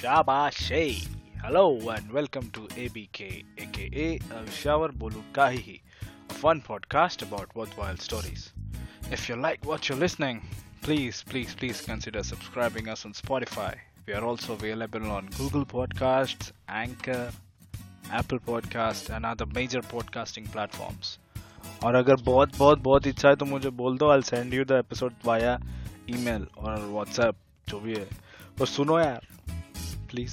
Shabashay. 0.00 1.06
Hello 1.42 1.78
and 1.90 2.10
welcome 2.12 2.50
to 2.50 2.60
ABK, 2.76 3.44
aka 3.58 4.18
Shower 4.50 4.88
Bolu 4.88 5.22
Kahihi, 5.32 5.80
a 6.30 6.34
fun 6.34 6.60
podcast 6.60 7.22
about 7.22 7.54
worthwhile 7.54 7.96
stories. 7.96 8.52
If 9.10 9.28
you 9.28 9.36
like 9.36 9.64
what 9.64 9.88
you're 9.88 9.98
listening, 9.98 10.42
please, 10.82 11.22
please, 11.28 11.54
please 11.54 11.80
consider 11.80 12.22
subscribing 12.22 12.88
us 12.88 13.04
on 13.04 13.12
Spotify. 13.12 13.74
We 14.06 14.14
are 14.14 14.24
also 14.24 14.54
available 14.54 15.10
on 15.10 15.26
Google 15.38 15.64
Podcasts, 15.66 16.52
Anchor, 16.68 17.30
Apple 18.10 18.38
Podcast, 18.40 19.10
and 19.14 19.26
other 19.26 19.46
major 19.46 19.82
podcasting 19.82 20.50
platforms. 20.50 21.18
और 21.84 21.94
अगर 21.94 22.16
बहुत 22.24 22.56
बहुत 22.58 22.78
बहुत 22.82 23.06
इच्छा 23.06 23.28
है 23.28 23.36
तो 23.36 23.44
मुझे 23.44 23.70
बोल 23.80 23.96
दो 23.98 24.10
I 24.10 24.22
send 24.22 24.54
you 24.54 24.64
the 24.64 24.72
episode 24.72 25.14
via 25.24 25.58
email 26.10 26.46
और 26.58 26.78
व्हाट्सएप 26.80 27.36
जो 27.68 27.80
भी 27.80 27.94
है 27.94 28.06
और 28.60 28.66
सुनो 28.66 28.98
यार 29.00 29.26
प्लीज 30.10 30.30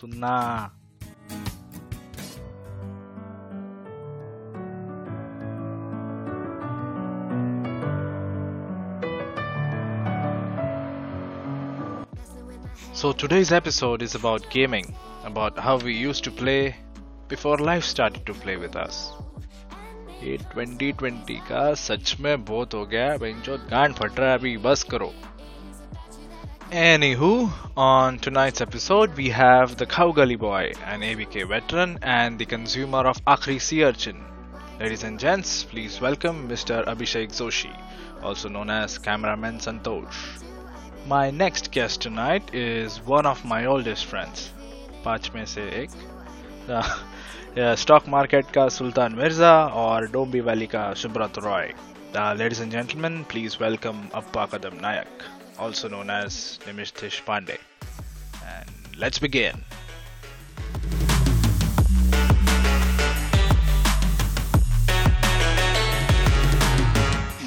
सुनना 0.00 0.70
So 12.92 13.12
today's 13.12 13.50
episode 13.50 14.02
is 14.02 14.14
about 14.14 14.50
gaming, 14.50 14.94
about 15.24 15.58
how 15.58 15.78
we 15.78 15.94
used 15.94 16.22
to 16.24 16.30
play 16.30 16.76
before 17.28 17.56
life 17.56 17.84
started 17.84 18.26
to 18.26 18.34
play 18.34 18.56
with 18.56 18.76
us. 18.76 18.98
ये 20.22 20.36
2020 20.38 21.38
का 21.48 21.62
सच 21.74 22.16
में 22.20 22.44
बहुत 22.44 22.74
हो 22.74 22.86
गया 22.86 23.10
है 23.10 23.18
बेंचो 23.18 23.56
गांड 23.70 23.94
फट 23.94 24.18
रहा 24.20 24.28
है 24.30 24.38
अभी 24.38 24.56
बस 24.56 24.82
करो 24.82 25.12
Anywho, 26.70 27.50
on 27.76 28.18
tonight's 28.18 28.60
episode, 28.60 29.16
we 29.16 29.28
have 29.28 29.76
the 29.76 29.86
Cow 29.86 30.12
Gully 30.12 30.36
Boy, 30.36 30.72
an 30.86 31.00
ABK 31.00 31.48
veteran 31.48 31.98
and 32.02 32.38
the 32.38 32.46
consumer 32.46 32.98
of 32.98 33.24
Akhri 33.24 33.60
Sea 33.60 33.84
Urchin. 33.84 34.20
Ladies 34.78 35.02
and 35.04 35.18
gents, 35.18 35.64
please 35.64 36.00
welcome 36.00 36.48
Mr. 36.48 36.84
Abhishek 36.86 37.30
Zoshi, 37.30 37.74
also 38.22 38.48
known 38.48 38.70
as 38.70 38.98
Cameraman 38.98 39.58
Santosh. 39.58 40.20
My 41.06 41.30
next 41.30 41.72
guest 41.72 42.00
tonight 42.02 42.54
is 42.54 43.00
one 43.04 43.26
of 43.26 43.44
my 43.44 43.66
oldest 43.66 44.06
friends, 44.06 44.48
पांच 45.04 45.30
में 45.34 45.44
से 45.46 45.62
एक 45.82 45.90
stock 47.78 48.08
market 48.08 48.50
का 48.54 48.68
सुल्तान 48.68 49.14
मिर्जा 49.18 49.52
और 49.82 50.06
डोंबी 50.10 50.40
valley 50.48 50.66
का 50.74 50.92
Subrata 51.02 51.38
Roy 51.44 51.72
ladies 52.38 52.60
and 52.62 52.70
gentleman 52.72 53.22
please 53.30 53.56
welcome 53.62 54.02
Appa 54.14 54.44
Kadam 54.52 54.76
Nayak 54.82 55.22
Also 55.57 55.87
known 55.87 56.09
as 56.09 56.59
Nimishtish 56.65 57.23
Pandey. 57.23 57.57
And 58.45 58.69
let's 58.97 59.19
begin. 59.19 59.63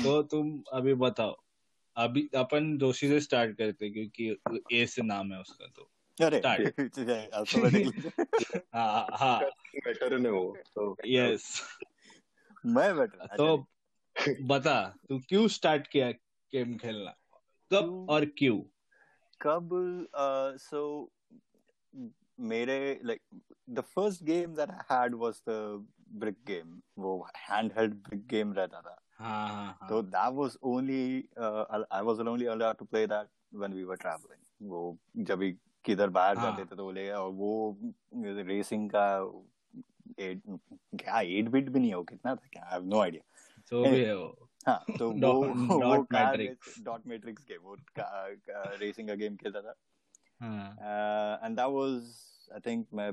तो 0.02 0.22
तुम 0.22 0.62
अभी 0.72 0.94
बताओ 0.94 1.36
अभी 1.96 2.30
अपन 2.36 2.78
जोशी 2.78 3.08
से 3.08 3.20
स्टार्ट 3.20 3.58
करते 3.58 3.90
क्योंकि 3.90 4.36
ए 4.72 4.86
से 4.86 5.02
नाम 5.02 5.32
है 5.32 5.40
उसका 5.40 5.66
तो. 5.66 5.90
हाँ 8.74 9.06
हाँ 9.12 9.40
है 9.86 10.52
तो 10.74 10.96
यस 11.06 11.62
मैं 12.66 12.96
बेटर 12.96 13.36
तो 13.36 13.66
बता 14.42 14.96
तू 15.08 15.18
क्यों 15.18 15.48
स्टार्ट 15.48 15.86
किया 15.86 16.12
गेम 16.52 16.76
खेलना 16.76 17.14
कब 17.70 18.06
और 18.10 18.24
क्यों? 18.38 18.58
कब 19.40 19.70
सो 20.60 20.80
मेरे 22.50 22.78
like 23.04 23.20
the 23.70 23.80
first 23.94 24.22
game 24.24 24.54
that 24.54 24.70
I 24.70 24.84
had 24.90 25.14
was 25.14 25.42
the 25.48 25.86
brick 26.20 26.36
game 26.46 26.80
वो 26.98 27.16
हैंड 27.36 27.72
हेल्ड 27.78 27.94
ब्रिक 28.04 28.26
गेम 28.28 28.52
रहता 28.52 28.80
था। 28.80 28.96
हाँ 29.18 29.48
हाँ 29.48 29.76
हाँ। 29.80 29.88
तो 29.88 30.02
that 30.04 30.32
was 30.34 30.56
only 30.64 31.28
I 31.38 32.02
was 32.02 32.20
only 32.20 32.46
allowed 32.46 32.76
to 32.76 32.84
play 32.84 33.06
that 33.06 33.28
when 33.54 33.72
we 33.74 33.84
were 33.84 33.96
travelling 33.96 34.70
वो 34.70 34.96
जब 35.18 35.38
भी 35.38 35.52
किधर 35.84 36.08
बाहर। 36.10 36.36
जाते 36.36 36.64
थे 36.64 36.76
तो 36.76 36.84
वो 36.84 36.90
ले 36.92 37.10
और 37.12 37.30
वो 37.32 37.76
रेसिंग 38.14 38.90
का 38.94 39.06
एट 40.20 40.42
क्या 40.94 41.20
एट 41.20 41.48
बिट 41.48 41.68
भी 41.68 41.80
नहीं 41.80 41.94
है 41.94 42.02
कितना 42.04 42.34
था? 42.34 42.48
क्या? 42.52 42.62
आई 42.62 42.72
हैव 42.72 42.86
नो 42.86 43.00
आइडिया 43.00 43.22
जो 43.72 43.82
भी 43.82 44.00
है 44.00 44.16
वो। 44.16 44.47
हाँ 44.68 44.84
तो 44.98 45.10
वो 45.22 45.32
वो 45.84 46.02
कार 46.02 46.36
डॉट 46.82 47.06
मैट्रिक्स 47.06 47.46
गेम 47.48 47.60
वो 47.62 47.76
रेसिंग 48.80 49.08
का 49.08 49.14
गेम 49.14 49.36
खेलता 49.36 49.60
था। 49.60 49.74
And 51.44 51.56
that 51.56 51.66
was 51.66 51.92
I 52.54 52.60
think 52.66 52.86
मैं 52.94 53.10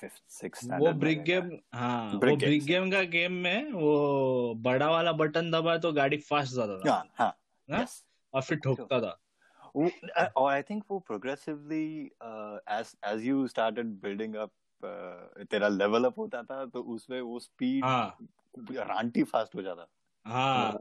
फिफ्थ 0.00 0.70
वो 0.70 0.92
ब्रिक 0.92 1.22
गेम 1.22 1.50
हाँ। 1.74 2.12
वो 2.12 2.18
ब्रिक 2.18 2.64
गेम 2.64 2.90
का 2.90 3.02
गेम 3.02 3.32
में 3.32 3.72
वो 3.72 4.54
बड़ा 4.54 4.90
वाला 4.90 5.12
बटन 5.12 5.50
दबा 5.50 5.76
तो 5.78 5.92
गाड़ी 5.92 6.16
फास्ट 6.16 6.54
जाता 6.54 6.78
था। 6.78 6.92
हाँ 6.92 7.04
हाँ। 7.18 7.28
हाँ? 7.70 7.84
yes. 7.84 7.92
और 8.34 8.42
फिर 8.42 8.58
ठोकता 8.58 9.00
था। 9.00 9.20
वो 9.76 9.88
uh, 9.88 10.28
और 10.36 10.52
आई 10.52 10.62
थिंक 10.62 10.84
वो 10.90 10.98
progressively 10.98 12.10
as 12.70 12.94
as 13.04 13.24
you 13.24 13.46
started 13.48 13.86
building 13.86 14.34
up 14.34 14.50
तेरा 15.50 15.68
लेवल 15.68 16.04
अप 16.04 16.18
होता 16.18 16.42
था 16.42 16.64
तो 16.66 16.82
उसमें 16.94 17.20
वो 17.20 17.38
स्पीड 17.38 17.84
रांटी 18.70 19.22
फास्ट 19.22 19.54
हो 19.54 19.62
जाता। 19.62 19.86
हाँ। 20.26 20.78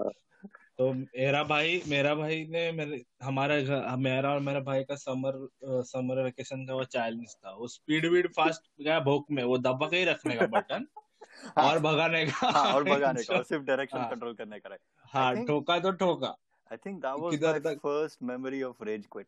तो 0.78 0.94
मेरा 0.94 1.44
भाई 1.44 1.82
मेरा 1.88 2.16
भाई 2.16 2.46
ने 2.46 2.72
मेरे 2.72 3.04
हमारा 3.24 3.56
मेरा 3.96 4.34
और 4.34 4.40
मेरा 4.40 4.60
भाई 4.60 4.84
का 4.84 4.96
समर 4.96 5.48
समर 5.66 6.24
वेकेशन 6.24 6.66
का 6.66 6.74
वो 6.74 6.84
चैलेंज 6.84 7.36
था। 7.36 7.52
वो 7.52 7.68
स्पीड 7.68 8.06
वीड 8.06 8.28
फास्ट 8.28 8.84
गया 8.84 9.00
भोक 9.00 9.26
में 9.32 9.44
वो 9.44 9.58
दबा 9.58 9.88
के 9.88 9.98
ही 9.98 10.04
रखने 10.04 10.36
का 10.36 10.46
बटन 10.46 10.88
और 11.58 11.80
भगाने 11.80 12.26
का। 12.26 12.50
हाँ 12.50 12.74
और 12.74 12.84
भगाने 12.84 13.24
का 13.24 13.36
और 13.36 13.44
सिर्फ़ 13.44 13.64
डायरेक्शन 13.64 13.98
हाँ। 13.98 14.10
कंट्रोल 14.10 14.34
करने 14.34 14.60
का 14.60 14.78
हाँ 15.06 15.46
ठोका 15.46 15.80
तो 15.80 15.92
ठोका। 15.92 16.28
I 16.72 16.78
think 16.78 17.06
that 17.06 17.20
was 17.20 17.66
my 17.66 17.76
first 17.76 18.24
memory 18.24 18.64
of 18.64 18.84
rage 18.84 19.08
quit 19.12 19.28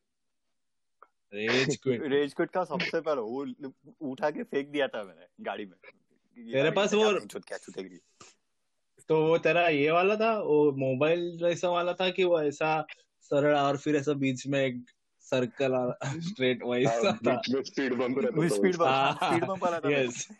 rage 1.34 1.78
quit 1.78 2.02
rage 2.02 2.34
quit 2.34 2.52
का 2.52 2.64
सबसे 2.64 3.02
पहले 3.02 3.22
वो 3.22 3.46
उठा 4.02 4.30
के 4.32 4.44
फेंक 4.44 4.68
दिया 4.68 4.88
था 4.88 5.04
मैंने 5.04 5.26
गाड़ी 5.42 5.66
में। 5.66 5.76
तेरे 6.52 6.72
पास 6.72 6.94
वो- 6.94 7.44
क्या 7.48 7.58
छूटेगी। 7.58 8.00
तो 9.10 9.28
वो 9.28 9.38
तेरा 9.38 9.68
ये 9.68 9.92
वाला 9.92 10.16
था 10.16 10.40
वो 10.40 10.72
मोबाइल 10.72 11.38
जैसा 11.38 11.70
वाला 11.70 11.94
था 11.94 12.10
कि 12.10 12.24
वो 12.24 12.42
ऐसा 12.42 12.86
सरल 13.22 13.56
और 13.56 13.78
फिर 13.78 13.96
ऐसा 13.96 14.14
बीच 14.14 14.48
में 14.48 14.60
एक 14.66 14.86
सर्कल 15.20 15.74
और 15.74 15.98
स्ट्रेट 16.06 16.64
वैसा 16.64 17.12
था। 17.12 17.42
में 17.50 17.64
स्पीड 17.64 17.94
बम्प 17.94 18.20
रहता 18.20 18.48
स्पीड 18.48 18.76
बम 18.76 18.86
हाँ, 18.86 19.14
स्पीड 19.14 19.44
बम 19.44 19.58
वाला 19.64 19.80
था 19.80 19.90
yes. 19.90 20.32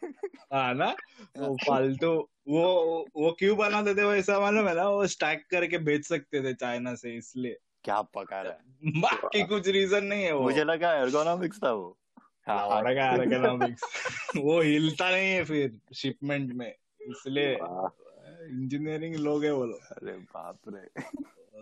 हाँ 0.54 0.74
ना? 0.74 0.96
वो 1.38 1.58
फालतू 1.68 2.30
वो 2.48 2.64
वो 3.16 3.32
क्यों 3.32 3.58
बनाते 3.58 3.96
थे 3.96 4.04
वैसा 4.04 4.40
मालूम 4.40 4.68
है 4.68 4.76
ना 4.76 4.90
वो 4.90 5.08
स्टैक 5.08 5.46
करके 5.52 5.78
बेच 5.78 6.06
सकते 6.06 6.44
थे 6.44 6.54
चाइना 6.54 6.96
से 6.96 7.16
इसलिए। 7.16 7.58
क्या 7.84 8.02
पका 8.02 8.42
रहा 8.42 8.52
है। 8.52 8.60
बाकी 9.02 9.44
कुछ 9.44 9.68
रीजन 9.68 10.04
नहीं 10.04 10.24
है 10.24 10.34
वो। 10.34 10.42
मुझे 10.42 10.64
लगा 10.64 10.94
एर्गोनॉमिक्स 10.94 11.60
था 11.64 11.72
वो। 11.72 11.98
हाँ 12.48 12.66
और 12.66 12.92
वो 14.38 14.62
हिलता 14.62 15.12
नहीं 15.12 15.32
है 15.32 15.44
फिर 15.44 15.80
शिपमेंट 15.96 16.54
में 16.54 16.76
इसलिए 17.02 17.58
इंजीनियरिंग 18.48 19.16
लोग 19.16 19.44
है 19.44 19.54
वो 19.54 19.66
लोग। 19.66 19.80
अरे 19.80 20.14
बाप 20.14 20.60
रे। 20.70 21.04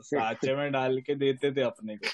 साचे 0.01 0.55
में 0.55 0.71
डाल 0.71 1.01
के 1.01 1.15
देते 1.15 1.51
थे 1.51 1.61
अपने 1.61 1.97
को। 1.97 2.07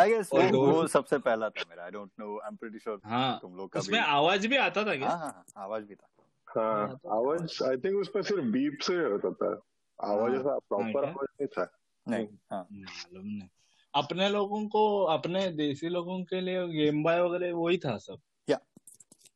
आई 0.00 0.08
गेस 0.08 0.30
वो, 0.32 0.42
दो- 0.42 0.72
वो 0.72 0.86
सबसे 0.86 1.18
पहला 1.18 1.48
था 1.48 1.62
मेरा 1.70 1.84
I 1.84 1.90
don't 1.90 2.10
know 2.20 2.40
I 2.40 2.48
am 2.48 2.56
pretty 2.56 2.78
sure 2.78 3.00
हाँ 3.04 3.38
तुम 3.42 3.56
लोग 3.56 3.72
का 3.72 3.80
उसमें 3.80 4.00
आवाज़ 4.00 4.48
भी 4.48 4.56
आता 4.56 4.84
था 4.84 4.96
क्या? 4.96 5.08
हाँ 5.08 5.18
हाँ 5.18 5.26
हाँ, 5.26 5.44
आवाज़ 5.56 5.84
भी 5.84 5.94
था। 5.94 6.08
हाँ 6.48 7.00
आवाज़ 7.10 7.64
आई 7.64 7.76
थिंक 7.76 7.96
उसमें 7.96 8.22
सिर्फ़ 8.22 8.44
बीप 8.44 8.78
से 8.82 8.94
होता 8.94 9.32
था। 9.32 9.60
आवाज़ 10.12 10.32
हाँ, 10.32 10.40
ऐसा 10.40 10.58
प्रॉपर 10.58 11.04
आवाज़ 11.04 11.42
नहीं 11.42 11.46
था। 11.46 11.78
नहीं 12.08 12.26
हाँ। 12.52 12.66
मालूम 12.72 13.26
नहीं। 13.26 13.48
अपने 13.94 14.28
लोगों 14.28 14.68
को 14.68 15.04
अपने 15.04 15.48
देसी 15.48 15.88
लोगों 15.88 16.22
के 16.22 16.40
लिए 16.40 16.68
गेम 16.68 17.02
बाय 17.02 17.20
वगैरह 17.20 17.54
वही 17.54 17.78
था 17.78 17.96
सब। 17.96 18.18
या। 18.50 18.58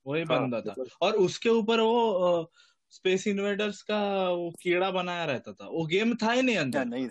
वही 0.07 0.23
हाँ, 0.23 0.43
बनता 0.43 0.61
था। 0.61 0.71
मतलब- 0.71 0.93
और 1.03 1.13
उसके 1.13 1.49
ऊपर 1.49 1.81
वो 1.81 2.53
स्पेस 2.93 3.27
इन्वेडर्स 3.27 3.83
का 3.83 3.99
वो 4.31 4.51
कीड़ा 4.63 4.91
बनाया 4.91 5.25
रहता 5.25 5.53
था। 5.53 5.67
वो 5.67 5.87
गेम 5.87 6.15
था 6.15 6.33
ही 6.33 6.43
नहीं 6.43 6.57
अंदर। 6.57 6.85
नहीं 6.85 7.09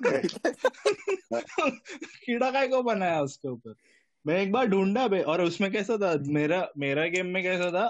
कीड़ा 2.24 2.50
काय 2.50 2.68
को 2.68 2.82
बनाया 2.82 3.20
उसके 3.22 3.48
ऊपर? 3.48 3.74
मैं 4.26 4.40
एक 4.40 4.52
बार 4.52 4.66
ढूंढा 4.66 5.08
बे 5.08 5.20
और 5.22 5.42
उसमें 5.42 5.70
कैसा 5.72 5.96
था 5.96 6.14
मेरा 6.32 6.68
मेरा 6.78 7.06
गेम 7.06 7.26
में 7.26 7.42
कैसा 7.42 7.70
था 7.70 7.86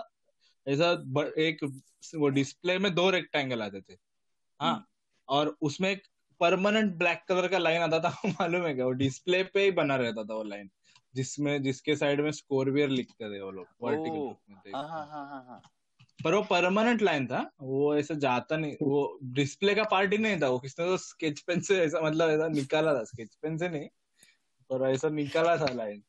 ऐसा 0.67 0.93
एक 1.39 1.65
वो 2.17 2.29
डिस्प्ले 2.29 2.79
में 2.79 2.95
दो 2.95 3.11
रेक्टेंगल 3.11 3.63
आते 3.63 3.81
थे। 3.81 3.97
हाँ 4.61 4.73
हम्म। 4.75 4.85
और 5.29 5.57
उसमें 5.63 5.91
एक 5.91 6.03
परमानेंट 6.41 6.95
ब्लैक 6.95 7.25
कलर 7.29 7.49
का 7.49 7.59
लाइन 7.59 7.83
आता 7.83 8.01
था 8.01 8.11
मालूम 8.41 8.67
है 8.67 8.75
क्या? 8.75 8.85
वो 8.85 8.91
डिस्प्ले 8.91 9.43
पे 9.45 9.65
ही 9.65 9.71
बना 9.71 9.97
रहता 9.97 10.25
था 10.25 10.35
वो 10.35 10.43
लाइन 10.43 10.71
जिसमें 11.15 11.63
जिसके 11.63 11.97
साइड 11.97 12.21
में 12.21 12.31
स्कोरवियर 12.31 12.89
लिखते 12.89 13.25
थे 13.25 13.41
वो 13.41 13.51
लोग 13.51 13.67
वर्टिकल 13.83 14.75
हाँ 14.75 14.89
हाँ 14.89 15.07
हाँ 15.07 15.27
हाँ 15.29 15.45
हाँ। 15.49 15.61
पर 16.25 16.35
वो 16.35 16.43
परमानेंट 16.43 17.03
लाइन 17.03 17.27
था 17.27 17.51
वो 17.61 17.97
ऐसे 17.97 18.17
जाता 18.17 18.57
नहीं 18.57 18.77
वो 18.83 19.19
डिस्प्ले 19.23 19.75
का 19.75 19.85
पार्ट 19.85 20.13
ही 20.13 20.19
नहीं 20.19 20.41
था 20.41 20.49
वो 20.49 20.59
किसने 20.59 20.87
तो 20.87 20.97
स्केच 20.97 21.41
पेन 21.41 21.61
से 21.61 21.81
ऐसा 21.81 22.01
मतलब 22.01 22.31
ऐसा 22.31 22.49
निकाला 22.49 22.95
था 22.95 23.05
स्केच 23.05 23.35
पेन 23.35 23.59
से 23.59 23.69
नहीं 23.69 23.89
और 24.71 24.91
ऐसा 24.91 25.09
निकला 25.09 25.57
था 25.57 25.73
लाइन 25.73 26.03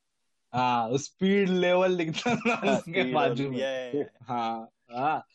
हाँ 0.54 0.98
स्पीड 0.98 1.50
लेवल 1.50 1.92
लिखता 1.92 2.36
था 2.36 2.54
हाँ, 2.54 2.78
उसके 2.78 3.14
बाजू 3.14 3.50
में. 3.50 4.06
हाँ 4.22 4.70
हाँ 4.92 5.26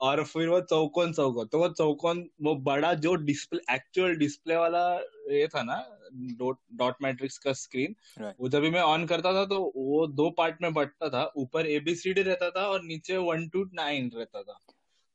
और 0.00 0.24
फिर 0.24 0.48
वो 0.48 0.60
चौकोन 0.60 1.12
चौकोन 1.12 1.46
तो 1.46 1.58
वो 1.58 1.68
चौकोन 1.68 2.30
वो 2.42 2.54
बड़ा 2.54 2.94
जो 2.94 3.14
डिस्प्ले 3.14 3.74
एक्चुअल 3.74 4.16
डिस्प्ले 4.16 4.56
वाला 4.56 4.96
ये 5.30 5.48
था 5.48 5.62
ना 5.62 5.95
डॉट 6.16 6.58
डॉट 6.72 6.94
मैट्रिक्स 7.02 7.38
का 7.38 7.52
स्क्रीन 7.52 7.96
Right. 8.18 8.34
वो 8.40 8.48
जब 8.48 8.60
भी 8.60 8.70
मैं 8.70 8.80
ऑन 8.80 9.06
करता 9.06 9.32
था 9.32 9.44
तो 9.44 9.72
वो 9.76 10.06
दो 10.06 10.30
पार्ट 10.30 10.62
में 10.62 10.74
बंटता 10.74 11.08
था। 11.08 11.32
ऊपर 11.36 11.66
एबीसीडी 11.66 12.22
रहता 12.22 12.50
था 12.50 12.68
और 12.68 12.82
नीचे 12.82 13.16
वन 13.16 13.48
टू 13.48 13.64
नाइन 13.74 14.10
रहता 14.14 14.42
था। 14.42 14.60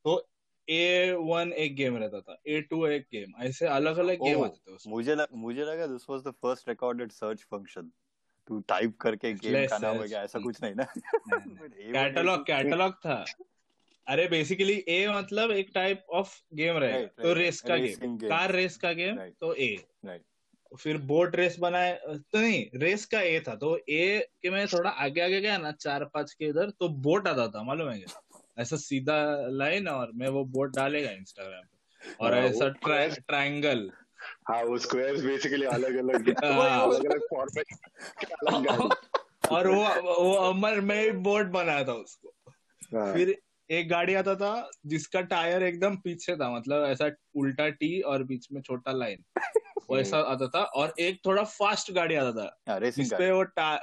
तो 0.05 0.29
ए 0.69 1.11
वन 1.11 1.53
एक 1.53 1.75
गेम 1.75 1.97
रहता 1.97 2.19
था। 2.21 2.41
ए 2.47 2.61
टू 2.61 2.85
एक 2.87 3.01
गेम 3.01 3.43
ऐसे 3.43 3.67
अलग 3.67 3.97
अलग 3.97 4.19
गेम 4.19 4.39
Oh, 4.39 4.45
आते 4.45 4.75
थे 4.75 4.89
मुझे 4.89 5.15
लग, 5.15 5.27
मुझे 5.33 5.65
लगा 5.65 5.87
this 5.87 6.09
was 6.09 6.21
the 6.21 6.31
first 6.31 6.69
recorded 6.69 7.11
search 7.11 7.41
function 7.41 7.91
तू 8.47 8.59
टाइप 8.59 8.97
करके 8.97 9.33
गेम 9.33 9.67
का 9.67 9.77
नाम 9.77 10.01
है. 10.01 10.07
क्या 10.07 10.23
ऐसा 10.23 10.39
कुछ 10.39 10.63
नहीं 10.63 10.75
ना? 10.75 10.87
कैटलॉग 11.93 12.45
कैटलॉग 12.45 12.93
था। 13.05 13.25
अरे 14.07 14.27
बेसिकली 14.27 14.85
ए 14.87 15.07
मतलब 15.09 15.51
एक 15.51 15.71
टाइप 15.73 16.05
ऑफ़ 16.09 16.41
गेम 16.53 16.77
रहेगा। 16.77 16.99
Right, 16.99 17.21
तो 17.21 17.33
रेस 17.33 17.61
का 17.61 17.75
गेम 17.75 18.17
कार 18.17 18.51
रेस 18.51 18.77
का 18.77 18.91
गेम 18.93 19.17
तो 19.17 19.53
ए 19.53 19.85
Right. 20.05 20.21
फिर 20.79 20.97
बोट 20.97 21.35
रेस 21.35 21.59
बनाए 21.59 21.99
तो 22.07 22.39
नहीं 22.41 22.65
रेस 22.75 23.05
का 23.05 23.21
ए 23.21 23.39
था 23.47 23.55
तो 23.55 23.77
ए 23.89 24.27
के 24.41 24.49
में 24.49 24.67
थोड़ा 24.67 24.89
आगे 24.89 25.21
आगे 25.21 25.41
गया 25.41 25.57
ना 25.57 25.71
चार 25.71 26.05
पाँच 26.05 26.33
के 26.33 26.45
इधर 26.45 26.69
तो 26.69 26.89
बोट 26.89 27.27
आता 27.27 27.47
था 27.47 27.63
मालूम 27.63 27.89
है 27.89 27.99
क्या? 27.99 28.21
ऐसा 28.59 28.75
सीधा 28.75 29.47
लाइन 29.47 29.87
और 29.87 30.11
मैं 30.15 30.27
वो 30.27 30.45
बोट 30.45 30.75
डालेगा 30.75 31.11
इंस्टाग्राम 31.11 31.61
पे। 31.61 32.13
और 32.25 32.33
हाँ, 32.33 32.41
ऐसा 32.41 32.69
ट्रायंगल 33.13 33.91
हाँ 34.49 34.63
वो 34.63 34.77
स्क्वायर्स 34.77 35.23
बेसिकली 35.23 35.65
अलग 35.65 35.95
अलग। 35.95 36.29
अलग 36.29 37.05
अलग 37.05 37.21
फॉर्मेट 37.21 37.65
और 39.51 39.67
वो 39.67 39.85
वो 40.23 40.33
अमर 40.33 40.81
में 40.81 41.23
बोट 41.23 41.45
बनाया 41.45 41.83
था 41.83 41.93
उसको। 41.93 42.33
हाँ, 42.97 43.13
फिर 43.13 43.41
एक 43.71 43.89
गाड़ी 43.89 44.13
आता 44.13 44.35
था 44.35 44.69
जिसका 44.85 45.21
टायर 45.21 45.63
एकदम 45.63 45.95
पीछे 45.95 46.35
था 46.35 46.49
मतलब 46.57 46.85
ऐसा 46.85 47.11
उल्टा 47.35 47.69
टी 47.69 48.01
और 48.01 48.23
बीच 48.23 48.47
में 48.51 48.61
छोटा 48.61 48.91
लाइन 48.91 49.23
वो 49.89 49.97
ऐसा 49.97 50.17
आता 50.19 50.47
था 50.47 50.63
और 50.63 50.93
एक 50.99 51.21
थोड़ा 51.25 51.43
फास्ट 51.43 51.91
गाड़ी 51.91 52.15
आता 52.15 52.31
था 52.31 52.79
जिसपे 52.89 53.31
वो 53.31 53.43
टा- 53.43 53.79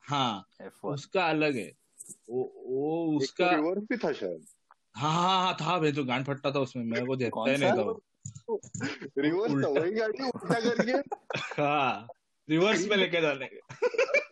हाँ 0.00 0.44
F1 0.62 0.94
उसका 0.94 1.26
अलग 1.26 1.56
है। 1.56 1.72
वो 2.30 2.42
वो 2.66 3.10
तो 3.10 3.16
उसका 3.16 3.50
रिवर्स 3.50 3.82
भी 3.82 3.96
था 3.96 4.12
शायद। 4.12 4.44
हाँ 4.96 5.12
हाँ 5.12 5.42
हाँ 5.42 5.54
था 5.60 5.78
भाई 5.78 5.92
तो 5.92 6.04
गांड 6.04 6.24
फटता 6.26 6.50
था 6.50 6.58
उसमें 6.58 6.84
मेरे 6.84 7.06
को 7.06 7.16
देखता 7.16 7.50
ही 7.50 7.56
नहीं 7.58 7.72
था 7.72 7.98
रिवर्स 9.18 9.64
था 9.64 9.68
वही 9.68 9.90
गाड़ी 9.92 10.24
उल्टा 10.24 10.60
करके। 10.60 10.92
हाँ 11.62 12.08
रिवर्स 12.50 12.88
में 12.88 12.96
लेके 12.96 13.20
जाने। 13.20 13.46
के 13.46 13.56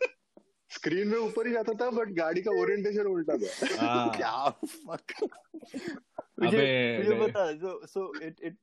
स्क्रीन 0.79 1.07
में 1.07 1.17
ऊपर 1.17 1.47
ही 1.47 1.53
जाता 1.53 1.73
था 1.73 1.89
बट 1.89 2.09
गाड़ी 2.09 2.41
का 2.41 2.51
ओरिएंटेशन 2.51 3.01
उल्टा 3.01 3.37
था। 3.37 3.49
हाँ। 3.87 4.09
क्या 4.17 4.59
fuck? 4.61 5.29
मुझे 6.39 6.97
मुझे 6.97 7.27
पता 7.27 7.53
so 7.53 7.87
so 7.87 8.19
it 8.21 8.35
it 8.43 8.57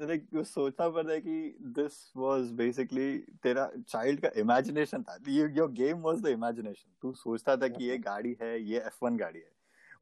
like 0.00 0.28
सोचना 0.34 0.88
पड़ता 0.88 1.12
है 1.12 1.20
कि 1.20 1.56
दिस 1.62 2.12
वाज 2.16 2.50
बेसिकली 2.50 3.18
तेरा 3.18 3.70
चाइल्ड 3.88 4.20
का 4.20 4.30
इमेजिनेशन 4.36 5.02
था। 5.02 5.18
Your 5.28 5.70
game 5.72 5.98
was 5.98 6.22
the 6.22 6.26
imagination 6.26 6.90
तू 7.02 7.12
सोचता 7.12 7.56
था 7.56 7.68
कि 7.68 7.84
ये 7.84 7.98
गाड़ी 7.98 8.36
है 8.42 8.62
ये 8.62 8.82
F1 8.86 9.18
गाड़ी 9.18 9.38
है। 9.38 9.52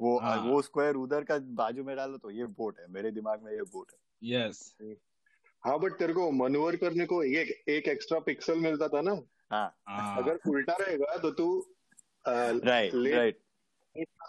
वो 0.00 0.18
हाँ। 0.18 0.36
वो 0.36 0.62
स्क्वायर 0.62 0.94
उधर 0.94 1.24
का 1.24 1.38
बाजू 1.38 1.84
में 1.84 1.96
डालो 1.96 2.18
तो 2.18 2.30
ये 2.30 2.44
बोट 2.44 2.78
है। 2.80 2.86
मेरे 2.90 3.10
दिमाग 3.10 3.42
में 3.42 3.52
ये 3.52 3.62
बोट 3.62 3.86
है। 3.92 3.98
यस 4.30 4.74
हाँ 5.64 5.78
बट 5.78 5.92
तेरे 5.92 6.12
को 6.12 6.30
मनोवर 6.30 6.76
करने 6.76 7.06
को 7.06 7.22
एक 7.22 7.64
एक 7.68 7.88
एक्स्ट्रा 7.88 8.18
पिक्सल 8.18 8.58
मिलता 8.58 8.88
था 8.88 9.00
ना? 9.00 9.20
हाँ। 9.52 9.75
हाँ। 9.88 10.22
अगर 10.22 10.38
उल्टा 10.49 10.76
रहेगा 10.81 11.16
तो 11.16 11.31
तू 11.31 11.46
राइट 12.26 12.94
राइट 12.94 13.38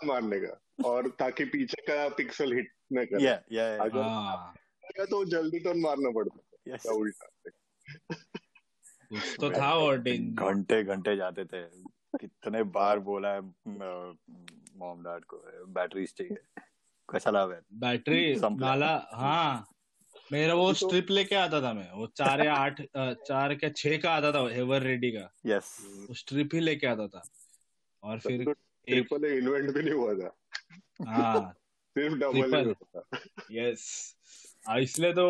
मारने 0.06 0.40
का 0.40 0.88
और 0.90 1.08
ताकि 1.20 1.46
पीछे 1.46 1.81
का 1.81 2.08
पिक्सल 2.10 2.54
हिट 2.54 2.72
न 2.94 3.06
करे। 3.06 3.24
या 3.24 3.42
या 3.52 3.66
अगर 3.84 4.02
हाँ। 4.02 4.54
तो 5.10 5.24
जल्दी 5.25 5.60
टर्न 5.60 5.80
मारना 5.81 6.10
पड़ता 6.12 6.92
उल्टा 6.92 7.28
तो 9.40 9.50
था 9.52 9.74
वो 9.75 9.88
घंटे 10.46 10.84
घंटे 10.84 11.16
जाते 11.16 11.46
थे। 11.46 11.62
कितने 12.18 12.64
बार 12.74 13.00
बोला 13.00 13.30
है 13.30 13.42
मॉम 14.78 15.04
डैड 15.04 15.26
को 15.26 15.38
बैटरीज 15.74 16.14
चाहिए। 16.14 16.62
कशाला 17.10 17.42
है 17.42 17.62
बैटरी। 17.74 18.34
वाला 18.36 18.96
हाँ। 19.14 19.68
मेरा 20.31 20.54
वो 20.54 20.74
स्ट्रिप 20.74 21.10
लेके 21.10 21.36
आता 21.36 21.62
था 21.62 21.74
मैं 21.74 21.92
वो 21.92 22.08
चार 22.08 22.46
या 22.46 22.54
आठ 22.54 22.81
चार 22.98 23.56
क्या 23.56 23.70
छह 23.70 23.98
का 23.98 24.12
आता 24.12 24.31
था 24.31 24.50
एवर 24.52 24.81
रेडी 24.81 25.12
का। 25.12 25.30
यस 25.46 25.78
वो 26.10 26.14
स्ट्रिप 26.14 26.50
ही 26.54 26.60
लेके 26.60 26.88
आता 26.88 27.08
था। 27.08 27.24
और 28.04 28.20
फिर 28.20 28.44
तो 28.44 28.52
एक 28.52 28.58
ट्रिपल 28.88 29.25
इन्वेंट 29.25 29.74
भी 29.74 29.81
नहीं 29.81 29.94
हुआ 29.94 30.14
था। 30.14 30.36
हाँ। 31.08 31.54
सिर्फ़ 31.96 32.16
डबल 32.16 32.74
यस 33.52 34.16
इसलिए 34.80 35.14
तो 35.14 35.28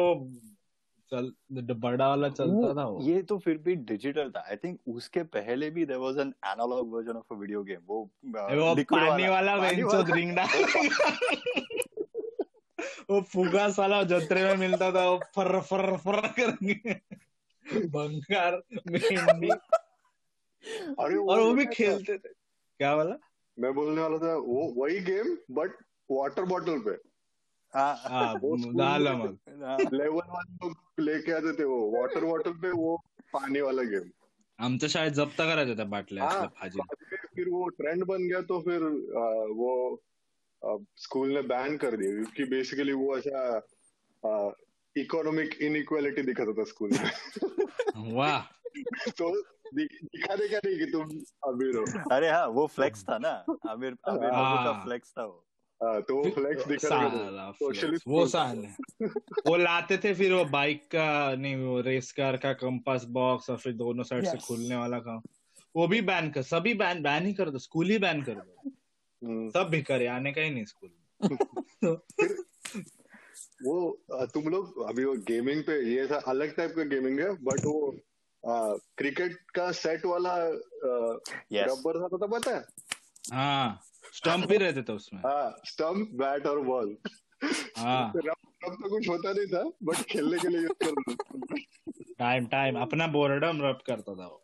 चल 1.12 1.32
बड़ा 1.52 2.08
वाला 2.10 2.30
चलता 2.30 2.74
था 2.76 2.86
वो। 2.86 3.00
ये 3.02 3.22
तो 3.22 3.38
फिर 3.38 3.58
भी 3.58 3.76
डिजिटल 3.76 4.30
था। 4.30 4.46
आई 4.50 4.56
थिंक 4.56 4.80
उसके 4.88 5.24
पहले 5.36 5.70
भी 5.70 5.86
there 5.86 6.00
was 6.00 6.18
an 6.18 6.34
analogue 6.46 6.92
version 6.94 7.18
of 7.18 7.34
a 7.34 7.38
video 7.38 7.64
game 7.64 7.82
वो 7.88 8.00
वो 8.26 8.76
पानी 8.94 9.28
वाला। 9.28 9.58
पानी 9.58 9.68
वेंचो 9.68 9.98
वाला। 9.98 10.16
रिंग 10.16 10.36
डाल। 10.36 10.48
वो 13.10 13.22
फुगा 13.32 13.68
साला 13.72 14.02
जत्रे 14.06 14.44
में 14.44 14.56
मिलता 14.58 14.92
था 14.92 15.10
वो 15.10 15.20
फर 15.36 15.60
फर 15.62 15.96
फर 15.98 16.28
करके। 16.40 16.94
बंगार 17.90 18.62
मेंढी 18.88 19.50
अरे 21.00 21.18
और 21.18 21.40
वो 21.40 21.54
भी 21.54 21.66
खेलते 21.68 22.18
थे। 22.18 22.30
क्या 22.30 22.94
वाला? 22.96 23.16
मैं 23.58 23.74
बोलने 23.74 24.02
वाला 24.02 24.18
था 24.18 24.36
वो 24.38 24.62
वही 24.76 25.00
गेम 25.06 25.36
बट 25.52 25.72
वाटर 26.10 26.44
बॉटल 26.46 26.80
पे। 26.80 26.92
हाँ 27.74 27.96
हाँ 27.98 28.26
हाँ, 28.26 28.34
लेवल 29.94 30.28
वाले। 30.30 30.54
लोग 30.56 30.76
लेके 31.00 31.32
आते 31.32 31.52
थे 31.60 31.64
वो। 31.64 31.80
वाटर 31.92 32.26
बॉटल 32.26 32.52
पे 32.62 32.72
वो 32.72 32.96
पानी 33.34 33.62
वाला 33.62 33.84
गेम 33.90 34.10
आमच्या 34.60 34.90
शाळेत 34.90 35.12
जप्त 35.12 35.38
करायचं 35.38 35.76
त्या 35.76 35.86
बाटल्या 35.86 36.26
भाजी। 36.56 36.80
फिर 37.36 37.48
वो 37.50 37.68
ट्रेंड 37.70 38.04
बन 38.06 38.24
गया 38.24 38.42
तो 38.50 38.60
फिर 38.62 38.84
वो 39.52 39.96
स्कूल 40.98 41.34
ने 41.34 41.42
बैन 41.42 41.78
कर 41.78 41.98
दिया 41.98 42.12
क्योंकि 42.12 42.44
बेसिकली 42.44 42.94
वो 42.94 43.18
ऐसा 43.18 43.58
इकोनॉमिक 44.98 45.62
इनइक्वालिटी 45.62 46.22
दिखाता 46.22 46.54
था 46.54 46.64
स्कूल 46.64 46.90
में। 46.92 47.12
वाह। 48.14 48.42
तो 49.10 49.42
दि- 49.76 50.04
दिखाने 50.04 50.48
का 50.48 50.58
नहीं 50.58 50.78
कि 50.80 50.86
तुम 50.92 51.02
अमीर 51.52 51.78
हो। 51.78 52.16
अरे 52.16 52.30
हाँ 52.30 52.48
वो 52.48 52.68
फ्लेक्स 52.68 53.04
था 53.04 53.18
ना। 53.18 53.46
आमिर 53.70 53.92
बाबू 53.92 54.20
का 54.20 54.36
हाँ। 54.36 54.84
फ्लेक्स 54.86 55.12
था 55.12 55.26
वो। 55.26 55.48
हाँ, 55.84 56.02
तो 56.02 56.16
वो 56.16 56.24
फ्लेक्स 56.24 56.86
का 56.86 57.02
नहीं 57.02 57.54
Socialist 57.54 58.04
वो। 58.08 58.28
साले। 58.28 58.68
वो 59.48 59.56
लाते 59.56 59.98
थे 59.98 60.14
फिर 60.14 60.34
वो 60.34 60.46
बाइक 60.46 60.84
का 60.84 61.36
नहीं 61.36 61.56
वो 61.56 61.82
रेस 61.82 62.12
कार 62.12 62.38
का 62.38 62.54
कंपास 62.54 63.04
बॉक्स 63.04 63.50
और 63.50 63.58
फिर 63.58 63.74
दोनों 63.74 64.04
साइड 64.04 64.26
से 64.26 64.38
खुलने 64.38 64.76
वाला 64.76 65.00
काम। 65.00 65.22
वो 65.76 65.88
भी 65.88 66.02
बैन 66.02 66.32
कर 66.32 66.42
सभी 66.42 66.74
बैन 66.74 67.04
बैन 67.04 67.26
ही 67.26 67.34
कर 67.34 67.50
दो 67.50 67.58
स्कूल 67.58 67.90
ही 67.90 67.98
बैन 67.98 68.24
कर 68.24 68.34
दो। 68.34 68.72
सब 69.26 69.68
भी 69.70 69.82
करे 69.82 70.08
आने 70.08 70.32
का 70.32 70.42
ही 70.42 70.50
नहीं 70.50 70.66
स्कूल 70.66 70.90
वो 73.64 74.00
तुम 74.12 74.44
लोग 74.44 74.90
अभी 74.90 75.06
वो 75.06 75.14
गेमिंग 75.14 75.64
पे 75.64 75.96
ये 75.96 76.08
था 76.08 76.18
अलग 76.18 76.56
टाइप 76.56 76.74
का 76.76 76.84
गेमिंग 76.84 77.20
है 77.20 77.34
बट 77.34 77.66
वो 77.66 77.96
क्रिकेट 78.98 79.38
का 79.56 79.72
सेट 79.72 80.06
वाला 80.06 80.36
रबर 81.54 82.02
था 82.02 82.08
तो 82.08 82.28
पता 82.28 82.56
है? 82.56 82.66
हाँ 83.34 83.82
स्टंप 84.14 84.46
भी 84.48 84.58
रहते 84.58 84.82
थे 84.82 84.94
उसमें। 84.94 85.22
हाँ 85.22 85.62
स्टम्प 85.66 86.10
बैट 86.12 86.48
और 86.48 86.62
बॉल 86.62 86.98
हाँ। 87.78 88.14
रब 88.18 88.36
तो 88.64 88.90
कुछ 88.90 89.10
होता 89.10 89.34
नहीं 89.34 89.48
था 89.48 89.72
बट 89.84 89.96
खेलने 89.96 90.38
के 90.40 90.48
लिए 90.48 90.62
यूज़ 90.62 90.74
कर 90.84 92.14
टाइम 92.20 92.46
टाइम 92.46 92.80
अपना 92.80 93.08
बोर्डम 93.08 93.62
रब 93.62 93.80
करता 93.88 94.16
था 94.16 94.28
वो। 94.28 94.44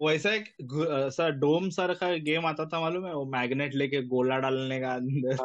ऐसा 0.00 0.06
वैसा 0.06 0.32
एक 0.34 0.48
ऐसा 1.06 1.28
डोम 1.28 1.68
सर 1.70 1.94
का 1.94 2.12
गेम 2.16 2.46
आता 2.46 2.66
था 2.66 2.80
मालूम 2.80 3.06
है? 3.06 3.14
वो 3.14 3.24
मैग्नेट 3.24 3.74
लेके 3.74 4.02
गोला 4.02 4.38
डालने 4.38 4.80
का 4.80 4.94
अंदर। 4.94 5.36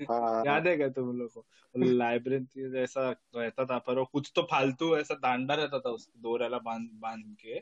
हाँ 0.00 0.42
याद 0.46 0.66
है 0.66 0.76
क्या 0.76 0.88
तुम 0.88 1.18
लोग 1.18 1.32
को? 1.32 1.46
लाइब्रेरी 1.78 2.70
जैसा 2.70 3.10
रहता 3.36 3.64
था 3.64 3.78
पर 3.78 3.98
वो 3.98 4.04
कुछ 4.04 4.32
तो 4.36 4.42
फालतू 4.42 4.96
ऐसा 4.98 5.14
दांडा 5.14 5.54
रहता 5.54 5.78
था 5.78 5.90
उसके 5.90 6.20
दोरेला 6.20 6.58
बाँध 6.58 6.88
बाँध 6.92 7.36
के। 7.40 7.60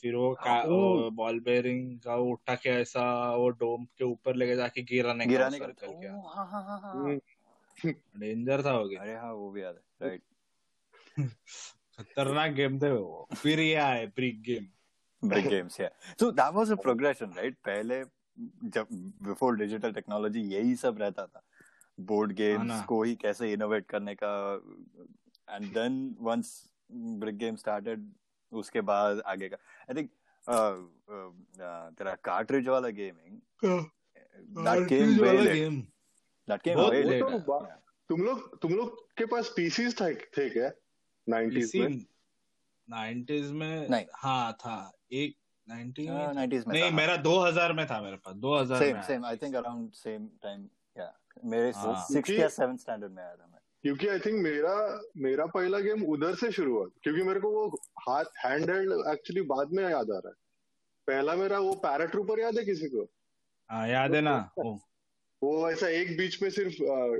फिर 0.00 0.14
वो 0.14 0.34
का। 0.34 0.62
बॉल 1.10 1.40
बेरिंग 1.40 2.00
का 2.00 2.16
उठा 2.16 2.54
के 2.54 2.68
ऐसा 2.68 3.34
वो 3.34 3.48
डोम 3.48 3.84
के 3.84 4.04
ऊपर 4.04 4.34
लेके 4.36 4.56
जाके 4.56 4.82
गिराने 4.82 5.24
का 5.24 5.30
गिराने 5.30 5.58
का। 5.58 5.66
सर्कल 5.66 5.86
के 5.86 6.18
ओ, 6.18 6.20
हाँ 6.20 6.46
हाँ 6.46 6.62
हाँ 6.64 6.80
हाँ। 6.80 6.92
हम्म, 6.94 7.18
डेंजर 8.20 8.64
था 8.64 8.70
हो 8.70 8.88
गया 8.88 9.00
अरे 9.00 9.14
हाँ 9.14 9.32
वो 9.32 9.50
भी 9.50 9.62
याद 9.62 9.74
है। 9.74 10.08
राइट 10.08 10.22
खतरनाक 11.98 12.50
गेम 12.50 12.78
थे 12.78 12.90
वो। 12.90 13.28
फिर 13.36 13.60
ये 13.60 13.74
आए 13.74 14.06
brick 14.06 14.42
game 14.42 14.66
big 15.22 15.48
games 15.52 15.78
yeah. 15.78 15.88
So 16.20 16.30
that 16.30 16.54
was 16.54 16.70
a 16.70 16.76
progression 16.76 17.32
right? 17.32 17.54
पहले 17.68 18.04
जब 18.64 18.86
बिफोर 19.22 19.56
डिजिटल 19.56 19.92
टेक्नोलॉजी 19.92 20.40
यही 20.40 20.76
सब 20.76 20.98
रहता 20.98 21.26
था। 21.26 21.42
बोर्ड 22.00 22.30
हाँ 22.30 22.36
गेम्स 22.36 22.66
ना। 22.66 22.80
को 22.82 23.02
ही 23.02 23.14
कैसे 23.14 23.52
इनोवेट 23.52 23.86
करने 23.86 24.14
का 24.14 24.54
and 25.50 25.72
then 25.74 26.16
once 26.20 26.68
brick 26.92 27.36
game 27.38 27.56
started 27.56 28.12
उसके 28.52 28.80
बाद 28.80 29.20
आगे 29.20 29.48
का। 29.48 29.56
आई 29.56 29.94
थिंक 29.94 30.10
तेरा 31.98 32.14
कार्ट्रिज 32.14 32.68
वाला 32.68 32.88
gaming 32.88 33.40
that 33.64 34.88
came 34.88 35.08
way 35.08 35.32
late 35.32 35.72
that 36.50 36.62
came 36.62 36.80
way 36.80 37.02
late 37.02 37.24
तुम 38.08 38.22
लोग 38.22 38.60
तुम 38.62 38.72
लोग 38.72 39.08
के 39.16 39.24
पास 39.26 39.48
पीसीज 39.56 40.00
थे, 40.00 40.14
थे 40.14 40.50
क्या? 40.50 40.70
90s 41.28 41.54
पीसी 41.54 41.80
में? 41.80 42.06
90s 42.92 43.50
में 43.50 43.88
नहीं। 43.88 44.04
हाँ 44.14 44.52
था। 44.52 44.95
एक 45.12 45.36
90 45.68 46.08
में 46.10 46.46
90s 46.46 46.66
में 46.66 46.80
नहीं 46.80 46.90
था 46.90 46.94
मेरा 46.96 47.22
2000 47.22 47.72
में 47.72 47.86
था 47.86 48.02
मेरे 48.02 48.16
पास 48.16 48.34
2000 48.34 48.78
same 48.78 49.00
same 49.00 49.24
I 49.24 49.36
think 49.36 49.54
around 49.54 49.92
same 49.92 50.26
time 50.42 50.68
या 50.98 51.18
मेरे 51.44 51.72
हाँ। 51.76 52.06
6th 52.06 52.30
या 52.30 52.48
7th 52.48 52.78
स्टैंडर्ड 52.78 53.12
में 53.12 53.22
आया 53.22 53.34
था 53.34 53.48
मैं। 53.52 53.60
क्योंकि 53.82 54.08
आई 54.08 54.18
थिंक 54.18 54.42
मेरा 54.42 55.00
मेरा 55.16 55.46
पहला 55.46 55.78
गेम 55.78 56.04
उधर 56.04 56.34
से 56.34 56.52
शुरू 56.52 56.78
हुआ। 56.78 56.86
क्योंकि 57.02 57.22
मेरे 57.22 57.40
को 57.40 57.50
वो 57.50 57.80
हाथ 58.08 58.24
हैंड 58.24 58.70
हेल्ड 58.70 58.92
एक्चुअली 58.92 59.40
बाद 59.40 59.68
में 59.72 59.84
याद 59.84 60.10
आ 60.10 60.18
रहा 60.18 60.28
है। 60.28 60.34
पहला 61.06 61.34
मेरा 61.34 61.58
वो 61.58 61.72
पैराट्रूपर 61.72 62.40
याद 62.40 62.58
है 62.58 62.64
किसी 62.64 62.88
को? 62.88 63.10
हाँ 63.70 63.88
याद 63.88 64.14
है 64.14 64.20
ना 64.20 64.50
वो। 64.58 64.80
वो 65.42 65.70
ऐसा 65.70 65.88
एक 65.88 66.18
बीच 66.18 66.42
में 66.42 66.50
सिर्फ़ 66.50 66.74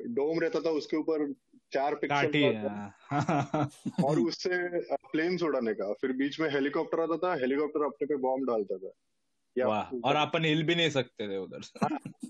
डोम 0.09 0.41
रहता 0.41 0.61
था 0.61 0.71
उसके 0.71 0.97
ऊपर 0.97 1.35
चार 1.73 1.95
पिक्सल 1.95 2.57
हाँ। 2.57 3.71
और 4.05 4.19
उससे 4.21 4.81
प्लेन 4.93 5.39
उड़ाने 5.43 5.75
का। 5.75 5.93
फिर 5.93 6.13
बीच 6.13 6.41
में 6.41 6.51
हेलीकॉप्टर 6.51 7.01
आता 7.01 7.17
था 7.17 7.41
हेलीकॉप्टर 7.41 7.85
अपने 7.85 8.07
पे 8.07 8.17
बॉम्ब 8.17 8.51
डालता 8.51 8.79
था। 8.79 8.91
या 9.59 9.93
और 10.05 10.17
अपन 10.17 10.45
हिल 10.45 10.63
भी 10.63 10.75
नहीं 10.75 10.91
सकते 10.91 11.29
थे 11.29 11.37
उधर 11.37 11.63
से। 11.63 11.87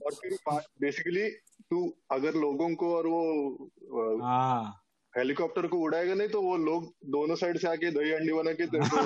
और 0.07 0.15
फिर 0.15 0.39
बेसिकली 0.81 1.31
तू 1.71 1.97
अगर 2.11 2.35
लोगों 2.35 2.75
को 2.75 2.97
और 2.97 3.07
वो 3.07 4.23
हाँ। 4.23 4.86
हेलीकॉप्टर 5.19 5.67
को 5.67 5.79
उड़ाएगा 5.79 6.15
नहीं 6.15 6.29
तो 6.29 6.43
वो 6.43 6.57
लोग 6.57 6.85
दोनों 7.05 7.37
साइड 7.37 7.59
से 7.59 7.69
आके 7.69 7.91
दही 7.91 8.13
अंडी 8.13 8.33
बना 8.33 8.53
के 8.53 8.67
तेरे 8.73 8.89
को 8.89 8.97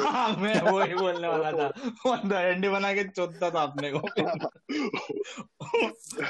मैं 0.40 0.60
वही 0.60 0.94
बोलने 0.94 1.28
वाला 1.28 1.52
था। 1.52 1.66
वो 2.06 2.16
दही 2.16 2.52
हंडी 2.52 2.68
बना 2.68 2.92
के 2.92 3.04
चोदता 3.04 3.50
था 3.50 3.62
अपने 3.62 3.90
को। 3.90 3.98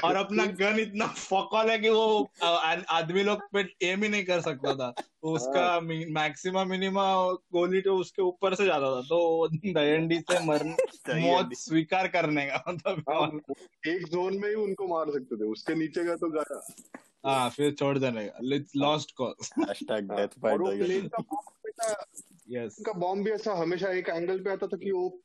और 0.07 0.15
अपना 0.15 0.45
गन 0.45 0.79
इतना 0.79 1.05
फकल 1.05 1.69
है 1.69 1.79
कि 1.79 1.89
वो 1.89 2.31
आदमी 2.43 3.23
लोग 3.23 3.41
पे 3.53 3.87
एम 3.91 4.03
ही 4.03 4.09
नहीं 4.09 4.25
कर 4.25 4.41
सकता 4.41 4.75
था। 4.75 4.91
तो 4.91 5.10
उसका 5.23 5.79
मैक्सिमम 5.81 6.69
मिनिमम 6.69 7.37
गोली 7.53 7.81
तो 7.81 7.97
उसके 7.97 8.21
ऊपर 8.21 8.55
से 8.55 8.65
जाता 8.65 8.95
था 8.95 9.01
तो 9.01 9.47
दयंडी 9.47 10.19
से 10.19 10.45
मरने 10.45 10.75
मौत 11.21 11.49
स्वीकार 11.53 12.07
करने 12.07 12.45
का 12.45 12.63
मतलब 12.67 13.03
हाँ, 13.09 13.39
एक 13.87 14.07
जोन 14.07 14.37
में 14.39 14.49
ही 14.49 14.55
उनको 14.55 14.87
मार 14.87 15.11
सकते 15.11 15.35
थे 15.35 15.43
उसके 15.43 15.75
नीचे 15.75 16.05
का 16.05 16.15
तो 16.15 16.29
गया 16.29 16.61
हाँ 17.25 17.49
फिर 17.49 17.73
छोड़ 17.73 17.97
देने 17.97 18.25
का 18.27 18.39
lost 18.75 19.15
cause 19.15 19.49
hashtag 19.59 20.11
death 20.11 20.39
by 20.39 20.57
the 20.57 20.61
bomb 20.61 21.71
yes 22.49 22.77
का 22.85 22.93
बॉम्ब 22.93 23.25
भी 23.25 23.31
ऐसा 23.31 23.53
हमेशा 23.53 23.91
एक 23.91 24.09
एंगल 24.09 24.39
पे 24.39 24.51
आता 24.51 24.67
था 24.67 24.77
कि 24.77 24.91
वो 24.91 25.19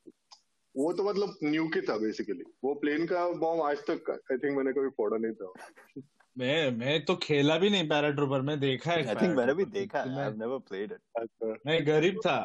वो 0.77 0.93
तो 0.93 1.03
मतलब 1.03 1.37
न्यू 1.43 1.67
की 1.67 1.81
था 1.81 1.97
बेसिकली 1.97 2.43
वो 2.63 2.73
प्लेन 2.73 3.05
का 3.05 3.29
बॉम्ब 3.29 3.61
आज 3.61 3.77
तक 3.77 4.03
का 4.07 4.13
आई 4.13 4.37
थिंक 4.37 4.57
मैंने 4.57 4.71
कभी 4.71 4.89
फोड़ा 4.89 5.17
नहीं 5.17 5.33
था। 5.33 5.53
मैं 6.37 6.71
मैं 6.71 7.03
तो 7.05 7.15
खेला 7.15 7.57
भी 7.57 7.69
नहीं 7.69 7.87
पैराट्रूपर 7.89 8.41
मैं 8.41 8.59
देखा 8.59 8.91
है 8.91 9.05
आई 9.07 9.15
थिंक 9.15 9.35
मैंने 9.37 9.53
भी 9.53 9.65
देखा 9.65 10.01
है 10.01 10.09
I 10.09 10.23
have 10.23 10.37
never 10.39 10.57
played 10.69 10.91
it 10.91 11.59
मैं 11.65 11.85
गरीब 11.87 12.19
था 12.25 12.35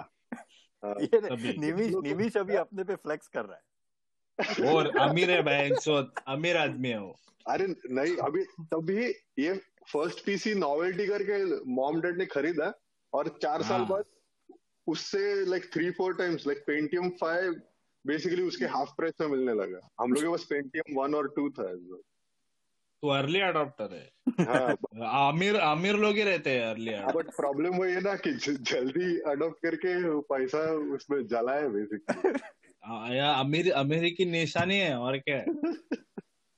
हाँ। 0.82 0.94
ये 1.00 1.20
तभी। 1.20 1.52
निमिश 1.58 1.94
निमिश 2.04 2.36
अभी 2.36 2.54
अपने 2.54 2.84
पे 2.84 2.94
फ्लेक्स 2.94 3.28
कर 3.28 3.44
रहा 3.44 3.56
है 3.56 4.72
और 4.74 4.96
अमीर 4.98 5.30
है 5.30 5.42
बहन 5.42 5.74
चोद 5.74 6.12
अमीर 6.28 6.56
आदमी 6.56 6.88
है 6.88 7.00
वो 7.00 7.16
अरे 7.46 7.66
नहीं 7.90 8.16
अभी 8.16 8.44
तभी 8.72 9.06
ये 9.38 9.54
फ़र्स्ट 9.92 10.24
पीसी 10.24 10.54
नॉवेल्टी 10.54 11.06
करके 11.06 11.42
मॉम 11.74 12.00
डैड 12.00 12.18
ने 12.18 12.26
खरीदा 12.26 12.72
और 13.12 13.28
चार 13.42 13.62
साल 13.62 13.80
हाँ। 13.80 13.88
बाद 13.88 14.04
उससे 14.86 15.44
like 15.44 15.72
three 15.72 15.90
four 15.90 16.14
times 16.14 16.46
like 16.46 16.64
Pentium 16.66 17.08
five 17.20 17.60
basically 18.04 18.42
उसके 18.42 18.64
हाफ़ 18.66 18.90
प्राइस 18.96 19.20
में 19.20 19.28
मिलने 19.28 19.54
लगा 19.54 19.88
हम 20.00 20.12
लोग 20.12 20.22
के 20.22 20.28
पास 20.28 20.44
पेंटियम 20.50 21.00
वन 21.00 21.14
और 21.14 21.28
टू 21.36 21.48
था. 21.50 21.68
तो 23.02 23.08
अर्ली 23.08 23.40
अडॉप्टर 23.40 23.94
है। 23.94 24.12
हाँ 24.46 24.76
अमीर 25.32 25.56
अमीर 25.56 25.94
लोग 25.94 26.14
ही 26.14 26.22
रहते 26.22 26.50
हैं 26.50 26.66
अर्ली 26.66 26.90
बट 26.90 27.26
प्रॉब्लम 27.26 27.74
वही 27.74 27.92
है 27.92 28.00
ना 28.00 28.14
कि 28.14 28.54
जल्दी 28.54 29.20
अडॉप्ट 29.20 29.62
करके 29.62 30.20
पैसा 30.20 30.94
उसमें 30.94 31.26
जला 31.26 31.52
है 31.52 31.68
बेसिकली 31.68 33.18
अमीर 33.18 33.72
अमीर 33.72 34.10
की 34.10 34.24
निशानी 34.24 34.78
है 34.78 34.98
और 34.98 35.18
क्या 35.18 35.36
है? 35.36 35.46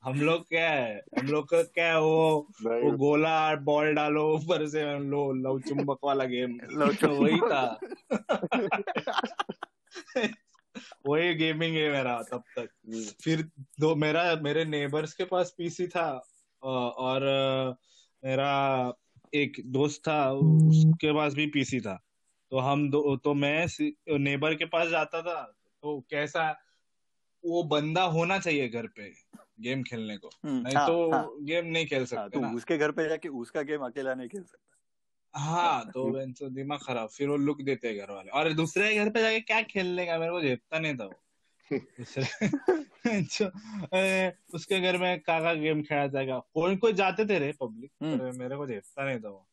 हम 0.03 0.21
लोग 0.21 0.47
क्या 0.47 0.69
है? 0.69 1.03
हम 1.19 1.27
लोग 1.27 1.49
का 1.49 1.63
क्या 1.63 1.85
है 1.85 2.01
वो? 2.01 2.47
वो 2.61 2.97
गोला 2.97 3.55
बॉल 3.55 3.93
डालो 3.93 4.35
ऊपर 4.35 4.67
से 4.67 4.99
लो 4.99 5.33
लव 5.33 5.61
चुंबक 5.61 5.97
वाला 6.03 6.25
गेम 6.25 6.59
लव 6.71 6.93
तो 6.93 7.07
वही 7.07 7.39
था। 7.39 7.79
वही 11.07 11.33
गेमिंग 11.33 11.75
है 11.75 11.91
मेरा 11.91 12.21
तब 12.21 12.43
तक। 12.59 12.69
फिर 13.21 13.49
दो 13.79 13.95
मेरा 13.95 14.35
मेरे 14.35 14.65
नेबर्स 14.65 15.13
के 15.13 15.23
पास 15.23 15.55
पीसी 15.57 15.87
था। 15.87 16.25
और 16.69 17.21
मेरा 18.25 18.93
एक 19.33 19.61
दोस्त 19.65 20.01
था 20.07 20.31
उसके 20.31 21.13
पास 21.13 21.33
भी 21.33 21.47
पीसी 21.47 21.81
था। 21.81 22.03
तो 22.51 22.57
हम 22.57 22.89
दो 22.89 23.17
तो 23.17 23.33
मैं 23.33 23.67
नेबर 24.19 24.55
के 24.55 24.65
पास 24.65 24.87
जाता 24.87 25.21
था 25.21 25.41
तो 25.81 26.05
कैसा 26.09 26.59
वो 27.45 27.63
बंदा 27.63 28.03
होना 28.03 28.39
चाहिए 28.39 28.69
घर 28.69 28.87
पे 28.87 29.13
गेम 29.59 29.83
खेलने 29.83 30.17
को। 30.17 30.29
हम्म, 30.45 30.61
नहीं 30.61 30.77
हाँ, 30.77 30.87
तो 30.87 31.11
हाँ, 31.11 31.29
गेम 31.41 31.65
नहीं 31.65 31.85
खेल 31.85 32.05
हाँ, 32.13 32.29
तो 32.29 32.55
उसके 32.55 32.77
घर 32.77 32.91
पे 32.91 33.09
जाके 33.09 33.29
उसका 33.29 33.61
गेम 33.61 33.81
अकेला 33.81 34.13
नहीं 34.13 34.29
खेल 34.29 34.43
सकता। 34.43 34.71
हाँ 35.39 35.91
तो 35.91 36.11
बेंचो 36.11 36.49
दिमाग 36.49 36.79
खराब 36.79 37.09
फिर 37.09 37.29
वो 37.29 37.37
लुक 37.37 37.61
देते 37.61 37.87
हैं 37.87 37.97
घर 37.97 38.13
वाले। 38.13 38.29
और 38.29 38.53
दूसरे 38.53 38.95
घर 38.95 39.09
पे 39.09 39.21
जाके 39.21 39.39
क्या 39.39 39.61
खेलने 39.61 40.05
का 40.05 40.17
मेरे 40.17 40.31
को 40.31 40.41
झेपता 40.41 40.79
नहीं 40.79 40.97
था 40.97 41.05
वो। 41.05 41.21
दूसरे 41.77 42.47
बेंचो, 43.13 43.49
ए, 43.97 44.33
उसके 44.53 44.79
घर 44.81 44.97
में 44.97 45.19
काका 45.19 45.53
गेम 45.53 45.81
खेला 45.81 46.07
जाएगा। 46.07 46.39
कोई 46.53 46.75
कोई 46.75 46.93
जाते 46.93 47.25
थे 47.25 47.39
रे 47.39 47.53
पब्लिक 47.61 47.91
हम्म। 48.03 48.39
मेरे 48.39 48.55
को 48.55 48.67
झेपता 48.67 49.05
नहीं 49.05 49.19
था 49.19 49.29
वो। 49.29 49.47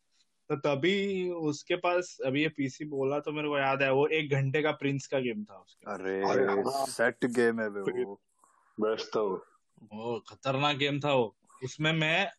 तो 0.48 0.56
तभी 0.56 1.30
उसके 1.30 1.76
पास 1.76 2.18
अभी 2.26 2.42
ये 2.42 2.48
पीसी 2.48 2.84
बोला 2.84 3.20
तो 3.20 3.32
मेरे 3.32 3.48
को 3.48 3.58
याद 3.58 3.82
है 3.82 3.92
वो 3.92 4.06
एक 4.06 4.30
घंटे 4.30 4.62
का 4.62 4.70
प्रिंस 4.70 5.06
का 5.06 5.18
गेम 5.18 5.44
था 5.44 5.54
उसके 5.54 5.92
अरे 5.92 6.30
अरे 6.30 6.44
हाँ। 6.44 6.86
सेट 6.86 7.24
गेम 7.24 7.60
है 7.60 7.68
वो। 7.68 8.20
बेस्ट 8.80 9.16
था 9.16 9.20
वो। 9.20 9.44
वो 9.82 10.24
खतरनाक 10.28 10.76
गेम 10.76 11.00
था 11.00 11.12
वो। 11.12 11.36
उसमें 11.64 11.92
मैं 11.92 12.30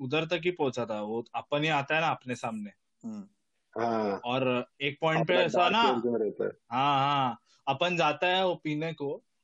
उधर 0.00 0.24
तक 0.24 0.40
ही 0.44 0.50
पहुँचा 0.50 0.86
था। 0.86 1.00
वो 1.00 1.24
अपन 1.34 1.62
ही 1.62 1.68
आता 1.68 1.94
है 1.94 2.00
ना 2.00 2.08
अपने 2.08 2.34
सामने। 2.34 2.70
हम्म, 3.04 3.24
हाँ। 3.80 4.20
और 4.24 4.66
एक 4.80 4.98
पॉइंट 5.00 5.28
पे 5.28 5.34
ऐसा 5.34 5.68
ना 5.68 5.82
है। 5.82 6.48
हाँ 6.48 6.98
हाँ। 6.98 7.38
अपन 7.68 7.96
जाता 7.96 8.26
है 8.26 8.46
वो 8.46 8.54
पीने 8.54 8.92
को। 8.92 9.22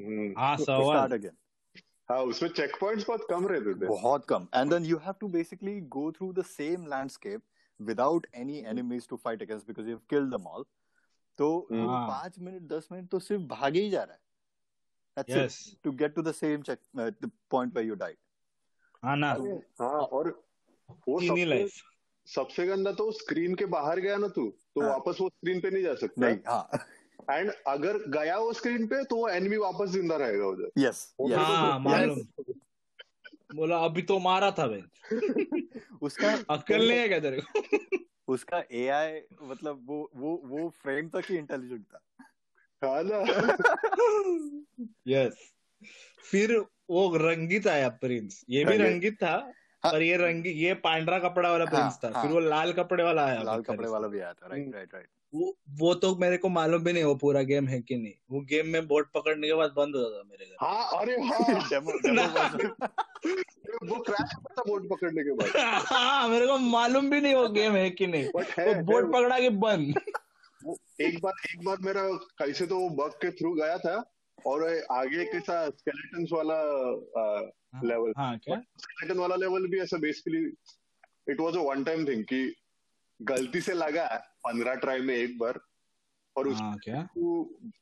हम्म। 0.00 0.32
हाँ 0.38 0.56
तो 0.56 0.64
सवाल। 0.64 1.12
अगेन 1.12 1.36
हाँ 2.10 2.22
उसमें 2.24 2.50
चेक 2.50 2.76
पॉइंट्स 2.80 3.06
बहुत 3.08 3.26
कम 3.30 3.46
रहते 3.46 3.74
थे। 3.74 3.86
बहुत 3.86 4.24
कम। 4.24 4.46
And 4.54 4.70
then 4.70 4.84
you 4.84 4.96
have 4.96 5.14
to 5.20 5.28
basically 5.28 5.80
go 5.80 6.10
through 6.12 6.32
the 6.32 6.44
same 6.44 6.86
landscape 6.86 7.42
without 7.80 8.26
any 8.34 8.58
enemies 8.68 9.08
to 9.08 9.16
fight 9.16 9.42
against 9.42 9.66
because 9.66 9.86
you 9.86 9.92
have 9.92 10.00
killed 10.10 10.30
them 10.30 10.46
all 10.46 10.64
तो 11.38 11.68
हाँ। 11.72 12.06
पाँच 12.08 12.38
मिनट 12.38 12.62
दस 12.62 12.88
मिनट 12.92 13.08
तो 13.08 13.18
सिर्फ़ 13.18 13.42
भागे 13.42 13.80
ही 13.80 13.90
जा 13.90 14.02
रहा 14.02 14.12
है। 14.12 14.18
That's 15.16 15.36
yes. 15.36 15.54
it, 15.68 15.78
to 15.84 15.92
get 15.92 16.12
to 16.16 16.22
the 16.22 16.32
same 16.32 16.62
check, 16.62 16.78
uh, 16.98 17.10
the 17.20 17.28
point 17.54 17.74
where 17.74 17.84
you 17.84 17.96
हाँ 19.04 19.16
ना। 19.16 19.30
हाँ 19.80 20.00
और 20.00 20.28
वो 21.08 21.20
सबसे 21.20 21.68
सबसे 22.26 22.66
गंदा 22.66 22.92
तो 22.92 23.10
स्क्रीन 23.12 23.54
के 23.54 23.66
बाहर 23.66 24.00
गया 24.00 24.16
ना 24.16 24.28
तू 24.28 24.46
तो 24.74 24.80
हाँ। 24.80 24.90
वापस 24.90 25.18
वो 25.20 25.28
स्क्रीन 25.28 25.60
पे 25.60 25.70
नहीं 25.70 25.82
जा 25.82 25.94
सकता। 25.94 26.26
नहीं 26.26 26.38
हाँ। 26.46 26.68
एंड 27.30 27.50
अगर 27.66 27.96
गया 28.10 28.38
वो 28.38 28.52
स्क्रीन 28.52 28.86
पे 28.86 29.04
तो 29.04 29.16
वो 29.16 29.28
एनिमी 29.28 29.56
वापस 29.56 29.88
ज़िंदा 29.88 30.16
रहेगा 30.16 30.46
उधर। 30.46 30.70
यस 30.78 31.14
हाँ 31.34 31.72
तो- 31.72 31.90
मालूम। 31.90 32.20
बोला 33.56 33.76
अभी 33.84 34.02
तो 34.02 34.18
मारा 34.18 34.50
था 34.50 34.66
भाई 34.66 34.82
उसका 36.02 36.32
अक्ल 36.50 36.88
नहीं 36.88 36.98
है 36.98 37.08
क्या 37.08 37.18
तेरे 37.20 37.40
को? 37.40 38.32
उसका 38.32 38.62
एआई 38.72 39.20
मतलब 39.42 39.80
वो 39.86 40.10
वो 40.16 40.40
वो 40.44 40.68
फ्रेम 40.82 41.08
तक 41.08 41.30
ही 41.30 41.36
इंटेलिजेंट 41.36 41.84
था। 41.84 42.00
हाँ 42.82 43.02
ना। 43.04 43.18
यस 45.08 45.52
फिर 46.30 46.56
वो 46.90 47.16
रंगीत 47.16 47.66
आया 47.66 47.88
प्रिंस 47.88 48.44
ये 48.50 48.64
भी 48.64 48.76
रंगीत। 48.76 49.14
था 49.22 49.52
हाँ। 49.84 49.92
पर 49.92 50.02
ये 50.02 50.16
रंगी 50.16 50.50
ये 50.50 50.74
पांडरा 50.74 51.18
कपड़ा 51.18 51.50
वाला 51.50 51.64
हाँ, 51.64 51.74
प्रिंस 51.74 51.98
था। 52.04 52.18
हाँ। 52.18 52.24
फिर 52.26 52.32
वो 52.32 52.40
लाल 52.40 52.72
कपड़े 52.72 53.04
वाला 53.04 53.24
आया 53.26 53.42
लाल 53.42 53.62
कपड़े 53.62 53.88
वाला 53.88 54.08
भी 54.08 54.20
आया 54.20 54.32
था। 54.32 54.46
राइट। 54.46 54.74
राइट 54.74 54.94
राइट 54.94 55.08
वो 55.34 55.56
वो 55.78 55.94
तो 55.94 56.14
मेरे 56.16 56.36
को 56.36 56.48
मालूम 56.48 56.84
भी 56.84 56.92
नहीं 56.92 57.04
वो 57.04 57.14
पूरा 57.14 57.42
गेम 57.42 57.66
है 57.68 57.80
कि 57.80 57.96
नहीं। 57.96 58.12
वो 58.30 58.40
गेम 58.40 58.66
में 58.66 58.86
बोर्ड 58.88 59.06
पकड़ने 59.14 59.46
के 59.48 59.54
बाद 59.54 59.70
बंद 59.76 59.96
हो 59.96 60.00
जाता 60.02 60.22
मेरे 60.30 60.44
घर। 60.46 60.56
हाँ 60.60 61.00
अरे 61.00 61.16
हाँ। 61.22 61.68
डेमो 61.68 61.92
डेमो 61.98 62.24
वो 63.94 64.00
क्रैश 64.00 64.34
होता 64.36 64.54
था 64.54 64.62
बोट 64.66 64.88
पकड़ने 64.90 65.22
के 65.24 65.32
बाद। 65.32 65.82
हाँ 65.86 66.28
मेरे 66.28 66.46
को 66.46 66.58
मालूम 66.58 67.10
भी 67.10 67.20
नहीं 67.20 67.34
वो 67.34 67.48
गेम 67.48 67.76
है 67.76 67.90
कि 67.90 68.06
नहीं। 68.06 68.22
है 68.22 68.30
वो 68.34 68.42
है 68.58 68.82
बोट 68.82 69.04
वो। 69.04 69.10
पकड़ा 69.12 69.38
के 69.40 69.50
बंद। 69.50 70.00
वो 70.64 70.76
एक 71.00 71.20
बार 71.22 71.32
एक 71.54 71.64
बार 71.64 71.76
मेरा 71.80 72.02
कैसे 72.38 72.66
तो 72.66 72.78
वो 72.78 72.88
बग 72.88 73.12
के 73.12 73.30
थ्रू 73.30 73.52
गया 73.54 73.78
था 73.78 73.94
और 74.46 74.64
आगे 74.90 75.24
के 75.24 75.40
साथ 75.40 75.70
स्केलेटन्स 75.70 76.30
वाला 76.32 76.58
लेवल 77.84 78.12
हाँ 78.16 78.36
क्या? 78.38 78.56
स्केलेटन 78.78 79.20
वाला 79.20 79.36
लेवल 79.36 79.66
भी 79.66 79.80
ऐसा 79.80 79.98
basically 79.98 80.44
it 81.32 81.40
was 81.40 81.56
a 81.56 81.60
one 81.60 81.84
time 81.84 82.06
thing 82.06 82.24
कि 82.24 82.42
गलती 83.20 83.60
से 83.60 83.72
लगा। 83.74 84.06
पंद्रह 84.44 84.74
ट्राई 84.74 85.00
में 85.00 85.14
एक 85.14 85.38
बार 85.38 85.60
और 86.36 86.48
उसको 86.48 86.64
हाँ 86.64 86.76
क्या? 86.84 87.08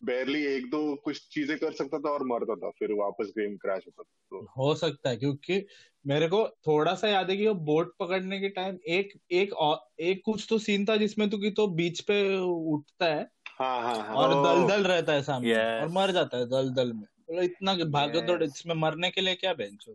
बेरली 0.04 0.44
एक 0.46 0.70
दो 0.70 0.94
कुछ 0.94 1.28
चीज़ें 1.28 1.58
कर 1.58 1.72
सकता 1.72 1.98
था 1.98 2.10
और 2.10 2.26
मरता 2.26 2.54
था 2.54 2.70
फिर 2.70 2.92
वापस 2.92 3.32
गेम 3.38 3.56
क्रैश 3.56 3.82
होता 3.86 4.02
था 4.02 4.14
तो 4.30 4.46
हो 4.58 4.74
सकता 4.74 5.10
है 5.10 5.16
क्योंकि 5.16 5.64
मेरे 6.06 6.28
को 6.28 6.46
थोड़ा 6.66 6.94
सा 6.94 7.08
याद 7.08 7.30
है 7.30 7.36
कि 7.36 7.46
वो 7.46 7.54
बोट 7.54 7.94
पकड़ने 7.98 8.40
के 8.40 8.48
टाइम 8.48 8.78
एक 8.88 9.12
एक 9.30 9.52
एक 10.00 10.22
कुछ 10.24 10.46
तो 10.50 10.58
सीन 10.58 10.84
था 10.84 10.96
जिसमें 10.96 11.28
तू 11.30 11.38
की 11.38 11.50
तो 11.50 11.66
बीच 11.66 12.00
पे 12.00 12.18
उठता 12.38 13.06
है 13.06 13.30
हाँ 13.58 13.80
हाँ 13.82 13.96
हाँ। 13.96 14.16
और 14.16 14.34
Oh. 14.34 14.44
दलदल 14.46 14.84
रहता 14.84 15.12
है 15.12 15.22
सामने 15.22 15.54
Yes. 15.54 15.82
और 15.82 15.88
मर 15.88 16.10
जाता 16.12 16.36
है 16.38 16.46
दलदल 16.46 16.92
में। 16.92 17.02
बोलो 17.28 17.42
इतना 17.42 17.74
भागो 17.74 18.20
दौड़ 18.20 18.42
इसमें 18.42 18.74
मरने 18.74 19.10
के 19.10 19.20
लिए 19.20 19.34
क्या 19.34 19.54
बेंच 19.54 19.86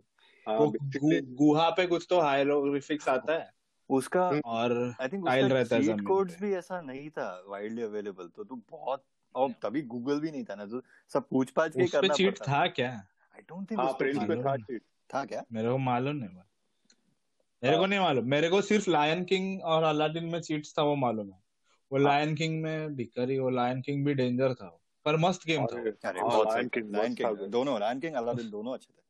हाँ? 0.46 0.58
गु- 0.58 1.22
गुहा 1.34 1.68
पे 1.70 1.86
कुछ 1.86 2.06
तो 2.10 2.20
हाइरोग्लिफिक्स 2.20 3.08
आता 3.08 3.32
है। 3.32 3.50
उसका 3.90 4.40
और 4.44 4.94
आई 5.00 5.08
थिंक 5.08 5.24
रहता 5.28 5.76
है 5.76 5.82
चीट 5.82 6.00
कोड्स 6.00 6.42
भी 6.42 6.54
ऐसा 6.54 6.80
नहीं 6.80 7.10
था 7.10 7.44
वाइडली 7.48 7.82
अवेलेबल 7.82 8.28
तो 8.28 8.44
तू 8.44 8.60
बहुत 8.70 9.04
और 9.34 9.50
तभी 9.50 9.82
गूगल 9.82 10.20
भी 10.20 10.30
नहीं 10.30 10.44
था 10.44 10.54
ना 10.54 10.66
तो 10.66 10.82
सब 11.12 11.28
पूछ 11.28 11.50
पाछ 11.50 11.76
के 11.76 11.82
ही 11.82 11.88
करना 11.88 12.14
चीट 12.14 12.38
पड़ता 12.38 12.52
था। 12.52 12.66
क्या? 12.66 12.90
आई 13.34 13.40
डोंट 13.40 13.70
थिंक 13.70 13.80
हाँ 13.80 13.88
उस 13.88 13.94
पे 13.94 14.42
था 14.42 14.54
cheat। 14.54 14.80
था 15.14 15.24
क्या? 15.24 15.44
मेरे 15.52 15.70
को 15.70 15.78
मालूम 15.78 16.16
नहीं 16.16 16.28
मेरे 16.28 17.76
को 17.76 17.80
हाँ। 17.80 17.88
नहीं 17.88 18.00
मालूम। 18.00 18.30
मेरे 18.30 18.48
को 18.48 18.60
सिर्फ़ 18.62 18.90
लायन 18.90 19.24
किंग 19.24 19.62
और 19.62 19.82
अलादीन 19.82 20.24
में 20.24 20.40
चीट्स 20.40 20.74
था 20.78 20.82
वो 20.82 20.96
मालूम 20.96 21.26
है। 21.26 21.38
वो 21.92 21.98
हाँ। 21.98 22.04
लायन 22.04 22.34
किंग 22.34 22.62
में 22.62 22.96
भिखारी 22.96 23.38
वो 23.38 23.50
लायन 23.50 23.80
किंग 23.80 24.06
भी 24.06 24.14
डेंजर 24.14 24.54
था 24.54 24.78
पर 25.04 25.16
मस्त 25.16 25.46
गेम 25.46 25.66
था। 25.66 25.76
हाँ, 25.76 26.44
लायन 26.44 26.68
किंग 26.68 27.36
दोनों 27.38 27.80
लायन 27.80 28.00
किंग 28.00 28.14
अलादीन 28.14 28.50
दोनों 28.50 28.74
अच्छे 28.74 28.92
थे। 28.92 29.03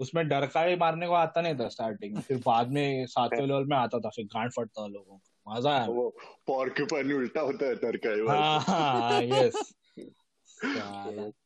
उसमें 0.00 0.28
डरका 0.28 0.62
ही 0.62 0.76
मारने 0.76 1.06
को 1.06 1.12
आता 1.12 1.40
नहीं 1.40 1.54
था 1.54 1.68
स्टार्टिंग 1.68 2.14
में 2.14 2.20
फिर 2.20 2.42
बाद 2.46 2.68
में 2.68 3.06
सातवें 3.06 3.46
लेवल 3.46 3.64
में 3.64 3.76
आता 3.76 3.98
था 3.98 4.08
फिर 4.08 4.24
गांड 4.24 4.50
फटता 4.50 4.82
था 4.82 4.86
लोगों 4.86 5.18
को। 5.18 5.54
मज़ा 5.54 5.70
आया। 5.70 5.86
वो 5.86 6.16
पॉर्क्यूपाइन 6.46 7.12
उल्टा 7.12 7.40
होता 7.40 7.66
है 7.66 7.76
तरका 7.76 8.10
है 8.10 8.26
हाँ 8.26 8.60
हाँ 8.60 9.22
यस 9.22 9.72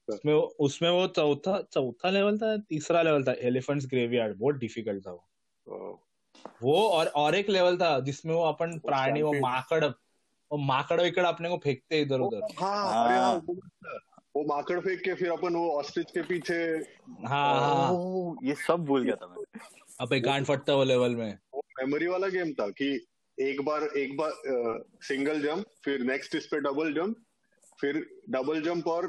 उसमें 0.09 0.35
वो- 0.35 0.49
उसमें 0.59 0.91
वो 0.91 1.07
चौथा 1.07 1.63
चौथा 1.63 2.11
लेवल 2.11 2.39
था 2.39 2.57
तीसरा 2.57 3.03
लेवल 3.03 3.25
था 3.25 3.33
एलिफेंट्स 3.39 3.87
ग्रेवयार्ड 3.87 4.39
बहुत 4.39 4.55
डिफ़िकल्ट 4.55 5.07
था 5.07 5.11
वो। 5.11 6.03
वो 6.63 6.89
और 6.89 7.07
और 7.07 7.35
एक 7.35 7.49
लेवल 7.51 7.77
था 7.77 8.01
जिसमें 8.01 8.35
वो 8.35 8.43
अपन 8.43 8.79
प्राणी 8.79 9.23
वो 9.23 9.33
माकड़ 9.41 9.85
वो 10.51 10.57
माकड़ 10.57 11.01
विकड़ 11.01 11.27
अपने 11.27 11.49
को 11.49 11.57
फेंकते 11.57 12.01
इधर 12.01 12.21
उधर 12.21 12.41
हाँ। 12.61 12.95
हाँ 12.95 13.41
वो 14.37 14.43
माकड़ 14.45 14.81
फेंक 14.81 15.01
के 15.01 15.15
फिर 15.15 15.31
अपन 15.31 15.55
वो 15.55 15.71
ऑस्ट्रिच 15.79 16.11
के 16.11 16.23
पीछे 16.23 16.55
हाँ 17.27 17.61
हाँ 17.61 18.37
ये 18.45 18.55
सब 18.55 18.85
भूल 18.85 19.05
गया 19.05 19.15
था 19.15 19.27
मैं। 19.27 19.61
अबे 20.01 20.21
गांड 20.21 20.45
फटता 20.47 20.75
वो 20.75 20.85
लेवल 20.85 21.17
में। 21.17 21.39
वो 21.55 21.63
मेमोरी 21.79 22.07
वाला 22.07 22.29
गेम 22.29 22.53
था 22.53 22.69
कि 22.69 23.07
एक 23.39 23.61
बार 23.65 23.83
एक 23.83 24.17
बार 24.17 24.33
सिंगल 25.03 25.43
जंप 25.43 25.65
फिर 25.85 26.01
नेक्स्ट 26.01 26.35
इस 26.35 26.47
पे 26.47 26.61
डबल 26.61 26.93
जंप 26.95 27.17
फिर 27.81 28.07
डबल 28.31 28.63
जंप 28.63 28.87
और 28.87 29.07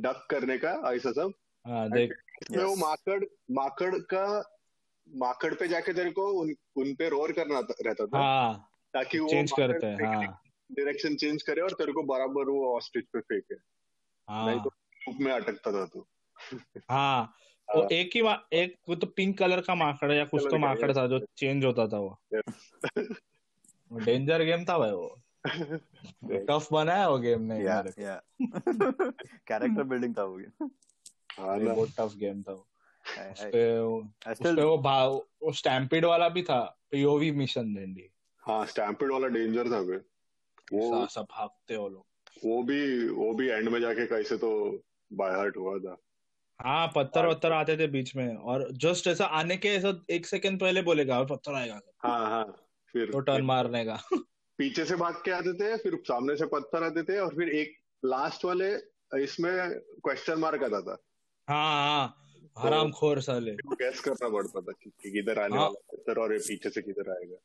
डक 0.00 0.26
करने 0.30 0.58
का 0.58 0.70
ऐसा 0.94 1.12
सब। 1.12 1.32
हाँ 1.66 1.90
देख। 1.90 2.12
इसमें 2.42 2.64
वो 2.64 2.76
माकड़ 2.76 3.24
माकड़ 3.50 3.94
का 3.98 4.26
माकड़ 5.08 5.54
पे 5.54 5.68
जाके 5.68 5.92
तेरे 5.92 6.10
को 6.10 6.26
उन 6.26 6.54
उन 6.76 6.94
पे 6.94 7.08
रोर 7.08 7.32
करना 7.32 7.62
था- 7.62 7.86
रहता 7.86 8.06
था। 8.06 8.18
हाँ 8.18 8.68
ताकि 8.94 9.18
वो 9.18 9.28
चेंज 9.28 9.52
करते 9.52 9.86
हैं 9.86 10.06
हाँ। 10.06 10.40
डायरेक्शन 10.72 11.14
चेंज 11.16 11.42
करे 11.42 11.60
और 11.60 11.70
तेरे 11.70 11.92
को 11.92 12.02
बराबर 12.02 12.50
वो 12.50 12.76
ऑस्ट्रिच 12.76 13.04
पे 13.04 13.20
फेंके। 13.20 13.54
नहीं 14.30 14.40
हाँ 14.40 14.64
तो 14.64 14.70
लूप 15.08 15.16
में 15.20 15.32
अटकता 15.32 15.72
था 15.72 15.86
तू। 15.86 16.06
हाँ 16.90 17.34
वो 17.74 17.80
हाँ। 17.80 17.88
एक 17.92 18.10
ही 18.16 18.22
एक 18.52 18.76
वो 18.88 18.94
तो 18.94 19.06
पिंक 19.06 19.38
कलर 19.38 19.60
का 19.60 19.74
माकड़ 19.74 20.12
या 20.12 20.24
कुछ 20.24 20.42
तो 20.50 20.58
माकड़ 20.58 20.96
था 20.96 21.06
जो 21.06 21.26
चेंज 21.36 21.64
होता 21.64 21.88
था 21.88 21.98
वो। 21.98 22.20
डेंजर 23.92 24.44
गेम 24.44 24.64
था 24.64 24.78
भाई 24.78 24.90
वो। 24.90 25.20
टफ 26.24 26.68
बनाया 26.72 27.08
वो 27.08 27.18
गेम 27.18 27.42
ने 27.42 27.64
या 27.64 27.82
मेरे 27.82 27.90
को। 27.90 28.02
या 28.02 28.22
कैरेक्टर 29.46 29.82
बिल्डिंग 29.82 30.14
था 30.18 30.24
वो 30.24 30.38
हाँ 31.38 31.58
भाई, 31.58 31.74
बहुत 31.74 31.88
टफ 31.88 32.14
गेम 32.16 32.42
था 32.42 32.52
वो। 32.52 32.66
I- 33.18 33.32
उस 33.32 33.40
I- 33.40 33.52
पे 33.52 33.80
वो 33.80 34.78
पे 34.78 35.26
वो 35.46 35.52
स्टैम्पिड 35.52 36.04
वाला 36.04 36.28
भी 36.28 36.42
था 36.42 36.78
पीओवी 36.90 37.30
मिशन 37.30 37.74
देंडी 37.74 38.10
हाँ 38.38 38.66
स्टैम्पिड 38.66 39.12
वाला 39.12 39.28
डेंजर 39.28 39.70
था 39.70 39.80
वो 40.72 41.06
सब 41.06 41.22
भागते 41.22 41.76
वो 41.76 41.88
लोग। 41.88 42.07
वो 42.44 42.62
भी 42.62 43.08
वो 43.08 43.32
भी 43.34 43.48
एंड 43.48 43.68
में 43.68 43.80
जाके 43.80 44.06
कैसे 44.06 44.36
तो 44.36 44.50
बाय 45.12 45.30
हार्ट 45.30 45.56
हुआ 45.56 45.78
था। 45.78 45.96
हाँ 46.60 46.92
पत्थर 46.96 47.26
वत्थर 47.26 47.52
आते 47.52 47.76
थे 47.76 47.86
बीच 47.86 48.16
में 48.16 48.36
और 48.36 48.72
जस्ट 48.72 49.06
ऐसा 49.06 49.24
आने 49.24 49.56
के 49.56 49.68
ऐसा 49.68 49.92
एक 50.10 50.26
सेकंड 50.26 50.60
पहले 50.60 50.82
बोलेगा 50.82 51.18
और 51.18 51.26
पत्थर 51.26 51.54
आएगा। 51.54 51.80
हाँ 52.04 52.30
हाँ 52.30 52.44
फिर 52.92 53.10
तो 53.10 53.20
टर्न 53.20 53.44
मारने 53.44 53.84
का। 53.84 54.00
पीछे 54.58 54.84
से 54.84 54.96
भाग 54.96 55.14
के 55.24 55.30
आते 55.30 55.52
थे 55.52 55.76
फिर 55.76 55.98
सामने 56.04 56.36
से 56.36 56.46
पत्थर 56.46 56.82
आते 56.82 57.02
थे 57.02 57.18
और 57.18 57.34
फिर 57.34 57.48
एक 57.48 57.76
लास्ट 58.04 58.44
वाले 58.44 58.72
इसमें 59.22 59.52
क्वेश्चन 60.04 60.38
मार्क 60.38 60.62
आता 60.62 60.80
था। 60.80 60.96
हाँ 61.48 61.88
हाँ। 61.88 62.27
हराम 62.58 62.90
खोर 62.90 63.20
साले। 63.20 63.52
गैस 63.72 64.00
करना 64.00 64.28
पड़ता 64.28 64.60
था 64.60 64.72
कि 64.72 64.90
कि 65.02 65.10
किधर 65.10 65.38
आने 65.38 65.56
हाँ। 65.56 65.64
वाला 65.64 65.80
पत्थर 65.92 66.20
और 66.20 66.32
ये 66.32 66.38
पीछे 66.38 66.70
से 66.70 66.82
किधर 66.82 67.10
आएगा। 67.10 67.36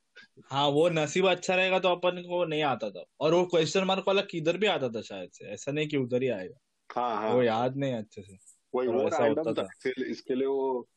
हाँ 0.51 0.67
वो 0.69 0.87
नसीब 0.89 1.29
अच्छा 1.29 1.55
रहेगा 1.55 1.79
तो 1.79 1.89
अपन 1.89 2.21
को 2.21 2.43
नहीं 2.45 2.63
आता 2.63 2.89
था। 2.89 3.03
और 3.19 3.33
वो 3.33 3.43
क्वेश्चन 3.45 3.83
मार्क 3.83 4.03
वाला 4.07 4.21
किधर 4.31 4.57
भी 4.57 4.67
आता 4.67 4.89
था 4.89 5.01
शायद 5.01 5.29
से 5.33 5.45
ऐसा 5.45 5.71
नहीं 5.71 5.87
कि 5.87 5.97
उधर 5.97 6.23
ही 6.23 6.29
आएगा। 6.29 6.59
हाँ 6.89 7.15
हाँ। 7.15 7.33
वो 7.33 7.43
याद 7.43 7.77
नहीं 7.77 7.93
अच्छे 7.93 8.21
से। 8.21 8.37
वही 8.75 8.87
वो 8.87 9.01
ऐसा 9.03 9.17
रैंडम 9.17 9.47
होता 9.47 9.63
था। 9.63 9.91
इसके 10.07 10.35
लिए 10.35 10.47
वो 10.47 10.87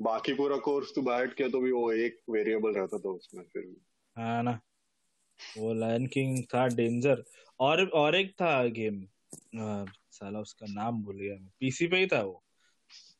बाकी 0.00 0.32
पूरा 0.34 0.56
कोर्स 0.56 0.92
तू 0.94 1.02
बैठ 1.02 1.34
किया 1.34 1.48
तो 1.48 1.60
भी 1.60 1.72
वो 1.72 1.90
एक 1.92 2.20
वेरिएबल 2.30 2.72
रहता 2.72 2.98
था 2.98 3.08
उसमें 3.08 3.42
फिर। 3.42 3.62
भी 3.62 3.76
हाँ 4.16 4.42
ना। 4.42 4.60
वो 5.58 5.72
लायन 5.74 6.06
किंग 6.06 6.42
था 6.44 6.66
डेंजर 6.68 7.22
और 7.60 7.86
और 7.94 8.16
एक 8.16 8.32
था 8.32 8.64
गेम 8.78 9.02
साला 10.12 10.40
उसका 10.40 10.66
नाम 10.70 11.02
भूल 11.02 11.18
गया 11.18 11.34
पीसी 11.60 11.86
पे 11.86 11.96
ही 11.96 12.06
था 12.06 12.22
वो। 12.22 12.42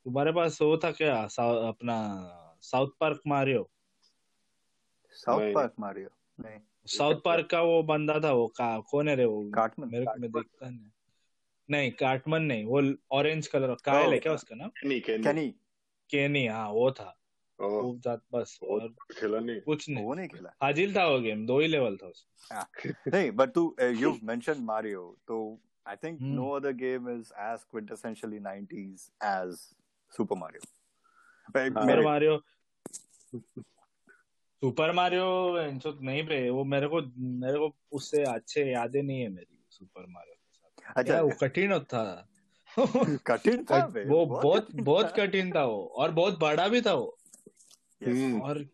तुम्हारे 0.06 0.32
पास 0.32 0.60
वो 0.62 0.76
था 0.84 0.90
क्या? 0.92 1.26
साउ, 1.26 1.56
अपना 1.68 1.96
South 2.62 2.88
Park 3.00 3.20
Mario. 3.26 3.68
South 5.12 5.52
Park 5.54 5.74
Mario? 5.80 6.08
नहीं 6.38 6.58
साउथ 6.88 7.20
पार्क 7.24 7.46
का 7.50 7.60
वो 7.62 7.82
बंदा 7.82 8.18
था 8.20 8.32
वो 8.32 8.46
का 8.56 8.78
कौन 8.90 9.08
है 9.08 9.14
रे 9.16 9.24
वो? 9.24 9.42
कार्टमैन 9.54 9.90
मेरे 9.90 10.04
को 10.04 10.20
मैं। 10.20 10.30
देखता 10.32 10.68
नहीं 10.68 10.90
नहीं 11.68 11.90
कार्टमन 11.92 12.42
नहीं 12.42 12.64
वो 12.64 12.82
ऑरेंज 13.16 13.46
कलर 13.46 13.74
कायल 13.84 14.12
है 14.12 14.18
क्या 14.18 14.32
उसका 14.32 14.56
नाम 14.56 14.68
कैनी 14.80 15.00
कैनी 15.00 15.48
केनी 16.10 16.46
हाँ 16.46 16.68
वो 16.72 16.90
था। 16.90 17.16
वो 17.58 17.94
जात 18.04 18.22
बस 18.32 18.58
और 18.62 18.88
खेला 19.12 19.38
नहीं। 19.40 19.60
कुछ 19.60 19.88
नहीं। 19.88 20.04
वो 20.04 20.14
नहीं 20.14 20.28
खेला। 20.28 20.52
हाजिल 20.62 20.94
था 20.96 21.06
वो 21.06 21.18
गेम 21.20 21.44
दो 21.46 21.58
ही 21.60 21.66
लेवल 21.68 21.96
था 21.96 22.06
उसमें 22.06 22.92
नहीं 23.14 23.30
बट 23.30 23.52
तू 23.54 23.74
यू 23.80 24.16
मेंशन 24.22 24.62
मारियो 24.64 25.02
तो 25.28 25.36
I 25.86 25.96
think 25.96 26.18
Hmm. 26.20 26.30
No 26.34 26.48
other 26.50 26.72
game 26.72 27.08
is 27.10 27.32
as 27.40 27.64
quintessentially 27.74 28.40
90s 28.46 29.04
as 29.24 29.60
Super 30.16 30.36
Mario. 30.36 30.60
हाँ, 31.56 31.68
सुपर 31.68 32.04
मारियो। 32.04 32.36
सुपर 34.62 34.92
मारियो 34.92 35.26
जो 35.74 35.98
नहीं 36.02 36.22
पे 36.26 36.38
वो 36.50 36.64
मेरे 36.64 36.88
को 36.88 37.00
मेरे 37.18 37.58
को 37.58 37.74
उससे 37.92 38.22
अच्छे 38.22 38.64
यादें 38.72 39.02
नहीं 39.02 39.20
है 39.20 39.28
मेरी 39.28 39.58
सुपर 39.70 40.06
मारियो 40.08 40.34
के 40.34 40.52
साथ। 40.52 40.94
अच्छा। 40.96 41.20
वो 41.20 41.30
कठिन 41.40 41.78
था। 41.78 42.26
कठिन 43.26 43.64
था 43.64 43.84
वो 44.06 44.24
बहुत 44.26 44.74
बहुत 44.74 45.12
कठिन 45.16 45.52
था। 45.52 45.64
वो 45.64 45.84
और 45.96 46.10
बहुत 46.10 46.38
बड़ा 46.38 46.68
भी 46.68 46.80
था 46.80 46.94
वो। 46.94 47.16
और 48.42 48.64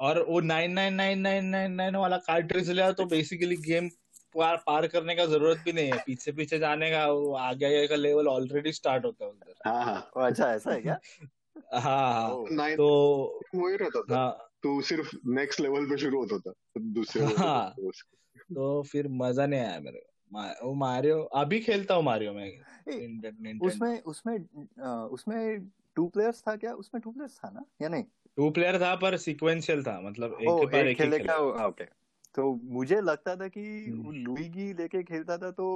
और 0.00 0.22
वो 0.28 0.40
nine 0.40 0.72
nine 0.72 0.94
nine 0.94 1.18
nine 1.18 1.44
nine 1.44 1.72
nine 1.72 1.96
वाला 1.96 2.16
कार्ट्रिज 2.16 2.70
लिया 2.70 2.92
तो 2.92 3.04
बेसिकली 3.06 3.56
गेम 3.56 3.88
पार 4.38 4.56
पार 4.56 4.86
करने 4.86 5.14
का 5.14 5.26
ज़रूरत 5.26 5.58
भी 5.64 5.72
नहीं 5.72 5.92
है। 5.92 5.98
पीछे 6.06 6.32
पीछे 6.32 6.58
जाने 6.58 6.90
का 6.90 7.06
वो 7.06 7.34
आगे 7.34 7.66
आगे 7.66 7.86
का 7.86 7.96
लेवल 7.96 8.28
ऑलरेडी 8.28 8.72
स्टार्ट 8.72 9.04
होता 9.04 9.24
है 9.24 9.30
उधर। 9.30 9.54
हाँ 9.66 9.84
हाँ। 9.84 10.26
अच्छा 10.26 10.54
ऐसा 10.54 10.72
है 10.72 10.80
क्या? 10.80 10.98
हाँ 11.74 12.12
हाँ। 12.12 12.30
ओ, 12.30 12.48
नाइन 12.50 12.76
तो 12.76 13.40
वही 13.54 13.76
रहता 13.76 14.02
था। 14.02 14.16
हाँ। 14.16 14.50
तू 14.62 14.82
सिर्फ़ 14.82 15.16
नेक्स्ट 15.26 15.60
लेवल 15.60 15.86
पे 15.86 15.96
शुरू 15.96 16.18
होता 16.18 16.38
था 16.38 16.52
दूसरे 16.80 17.24
हाँ। 17.24 17.70
तो 17.70 17.90
तो 18.54 18.82
फिर 18.82 19.08
मज़ा 19.08 19.46
नहीं 19.46 19.60
आया 19.60 19.80
मेरे 19.80 19.98
को। 19.98 20.10
वो 20.66 20.74
मारियो 20.74 21.22
अभी 21.22 21.60
खेलता 21.60 21.94
हूँ 21.94 22.04
मारियो 22.04 22.32
में। 22.32 22.60
उसमें 23.62 24.02
उसमें 24.02 24.38
उसमें 25.06 25.70
टू 25.94 26.08
प्लेयर्स 26.08 26.42
था 26.48 26.56
क्या? 26.56 26.72
उसमें 26.72 27.02
टू 27.02 27.10
प्लेयर्स 27.10 27.38
था 27.38 27.50
ना? 27.50 27.64
या 27.82 27.88
नहीं? 27.88 28.04
टू 28.36 28.50
प्लेयर 28.50 28.80
था 28.80 28.94
पर 28.94 29.16
सीक्वेंशियल 29.16 29.82
था 29.82 30.00
मतलब 30.00 30.38
एक 30.40 30.48
ओ 30.48 30.60
के 30.60 30.66
पर 30.66 30.78
एक 30.78 30.86
एक 30.88 30.96
खेलेगा 30.96 31.36
ओके। 31.36 32.03
तो 32.34 32.54
मुझे 32.64 33.00
लगता 33.00 33.36
था 33.36 33.48
कि 33.48 33.86
हम्म। 33.86 34.02
वो 34.04 34.12
लुइगी 34.12 34.72
लेके 34.72 35.02
खेलता 35.02 35.38
था 35.38 35.50
तो 35.50 35.66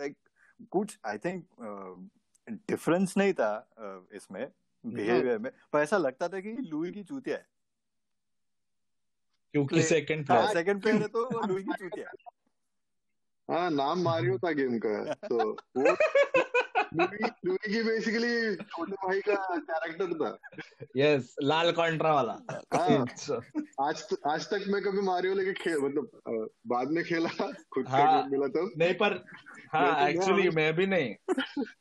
एक 0.00 0.16
कुछ 0.70 0.98
आई 1.06 1.18
थिंक 1.18 1.44
डिफरेंस 2.48 3.14
नहीं 3.16 3.32
था 3.32 3.50
इसमें 4.12 4.48
बिहेवियर 4.84 5.38
में। 5.38 5.50
पर 5.72 5.80
ऐसा 5.80 5.96
लगता 5.98 6.28
था 6.28 6.40
कि 6.40 6.52
लुइगी 6.52 7.02
चूतिया 7.02 7.36
है। 7.36 7.46
क्योंकि 9.54 9.82
सेकंड 9.82 10.30
हाँ 10.30 10.38
प्लेयर 10.38 10.54
सेकंड 10.54 10.82
प्लेयर 10.82 11.02
है 11.02 11.08
तो 11.08 11.24
वो 11.24 11.46
लुइगी 11.48 11.72
चूतिया 11.72 12.08
है। 12.08 12.34
हाँ 13.48 13.70
नाम 13.70 14.02
मारियो 14.02 14.38
था 14.38 14.52
गेम 14.52 14.78
का 14.78 15.14
तो 15.14 15.50
वो 15.76 15.94
लुई 17.00 17.28
लुई 17.46 17.82
बेसिकली 17.82 18.56
छोटे 18.56 18.92
भाई 18.92 19.20
का 19.20 19.56
कैरेक्टर 19.56 20.14
था। 20.14 20.38
यस 20.96 21.36
लाल 21.42 21.72
कॉन्ट्रा 21.72 22.14
वाला। 22.14 22.62
हाँ। 22.74 23.06
आज 23.88 24.06
आज 24.26 24.44
तक 24.46 24.64
मैं 24.68 24.82
कभी 24.82 25.00
मारियो 25.00 25.34
लेके 25.34 25.52
खेल 25.52 25.78
मतलब 25.78 26.10
बाद 26.66 26.88
में 26.90 27.04
खेला 27.04 27.28
खुद 27.72 27.84
का 27.84 27.90
हाँ। 27.90 28.26
मिला 28.26 28.46
तब। 28.46 28.70
नहीं 28.78 28.94
पर 28.94 29.24
हाँ 29.72 30.00
तो 30.00 30.06
एक्चुअली 30.06 30.42
मैं- 30.42 30.54
मैं 30.54 30.76
भी 30.76 30.86
नहीं। 30.86 31.14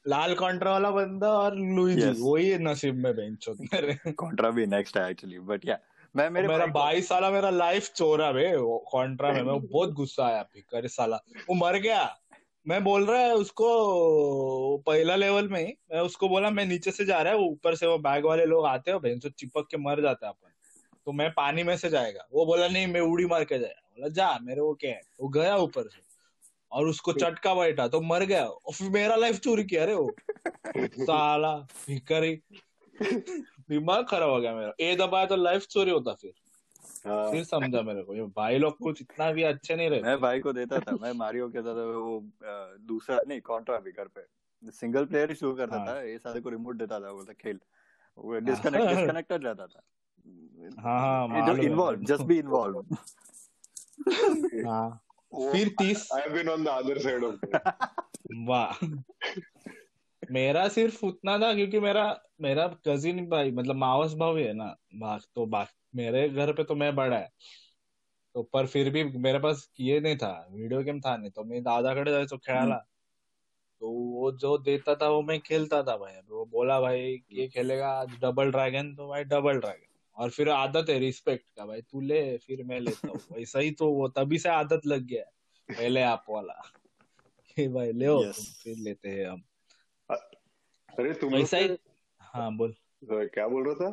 लाल 0.07 0.35
कॉन्ट्रा 0.35 0.71
वाला 0.71 0.91
बंदा 0.91 1.27
और 1.27 1.55
लुइजी 1.55 2.01
Yes. 2.01 2.15
वही 2.19 2.57
नसीब 2.57 2.95
में 2.95 3.15
बेंच 3.15 3.49
मेरे। 3.49 4.11
कॉन्ट्रा 4.11 4.49
भी 4.49 4.65
नेक्स्ट 4.65 4.97
है 4.97 5.11
एक्चुअली 5.11 5.39
बट 5.39 5.61
या 5.65 5.79
मैं 6.15 6.29
मेरे 6.29 6.47
मेरा 6.47 6.65
को- 6.65 6.75
भाई 6.75 7.01
साला 7.01 7.31
मेरा 7.31 7.49
लाइफ 7.49 7.89
चोरा 7.89 8.31
बे 8.31 8.51
कॉन्ट्रा 8.91 9.31
में। 9.31 9.43
मैं 9.43 9.59
बहुत 9.61 9.91
गुस्सा 9.91 10.25
आया 10.27 10.43
फिकर 10.43 10.87
साला। 10.87 11.15
वो 11.15 11.53
मर 11.55 11.77
गया। 11.79 12.19
मैं 12.67 12.83
बोल 12.83 13.05
रहा 13.05 13.21
है 13.21 13.35
उसको 13.35 14.77
पहला 14.77 15.15
लेवल 15.15 15.47
में 15.47 15.73
मैं 15.93 15.99
उसको 15.99 16.29
बोला 16.29 16.49
मैं 16.49 16.65
नीचे 16.65 16.91
से 16.91 17.05
जा 17.05 17.21
रहा 17.21 17.33
है 17.33 17.39
ऊपर 17.39 17.75
से 17.75 17.87
वो 17.87 17.97
बैग 17.97 18.25
वाले 18.25 18.45
लोग 18.45 18.65
आते 18.65 18.91
हो 18.91 18.99
बहन 18.99 19.19
चिपक 19.19 19.67
के 19.71 19.77
मर 19.77 20.01
जाता 20.01 20.27
है 20.27 20.33
अपन। 20.33 20.51
तो 21.05 21.11
मैं 21.11 21.29
पानी 21.31 21.63
में 21.63 21.77
से 21.77 21.89
जाएगा। 21.89 22.27
वो 22.33 22.45
बोला 22.45 22.67
नहीं 22.67 22.87
मैं 22.87 23.01
उड़ी 23.01 23.25
मार 23.25 23.43
के 23.43 23.59
जाएगा 23.59 23.89
बोला 23.95 24.07
जा 24.07 24.39
मेरे 24.41 24.61
वो 24.61 24.73
क्या 24.73 24.91
है? 24.91 25.01
वो 25.21 25.27
गया 25.27 25.55
ऊपर 25.55 25.81
से 25.81 26.01
और 26.71 26.87
उसको 26.87 27.13
चटका 27.13 27.53
बैठा 27.55 27.87
तो 27.87 28.01
मर 28.01 28.23
गया। 28.23 28.45
और 28.45 28.73
फिर 28.73 28.89
मेरा 28.89 29.15
लाइफ 29.15 29.39
चोरी 29.39 29.63
किया 29.63 29.85
रे 29.85 29.93
वो। 29.93 30.15
साला 30.77 31.55
भिखारी 31.87 32.41
दिमाग 33.69 34.05
खराब 34.05 34.29
हो 34.29 34.41
गया 34.41 34.55
मेरा। 34.55 34.73
ए 34.79 34.95
दबाया 34.95 35.25
तो 35.25 35.35
लाइफ 35.35 35.65
चोरी 35.65 35.91
होता 35.91 36.13
फिर। 36.13 36.31
फिर 37.07 37.43
समझा 37.43 37.81
मेरे 37.81 38.03
को। 38.03 38.15
ये 38.15 38.21
भाई 38.21 38.57
लोग 38.57 38.77
कुछ 38.77 39.01
इतना 39.01 39.31
भी 39.31 39.43
अच्छे 39.43 39.75
नहीं 39.75 39.89
रहते। 39.89 40.03
मैं 40.03 40.21
भाई 40.21 40.39
को 40.39 40.53
देता 40.53 40.79
था 40.79 40.91
मैं 41.01 41.11
मारियो 41.11 41.49
के 41.49 41.61
साथ 41.61 41.75
वो 41.75 42.19
दूसरा 42.79 43.19
नहीं 43.27 43.41
कॉन्ट्रा 43.41 43.79
भी 43.79 43.91
घर 43.91 44.07
पे। 44.17 44.21
सिंगल 44.71 45.05
प्लेयर 45.05 45.29
ही 45.29 45.35
शुरू 45.35 45.53
करता 45.55 45.77
हाँ। 45.77 45.87
था 45.87 46.01
ये 46.01 46.17
सारे 46.17 46.41
को 46.41 46.49
रिमोट 46.49 46.75
देता 46.75 46.99
था 46.99 47.11
बोलता 47.11 47.33
खेल। 47.33 47.59
वो 48.17 48.39
डिस्कनेक्ट 48.39 48.87
डिस्कनेक्टेड 48.87 49.45
रहता 49.45 49.67
था। 49.67 49.81
हाँ 50.79 51.27
हाँ 51.27 51.57
इन्वॉल्व 51.57 52.03
जस्ट 52.03 52.21
बी 52.21 52.39
इन्वॉल्व 52.39 52.85
हाँ। 54.69 55.01
फिर 55.51 55.69
तीस। 55.69 56.09
I 56.13 56.21
have 56.21 56.33
been 56.33 56.49
on 56.49 56.63
the 56.63 56.67
other 56.67 56.99
side 56.99 57.23
of 57.23 57.35
वाह। 58.47 58.85
मेरा 60.31 60.67
सिर्फ़ 60.67 61.05
उतना 61.05 61.37
था 61.39 61.53
क्योंकि 61.53 61.79
मेरा 61.79 62.21
मेरा 62.41 62.67
कजिन 62.87 63.25
भाई 63.29 63.51
मतलब 63.51 63.75
मावस 63.75 64.13
भाव 64.13 64.37
है 64.37 64.53
ना 64.53 64.75
भाग 64.95 65.21
तो 65.35 65.45
भाग 65.45 65.67
मेरे 65.95 66.29
घर 66.29 66.53
पे 66.53 66.63
तो 66.63 66.75
मैं 66.75 66.95
बड़ा 66.95 67.17
है। 67.17 67.29
तो 68.35 68.43
पर 68.43 68.67
फिर 68.67 68.89
भी 68.89 69.03
मेरे 69.03 69.39
पास 69.39 69.69
ये 69.79 69.99
नहीं 69.99 70.17
था 70.17 70.47
वीडियो 70.51 70.81
गेम 70.83 70.99
था 70.99 71.17
नहीं 71.17 71.31
तो 71.31 71.43
मैं 71.43 71.63
दादाकडे 71.63 72.11
जायचो 72.11 72.37
खेळायला 72.37 72.77
तो 73.81 73.89
वो 73.89 74.31
जो 74.31 74.57
देता 74.57 74.95
था 74.95 75.09
वो 75.09 75.21
मैं 75.21 75.39
खेलता 75.39 75.83
था 75.83 75.97
भाई। 75.97 76.13
वो 76.29 76.45
बोला 76.45 76.81
भाई 76.81 77.23
ये 77.31 77.47
खेलेगा 77.47 77.89
आज 77.89 78.09
डबल 78.21 78.51
ड्रैगन 78.51 78.95
तो 78.95 79.07
भाई 79.07 79.23
डबल 79.23 79.59
ड्रैगन 79.59 79.87
और 80.17 80.29
फिर 80.29 80.49
आदत 80.49 80.89
है 80.89 80.99
रिस्पेक्ट 80.99 81.49
का 81.49 81.65
भाई 81.65 81.81
तू 81.81 82.01
ले 82.01 82.37
फिर 82.37 82.63
मैं 82.63 82.79
लेता 82.79 83.07
हूँ। 83.07 83.19
वैसा 83.31 83.59
ही 83.59 83.71
तो 83.71 83.91
वो 83.91 84.07
तभी 84.07 84.39
से 84.39 84.49
आदत 84.49 84.81
लग 84.85 85.05
गया 85.05 85.21
है 85.21 85.75
पहले 85.77 86.01
आप 86.01 86.25
वाला। 86.29 86.61
भाई 87.73 87.91
ले 87.91 88.05
Yes. 88.05 88.39
फिर 88.63 88.77
लेते 88.77 89.09
हैं 89.09 89.25
हम। 89.25 89.43
अरे 90.09 91.13
तुम 91.13 91.33
वैसा 91.33 91.57
ही 91.57 91.67
तो- 91.67 91.77
हाँ 92.19 92.55
बोल। 92.57 92.75
क्या 93.11 93.47
बोल 93.47 93.65
रहा 93.65 93.73
था? 93.73 93.89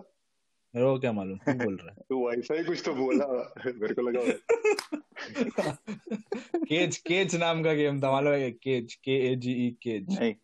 मेरे 0.75 0.87
को 0.87 0.98
क्या 0.98 1.12
मालूम? 1.12 1.38
तू 1.38 1.53
बोल 1.53 1.77
रहा 1.77 1.90
है। 1.90 1.96
तू 2.09 2.29
वैसा 2.29 2.55
ही 2.55 2.64
कुछ 2.64 2.83
तो 2.85 2.94
बोला। 2.94 3.53
मेरे 3.66 3.94
को 3.94 4.03
लगा 4.03 4.22
केज 6.64 6.96
केज 6.96 7.37
नाम 7.37 7.62
का 7.62 7.72
गेम 7.72 8.03
था 8.03 8.11
मालूम 8.12 8.33
है 8.33 8.51
केज 8.51 8.94
के 8.94 9.33
ए 9.33 9.37
जी 9.37 9.53
ई 9.53 9.70
केज। 9.83 10.18
नहीं। 10.20 10.35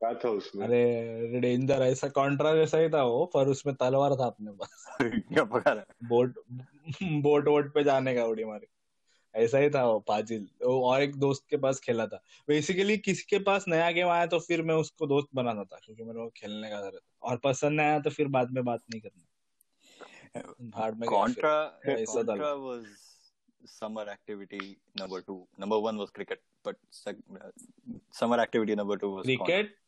क्या 0.00 0.14
था 0.14 0.28
उसमें? 0.28 0.66
अरे 0.66 1.40
डेंजर 1.40 1.74
ऐसा 1.74 2.08
कॉन्ट्रा 2.08 2.54
जैसा 2.54 2.78
ही 2.78 2.88
था 2.88 3.02
वो 3.02 3.26
पर 3.26 3.48
उसमें 3.48 3.74
तलवार 3.74 4.14
था 4.14 4.26
अपने 4.26 4.52
पास। 4.52 4.86
क्या 5.02 5.44
पका 5.44 5.72
रहा 5.72 5.80
है 5.80 6.08
बोट 6.08 6.34
बोट 7.22 7.48
वोट 7.48 7.74
पे 7.74 7.84
जाने 7.84 8.14
का 8.14 8.24
उड़ी 8.24 8.44
मारी। 8.44 8.66
ऐसा 9.36 9.58
ही 9.58 9.70
था 9.70 9.84
वो 9.84 10.00
पाजिल 10.00 10.48
वो 10.64 10.90
और 10.90 11.02
एक 11.02 11.16
दोस्त 11.16 11.44
के 11.50 11.56
पास 11.56 11.80
खेला 11.80 12.06
था 12.06 12.22
बेसिकली 12.48 12.98
किसी 12.98 13.24
के 13.30 13.38
पास 13.38 13.64
नया 13.68 13.90
गेम 13.90 14.08
आया 14.08 14.26
तो 14.26 14.38
फिर 14.38 14.62
मैं 14.62 14.74
उसको 14.74 15.06
दोस्त 15.06 15.28
बनाना 15.34 15.64
था 15.64 15.78
क्योंकि 15.84 16.02
मेरे 16.02 16.18
को 16.18 16.28
खेलने 16.36 16.70
का 16.70 16.90
था 16.90 16.98
और 17.22 17.36
पसंद 17.36 17.72
नहीं 17.72 17.86
आया 17.86 18.00
तो 18.00 18.10
फिर 18.10 18.28
बाद 18.28 18.50
में 18.50 18.64
बात 18.64 18.82
नहीं 18.90 19.00
करना 19.00 19.22
भाड़ 20.62 20.94
में। 20.94 21.08
Contra, 21.08 21.54
ऐसा 21.88 22.22
था। 22.22 22.34
Contra 22.34 22.54
was 22.56 22.86
summer 23.64 24.04
activity 24.08 24.78
number 25.00 25.20
two. 25.22 25.46
Number 25.58 25.78
one 25.80 25.96
was 25.96 26.10
cricket, 26.10 26.42
but 26.64 26.76
summer 28.10 28.38
activity 28.40 28.74
number 28.74 28.96
two 28.96 29.10
was 29.10 29.24
cricket 29.24 29.46
Cricket 29.46 29.85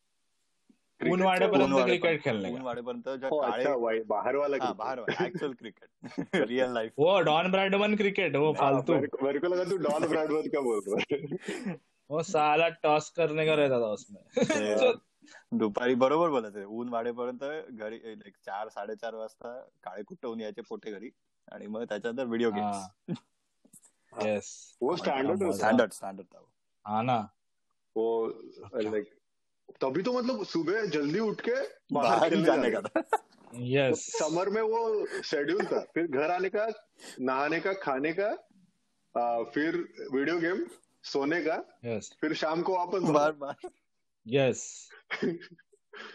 ऊन 1.00 1.18
का 1.18 1.24
वाडेपर्यंत 1.24 1.64
ऊनवाडेपर्यंत- 1.64 2.00
क्रिकेट 2.00 2.22
खेलने 2.22 2.48
का? 2.48 2.54
ऊनवाडेपर्यंत 2.54 3.08
ज्या 3.20 3.28
ओ, 3.30 3.40
काळे 3.40 3.62
अच्छा 3.62 3.74
वाई- 3.76 4.04
बाहर 4.06 4.36
वाला 4.36 4.56
हाँ 4.56 4.74
cricket. 4.74 4.78
बाहर 4.78 5.26
एक्चुअल 5.26 5.52
क्रिकेट 5.52 6.46
रियल 6.48 6.72
लाइफ 6.72 6.92
वो 6.98 7.20
डॉन 7.20 7.50
ब्रैडमन 7.50 7.94
क्रिकेट 7.96 8.36
वो 8.36 8.46
हाँ, 8.46 8.54
फालतू. 8.54 8.94
मेरे 8.94 9.06
को- 9.06 9.22
मेरे 9.22 9.38
को 9.38 9.46
लगा 9.46 9.64
तू 9.64 9.76
डॉन 9.76 10.06
ब्रैडवर्थ 10.08 10.46
का 10.46 10.60
बोल 10.60 10.80
रहा 10.88 11.04
है. 11.12 11.76
वो 12.10 12.22
साला 12.22 12.68
टॉस 12.82 13.10
करने 13.10 13.46
का 13.46 13.54
रहता 13.54 13.80
था 13.80 13.90
उसमें. 13.92 14.22
तो 14.78 14.92
दुपारी 15.56 15.94
बरोबर 15.94 16.28
बोलत 16.30 16.56
आहे 16.56 16.64
ऊन 16.64 16.88
वाढेपर्यंत 16.88 17.42
घरी 17.72 17.96
लाईक 17.96 18.34
चार 18.46 18.68
साडेचार 18.68 19.14
वाजता 19.14 19.52
काळे 19.84 20.02
कुट्ट 20.02 20.24
होऊन 20.24 20.40
यायचे 20.40 20.62
पोटे 20.62 20.90
घरी 20.90 21.10
आणि 21.52 21.66
मग 21.66 21.84
त्याच्यानंतर 21.84 22.26
व्हिडिओ 22.26 22.50
गेम्स 22.50 23.16
यस 24.12 24.76
वो 24.82 24.96
स्टैंडर्ड 24.96 25.42
हाँ, 25.42 25.46
होता. 25.46 25.56
स्टैंडर्ड 25.58 25.92
स्टैंडर्ड 25.92 26.26
था 26.34 26.38
वो. 26.38 26.48
हाँ 26.84 27.02
ना. 27.04 27.18
वो 27.96 28.24
अच्छा। 28.26 28.90
तभी 29.80 30.02
तो 30.02 30.12
मतलब 30.12 30.44
सुबह 30.44 30.86
जल्दी 30.86 31.18
उठ 31.18 31.40
के 31.40 31.54
बाहर 31.94 32.28
खेलने 32.30 32.44
जाने 32.44 32.70
का 32.70 32.80
था। 32.80 33.02
यस 33.54 34.06
समर 34.18 34.48
में 34.48 34.62
वो 34.62 35.06
शेड्यूल 35.22 35.64
था। 35.64 35.80
फिर 35.94 36.06
घर 36.06 36.30
आने 36.30 36.48
का 36.48 36.66
नहाने 37.20 37.60
का 37.60 37.72
खाने 37.72 38.12
का 38.12 38.28
आ, 39.14 39.42
फिर 39.42 39.76
वीडियो 40.12 40.38
गेम 40.38 40.66
सोने 41.02 41.40
का 41.42 41.78
यस 41.84 42.10
फिर 42.20 42.34
शाम 42.34 42.62
को 42.62 42.76
वापस 42.76 43.00
बार 43.00 43.32
बार। 43.32 43.68
यस 44.26 44.88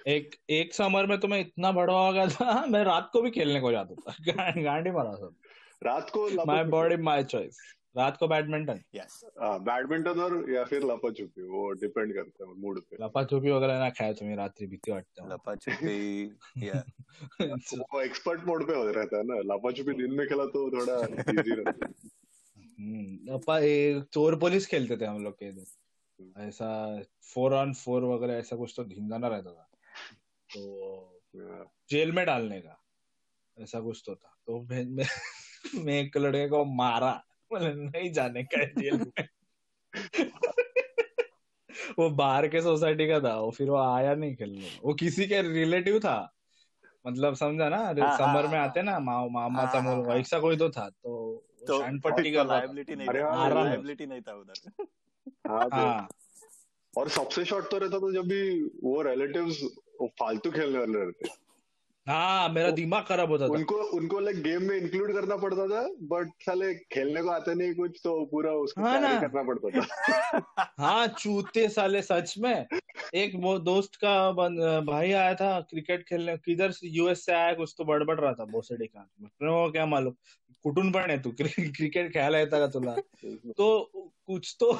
एक 0.07 0.35
एक 0.49 0.73
समर 0.73 1.05
में 1.05 1.19
तो 1.19 1.27
मैं 1.27 1.39
इतना 1.39 1.71
बड़ा 1.71 1.93
हो 1.93 2.13
गया 2.13 2.27
था 2.27 2.65
मैं 2.65 2.83
रात 2.83 3.09
को 3.13 3.21
भी 3.21 3.31
खेलने 3.31 3.61
को 3.61 3.71
जाता 3.71 3.95
था। 3.95 4.15
गांडी 4.61 4.91
मारा 4.91 5.15
सब 5.15 5.35
रात 5.83 6.09
को 6.09 6.25
my 6.25 6.33
Lapa 6.33 6.63
body 6.63 6.95
my 6.95 7.23
choice 7.23 7.57
रात 7.97 8.17
को 8.17 8.27
बैडमिंटन? 8.27 8.81
यस 8.95 9.25
बैडमिंटन 9.41 10.19
और 10.19 10.51
या 10.51 10.63
फिर 10.63 10.83
लपा 10.83 11.11
छुपी 11.11 11.41
वो 11.41 11.71
डिपेंड 11.71 12.13
करता 12.13 12.47
है 12.47 12.53
मूड 12.53 12.81
पे। 12.81 12.97
लपाछुपी 13.01 13.51
वगैरे 13.51 13.73
ना 13.73 13.89
खेळायचो 13.89 14.25
मी 14.25 14.35
रात्री 14.35 14.67
भीती 14.67 14.91
वाटते 14.91 15.21
मला. 15.21 15.35
लपाछुपी 15.35 16.25
या 16.57 16.83
वो 17.93 18.01
एक्सपर्ट 18.01 18.43
मोड 18.43 18.67
पे 18.67 18.75
हो 18.75 18.91
रहता 18.91 19.17
है 19.17 19.23
ना। 19.23 19.55
लपा 19.55 19.71
छुपी 19.71 19.93
दिन 19.93 20.11
में 20.11 20.27
खेला 20.27 20.45
तो 20.45 20.71
थोड़ा 20.71 20.99
इजी 21.31 21.55
रहता 21.55 21.85
है। 21.85 22.09
हम्म, 22.79 23.33
अपा 23.33 23.59
ये 23.59 24.01
चोर 24.13 24.39
पुलिस 24.39 24.67
खेलते 24.67 24.97
थे 24.97 25.05
हम 25.05 25.23
लोग 25.23 25.33
के 25.33 25.45
इधर। 25.45 25.65
ऐसा 26.37 27.01
फोर 27.33 27.53
ऑन 27.53 27.73
फोर 27.73 28.03
वगैरह 28.03 28.33
ऐसा 28.33 28.55
कुछ 28.55 28.73
तो 28.77 28.83
धिंगाना 28.83 29.27
रहता 29.27 29.53
था। 29.53 29.69
तो 30.55 31.21
जेल 31.89 32.11
में 32.11 32.25
डालने 32.25 32.61
का 32.61 32.83
ऐसा 33.59 33.79
कुछ 33.79 34.03
तो 34.05 34.15
था। 34.15 34.37
तो 34.47 34.61
मैं 34.61 34.85
मैं, 34.85 35.05
मैं 35.75 36.01
एक 36.01 36.17
लड़के 36.17 36.49
को 36.49 36.65
मारा। 36.65 37.25
बोले 37.53 37.73
नहीं 37.73 38.11
जाने 38.11 38.43
का 38.43 38.59
है 38.59 38.73
जेल 38.75 38.97
में 39.03 39.27
वो 41.99 42.09
बाहर 42.09 42.47
के 42.47 42.61
सोसाइटी 42.61 43.07
का 43.07 43.19
था 43.19 43.35
वो 43.35 43.51
फिर 43.51 43.69
वो 43.69 43.77
आया 43.77 44.15
नहीं 44.15 44.35
खेलने 44.35 44.79
वो 44.83 44.93
किसी 44.93 45.27
के 45.27 45.41
रिलेटिव 45.41 45.99
था 45.99 46.33
मतलब 47.07 47.35
समझा 47.35 47.69
ना 47.69 47.77
हाँ, 47.77 47.93
समर 47.93 48.45
हाँ, 48.45 48.51
में 48.51 48.59
हाँ। 48.59 48.67
आते 48.67 48.81
ना 48.81 48.99
मा, 48.99 49.27
मामाचा 49.27 49.79
हाँ, 49.79 49.95
मुलगा 49.95 50.11
हाँ। 50.11 50.19
ऐसा 50.19 50.39
कोई 50.39 50.57
तो 50.57 50.69
था 50.69 50.89
तो 50.89 51.43
तो 51.67 51.79
लायबिलिटी 52.43 52.95
नहीं 52.95 53.07
था। 53.07 53.63
लायबिलिटी 53.63 54.05
नहीं 54.05 54.21
था 54.21 54.33
उधर 54.33 54.85
हाँ 55.47 55.69
तो 55.69 55.75
हाँ 55.75 56.07
और 56.97 57.09
सबसे 57.09 57.45
शॉर्ट 57.45 57.71
तो 57.71 57.77
रहता 57.77 57.99
था 57.99 58.11
जब 58.11 58.27
भी 58.27 58.61
वो 58.83 59.01
रिलेटिव्स 59.01 59.63
फालतू 60.03 60.51
खेलने 60.51 60.79
वाले 60.79 60.99
रहते 60.99 61.42
हाँ 62.07 62.49
मेरा 62.49 62.69
दिमाग 62.71 63.03
खराब 63.07 63.29
होता 63.31 63.47
था। 63.47 63.51
उनको 63.53 63.75
उनको 63.97 64.19
लाइक 64.19 64.41
गेम 64.43 64.63
में 64.63 64.75
इंक्लूड 64.77 65.11
करना 65.13 65.35
पड़ता 65.37 65.67
था 65.67 65.81
बट 66.11 66.31
साले 66.41 66.73
खेलने 66.93 67.21
को 67.23 67.29
आता 67.29 67.53
नहीं 67.53 67.73
कुछ 67.75 67.99
तो 68.03 68.25
पूरा 68.31 68.51
उसको 68.63 68.81
हाँ 68.81 68.99
ना। 69.01 69.19
करना 69.21 69.43
पड़ता 69.43 69.79
था। 69.79 70.73
हाँ 70.79 71.07
चूते 71.07 71.67
साले 71.69 72.01
सच 72.01 72.33
में। 72.37 72.65
एक 73.15 73.35
वो 73.35 73.57
दोस्त 73.59 73.95
का 74.03 74.31
भाई 74.81 75.11
आया 75.11 75.33
था 75.35 75.59
क्रिकेट 75.69 76.03
खेलने 76.07 76.37
किधर 76.37 76.71
से 76.71 76.87
यूएस 76.87 77.25
से 77.25 77.33
आया 77.33 77.53
कुछ 77.53 77.73
तो 77.77 77.85
बडबड 77.85 78.19
रहा 78.19 78.33
था 78.33 78.45
भोसडी 78.45 78.87
का। 78.87 79.07
मेरे 79.21 79.71
क्या 79.71 79.85
मालूम 79.85 80.13
कुठून 80.65 80.91
पण 80.91 81.09
आहे 81.09 81.17
तू 81.19 81.31
क्रिकेट 81.31 82.11
खेळायला 82.13 82.39
येता 82.39 82.59
का 82.59 82.67
तुला। 82.67 82.95
तो 83.57 84.11
कुछ 84.27 84.55
तो 84.59 84.71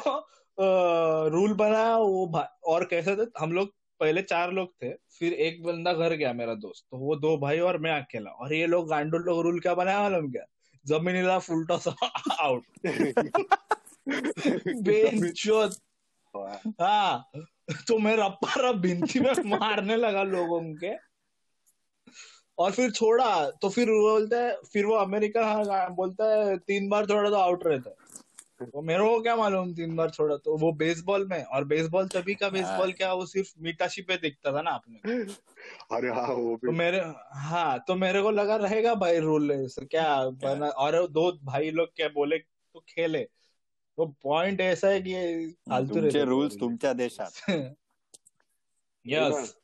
रूल 1.30 1.54
बना 1.54 1.86
वो 1.98 2.44
और 2.68 2.84
कैसे 2.86 3.16
थे 3.16 3.30
हम 3.40 3.52
लोग 3.52 3.74
पहले 4.04 4.22
चार 4.22 4.52
लोग 4.52 4.74
थे 4.84 4.94
फिर 4.94 5.34
एक 5.34 5.64
बंदा 5.64 5.94
घर 5.94 6.14
गया 6.14 6.34
मेरा 6.34 6.56
दोस्त 6.56 6.86
तो 6.92 6.98
वो 6.98 7.16
दो 7.16 7.38
भाई 7.38 7.60
और 7.60 7.78
मैं 7.78 7.92
अकेला। 7.92 8.32
और 8.32 8.54
ये 8.54 8.68
लोग 8.68 8.90
गांडू 8.90 9.18
लोग 9.18 9.42
रूल 9.42 9.60
क्या 9.60 9.74
बनाया 9.74 10.02
मालूम 10.02 10.32
क्या? 10.32 10.44
जमिनीला 10.86 11.40
फुल 11.40 11.66
टॉस 11.66 11.88
आउट। 12.40 12.64
हाँ 16.82 17.32
तो 17.88 17.98
मैं 17.98 18.18
रप्पा 18.18 18.54
रप 18.58 18.76
भिंती 18.76 19.20
में 19.20 19.34
मारने 19.46 19.96
लगा 19.96 20.24
लोगों 20.24 20.62
के। 20.62 21.14
और 22.58 22.72
फिर 22.72 22.92
छोड़ा 22.92 23.50
तो 23.50 23.70
फिर 23.70 23.90
वो 23.90 24.12
बोलता 24.12 24.38
है 24.38 24.58
फिर 24.74 24.86
वो 24.86 24.96
अमेरिका 24.96 25.46
हाँ, 25.46 25.96
बोलता 25.96 26.26
है 26.26 26.58
तीन 26.58 26.90
बार 26.90 27.06
छोड़ा 27.06 27.30
तो 27.30 27.36
आउट 27.36 27.68
रहता 27.68 27.90
है। 27.90 27.96
तो 28.66 28.82
मेरे 28.82 29.00
को 29.00 29.22
क्या 29.22 29.36
मालूम 29.36 29.74
तीन 29.74 29.96
बार 29.96 30.10
छोड़ा 30.10 30.38
तो 30.38 30.58
वो 30.58 30.72
बेसबॉल 30.72 31.28
में 31.28 31.44
और 31.44 31.64
बेसबॉल 31.64 32.08
तभी 32.08 32.36
का 32.36 32.50
बेसबॉल 32.50 32.92
क्या 32.92 33.14
वो 33.14 33.26
सिर्फ़ 33.26 33.54
मीटाशी 33.60 34.02
पे 34.02 34.18
दिखता 34.18 34.54
था 34.54 34.62
ना 34.62 34.72
आपने। 34.72 35.00
अरे 35.92 36.10
हाँ 36.10 36.28
वो 36.28 36.56
भी। 36.56 36.68
तो 36.68 36.72
मेरे 36.72 37.02
हाँ 37.34 37.84
तो 37.88 37.96
मेरे 37.96 38.22
को 38.22 38.32
लगा 38.32 38.56
रहेगा 38.56 38.96
भाई 38.96 39.20
रूल 39.20 39.70
क्या 39.80 40.30
बना 40.30 40.68
और 40.68 41.08
दो 41.08 41.40
भाई 41.44 41.72
लोग 41.72 41.88
क्या 41.96 42.08
बोले 42.08 42.38
तो 42.38 42.80
खेले। 42.80 43.24
तो 43.98 44.06
पॉइंट 44.06 44.62
ऐसा 44.62 44.88
है 44.88 45.02
कि 45.02 45.48
फालतू 45.70 46.26
रूल्स 46.26 46.60
तुमच्या 46.60 46.94
देशात। 46.94 47.32
यस 49.08 49.56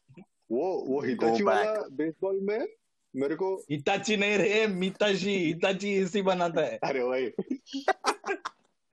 वो 0.51 0.85
वो 0.87 1.01
हिताची 1.01 1.43
वाला 1.43 1.87
बेसबॉल 1.91 2.39
में 2.41 2.67
मेरे 3.15 3.35
को 3.35 3.55
हिताची 3.55 4.17
नहीं 4.17 4.37
रे 4.37 4.67
मिताशी 4.67 5.37
हिताची 5.45 5.93
इसी 5.93 6.21
बनाता 6.21 6.61
है। 6.61 6.77
अरे 6.83 7.03
भाई। 7.03 7.31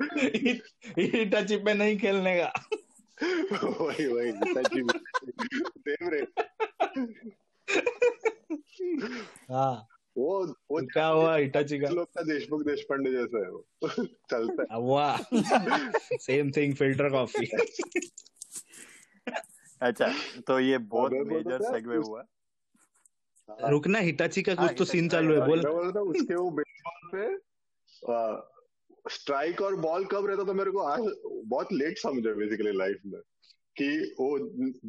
हिताची 0.99 1.57
पे 1.57 1.75
नहीं 1.75 1.99
खेलने 1.99 2.37
का। 2.41 2.53
वही 3.81 4.07
वही 4.07 4.31
हिताची 4.31 4.83
सेम 5.87 6.09
रे 6.09 6.21
हाँ। 9.51 9.87
वो 10.17 10.29
वो 10.71 10.81
तो 10.81 10.87
क्या 10.93 11.07
हुआ 11.07 11.37
हिटाची 11.37 11.79
का? 11.79 11.89
लोग 11.89 12.07
का 12.15 12.23
देशमुख 12.23 12.63
देशपांडे 12.67 13.11
जैसा 13.13 13.39
है 13.45 13.51
वो। 13.51 13.67
चलता 14.31 14.63
है। 14.63 14.81
वाह 14.83 15.17
सेम 16.21 16.51
थिंग 16.57 16.75
फ़िल्टर 16.75 17.11
कॉफ़ी 17.11 17.47
अच्छा 19.83 20.07
तो 20.47 20.59
ये 20.61 20.79
बहुत 20.79 21.13
मेजर 21.13 21.63
सेगवे 21.63 21.97
हुआ। 21.97 22.25
रुकना 23.69 23.99
हिटाची 23.99 24.43
का 24.43 24.55
हाँ, 24.59 24.69
कुछ 24.69 24.79
तो 24.79 24.85
सीन 24.85 25.09
चालू 25.09 25.35
है 25.35 25.47
बोल। 25.47 25.63
मैं 25.65 25.73
बोल 25.73 25.83
रहा 25.83 25.93
था 25.93 26.01
उसके 26.01 26.35
वो 26.35 26.51
बेसबॉल 26.51 27.11
पे 27.13 27.27
स्ट्राइक 29.09 29.63
और 29.63 29.77
बॉल 29.77 30.05
कब 30.05 30.27
रहता 30.27 30.45
था 30.45 30.53
मेरे 30.53 30.71
को 30.71 30.79
आज 30.79 31.01
बहुत 31.45 31.73
लेट 31.73 31.99
समझा 31.99 32.31
बेसिकली 32.31 32.73
लाइफ 32.73 32.97
में 33.07 33.21
कि 33.77 34.15
वो 34.21 34.39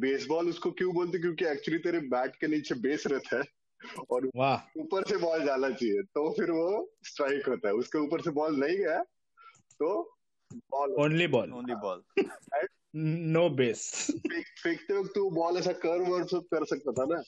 बेसबॉल 0.00 0.48
उसको 0.48 0.70
क्यों 0.70 0.94
बोलते? 0.94 1.18
क्योंकि 1.18 1.44
एक्चुअली 1.44 1.78
तेरे 1.78 1.98
बैट 1.98 2.36
के 2.36 2.46
नीचे 2.46 2.74
बेस 2.74 3.06
रहता 3.06 3.36
है 3.36 3.42
और 4.10 4.26
ऊपर 4.78 5.04
से 5.04 5.16
बॉल 5.16 5.44
जाना 5.44 5.70
चाहिए। 5.70 6.02
तो 6.02 6.30
फिर 6.30 6.50
वो 6.50 6.92
स्ट्राइक 7.04 7.48
होता 7.48 7.68
है। 7.68 7.74
उसके 7.74 7.98
ऊपर 7.98 8.20
से 8.20 8.30
बॉल 8.30 8.56
नहीं 8.56 8.76
गया 8.76 9.02
तो 9.72 10.14
ball 10.54 10.94
only 10.94 11.26
ball 11.26 11.52
only 11.52 11.74
ball 11.74 12.02
no 12.96 13.48
base 13.50 14.06
फेंकते 14.62 14.94
वक्त 14.94 15.12
तू 15.14 15.30
बॉल 15.30 15.56
ऐसा 15.56 15.72
कर्व 15.72 16.04
वर्व 16.06 16.26
सब 16.26 16.42
कर 16.42 16.64
सकता 16.64 16.92
था 16.92 17.04
ना? 17.04 17.22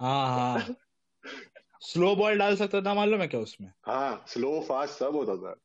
हाँ 0.00 0.26
हाँ। 0.28 0.74
स्लो 1.80 2.16
बॉल 2.16 2.38
डाल 2.38 2.56
सकता 2.56 2.82
था 2.82 2.94
मालूम 2.94 3.20
है 3.20 3.28
क्या 3.28 3.40
उसमें? 3.40 3.72
हाँ 3.86 4.24
स्लो 4.28 4.60
फास्ट 4.60 4.94
सब 4.94 5.16
होता 5.16 5.36
था। 5.36 5.56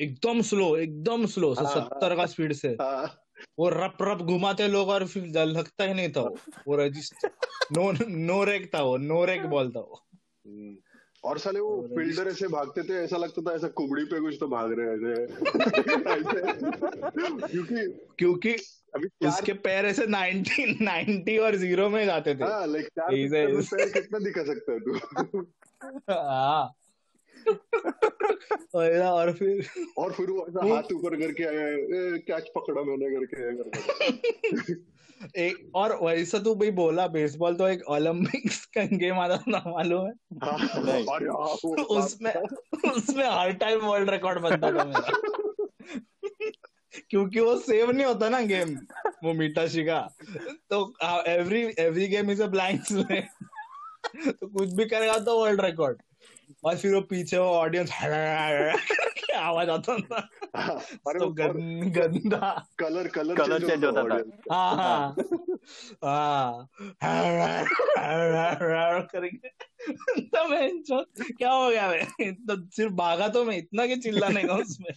एकदम 0.00 0.42
स्लो 0.42 0.76
एकदम 0.76 1.26
स्लो 1.26 1.52
हाँ, 1.52 1.74
सत्तर 1.74 2.16
का 2.16 2.26
स्पीड 2.26 2.52
से। 2.52 2.68
हाँ। 2.68 3.20
वो 3.58 3.68
रप 3.68 3.96
रप 4.02 4.18
घुमाते 4.18 4.68
लोग 4.68 4.88
और 4.88 5.06
फिर 5.06 5.44
लगता 5.44 5.84
ही 5.84 5.94
नहीं 5.94 6.12
था 6.12 6.20
वो। 6.20 6.36
वो 6.68 6.76
रजिस्टर 6.76 7.28
नो 7.72 7.92
नो 8.08 8.44
रेक 8.44 8.74
था 8.74 8.82
वो 8.82 8.96
नो 8.96 9.24
रेक 9.24 9.46
बॉल 9.46 9.70
था 9.70 9.80
वो। 9.80 10.02
हम्म। 10.46 10.76
और 11.24 11.38
साले 11.38 11.60
वो 11.60 11.82
फील्डर 11.82 12.28
ऐसे 12.28 12.48
भागते 12.48 12.82
थे 12.82 13.04
ऐसा 13.04 13.16
लगता 13.16 13.42
था 13.42 13.54
ऐसा 13.54 13.68
कुबड़ी 13.68 14.04
पे 14.04 14.20
कुछ 14.20 14.36
तो 14.40 14.48
भाग 14.48 14.74
रहे 14.78 14.86
हैं 14.86 14.94
ऐसे। 14.94 15.26
क्योंकि 17.52 17.98
क्योंकि 18.18 18.56
अभी 18.94 19.28
उसके 19.28 19.52
पैर 19.52 19.86
ऐसे 19.86 20.06
90 20.06 20.78
90 20.82 21.38
और 21.38 21.56
ज़ीरो 21.56 21.88
में 21.88 22.06
जाते 22.06 22.34
थे। 22.34 22.44
हाँ 22.44 22.66
लाइक 22.66 22.88
कितना 23.92 24.18
दिखा 24.18 24.44
सकता 24.44 24.72
है 24.72 24.80
तू? 24.80 24.92
हाँ। 26.10 26.74
और 28.74 28.98
और 28.98 29.32
फिर 29.32 29.66
और 29.98 30.12
फिर 30.12 30.30
वो 30.30 30.46
ऐसा 30.48 30.74
हाथ 30.74 30.92
ऊपर 30.92 31.16
करके 31.16 31.44
आया 31.44 31.76
कैच 32.16 32.52
पकड़ा 32.54 32.82
मैंने 32.82 33.10
करके 33.10 34.84
एक 35.36 35.70
और 35.74 36.04
वैसा 36.04 36.38
तू 36.38 36.54
भाई 36.54 36.70
बोला 36.70 37.06
बेसबॉल 37.06 37.54
तो 37.54 37.68
एक 37.68 37.88
ओलंपिक्स 37.88 38.66
का 38.66 38.84
गेम 38.84 39.14
आता 39.14 39.36
था 39.36 39.70
मालूम 39.70 40.06
है? 40.06 40.12
हाँ, 40.42 40.82
नहीं। 40.82 41.06
और 41.06 41.28
हाँ, 41.28 41.84
उसमें 41.84 42.34
उसमें 42.92 43.24
हर 43.24 43.52
टाइम 43.52 43.80
वर्ल्ड 43.80 44.10
रिकॉर्ड 44.10 44.38
बनता 44.38 44.72
था 44.72 44.84
मेरा। 44.84 45.12
क्योंकि 47.10 47.40
वो 47.40 47.56
सेव 47.56 47.90
नहीं 47.90 48.06
होता 48.06 48.28
ना 48.28 48.40
गेम 48.40 48.78
वो 49.24 49.32
मीटाशी 49.32 49.84
का। 49.84 50.14
तो 50.70 50.94
every 51.26 51.74
every 51.78 52.08
game 52.08 52.30
is 52.30 52.42
a 52.42 52.46
blind 52.46 52.80
slate 52.80 53.28
तो 54.30 54.46
कुछ 54.46 54.72
भी 54.72 54.84
करेगा 54.84 55.18
तो 55.18 55.40
वर्ल्ड 55.40 55.60
रिकॉर्ड 55.60 56.02
और 56.64 56.76
फिर 56.76 56.94
वो 56.94 57.00
पीछे 57.00 57.38
वो 57.38 57.46
ऑडियंस 57.46 57.92
आवाज़ 59.36 59.70
आता 59.70 59.96
था। 59.98 60.28
हाँ, 60.56 60.76
अरे 60.80 61.18
तो 61.18 61.26
वो 61.26 61.32
गं, 61.32 61.94
गंदा। 61.94 62.68
कलर 62.78 63.08
कलर 63.08 63.34
Colour 63.34 63.60
change 63.60 63.84
होता 63.84 64.02
था। 64.02 64.54
हाँ 64.54 64.76
हाँ। 64.76 65.16
हाँ। 66.04 66.68
करेंगे। 69.02 69.48
तो 70.20 70.48
मैं 70.48 70.82
क्या 71.20 71.50
हो 71.50 71.70
गया 71.70 71.88
मैं 71.88 72.34
तो 72.34 72.70
सिर्फ़ 72.70 72.92
भागा 72.92 73.28
तो 73.28 73.44
मैं 73.44 73.56
इतना 73.58 73.86
कि 73.86 73.96
चिल्लाने 73.96 74.44
का 74.44 74.54
उसमें? 74.54 74.94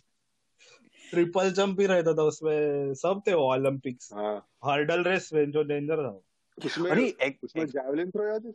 ट्रिपल 1.10 1.52
जंप 1.52 1.80
ही 1.80 1.86
रहता 1.86 2.14
था 2.14 2.24
उसमें। 2.24 2.94
सब 2.94 3.22
थे 3.28 3.34
वो 3.34 3.54
ओलंपिक्स 3.54 4.10
हाँ। 4.14 4.48
हर्डल 4.66 5.04
रेस 5.04 5.30
में 5.34 5.52
जो 5.52 5.64
डेंजर 5.64 5.98
था। 5.98 6.22
उसमें 6.66 6.92
अरे 6.92 7.14
एक, 7.22 7.38
उसमें 7.44 7.64
एक 7.64 7.70
जैवलिन 7.70 8.12
थ्रो 8.12 8.28
याद 8.28 8.46
है 8.46 8.52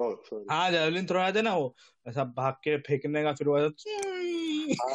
हाँ 0.00 0.70
जेवलिन 0.70 1.06
थ्रो 1.06 1.18
आते 1.18 1.42
ना 1.42 1.54
वो 1.56 1.74
ऐसा 2.08 2.24
भाग 2.24 2.54
के 2.54 2.76
फेंकने 2.78 3.22
का 3.22 3.32
फिर 3.32 3.48
वो 3.48 3.58
हाँ, 3.58 3.68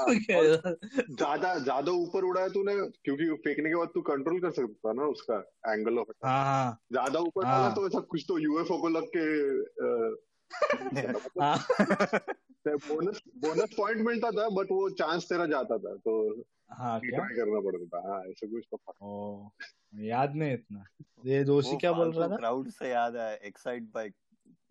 ज़्यादा 1.10 1.58
ज़्यादा 1.60 1.92
ऊपर 1.92 2.24
उड़ाया 2.24 2.48
तूने 2.48 2.76
क्योंकि 3.04 3.34
फेंकने 3.34 3.70
के 3.70 3.76
बाद 3.76 3.88
तू 3.88 4.02
कंट्रोल 4.02 4.40
कर 4.42 4.52
सकता 4.52 4.90
था 4.90 4.94
ना 4.94 5.04
उसका 5.04 5.38
एंगल 5.74 6.00
ऑफ़ 6.00 6.08
अटैक 6.10 6.26
हाँ 6.26 6.44
हाँ। 6.44 6.80
ज़्यादा 6.92 7.20
ऊपर 7.20 7.46
हाँ। 7.46 7.76
तो 7.76 7.88
ऐसा 7.88 8.00
कुछ 8.00 8.26
तो 8.28 8.38
यूएफओ 8.38 8.82
को 8.82 8.90
लग 8.90 9.10
के 9.18 9.26
बोनस 12.76 13.22
बोनस 13.38 13.74
पॉइंट 13.78 14.02
मिलता 14.02 14.32
था 14.32 14.50
बट 14.50 14.72
वो 14.72 14.90
चांस 14.90 15.24
तेरा 15.24 15.46
जाता 15.46 15.78
था 15.78 15.96
तो 15.96 16.42
हाँ 16.72 17.00
क्या? 17.00 17.20
करना 17.20 17.60
पड़ता 17.60 17.86
था। 17.86 18.12
हाँ 18.12 18.22
ऐसा 18.24 18.48
कुछ 18.48 18.66
तो 18.74 19.52
याद 20.00 20.36
नहीं 20.36 20.54
इतना। 20.54 20.84
ये 21.26 21.44
जोशी 21.44 21.78
क्या 21.78 21.92
बोल 21.92 22.12
रहा 22.12 22.28
था? 22.28 22.36
क्राउड 22.36 22.70
से 22.70 22.90
याद 22.90 23.16
है 23.16 23.38
एक्साइट 23.38 23.84
बाइक 23.84 24.16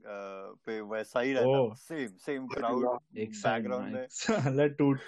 पे 0.06 0.80
वैसा 0.80 1.20
ही 1.20 1.32
रहता 1.32 1.74
सेम 1.74 2.08
सेम 2.08 2.46
क्राउड 2.46 3.18
एक 3.18 3.30
बैकग्राउंड 3.30 3.92
में। 3.92 4.06
साला 4.10 4.66
टूट 4.78 5.00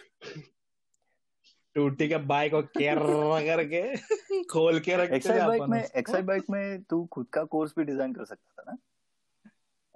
टूटी 1.75 2.09
के 2.09 2.17
बाइक 2.17 2.53
को 2.53 2.63
केर 2.63 2.99
करके 3.47 3.97
खोल 4.45 4.81
के 4.81 4.97
रखते 4.97 5.13
थे 5.13 5.17
एक्साइड 5.17 5.43
बाइक 5.43 5.63
में। 5.63 5.85
एक्साइड 5.97 6.25
बाइक 6.25 6.51
में 6.51 6.83
तू 6.83 7.05
खुद 7.05 7.27
का 7.27 7.45
कोर्स 7.45 7.75
भी 7.79 7.85
डिज़ाइन 7.85 8.13
कर 8.13 8.25
सकता 8.25 8.63
था 8.63 8.73
ना? 8.73 8.79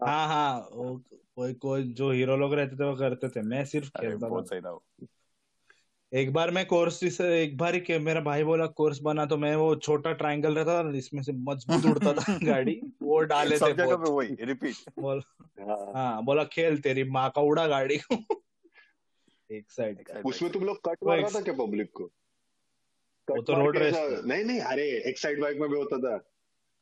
हाँ 0.07 0.28
हाँ 0.28 0.68
वो 0.72 1.02
कोई 1.37 1.54
कोई 1.54 1.83
जो 1.83 2.11
हीरो 2.11 2.37
लोग 2.37 2.54
रहते 2.54 2.76
थे 2.76 2.85
वो 2.85 2.96
करते 2.96 3.28
थे। 3.28 3.42
मैं 3.42 3.64
सिर्फ़ 3.64 3.88
खेलता 3.88 4.28
बहुत 4.28 4.48
सही 4.48 4.61
था 4.61 4.70
वो। 4.70 4.85
एक 6.14 6.33
बार 6.33 6.50
मैं 6.50 6.66
कोर्स 6.66 7.16
से 7.16 7.42
एक 7.42 7.57
बार 7.57 7.74
ही 7.74 7.98
मेरा 7.98 8.20
भाई 8.20 8.44
बोला 8.44 8.66
कोर्स 8.66 9.00
बना 9.00 9.27
तो 9.27 9.37
मैं 9.37 9.57
वो 9.57 9.77
छोटा 9.77 10.12
ट्रायंगल 10.12 10.55
रहता 10.55 10.85
था 10.85 10.96
इसमें 10.96 11.22
से 11.22 11.33
मज़बूत 11.33 11.85
उड़ता 11.85 12.12
था 12.12 12.38
गाड़ी 12.42 12.81
वो 13.03 13.20
डाले 13.20 13.55
थे 13.55 13.59
सब 13.59 13.66
जगह 13.66 13.96
पे 13.96 14.11
वही 14.11 14.37
रिपीट 14.40 14.74
बोल 14.98 15.22
हाँ। 15.61 15.92
हाँ 15.94 16.24
बोला 16.24 16.44
खेल 16.44 16.79
तेरी 16.79 17.05
माँ 17.05 17.31
का 17.31 17.40
उड़ा 17.40 17.66
गाड़ी 17.66 17.98
को। 17.98 18.42
एक 19.50 19.70
साइड 19.70 20.05
उसमें 20.27 20.53
तुम 20.53 20.64
लोग 20.64 20.77
कट 20.77 20.96
मार 21.05 21.18
रहा 21.18 21.29
था 21.29 21.40
क्या 21.40 21.55
पब्लिक 21.55 21.90
को? 21.94 22.05
वो 23.31 23.42
तो 23.42 23.55
रोड 23.55 23.79
रेस 23.79 23.94
नहीं 24.24 24.44
नहीं 24.44 24.61
अरे 24.61 25.03
एक 25.07 25.18
साइड 25.18 25.40
बाइक 25.40 25.59
में 25.59 25.70
भी 25.70 25.77
होता 25.77 25.98
था। 25.98 26.18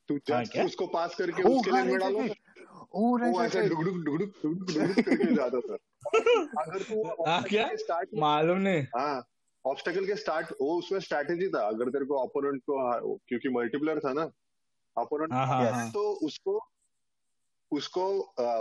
तू 0.09 0.17
हाँ, 0.33 0.45
जस्ट 0.45 0.59
उसको 0.59 0.87
पास 0.87 1.15
करके 1.15 1.43
उसके 1.43 1.71
हाँ 1.71 1.85
लेन 1.85 1.99
डालो 1.99 2.19
वो 3.31 3.45
ऐसा 3.45 3.61
डुगडुक 3.61 3.97
डुगडुक 3.97 4.35
डुगडुक 4.45 5.05
करके 5.05 5.35
जाता 5.35 5.61
था। 5.61 5.77
अगर 6.07 6.83
तू 6.83 7.03
क्या? 7.49 7.69
स्टार्ट 7.77 8.09
मालूम 8.17 8.59
नहीं। 8.59 8.83
हाँ 8.97 9.25
ऑब्स्टेकल 9.65 10.07
के 10.07 10.15
स्टार्ट 10.17 10.47
वो 10.61 10.79
उसमें 10.79 11.01
स्ट्रैटेजी 11.01 11.49
था 11.49 11.67
अगर 11.69 11.89
तेरे 11.89 12.05
को 12.05 12.23
ओपोनेंट 12.23 12.63
को 12.63 13.15
क्योंकि 13.29 13.49
मल्टीप्लेयर 13.49 13.99
था 13.99 14.13
ना 14.13 14.23
अपोनेंट 14.97 15.33
हाँ 15.33 15.47
हाँ. 15.47 15.71
हाँ। 15.73 15.91
तो 15.91 16.01
उसको 16.27 16.61
उसको 17.73 18.07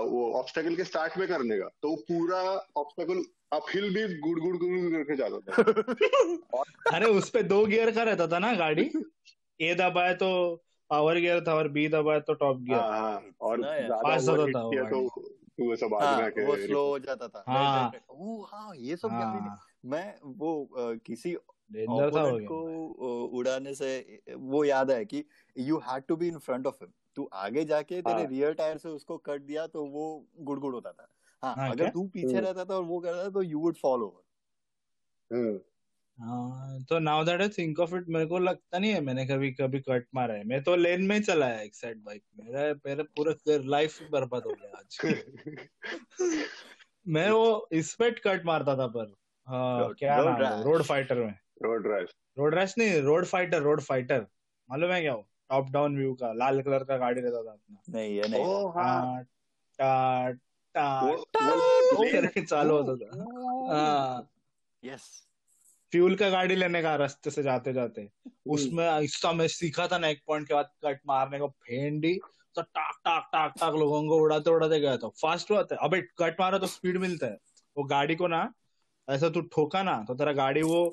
वो 0.03 0.33
ऑब्स्टेकल 0.33 0.75
के 0.75 0.83
स्टार्ट 0.83 1.17
में 1.17 1.27
करने 1.27 1.57
का। 1.57 1.67
तो 1.67 1.95
पूरा 1.95 2.41
ऑब्स्टेकल 2.77 3.23
अपहिल 3.53 3.93
भी 3.93 4.19
गुड़ 4.19 4.39
गुड़ 4.39 4.57
गुड़ 4.57 4.79
गुड़ 4.79 4.91
करके 4.91 5.15
जाता 5.15 5.39
था। 5.39 5.61
अरे 6.95 7.05
उस 7.05 7.29
पे 7.29 7.43
दो 7.43 7.65
गियर 7.65 7.91
का 7.91 8.03
रहता 8.03 8.27
था 8.27 8.39
ना 8.39 8.53
गाड़ी? 8.53 8.91
ए 9.61 9.75
दबाए 9.75 10.13
तो 10.13 10.29
पावर 10.89 11.17
गियर 11.19 11.43
था 11.47 11.55
और 11.55 11.67
बी 11.67 11.87
दबाए 11.87 12.19
तो 12.19 12.33
टॉप 12.33 12.57
गियर 12.61 12.79
और 13.41 13.61
ज़्यादा 13.61 14.17
overheat 14.17 14.55
था 14.55 14.89
तो 14.89 15.23
में 15.65 15.75
हाँ 16.01 16.45
वो 16.45 16.55
स्लो 16.55 16.87
हो 16.87 16.99
जाता 16.99 17.27
था। 17.27 17.43
हाँ। 17.47 17.91
ओह 18.09 18.47
हाँ 18.51 18.75
ये 18.75 18.95
सब 18.95 19.09
हाँ। 19.09 19.59
मैं 19.85 20.15
वो 20.23 20.65
अ, 20.65 20.93
किसी 21.05 21.35
वो 21.35 22.09
को 22.47 23.25
उड़ाने 23.25 23.73
से 23.75 24.21
वो 24.35 24.63
याद 24.63 24.91
है 24.91 25.05
कि 25.05 25.23
you 25.57 25.77
had 25.77 26.03
to 26.03 26.15
be 26.15 26.27
in 26.27 26.37
front 26.37 26.67
of 26.67 26.75
him 26.81 26.91
तू 27.15 27.29
आगे 27.33 27.65
जाके 27.65 28.01
तेरे 28.01 28.21
हाँ। 28.21 28.29
रियर 28.29 28.53
टायर 28.53 28.77
से 28.77 28.89
उसको 28.89 29.17
कट 29.17 29.41
दिया 29.41 29.67
तो 29.67 29.85
वो 29.85 30.25
गुड़गुड़ 30.39 30.73
होता 30.75 30.91
था। 30.91 31.07
हाँ 31.43 31.55
हाँ, 31.55 31.71
अगर 31.71 31.89
तू 31.89 32.03
पीछे 32.07 32.27
हम्म। 32.27 32.45
रहता 32.45 32.65
था 32.65 32.75
और 32.75 32.83
वो 32.83 32.99
करता 32.99 33.23
था 33.23 33.29
तो 33.29 33.41
यू 33.41 33.59
वुड 33.59 33.75
फॉलो 33.75 34.23
हम्म, 35.31 35.59
हाँ 36.19 36.83
तो 36.89 36.99
now 36.99 37.23
that 37.23 37.41
I 37.41 37.49
think 37.49 37.79
of 37.79 37.95
it 37.95 38.09
मेरे 38.09 38.25
को 38.25 38.39
लगता 38.39 38.79
नहीं 38.79 38.91
है 38.91 39.01
मैंने 39.01 39.25
कभी 39.25 39.51
कभी 39.51 39.79
कट 39.79 40.05
मारा 40.15 40.33
है। 40.33 40.43
मैं 40.43 40.61
तो 40.63 40.75
लेन 40.75 41.01
में 41.01 41.15
ही 41.15 41.21
चलाया 41.21 41.61
एक 41.61 41.75
साइड 41.75 42.03
बाइक 42.03 42.23
मेरा 42.39 42.73
मेरा 42.85 43.03
पूरा 43.17 43.33
लाइफ 43.47 43.99
बर्बाद 44.11 44.43
हो 44.43 44.51
गया 44.51 44.77
आज। 44.77 44.99
मैं 47.07 47.29
वो 47.29 47.67
इस 47.71 47.93
पे 47.95 48.11
कट 48.11 48.45
मारता 48.45 48.75
था 48.77 48.87
पर। 48.87 49.13
हाँ 49.47 49.93
क्या 49.93 50.17
road 50.17 50.39
नाम 50.39 50.53
है? 50.53 50.63
रोड 50.63 50.83
फाइटर 50.83 51.15
में। 51.15 51.33
रोड 51.63 51.87
रैश 51.87 52.09
रोड 52.37 52.55
रैश 52.55 52.75
नहीं 52.77 53.01
रोड 53.01 53.25
फाइटर 53.25 53.61
रोड 53.61 53.81
फाइटर 53.81 54.25
मालूम 54.69 54.91
है 54.91 55.01
क्या 55.01 55.13
वो? 55.13 55.27
टॉप 55.49 55.69
डाउन 55.69 55.97
व्यू 55.97 56.13
का 56.13 56.31
लाल 56.33 56.61
कलर 56.61 56.83
का 56.83 56.97
गाड़ी 56.97 57.21
रहता 57.21 57.43
था 57.43 57.51
अपना। 57.51 57.81
नहीं 57.89 58.15
ये 58.15 58.27
नहीं। 58.29 58.43
ओ 58.45 58.67
हाँ। 58.67 59.23
टा 59.79 60.31
टा 60.75 61.15
टा 61.15 61.49
करके 62.11 62.41
चालू 62.41 62.77
होता 62.77 62.95
था। 62.95 63.25
हाँ। 63.75 64.29
यस 64.83 65.09
फ्यूल 65.91 66.15
का 66.15 66.29
गाड़ी 66.29 66.55
लेने 66.55 66.81
का 66.81 66.95
रास्ते 66.95 67.31
से 67.31 67.43
जाते 67.43 67.73
जाते। 67.73 68.07
उसमें 68.47 68.85
ऐसा 68.85 69.31
मैं 69.33 69.47
सीखा 69.49 69.87
था 69.87 69.97
ना 69.97 70.07
एक 70.07 70.21
पॉइंट 70.27 70.47
के 70.47 70.53
बाद 70.53 70.69
कट 70.85 70.99
मारने 71.07 71.39
को 71.39 71.47
फेंडी 71.47 72.13
तो 72.55 72.61
टाक 72.61 72.99
टाक 73.05 73.29
टाक 73.33 73.53
टाक 73.59 73.73
लोगों 73.75 74.01
को 74.07 74.15
उड़ाते 74.21 74.49
उड़ाते 74.49 74.79
गया 74.79 74.95
था। 74.97 75.07
फास्ट 75.21 75.51
हुआ 75.51 75.63
था। 75.63 75.75
अबे 75.83 76.01
कट 76.19 76.39
मारो 76.39 76.57
तो 76.59 76.67
स्पीड 76.67 76.97
मिलता 76.97 77.27
है। 77.27 77.37
वो 77.75 77.83
गाड़ी 77.85 78.15
को 78.15 78.27
ना 78.27 78.41
ऐसा 79.07 79.29
तू 79.29 79.41
ठोका 79.53 79.83
ना 79.83 80.03
तो 80.07 80.15
तेरा 80.15 80.33
गाड़ी 80.33 80.61
वो 80.63 80.83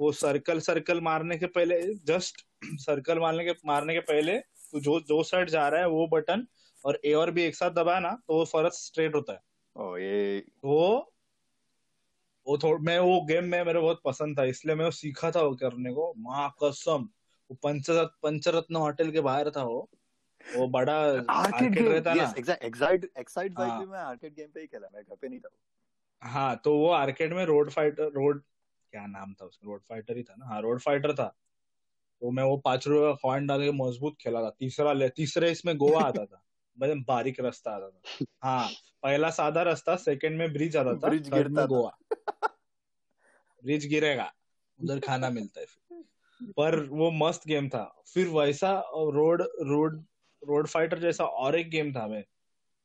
वो 0.00 0.10
सर्कल 0.14 0.60
सर्कल 0.60 1.00
मारने 1.00 1.36
के 1.38 1.46
पहले 1.48 1.80
जस्ट 2.06 2.44
सर्कल 2.80 3.18
मारने 3.18 3.44
के 3.44 3.52
मारने 3.66 3.94
के 3.94 4.00
पहले 4.02 4.38
तू 4.72 4.80
जो 4.80 4.98
जो 5.08 5.22
साइड 5.24 5.50
जा 5.50 5.68
रहा 5.68 5.80
है 5.80 5.88
वो 5.88 6.06
बटन 6.08 6.46
और 6.84 7.00
ए 7.04 7.12
और 7.12 7.30
बी 7.30 7.42
एक 7.42 7.56
साथ 7.56 7.70
दबाया 7.72 8.00
ना 8.00 8.10
तो 8.28 8.34
वो 8.34 8.44
फ़र्स्ट 8.44 8.80
स्ट्रेट 8.80 9.14
होता 9.14 9.32
है। 9.32 9.40
ओ 9.76 9.96
ये 9.96 10.38
वो 10.64 11.14
वो 12.48 12.58
थोड़ा 12.58 12.78
मैं 12.82 12.98
वो 12.98 13.20
गेम 13.20 13.44
में 13.44 13.64
मेरे 13.64 13.80
बहुत 13.80 14.00
पसंद 14.04 14.38
था 14.38 14.44
इसलिए 14.44 14.76
मैं 14.76 14.84
वो 14.84 14.90
सीखा 14.90 15.30
था 15.30 15.42
वो 15.42 15.54
करने 15.54 15.92
को। 15.92 16.14
माँ 16.16 16.54
कसम 16.62 17.08
वो 17.50 17.54
पंचरत 17.62 18.12
पंचरत्न 18.22 18.76
होटल 18.76 19.10
के 19.10 19.20
बाहर 19.20 19.50
था 19.50 19.62
वो। 19.62 19.88
वो 20.56 20.68
बड़ा 20.68 20.96
आर्केड 21.30 21.74
गेम 21.74 21.92
रहता 21.92 22.14
ना। 22.14 22.22
Yes 22.22 22.34
exact 22.38 22.64
Exide 22.64 23.08
Exide 23.18 23.54
bike. 23.54 23.72
भी 23.72 23.86
मैं 23.86 23.98
आर्केड 23.98 24.34
गेम 24.34 24.48
पे 24.54 24.60
ही 24.60 24.66
खेला 24.66 24.88
मैं 24.94 25.02
घर 25.02 25.16
पे 25.16 25.28
नहीं 25.28 25.40
था 25.40 25.48
हाँ 26.22 26.56
तो 26.56 26.76
वो 26.76 26.90
आर्केड 26.90 27.34
में 27.34 27.44
रोड 27.44 27.70
फाइटर 27.70 28.02
रोड 28.02 28.42
क्या 28.92 29.06
नाम 29.06 29.34
था 29.34 29.44
उसका 29.44 29.66
रोड 29.66 29.80
फाइटर 29.88 30.16
ही 30.16 30.22
था 30.22 30.34
ना? 30.38 30.46
हाँ 30.46 30.62
रोड 30.62 30.80
फाइटर 30.80 31.12
था। 31.12 31.36
तो 32.20 32.30
मैं 32.30 32.42
वो 32.42 32.56
पाँच 32.56 32.88
रुपए 32.88 33.06
का 33.06 33.12
कॉइन 33.12 33.46
डाल 33.46 33.62
के 33.62 33.72
मज़बूत 33.72 34.16
खेला 34.20 34.42
था। 34.42 34.50
तीसरा 34.50 34.92
ले 34.92 35.08
तीसरे 35.08 35.50
इसमें 35.50 35.76
गोवा 35.76 36.02
आता 36.02 36.24
था। 36.24 36.42
मतलब 36.80 37.04
बारीक 37.08 37.40
रास्ता 37.40 37.70
आता 37.70 37.90
था। 37.90 38.24
हाँ 38.42 38.68
पहला 39.02 39.30
सादा 39.30 39.62
रास्ता 39.62 39.96
सेकंड 39.96 40.38
में 40.38 40.52
ब्रिज 40.52 40.76
आता 40.76 40.94
था 40.94 41.08
थर्ड 41.08 41.28
गिरता 41.28 41.62
था। 41.62 41.66
गोवा। 41.66 41.98
ब्रिज 43.64 43.86
गिरेगा 43.86 44.32
उधर 44.78 45.00
खाना 45.00 45.30
मिलता 45.30 45.60
है 45.60 45.66
फिर। 45.66 46.04
पर 46.56 46.78
वो 46.88 47.10
मस्त 47.10 47.46
गेम 47.46 47.68
था। 47.68 47.84
फिर 48.08 48.28
वैसा 48.28 48.72
रोड 48.88 49.42
रोड 49.62 50.04
रोड 50.42 50.66
फाइटर 50.66 50.98
जैसा 50.98 51.24
और 51.24 51.58
एक 51.58 51.70
गेम 51.70 51.92
था 51.92 52.06
मैं 52.06 52.24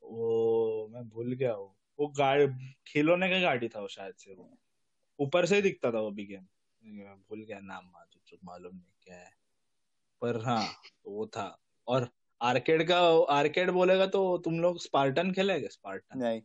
वो 0.03 0.87
मैं 0.93 1.03
भूल 1.09 1.33
गया 1.33 1.53
वो 1.55 1.75
वो 1.99 2.07
गाड़ी 2.07 2.47
खिलौने 2.87 3.29
का 3.29 3.39
गाड़ी 3.39 3.67
था 3.69 3.79
वो 3.79 3.87
शायद 3.87 4.15
से 4.15 4.33
वो। 4.33 4.49
ऊपर 5.19 5.45
से 5.45 5.55
ही 5.55 5.61
दिखता 5.61 5.91
था 5.91 5.99
वो 5.99 6.11
भी 6.11 6.25
गेम। 6.25 6.45
भूल 7.29 7.43
गया 7.43 7.59
नाम 7.59 7.91
मालूम 8.43 8.75
नहीं 8.75 8.93
क्या 9.03 9.15
है। 9.15 9.31
पर 10.21 10.41
हाँ 10.41 10.65
तो 11.03 11.11
वो 11.11 11.25
था। 11.27 11.45
और 11.87 12.09
आर्केड 12.41 12.87
का 12.87 12.99
आर्केड 13.33 13.69
बोलेगा 13.71 14.05
तो 14.07 14.37
तुम 14.37 14.59
लोग 14.59 14.79
स्पार्टन 14.79 15.31
खेलेगे? 15.33 15.67
स्पार्टन 15.67 16.19
नहीं। 16.19 16.41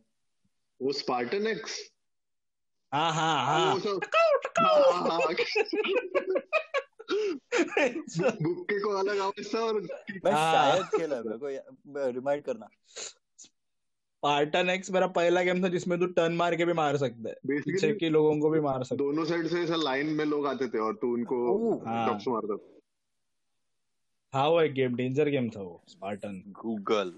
वो 0.81 0.91
स्पार्टन 0.91 1.47
एक्स 1.47 1.79
हाँ 2.91 3.11
हाँ 3.13 3.45
हाँ 3.45 3.73
वो 3.73 3.79
सब 3.79 3.99
हाँ, 4.59 4.75
हाँ, 4.93 5.19
हाँ। 5.19 5.33
बुक्के 8.41 8.79
को 8.79 8.89
अलग 8.99 9.19
आवाज़ 9.19 9.53
था 9.55 9.59
और 9.59 9.79
मैं 10.25 10.31
हाँ। 10.31 10.53
शायद 10.53 10.85
खेला 10.95 11.21
मेरे 11.21 11.37
को 11.37 12.09
रिमाइंड 12.11 12.43
करना 12.43 12.67
स्पार्टन 14.23 14.69
एक्स 14.69 14.91
मेरा 14.91 15.07
पहला 15.17 15.41
गेम 15.41 15.63
था 15.63 15.67
जिसमें 15.67 15.99
तू 15.99 16.05
टर्न 16.15 16.33
मार 16.35 16.55
के 16.55 16.65
भी 16.65 16.73
मार 16.73 16.97
सकता 16.97 17.29
है 17.29 17.35
पीछे 17.59 17.91
के 17.93 18.09
लोगों 18.09 18.39
को 18.39 18.49
भी 18.49 18.59
मार 18.59 18.83
सकता 18.83 18.93
है 18.93 18.97
दोनों 18.97 19.25
साइड 19.25 19.47
से 19.47 19.61
ऐसा 19.63 19.75
लाइन 19.75 20.07
में 20.15 20.25
लोग 20.25 20.47
आते 20.47 20.67
थे 20.67 20.79
और 20.79 20.95
तू 21.01 21.13
उनको 21.13 21.37
ओह। 21.51 21.87
हाँ। 21.87 22.05
ड्रॉप्स 22.05 22.27
मारता 22.27 22.57
हाँ 24.33 24.47
वो 24.49 24.61
एक 24.61 24.73
गेम 24.73 24.95
डेंजर 24.95 25.29
गेम 25.29 25.49
था 25.49 25.61
वो 25.61 25.81
स्पार्टन 25.87 26.41
गूगल 26.61 27.13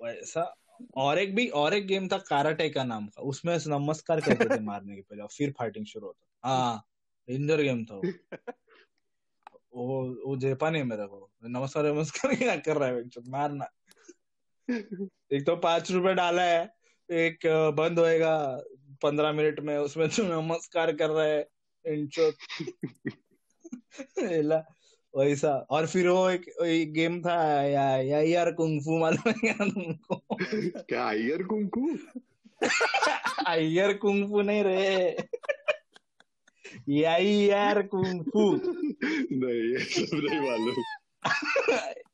वैसा 0.00 0.42
और 0.96 1.18
एक 1.18 1.34
भी 1.34 1.48
और 1.48 1.74
एक 1.74 1.86
गेम 1.86 2.08
था 2.08 2.18
काराटे 2.18 2.70
का 2.70 2.84
नाम 2.84 3.06
का। 3.06 3.22
उसमें 3.22 3.58
नमस्कार 3.66 4.20
करते 4.20 4.56
थे 4.56 4.60
मारने 4.60 4.96
के 4.96 5.02
पहले 5.02 5.22
और 5.22 5.28
फिर 5.28 5.54
फाइटिंग 5.58 5.86
शुरू 5.86 6.06
होता 6.06 6.48
हाँ 6.48 6.86
डेंजर 7.28 7.62
गेम 7.62 7.84
था 7.84 7.94
वो। 7.94 8.02
वो 9.74 10.14
वो 10.26 10.36
जेपा 10.36 10.70
नहीं 10.70 10.84
मेरे 10.84 11.06
को। 11.06 11.30
नमस्कार 11.44 11.84
नमस्कार 11.84 12.34
क्या 12.36 12.56
कर 12.56 12.76
रहा 12.76 12.88
है 12.88 13.04
मारना। 13.28 13.66
एक 15.32 15.46
तो 15.46 15.56
पाँच 15.56 15.90
रुपए 15.90 16.14
डाला 16.14 16.42
है 16.42 16.74
एक 17.10 17.38
बंद 17.78 17.98
होएगा 17.98 18.62
पंद्रह 19.02 19.32
मिनट 19.32 19.60
में 19.60 19.78
उसमें 19.78 20.08
तू 20.08 20.22
नमस्कार 20.22 20.96
कर 20.96 21.10
रहा 21.10 21.24
है। 21.24 21.48
वैसा 25.16 25.52
और 25.70 25.86
फिर 25.86 26.08
वो 26.08 26.28
एक, 26.30 26.48
एक 26.64 26.92
गेम 26.92 27.20
था 27.22 27.62
या, 27.62 27.96
या 27.96 28.20
यार 28.20 28.50
कुंफू 28.52 28.98
मालूम 28.98 29.28
है 29.28 29.34
क्या 29.40 29.66
तुमको? 29.68 30.22
क्या 30.88 31.04
आयर 31.04 31.42
कुंकू 31.42 31.96
अय्यर 33.46 33.92
कुंफू 33.92 34.42
नहीं 34.42 34.64
रे। 34.64 35.16
याई 36.88 37.34
यार 37.34 37.82
कुंफू 37.82 38.44
नहीं 38.54 39.60
ये 39.72 39.84
सब 39.84 40.16
नहीं 40.16 40.40
मालूम। 40.40 40.82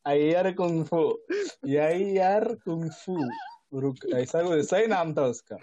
अय्यर 0.07 0.51
कुंफू 0.53 1.03
याई 1.67 2.05
यार 2.05 2.45
कुंफू 2.65 3.17
रुक 3.81 3.97
ऐसा 4.15 4.43
कोई 4.43 4.61
ऐसा 4.61 4.77
ही 4.77 4.87
नाम 4.87 5.15
था 5.15 5.27
उसका। 5.27 5.57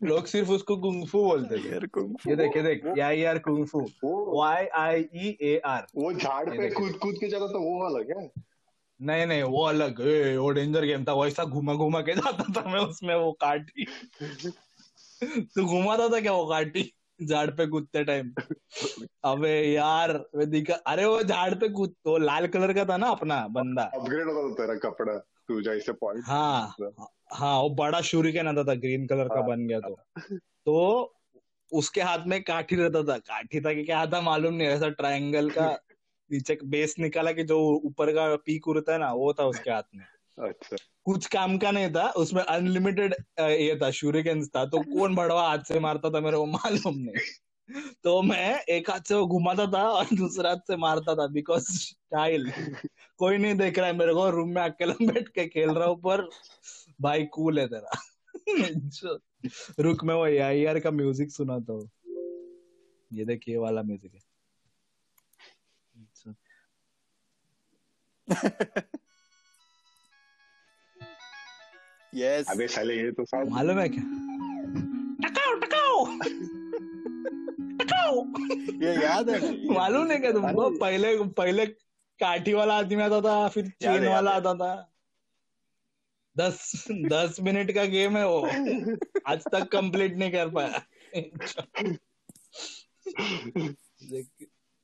लोग 0.00 0.26
सिर्फ़ 0.26 0.50
उसको 0.50 0.76
कुंफू 0.76 1.22
बोलते 1.24 1.58
थे। 1.58 1.68
यार 1.68 1.86
कुंग 1.86 2.28
ये 2.28 2.36
देख 2.36 2.56
ये 2.56 2.62
देख 2.62 2.82
याई 2.98 3.18
यार 3.18 3.42
वो 3.48 4.40
Y 4.40 4.66
I 4.78 5.00
E 5.14 5.36
A 5.42 5.56
R 5.66 5.86
वो 5.96 6.12
झाड़ 6.12 6.48
पे 6.50 6.68
कूद 6.70 6.92
कूद 7.02 7.14
के 7.20 7.28
जाता 7.28 7.46
था 7.46 7.58
वो 7.58 7.82
वाला 7.82 8.02
क्या 8.04 8.28
नहीं 9.00 9.26
नहीं 9.26 9.42
वो 9.44 9.64
अलग। 9.64 10.00
ए, 10.00 10.36
वो 10.36 10.50
डेंजर 10.50 10.84
गेम 10.84 11.04
था 11.04 11.14
वैसा 11.14 11.44
घुमा 11.44 11.74
घुमा 11.74 12.00
के 12.00 12.14
जाता 12.14 12.44
था 12.52 12.68
मैं 12.70 12.80
उसमें 12.80 13.14
वो 13.14 13.32
काटी। 13.40 13.86
तू 15.54 15.64
घुमाता 15.64 16.08
था 16.08 16.20
क्या 16.20 16.32
वो 16.32 16.46
काटी? 16.46 16.92
झाड़ 17.20 17.50
पे 17.50 17.66
कूदते 17.66 18.02
टाइम 18.04 18.32
अबे 19.24 19.50
यार 19.72 20.12
वे 20.36 20.46
दिखा 20.46 20.74
अरे 20.86 21.04
वो 21.04 21.22
झाड़ 21.22 21.54
पे 21.54 21.68
कूद 21.68 21.94
वो 22.06 22.16
लाल 22.18 22.46
कलर 22.46 22.72
का 22.72 22.84
था 22.84 22.96
ना 22.96 23.06
अपना 23.10 23.46
बंदा। 23.50 23.82
अपग्रेड 23.94 24.26
होता 24.26 24.48
था 24.48 24.54
तेरा 24.56 24.74
कपड़ा। 24.80 25.14
तू 25.48 25.60
जैसे 25.62 25.92
पॉइंट 25.92 26.24
हाँ 26.26 26.74
हाँ 27.32 27.60
वो 27.60 27.70
बड़ा 27.70 28.00
शूरिकेन 28.00 28.48
आता 28.48 28.64
था 28.64 28.74
ग्रीन 28.74 29.06
कलर 29.06 29.28
का 29.28 29.40
हाँ। 29.40 29.48
बन 29.48 29.66
गया 29.68 29.80
तो। 29.80 30.00
तो 30.38 31.14
उसके 31.72 32.00
हाथ 32.00 32.18
में 32.26 32.42
काठी 32.42 32.76
रहता 32.76 33.02
था 33.02 33.18
काठी 33.18 33.60
था 33.60 33.74
कि 33.74 33.84
क्या 33.84 34.06
था 34.06 34.20
मालूम 34.20 34.54
नहीं 34.54 34.68
ऐसा 34.68 34.88
ट्रायंगल 34.88 35.50
का 35.50 35.78
नीचे 36.32 36.58
बेस 36.64 36.94
निकाला 36.98 37.32
कि 37.32 37.44
जो 37.44 37.60
ऊपर 37.84 38.12
का 38.12 38.36
पीक 38.36 38.68
उड़ता 38.68 38.92
है 38.92 38.98
ना 38.98 39.12
वो 39.12 39.32
था 39.32 39.44
उसके 39.44 39.70
हाथ 39.70 39.82
में। 39.94 40.04
अच्छा। 40.38 40.76
कुछ 41.04 41.26
काम 41.26 41.58
का 41.58 41.70
नहीं 41.70 41.90
था 41.90 42.10
उसमें 42.10 42.42
अनलिमिटेड 42.42 43.14
ये 43.40 43.78
था 43.82 43.90
शूरिकेन 43.90 44.46
था 44.46 44.64
तो 44.66 44.98
कौन 44.98 45.14
बड़वा 45.14 45.48
हाथ 45.48 45.58
से 45.58 45.80
मारता 45.80 46.10
था 46.10 46.20
मेरे 46.20 46.36
को 46.36 46.46
मालूम 46.46 46.94
नहीं। 46.94 47.47
तो 48.04 48.20
मैं 48.22 48.60
एक 48.70 48.90
हाथ 48.90 49.08
से 49.08 49.14
वो 49.14 49.26
घुमाता 49.26 49.66
था 49.72 49.82
और 49.90 50.06
दूसरे 50.16 50.48
हाथ 50.48 50.56
से 50.66 50.76
मारता 50.76 51.14
था 51.14 51.26
बिकॉज़ 51.32 51.64
स्टाइल 51.72 52.50
कोई 53.18 53.38
नहीं 53.38 53.54
देख 53.54 53.78
रहा 53.78 53.86
है 53.86 53.96
मेरे 53.96 54.14
को 54.14 54.28
रूम 54.30 54.48
में 54.54 54.62
अकेला 54.62 54.94
बैठ 55.02 55.28
के 55.28 55.46
खेल 55.48 55.70
रहा 55.70 55.88
हूँ 55.88 56.00
पर 56.02 56.28
भाई 57.00 57.24
कूल 57.32 57.58
है 57.58 57.66
तेरा। 57.68 57.90
रुक 59.80 60.04
मैं 60.04 60.14
वो 60.14 60.26
यार 60.26 60.78
का 60.80 60.90
म्यूज़िक 60.90 61.30
सुनाता 61.32 61.72
हूँ। 61.72 61.88
ये 63.10 63.24
देखिए 63.24 63.56
वाला 63.56 63.82
म्यूज़िक 63.82 64.14
है। 64.14 64.20
यस 72.14 72.50
अबे 72.50 72.68
साले 72.68 72.94
ये 72.96 73.10
तो 73.12 73.24
मालूम 73.50 73.78
है 73.78 73.88
क्या? 73.88 74.04
टकाओ 75.22 75.54
टकाओ 75.60 76.04
टकाओ 78.08 78.24
ये 78.82 78.94
याद 79.04 79.30
है? 79.30 79.72
मालूम 79.72 80.06
नहीं 80.06 80.18
क्या 80.18 80.32
तुमको 80.32 80.70
पहले 80.70 81.16
पहले 81.24 81.66
काठी 82.20 82.52
वाला 82.52 82.74
आदमी 82.78 83.02
आता 83.02 83.20
था 83.20 83.48
फिर 83.48 83.68
चेन 83.68 84.08
वाला 84.08 84.30
आता 84.30 84.54
था। 84.54 84.92
दस 86.38 86.84
दस 86.90 87.36
मिनट 87.40 87.72
का 87.72 87.84
गेम 87.84 88.16
है 88.16 88.26
वो। 88.28 88.40
आज 89.26 89.42
तक 89.52 89.68
कंप्लीट 89.72 90.16
नहीं 90.16 90.30
कर 90.32 90.48
पाया। 90.48 90.82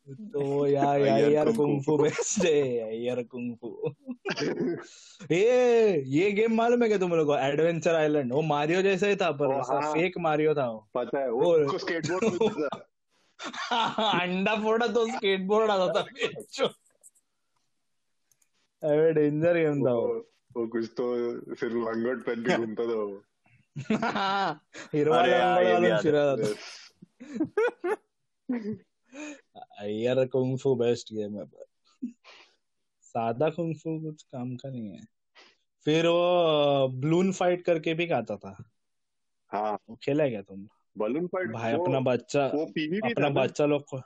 तो 0.09 0.67
यार 0.67 1.01
यार 1.01 1.21
यार 1.21 1.31
यार 1.33 1.45
kung 1.53 1.57
kung 1.57 1.83
fu 1.83 1.97
fu. 1.97 2.03
Best 2.03 2.45
है 2.45 3.05
यार 3.05 3.23
कुंग 3.23 3.57
फू 3.57 3.95
ये 5.33 6.03
ये 6.07 6.33
गेम 6.33 6.55
मालूम 6.55 6.83
है 6.83 6.89
क्या 6.89 6.99
तुम 6.99 7.11
लोग 7.15 7.27
को? 7.27 7.37
एडवेंचर 7.39 7.95
आइलैंड 7.95 8.33
वो 8.33 8.43
मारियो 8.43 8.83
जैसा 8.83 9.07
ही 9.07 9.17
था 9.17 9.31
पर 9.31 9.47
ओ, 9.47 9.61
ऐसा 9.61 9.75
हाँ। 9.75 9.93
फेक 9.95 10.19
मारियो 10.19 10.55
था 10.55 10.71
वो। 10.71 10.89
पता 10.95 11.21
है 11.21 11.31
वो 11.31 11.79
स्केटबोर्ड 11.79 12.69
अंडा 14.21 14.57
फोड़ा 14.57 14.87
तो 14.87 15.07
स्केटबोर्ड 15.07 15.71
आता 15.71 16.03
था 16.03 16.07
अरे 18.83 19.13
डेंजर 19.13 19.55
गेम 19.55 19.87
था 19.87 19.93
वो 19.93 20.31
वो 20.57 20.67
कुछ 20.67 20.91
तो 20.97 21.15
सिर्फ़ 21.55 21.75
लंगोट 21.75 22.27
पहन 22.27 22.43
के 22.43 22.57
घूमता 22.57 22.83
था 22.83 22.95
वो. 22.95 23.23
भी 24.95 25.05
वाला 25.05 25.97
है। 25.97 26.03
फिरा 26.03 26.37
था 29.57 29.85
यार 29.85 30.27
कुंग 30.27 30.59
फू 30.59 30.75
बेस्ट 30.75 31.13
गेम 31.13 31.37
है 31.37 31.45
पर. 31.45 31.65
सादा 33.03 33.51
कुंग 33.51 33.75
फू 33.75 34.01
कुछ 34.01 34.23
काम 34.23 34.57
का 34.57 34.71
नहीं 34.71 34.89
है. 34.89 35.05
फिर 35.85 36.07
वो 36.07 36.89
ब्लून 36.89 37.33
फाइट 37.33 37.65
करके 37.65 37.95
भी 37.95 38.11
आता 38.11 38.37
था. 38.37 38.71
हाँ. 39.53 39.79
वो 39.89 39.99
खेला 40.03 40.25
है 40.25 40.31
क्या 40.31 40.43
तुम? 40.43 40.69
बलून 40.99 41.27
फाइट 41.27 41.51
भाई 41.51 41.73
वो- 41.75 41.83
अपना 41.83 42.01
बच्चा 42.01 42.47
वो 42.55 42.67
पीवीपी 42.67 43.13
अपना 43.13 43.29
था 43.29 43.35
बच्चा 43.35 43.65
लोग 43.67 43.83
को 43.83 44.01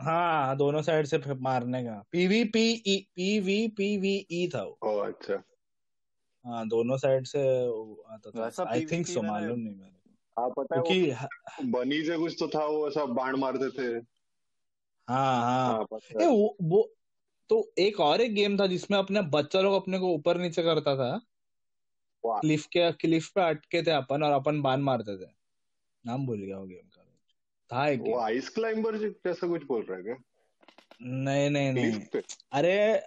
हाँ 0.00 0.56
दोनों 0.56 0.82
साइड 0.82 1.06
से 1.06 1.34
मारने 1.34 1.84
का। 1.84 2.04
पीवीपी 2.12 3.00
पीवी 3.16 3.68
पीवीई 3.68 4.48
था 4.54 4.62
वो। 4.62 4.78
ओ 4.82 4.98
अच्छा। 4.98 5.42
हाँ 6.46 6.68
दोनों 6.68 6.96
साइड 6.96 7.26
से 7.26 7.66
आता 8.14 8.30
था। 8.30 8.64
आई 8.68 8.86
थिंक 8.86 9.06
सो 9.06 9.22
मालूम 9.22 9.58
नहीं 9.58 9.76
मेरे 9.76 9.90
को। 9.90 10.40
हाँ 10.40 10.50
पता 10.50 10.76
है 10.76 10.82
क्योंकि 10.82 11.68
बनी 11.70 12.04
से 12.04 12.18
कुछ 12.18 12.36
तो 12.38 12.48
था 12.48 12.66
वो 12.66 12.88
ऐसा 12.88 13.04
बाण 13.04 13.36
मारते 13.36 13.70
थे। 13.70 14.04
हाँ 15.08 15.42
हाँ। 15.42 15.72
हाँ 15.72 15.84
पता 15.84 16.24
ए 16.24 16.26
वो 16.26 16.56
वो 16.62 16.92
तो 17.48 17.72
एक 17.78 18.00
और 18.00 18.20
एक 18.20 18.34
गेम 18.34 18.60
था 18.60 18.66
जिसमें 18.66 18.98
अपने 18.98 19.22
बच्चा 19.22 19.60
लोग 19.60 19.74
अपने 19.74 19.98
को 19.98 20.06
ऊपर 20.08 20.38
नीचे 20.38 20.62
करता 20.62 20.96
था। 20.96 21.20
क्लिफ 22.36 22.66
के 22.66 22.92
क्लिफ 22.92 23.28
पे 23.28 23.40
अटके 23.40 23.82
थे 23.82 23.90
अपन 23.90 24.22
और 24.22 24.32
अपन 24.32 24.62
बाण 24.62 24.80
मारते 24.80 25.26
थे। 25.26 25.30
नाम 26.06 26.26
भूल 26.26 26.38
गया 26.38 26.58
वो 26.58 26.66
गेम 26.66 26.88
का। 26.88 27.04
था 27.72 27.88
एक 27.88 28.00
वो 28.00 28.18
आइस 28.18 28.48
क्लाइंबर 28.48 28.96
जैसा 28.98 29.48
कुछ 29.48 29.64
बोल 29.64 29.82
रहा 29.82 29.98
है 29.98 30.04
क्या? 30.04 30.16
नहीं 31.02 31.50
नहीं 31.50 31.72
नहीं। 31.72 32.20
अरे 32.52 33.02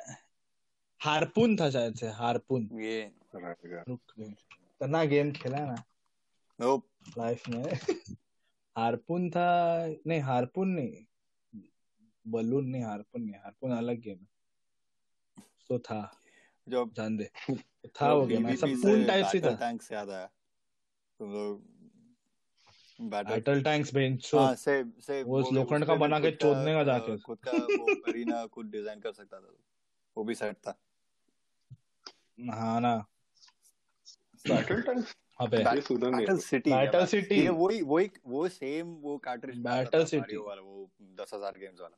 हारपून 1.02 1.56
था 1.56 1.70
शायद 1.70 1.96
से 1.96 2.08
हारपून। 2.08 2.70
ये। 2.74 3.12
रुक 3.36 4.02
इतना 4.20 5.04
गेम 5.04 5.32
खेला 5.32 5.60
ना। 5.60 5.84
नोप 6.62 6.90
लाइफ 7.18 7.50
में। 7.50 7.64
हारपून 8.78 9.30
था 9.30 9.88
नहीं 10.08 10.20
हारपून 10.20 10.70
नहीं। 10.70 11.06
बलून 12.28 12.66
नहीं 12.66 12.84
हारपून 12.84 13.22
नहीं 13.22 13.36
हारपून 13.36 13.72
अलग 13.72 14.00
गेम 14.00 14.18
है। 14.18 14.28
तो 15.70 15.80
था। 15.80 16.22
जो 16.70 16.90
जान 16.96 17.18
दे। 17.18 17.30
था 17.88 18.14
वो 18.14 18.26
गेम 18.28 18.48
ऐसा 18.50 18.68
पून 18.68 19.06
टाइप 19.06 19.26
से 19.28 19.42
था। 19.42 19.54
टैंक 19.56 19.82
से 19.82 19.96
याद 19.96 20.10
आया 20.10 20.26
तुम 21.20 21.34
लोग 21.34 21.70
बैटल 23.00 23.30
बैटल 23.30 23.62
टैंक्स 23.64 23.94
बेंचो 23.94 24.40
हाँ 24.40 24.56
सेम 24.56 24.92
सेम 25.02 25.28
वो 25.28 25.40
लोखंड 25.54 25.86
का 25.86 25.96
बना 25.96 26.20
के 26.20 26.32
चोदने 26.32 26.74
का 26.74 26.84
जाके 26.84 27.18
खुद 27.20 27.38
का 27.48 27.52
वो 27.52 27.94
अरीना 28.12 28.46
खुद 28.48 28.70
डिज़ाइन 28.72 29.00
कर 29.00 29.12
सकता 29.12 29.40
था। 29.40 29.54
वो 30.18 30.24
भी 30.24 30.36
सेट 30.36 30.56
था। 30.68 30.78
हाँ 32.52 32.80
ना। 32.82 32.96
बैटल 34.46 34.82
टैंक 34.82 35.06
अबे। 35.42 35.58
ये 35.58 35.82
सुना 35.82 36.10
नहीं 36.10 36.20
बैटल 36.20 36.38
सिटी 36.40 36.72
बैटल 36.72 37.06
सिटी 37.06 37.36
ये 37.36 37.50
वही 37.50 37.82
वही 37.82 38.10
वो 38.28 38.48
सेम 38.50 38.88
वो 39.02 39.18
कार्ट्रिज 39.26 39.62
Battle 39.64 40.06
City। 40.12 40.38
वाला 40.48 40.62
वो 40.62 40.90
दस 41.20 41.34
हज़ार 41.34 41.58
गेम्स 41.60 41.82
वाला। 41.82 41.98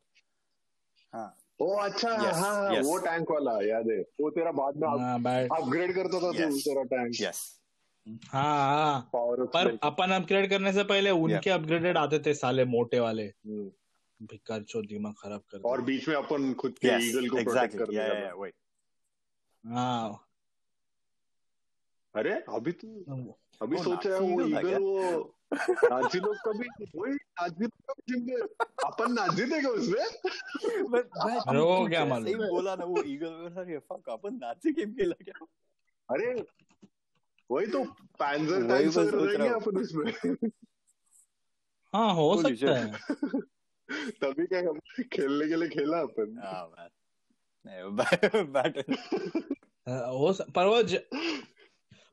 हाँ। 1.13 1.35
ओ 1.63 1.73
अच्छा 1.81 2.09
Yes, 2.09 2.33
हाँ 2.35 2.53
हाँ, 2.53 2.71
yes. 2.73 2.85
वो 2.85 2.97
टैंक 2.99 3.31
वाला 3.31 3.51
याद 3.67 3.89
है। 3.91 3.99
वो 4.21 4.29
तेरा 4.37 4.51
बाद 4.51 4.77
में 4.77 4.87
हाँ 4.87 5.17
अपग्रेड 5.59 5.93
करता 5.95 6.19
था 6.19 6.31
तू 6.31 6.57
तेरा 6.59 6.83
टैंक 6.93 7.21
यस 7.21 7.41
हाँ 8.31 8.43
हाँ। 8.43 9.09
पर 9.15 9.77
अपन 9.83 10.11
अपग्रेड 10.11 10.49
करने 10.49 10.73
से 10.73 10.83
पहले 10.83 11.09
उनके 11.25 11.49
अपग्रेडेड 11.49 11.97
आते 11.97 12.19
थे 12.25 12.33
साले 12.33 12.65
मोटे 12.73 12.99
वाले। 12.99 13.27
भिकार 14.19 14.63
चो 14.71 14.81
दिमाग 14.81 15.13
खराब 15.21 15.41
कर 15.51 15.61
और 15.69 15.81
बीच 15.81 16.07
में 16.09 16.15
अपन 16.15 16.53
खुद 16.59 16.77
के 16.85 16.87
ईगल 17.07 17.27
को 17.29 17.43
प्रोटेक्ट 17.43 17.75
कर 17.81 18.51
हाँ। 19.63 20.19
अरे 22.15 22.31
अभी 22.55 22.71
तो 22.83 22.87
अभी 23.61 23.77
सोच 23.77 24.03
सोचा 24.03 24.15
है 24.15 24.49
ईगल 24.49 24.83
वो 24.83 25.21
नाजी 25.53 26.19
लोग 26.19 26.35
कभी 26.37 26.67
वही 26.95 27.13
नाजी 27.13 27.65
लोग 27.65 27.91
कभी 27.91 28.19
में 28.21 28.41
अपन 28.85 29.11
नाजी 29.13 29.43
थे 29.43 29.59
क्या 29.61 29.69
उसमें। 29.69 30.05
बट 30.91 31.17
अरे 31.17 31.59
वो 31.59 31.87
क्या 31.87 32.05
मालूम? 32.05 32.25
सही 32.25 32.35
बोला 32.35 32.75
ना 32.75 32.85
वो 32.85 33.03
ईगल 33.03 33.31
में 33.31 33.63
अरे 33.63 33.77
फक 33.79 34.09
अपन 34.09 34.35
नाची 34.35 34.71
गेम 34.71 34.93
खेला 34.93 35.23
क्या? 35.23 35.45
अरे 36.09 36.33
वही 37.51 37.67
तो 37.67 37.83
पैंजर 38.19 38.63
वगैरह 38.63 38.91
सोच 38.91 39.13
रहेंगे 39.13 39.47
अपन 39.49 39.77
उसमें। 39.77 40.11
हाँ 41.93 42.13
हो 42.13 42.41
सकता 42.41 42.77
है। 42.77 42.91
तभी 44.21 44.45
क्या 44.45 44.59
हम 44.59 44.79
खेलने 45.13 45.47
के 45.47 45.55
लिए 45.55 45.69
खेला 45.69 45.99
अपन। 45.99 46.37
हाँ 46.43 46.89
मैन 47.65 47.95
बैटल 48.53 48.93
हाँ, 49.87 50.07
हो 50.07 50.33
पर 50.55 50.65
वो. 50.65 50.81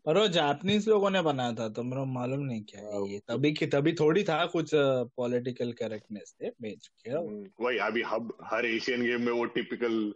पर 0.07 0.19
वो 0.19 0.29
जापानीज 0.29 0.89
लोगों 0.89 1.11
ने 1.11 1.23
बनाया 1.23 1.53
था 1.53 1.69
तो 1.69 1.83
मेरे 1.83 1.97
को 1.97 2.05
मालूम 2.05 2.41
नहीं 2.41 2.63
क्या 2.63 2.81
है 2.81 3.09
ये। 3.09 3.19
तभी 3.19 3.53
की 3.53 3.67
तभी 3.67 3.93
थोड़ी 3.93 4.25
था 4.25 4.47
कुछ 4.47 4.71
पॉलिटिकल 5.17 5.73
करेक्टनेस 5.73 6.35
थे 6.43 6.51
बेच 6.51 6.87
के। 6.87 7.11
हम्म, 7.11 7.47
वही 7.61 7.79
अभी 7.79 8.03
हब 8.03 8.37
हर 8.45 8.67
एशियन 8.67 9.03
गेम 9.03 9.23
में 9.23 9.33
वो 9.33 9.45
टिपिकल 9.45 10.15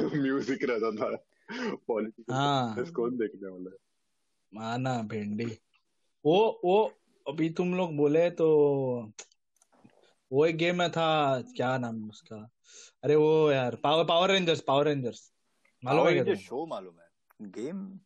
म्यूज़िक 0.00 0.64
रहता 0.70 0.90
था। 0.90 1.16
पॉलिटिकल 1.88 2.34
हाँ। 2.34 2.84
कौन 2.84 3.16
देखने 3.16 3.48
वाला 3.48 3.70
है? 3.70 3.76
माना 4.54 5.02
भिंडी। 5.02 5.58
वो 6.24 6.60
वो 6.64 6.92
अभी 7.28 7.50
तुम 7.50 7.74
लोग 7.74 7.96
बोले 7.96 8.30
तो 8.30 8.48
वो 10.32 10.46
एक 10.46 10.56
गेम 10.56 10.78
में 10.78 10.90
था 10.90 11.40
क्या 11.56 11.78
नाम 11.78 12.02
है 12.02 12.08
उसका? 12.08 12.50
अरे 13.04 13.16
वो 13.16 13.50
यार 13.50 13.76
power 13.76 14.04
Power 14.04 14.30
Rangers 14.30 14.60
Power 14.60 14.84
Rangers 14.84 15.32
मालूम 15.84 16.08
है? 16.08 16.36
शो 16.36 16.66
मालूम 16.66 16.94
है। 16.94 17.08
गेम 17.50 18.00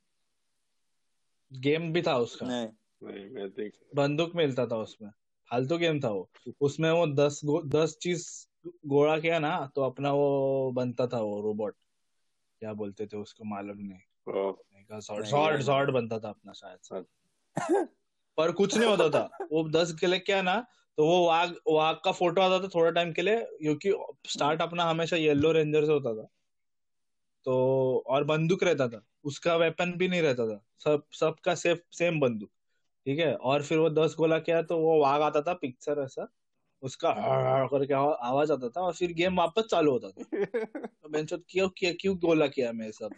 गेम 1.56 1.92
भी 1.92 2.02
था 2.02 2.16
उसका। 2.18 2.46
नहीं। 2.46 2.68
नहीं 3.02 3.30
मैं 3.30 3.48
देख 3.48 3.72
बंदूक 3.94 4.34
मिलता 4.36 4.66
था 4.66 4.76
उसमें। 4.76 5.10
फालतू 5.50 5.78
गेम 5.78 6.00
था 6.00 6.08
वो। 6.08 6.28
उसमें 6.60 6.90
वो 6.90 7.06
दस 7.06 7.40
गो, 7.44 7.62
दस 7.62 7.96
चीज़ 8.02 8.28
गोड़ा 8.86 9.18
किया 9.18 9.38
ना 9.38 9.70
तो 9.74 9.82
अपना 9.82 10.12
वो 10.12 10.70
बनता 10.74 11.06
था 11.06 11.20
वो 11.20 11.40
रोबोट 11.40 11.74
क्या 12.60 12.72
बोलते 12.72 13.06
थे 13.06 13.16
उसको 13.16 13.44
मालूम 13.44 13.76
नहीं। 13.78 14.00
ओ, 14.34 14.54
सॉर्ड 15.00 15.62
सॉर्ड 15.62 15.90
बनता 15.90 16.18
था 16.18 16.28
अपना 16.28 16.52
शायद 16.52 17.04
पर 18.38 18.52
कुछ 18.52 18.76
नहीं 18.76 18.88
होता 18.88 19.08
था। 19.10 19.46
वो 19.52 19.68
दस 19.68 19.92
के 20.00 20.06
लिए 20.06 20.18
क्या 20.18 20.42
ना 20.42 20.60
तो 20.98 21.06
वो 21.06 21.26
वाघ 21.26 21.50
वाघ 21.68 21.96
का 22.04 22.12
फ़ोटो 22.12 22.40
आता 22.42 22.64
था 22.64 22.68
थोड़ा 22.68 22.90
टाइम 22.90 23.12
के 23.12 23.22
लिए 23.22 23.40
क्योंकि 23.40 23.92
स्टार्ट 24.26 24.62
अपना 24.62 24.84
हमेशा 24.84 25.16
येलो 25.16 25.52
रेंजर 25.52 25.84
से 25.84 25.92
होता 25.92 26.14
था। 26.14 26.26
तो 27.44 27.54
और 28.06 28.24
बंदूक 28.24 28.62
रहता 28.64 28.88
था। 28.88 29.00
उसका 29.26 29.56
वेपन 29.56 29.92
भी 29.92 30.08
नहीं 30.08 30.22
रहता 30.22 30.46
था। 30.46 30.64
सब 30.84 31.02
सबका 31.12 31.54
सेफ़ 31.54 31.78
सेम 31.92 32.20
बंदूक 32.20 32.50
ठीक 33.06 33.18
है? 33.18 33.34
और 33.34 33.62
फिर 33.62 33.78
वो 33.78 33.90
दस 33.90 34.14
गोला 34.18 34.38
किया 34.38 34.62
तो 34.62 34.78
वो 34.78 35.00
वाघ 35.00 35.22
आता 35.22 35.40
था 35.42 35.54
पिक्चर 35.54 36.02
ऐसा। 36.02 36.28
उसका 36.82 37.10
करके 37.66 37.94
आवाज़ 38.26 38.52
आता 38.52 38.68
था 38.68 38.80
और 38.80 38.92
फिर 38.92 39.12
गेम 39.12 39.38
वापस 39.38 39.62
चालू 39.62 39.92
होता 39.92 40.10
था। 40.10 40.22
तो 40.86 41.08
बेंचो 41.08 41.38
क्यों 41.38 41.68
किया 41.68 41.92
क्यों 41.92 42.16
गोला 42.16 42.46
किया 42.46 42.72
मैं 42.72 42.90
सब? 42.90 43.10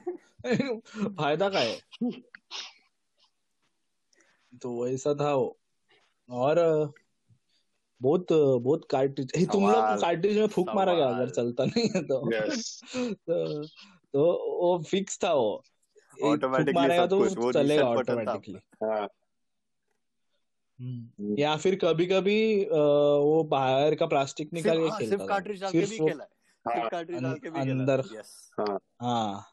फ़ायदा 1.18 1.48
का 1.48 1.59
है। 1.59 1.80
तो 4.62 4.84
वैसा 4.84 5.14
था 5.14 5.34
वो। 5.34 5.59
और 6.30 6.54
बहुत 8.02 8.26
बहुत 8.62 8.88
कार्टिज 8.90 9.50
तुम 9.52 9.70
लोग 9.70 10.00
कार्टिज 10.00 10.38
में 10.38 10.46
फूक 10.46 10.68
मारा 10.74 10.94
गया 10.94 11.09
अगर 11.09 11.30
चलता 11.30 11.64
नहीं 11.64 11.88
है 11.88 12.02
तो। 12.02 12.30
Yes. 12.32 12.82
तो, 13.14 13.66
तो 14.12 14.22
वो 14.61 14.82
फिक्स 14.82 15.18
था 15.24 15.32
वो। 15.32 15.64
मारेगा 16.23 17.07
तो 17.07 17.19
वो 17.19 17.53
चलेगा 17.53 17.85
ऑटोमेटिकली 17.85 18.59
हाँ। 18.85 19.09
या 21.39 21.57
फिर 21.57 21.75
कभी 21.85 22.07
कभी 22.07 22.64
वो 22.64 23.43
बाहर 23.51 23.95
का 23.95 24.07
प्लास्टिक 24.07 24.53
निकाल 24.53 24.77
के 24.79 24.89
हाँ, 24.89 24.99
खेलता 24.99 25.09
सिर्फ़ 25.11 25.23
था। 25.23 25.27
कार्ट्रिज 25.27 25.61
डाल 25.61 25.73
के 25.73 25.79
सिर्फ़ 25.79 25.91
भी 25.93 25.99
वो 26.01 26.07
खेला 26.09 26.25
है। 26.25 26.79
हाँ। 26.81 26.89
कार्ट्रिज 26.89 27.23
डाल 27.23 27.35
के 27.35 27.51
भी 27.51 27.61
अंदर- 27.61 28.03
खेला 28.09 28.21
यस 28.21 28.51
हाँ। 28.61 28.79
हाँ। 29.03 29.47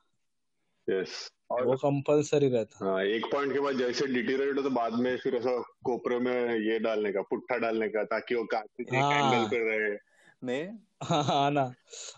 यस 0.90 1.32
वो 1.52 1.76
कंपलसरी 1.78 2.50
रहता। 2.50 2.86
हाँ 2.86 3.04
एक 3.04 3.26
पॉइंट 3.26 3.54
के 3.54 3.60
बाद 3.60 3.78
जैसे 3.78 4.08
डिटीरेट 4.08 4.58
हो 4.58 4.62
तो 4.64 4.70
बाद 4.70 4.94
में 4.94 5.18
फिर 5.18 5.36
ऐसा 5.36 5.58
कोपरे 5.86 6.20
में 6.20 6.56
ये 6.60 6.80
डालने 6.80 7.12
का 7.14 7.22
पुट्ठा 7.22 7.58
डालने 7.58 7.88
का 7.90 8.04
ताकि 8.04 8.36
वो 8.36 8.44
कार्ट्रिज 8.44 8.96
हाँ। 8.96 9.12
एंगल 9.34 9.48
पे 9.50 9.58
रहे। 9.70 9.98
में? 10.44 10.80
हाँ 11.04 11.24
हाँ 11.24 11.52
ना। 11.52 11.72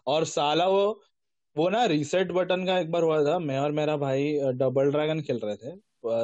और 0.08 0.26
साला 0.26 0.68
वो 0.68 1.02
वो 1.58 1.68
ना 1.70 1.84
रीसेट 1.86 2.32
बटन 2.32 2.66
का 2.66 2.78
एक 2.80 2.92
बार 2.92 3.04
हुआ 3.04 3.24
था 3.26 3.38
मैं 3.40 3.58
और 3.60 3.72
मेरा 3.72 3.96
भाई 3.98 4.40
डबल 4.56 4.92
ड्रैगन 4.92 5.22
खेल 5.22 5.40
रहे 5.44 5.56
थे। 5.56 5.72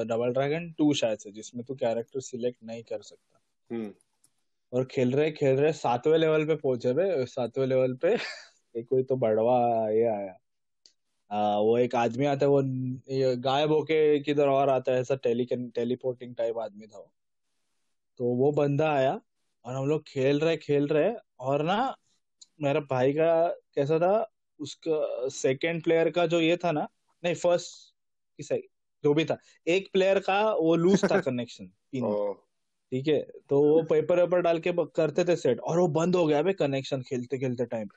डबल 0.06 0.34
ड्रैगन 0.34 0.70
टू 0.72 0.94
शायद 0.94 1.20
से 1.20 1.32
जिसमें 1.32 1.64
तू 1.66 1.76
कैरेक्टर 1.76 2.20
सिलेक्ट 2.20 2.58
नहीं 2.64 2.84
कर 2.84 3.02
सकता। 3.02 3.40
हम्म। 3.70 3.94
और 4.74 4.86
खेल 4.86 5.12
रहे 5.12 5.32
खेल 5.32 5.56
रहे 5.58 5.72
सातवें 5.74 6.18
लेवल 6.18 6.46
पे 6.46 6.56
पहुँचे 6.56 6.94
थे 6.94 7.26
सातवें 7.26 7.66
लेवल 7.68 7.94
पे 7.96 8.14
एक 8.76 8.88
कोई 8.90 9.04
तो 9.04 9.16
बड़वा 9.16 9.58
ये 9.90 10.04
आया। 10.06 10.38
आ, 11.32 11.58
वो 11.58 11.78
एक 11.78 11.96
आदमी 11.96 12.26
आता 12.26 12.46
है 12.46 12.50
वो 12.50 12.62
गायब 13.42 13.72
होके 13.72 14.20
किधर 14.20 14.48
और 14.48 14.70
आता 14.70 14.92
है 14.92 15.00
ऐसा 15.02 15.16
टेली 15.16 15.46
टेलीपोर्टिंग 15.76 16.36
टाइप 16.36 16.58
आदमी 16.58 16.88
था 16.88 16.98
वो। 16.98 17.12
तो 18.20 18.26
वो 18.36 18.52
बंदा 18.52 18.92
आया 18.92 19.20
और 19.66 19.76
हम 19.76 19.88
लोग 19.88 20.04
खेल 20.08 20.40
रहे 20.40 20.58
खेल 20.58 20.88
रहे 20.88 21.14
और 21.40 21.64
ना 21.64 21.96
मेरा 22.62 22.80
भाई 22.80 23.14
का 23.14 23.48
कैसा 23.76 24.00
था 24.00 24.14
उसका 24.64 25.28
सेकंड 25.30 25.84
प्लेयर 25.84 26.10
का 26.10 26.26
जो 26.28 26.40
ये 26.42 26.58
था 26.58 26.72
ना 26.72 26.88
नहीं 27.24 27.36
फ़र्स्ट 27.36 27.94
जो 29.04 29.14
भी 29.14 29.26
था 29.26 29.38
एक 29.68 29.90
प्लेयर 29.94 30.20
का 30.20 30.42
वो 30.54 30.76
लूज 30.76 31.04
था 31.04 31.20
कनेक्शन 31.20 31.70
ठीक 32.92 33.08
है 33.08 33.20
तो 33.50 33.62
वो 33.62 33.82
पेपर 33.84 34.20
वेपर 34.20 34.42
डाल 34.42 34.60
के 34.60 34.72
करते 34.96 35.26
थे 35.26 35.36
सेट 35.36 35.60
और 35.60 35.80
वो 35.80 35.88
बंद 35.88 36.16
हो 36.16 36.26
गया 36.26 36.42
कनेक्शन 36.60 37.02
खेलते 37.02 37.38
खेलते 37.38 37.66
टाइम 37.66 37.88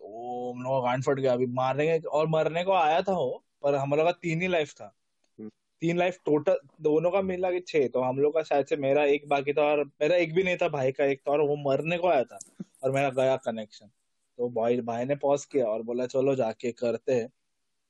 तो 0.00 0.52
हम 0.52 0.62
लोग 0.62 0.84
कान 0.84 1.02
फट 1.02 1.20
गया 1.20 1.32
अभी 1.32 1.46
मारने 1.46 1.86
के 1.86 2.08
और 2.08 2.26
मरने 2.26 2.64
को 2.64 2.72
आया 2.72 3.00
था 3.02 3.12
वो 3.12 3.42
पर 3.62 3.74
हम 3.74 3.94
लोग 3.94 4.06
का 4.06 4.12
तीन 4.12 4.42
ही 4.42 4.48
लाइफ 4.48 4.72
था। 4.72 4.92
हम्म। 5.38 5.50
तीन 5.82 5.98
लाइफ 5.98 6.18
टोटल 6.24 6.58
दोनों 6.80 7.10
का 7.10 7.22
मिला 7.22 7.50
के 7.50 7.60
छह 7.60 7.86
तो 7.88 8.00
हम 8.00 8.18
लोग 8.18 8.34
का 8.34 8.42
शायद 8.42 8.66
से 8.66 8.76
मेरा 8.76 9.04
एक 9.04 9.28
बाकी 9.28 9.52
था 9.52 9.62
और 9.62 9.84
मेरा 9.84 10.16
एक 10.16 10.34
भी 10.34 10.42
नहीं 10.42 10.56
था 10.56 10.68
भाई 10.68 10.92
का 10.92 11.04
एक 11.04 11.20
था 11.20 11.32
और 11.32 11.40
वो 11.40 11.56
मरने 11.56 11.98
को 11.98 12.08
आया 12.08 12.24
था 12.24 12.38
और 12.84 12.90
मेरा 12.90 13.10
गया 13.10 13.36
कनेक्शन 13.36 13.90
तो 14.38 14.48
भाई 14.48 14.80
भाई 14.80 15.04
ने 15.04 15.16
पॉज 15.16 15.44
किया 15.44 15.66
और 15.66 15.82
बोला, 15.82 16.06
चलो 16.06 16.34
जाके 16.34 16.72
करते 16.72 17.12
हैं। 17.12 17.28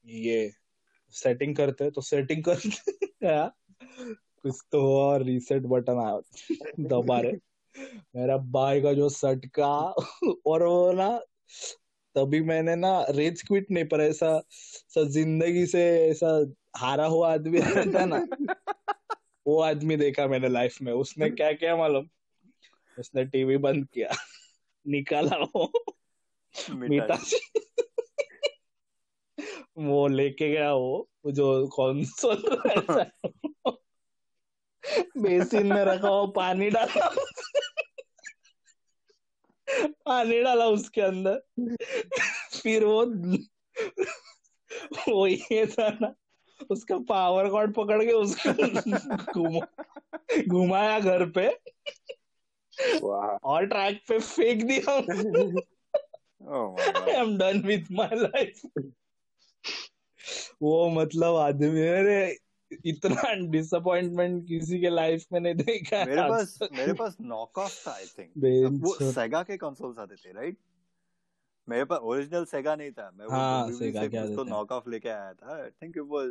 ये 0.06 0.52
सेटिंग 1.10 1.56
करते 1.56 1.84
हैं 1.84 1.92
तो 1.92 2.00
सेटिंग 2.00 2.44
करते 2.44 2.70
कुछ 4.42 4.60
तो 4.72 4.96
और 4.96 5.22
रीसेट 5.22 5.62
बटन 5.62 5.98
आया 5.98 6.20
दबा 6.80 7.20
रहे 7.20 7.32
मेरा 8.16 8.36
भाई 8.36 8.80
का 8.80 8.92
जो 8.92 9.08
सटका 9.08 9.68
और 10.46 10.62
वो 10.62 10.92
ना, 10.92 11.20
तभी 12.14 12.40
मैंने 12.40 12.76
ना 12.76 13.06
रेज 13.10 13.42
क्विट 13.42 13.70
नहीं, 13.70 13.84
पर 13.84 14.00
ऐसा 14.00 14.36
ऐसा 14.36 15.04
ज़िंदगी 15.04 15.66
से 15.66 16.08
ऐसा 16.08 16.52
हारा 16.76 17.06
हुआ 17.06 17.32
आदमी 17.32 17.58
रहता 17.58 18.00
है 18.00 18.06
ना, 18.06 18.26
वो 19.46 19.60
आदमी 19.60 19.96
देखा 19.96 20.26
मैंने 20.26 20.48
लाइफ 20.48 20.82
में। 20.82 20.92
उसने 20.92 21.30
क्या 21.30 21.52
किया 21.52 21.76
मालूम? 21.76 22.08
उसने 22.98 23.24
टीवी 23.24 23.56
बंद 23.56 23.88
किया, 23.94 24.10
निकाला 24.86 25.36
वो। 25.36 25.72
वो 29.78 30.08
लेके 30.08 30.50
गया 30.50 30.74
वो 30.74 31.10
जो 31.26 31.66
कॉन्सोल 31.66 32.42
बेसिन 35.16 35.66
में 35.66 35.84
रखा 35.84 36.10
वो 36.10 36.26
पानी 36.26 36.70
डाला। 36.70 37.14
पानी 39.84 40.42
डाला 40.42 40.66
उसके 40.66 41.00
अंदर। 41.00 41.42
फिर 42.62 42.84
वो 42.84 43.06
वो 45.08 45.26
ये 45.26 45.66
था 45.66 45.88
ना 45.88 46.14
उसका 46.70 46.98
पावर 46.98 47.48
कॉर्ड 47.48 47.74
पकड़ 47.74 48.04
के 48.04 48.12
उसको 48.12 48.52
घुमा 49.32 49.84
घुमाया 50.48 51.00
घर 51.00 51.30
पे। 51.30 51.58
और 53.44 53.66
ट्रैक 53.66 54.02
पे 54.08 54.18
फेंक 54.18 54.64
दिया। 54.64 55.00
Oh 56.42 56.64
my. 56.72 56.86
I 56.98 57.14
am 57.14 57.36
done 57.38 57.60
with 57.66 57.90
my 57.92 58.10
life 58.14 58.62
वो 60.62 60.88
मतलब 60.90 61.36
आदमी 61.36 61.70
मेरे 61.70 62.36
इतना 62.86 63.32
डिसअपॉइंटमेंट 63.50 64.46
किसी 64.48 64.80
के 64.80 64.90
लाइफ 64.90 65.24
में 65.32 65.40
नहीं 65.40 65.54
देखा 65.54 66.04
मेरे 66.04 66.28
पास 66.28 66.58
मेरे 66.72 66.92
पास 67.00 67.16
नॉक 67.20 67.58
ऑफ़ 67.58 67.80
था 67.86 67.94
आई 67.94 68.06
थिंक 68.18 68.82
वो 68.84 68.94
सेगा 69.12 69.42
के 69.42 69.56
कंसोल्स 69.56 69.98
आते 69.98 70.16
थे 70.16 70.32
राइट 70.32 70.56
मेरे 71.68 71.84
पास 71.84 71.98
ओरिजिनल 72.02 72.44
सेगा 72.44 72.74
नहीं 72.76 72.90
था। 72.92 73.10
मैं 73.16 73.26
वो 73.26 73.32
हाँ, 73.32 73.62
डोंबिवली 73.62 73.86
सेगा 73.86 74.00
से 74.00 74.08
के 74.08 74.16
कुछ 74.16 74.24
आते 74.24 74.36
तो 74.36 74.44
थे। 74.44 74.50
नॉक 74.50 74.72
ऑफ़ 74.72 74.88
लेके 74.90 75.08
आया 75.08 75.32
था। 75.34 75.62
I 75.62 75.70
think 75.82 75.96
it 75.96 76.04
was 76.06 76.28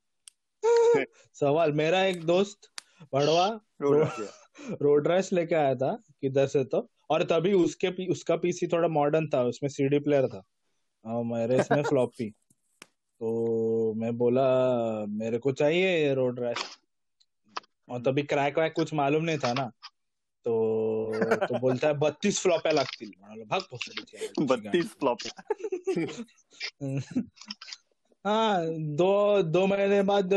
सवाल 1.34 1.72
मेरा 1.72 2.04
एक 2.04 2.24
दोस्त 2.24 2.60
बड़वा 3.14 3.60
रोड 4.82 5.08
रैश 5.08 5.34
लेके 5.34 5.56
आया 5.56 5.76
था 5.76 6.04
किधर 6.22 6.48
से 6.48 6.64
तो 6.64 6.90
और 7.10 7.24
तभी 7.24 7.54
उसके 7.54 8.08
उसका 8.08 8.36
पीसी 8.36 8.68
थोड़ा 8.68 8.88
मॉडर्न 8.88 9.28
था 9.28 9.44
उसमें 9.44 9.70
सीडी 9.70 10.00
प्लेयर 10.00 10.28
था। 10.28 10.44
मेरे 11.24 11.60
इसमें 11.60 11.84
फ्लॉपी 11.84 12.34
तो 13.20 13.94
मैं 13.94 14.18
बोला 14.18 14.46
मेरे 15.06 15.38
को 15.38 15.52
चाहिए 15.52 16.14
रोड 16.14 16.40
रैश 16.40 16.58
और 17.90 18.02
तभी 18.02 18.24
क्रैक 18.24 18.60
वैक 18.60 18.74
कुछ 18.74 18.94
मालूम 18.94 19.24
नहीं 19.24 19.38
था 19.38 19.54
ना। 19.54 19.72
तो 20.46 20.56
तो 21.36 21.60
बोलता 21.60 21.88
है 21.88 21.94
बत्तीस 21.94 22.40
फ्लॉप्या 22.40 22.72
लागतील 22.72 23.12
म्हणालो 23.20 23.46
भाग 23.46 23.62
पोचली 23.62 24.46
बत्तीस 24.46 24.86
फ्लॉप 24.86 25.18
हाँ 28.28 28.66
दो 28.80 29.42
दो 29.42 29.66
महीने 29.66 30.02
बाद 30.02 30.30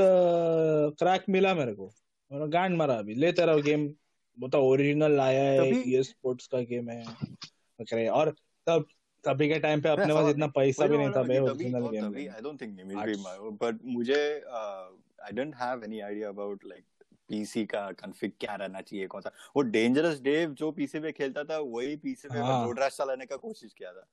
क्रैक 0.99 1.25
मिला 1.29 1.55
मेरे 1.55 1.75
को। 1.75 1.91
गांड 2.33 2.77
मारा 2.77 2.95
अभी। 2.95 3.15
लेते 3.15 3.47
रहो 3.47 3.63
गेम 3.63 3.95
वो 4.41 4.49
तो 4.49 4.59
ओरिजिनल 4.59 5.13
लाया 5.13 5.45
है 5.45 5.91
ये 5.91 6.03
स्पोर्ट्स 6.03 6.47
का 6.47 6.59
गेम 6.59 6.91
है। 6.91 8.09
और 8.09 8.31
तब 8.67 8.85
तभी 9.25 9.49
के 9.49 9.59
टाइम 9.61 9.81
पे 9.81 9.89
अपने 9.89 10.15
पास 10.15 10.29
इतना 10.31 10.47
पैसा 10.57 10.87
भी 10.87 10.99
नहीं 10.99 11.11
था 11.11 11.23
भाई 11.23 11.39
original 11.39 11.89
game 11.91 12.15
I 12.17 12.41
don't 12.43 12.61
think 12.61 12.77
Nimish. 12.77 12.97
भी 13.07 13.17
बट 13.63 13.79
मुझे 13.85 14.21
I 14.49 15.33
don't 15.33 15.55
have 15.57 15.85
any 15.85 16.01
idea 16.01 16.29
about 16.29 16.65
like 16.67 16.85
PC 17.29 17.65
का 17.67 17.81
कॉन्फ़िग 17.93 18.33
क्या 18.41 18.55
रहना 18.55 18.81
चाहिए 18.81 19.07
कौन 19.07 19.21
सा। 19.21 19.31
वो 19.57 19.63
डेंजरस 19.63 20.21
डेव 20.21 20.53
जो 20.55 20.71
पीसी 20.73 21.01
पे 21.01 21.13
खेलता 21.13 21.45
था 21.45 21.59
वही 21.59 21.97
पीसी 21.97 22.29
पे 22.29 22.39
हाँ। 22.39 22.65
रोड 22.65 22.79
रैश 22.81 22.97
चलाने 22.97 23.27
का 23.27 23.37
कोशिश 23.37 23.73
किया 23.73 23.93
था। 23.93 24.07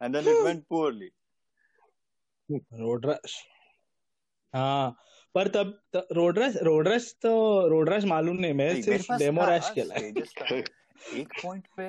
And 0.00 0.16
then 0.16 0.28
it 0.28 0.44
went 0.44 0.64
poorly 0.68 1.10
Road 2.48 3.06
Rush 3.06 3.42
हाँ 4.54 4.96
पर 5.34 5.48
तब 5.48 5.80
रोड 6.12 6.38
रैश 6.38 6.56
रोड 6.62 6.88
रैश 6.88 7.14
तो 7.22 7.32
रोड 7.68 7.88
रैश 7.88 8.04
मालूम 8.04 8.36
नहीं 8.36 8.54
मैं 8.54 8.82
सिर्फ़ 8.82 9.12
डेमो 9.18 9.44
रश 9.46 9.70
खेला 9.74 9.94
है। 9.94 10.12
एक 11.00 11.32
पॉइंट 11.42 11.66
पे 11.76 11.86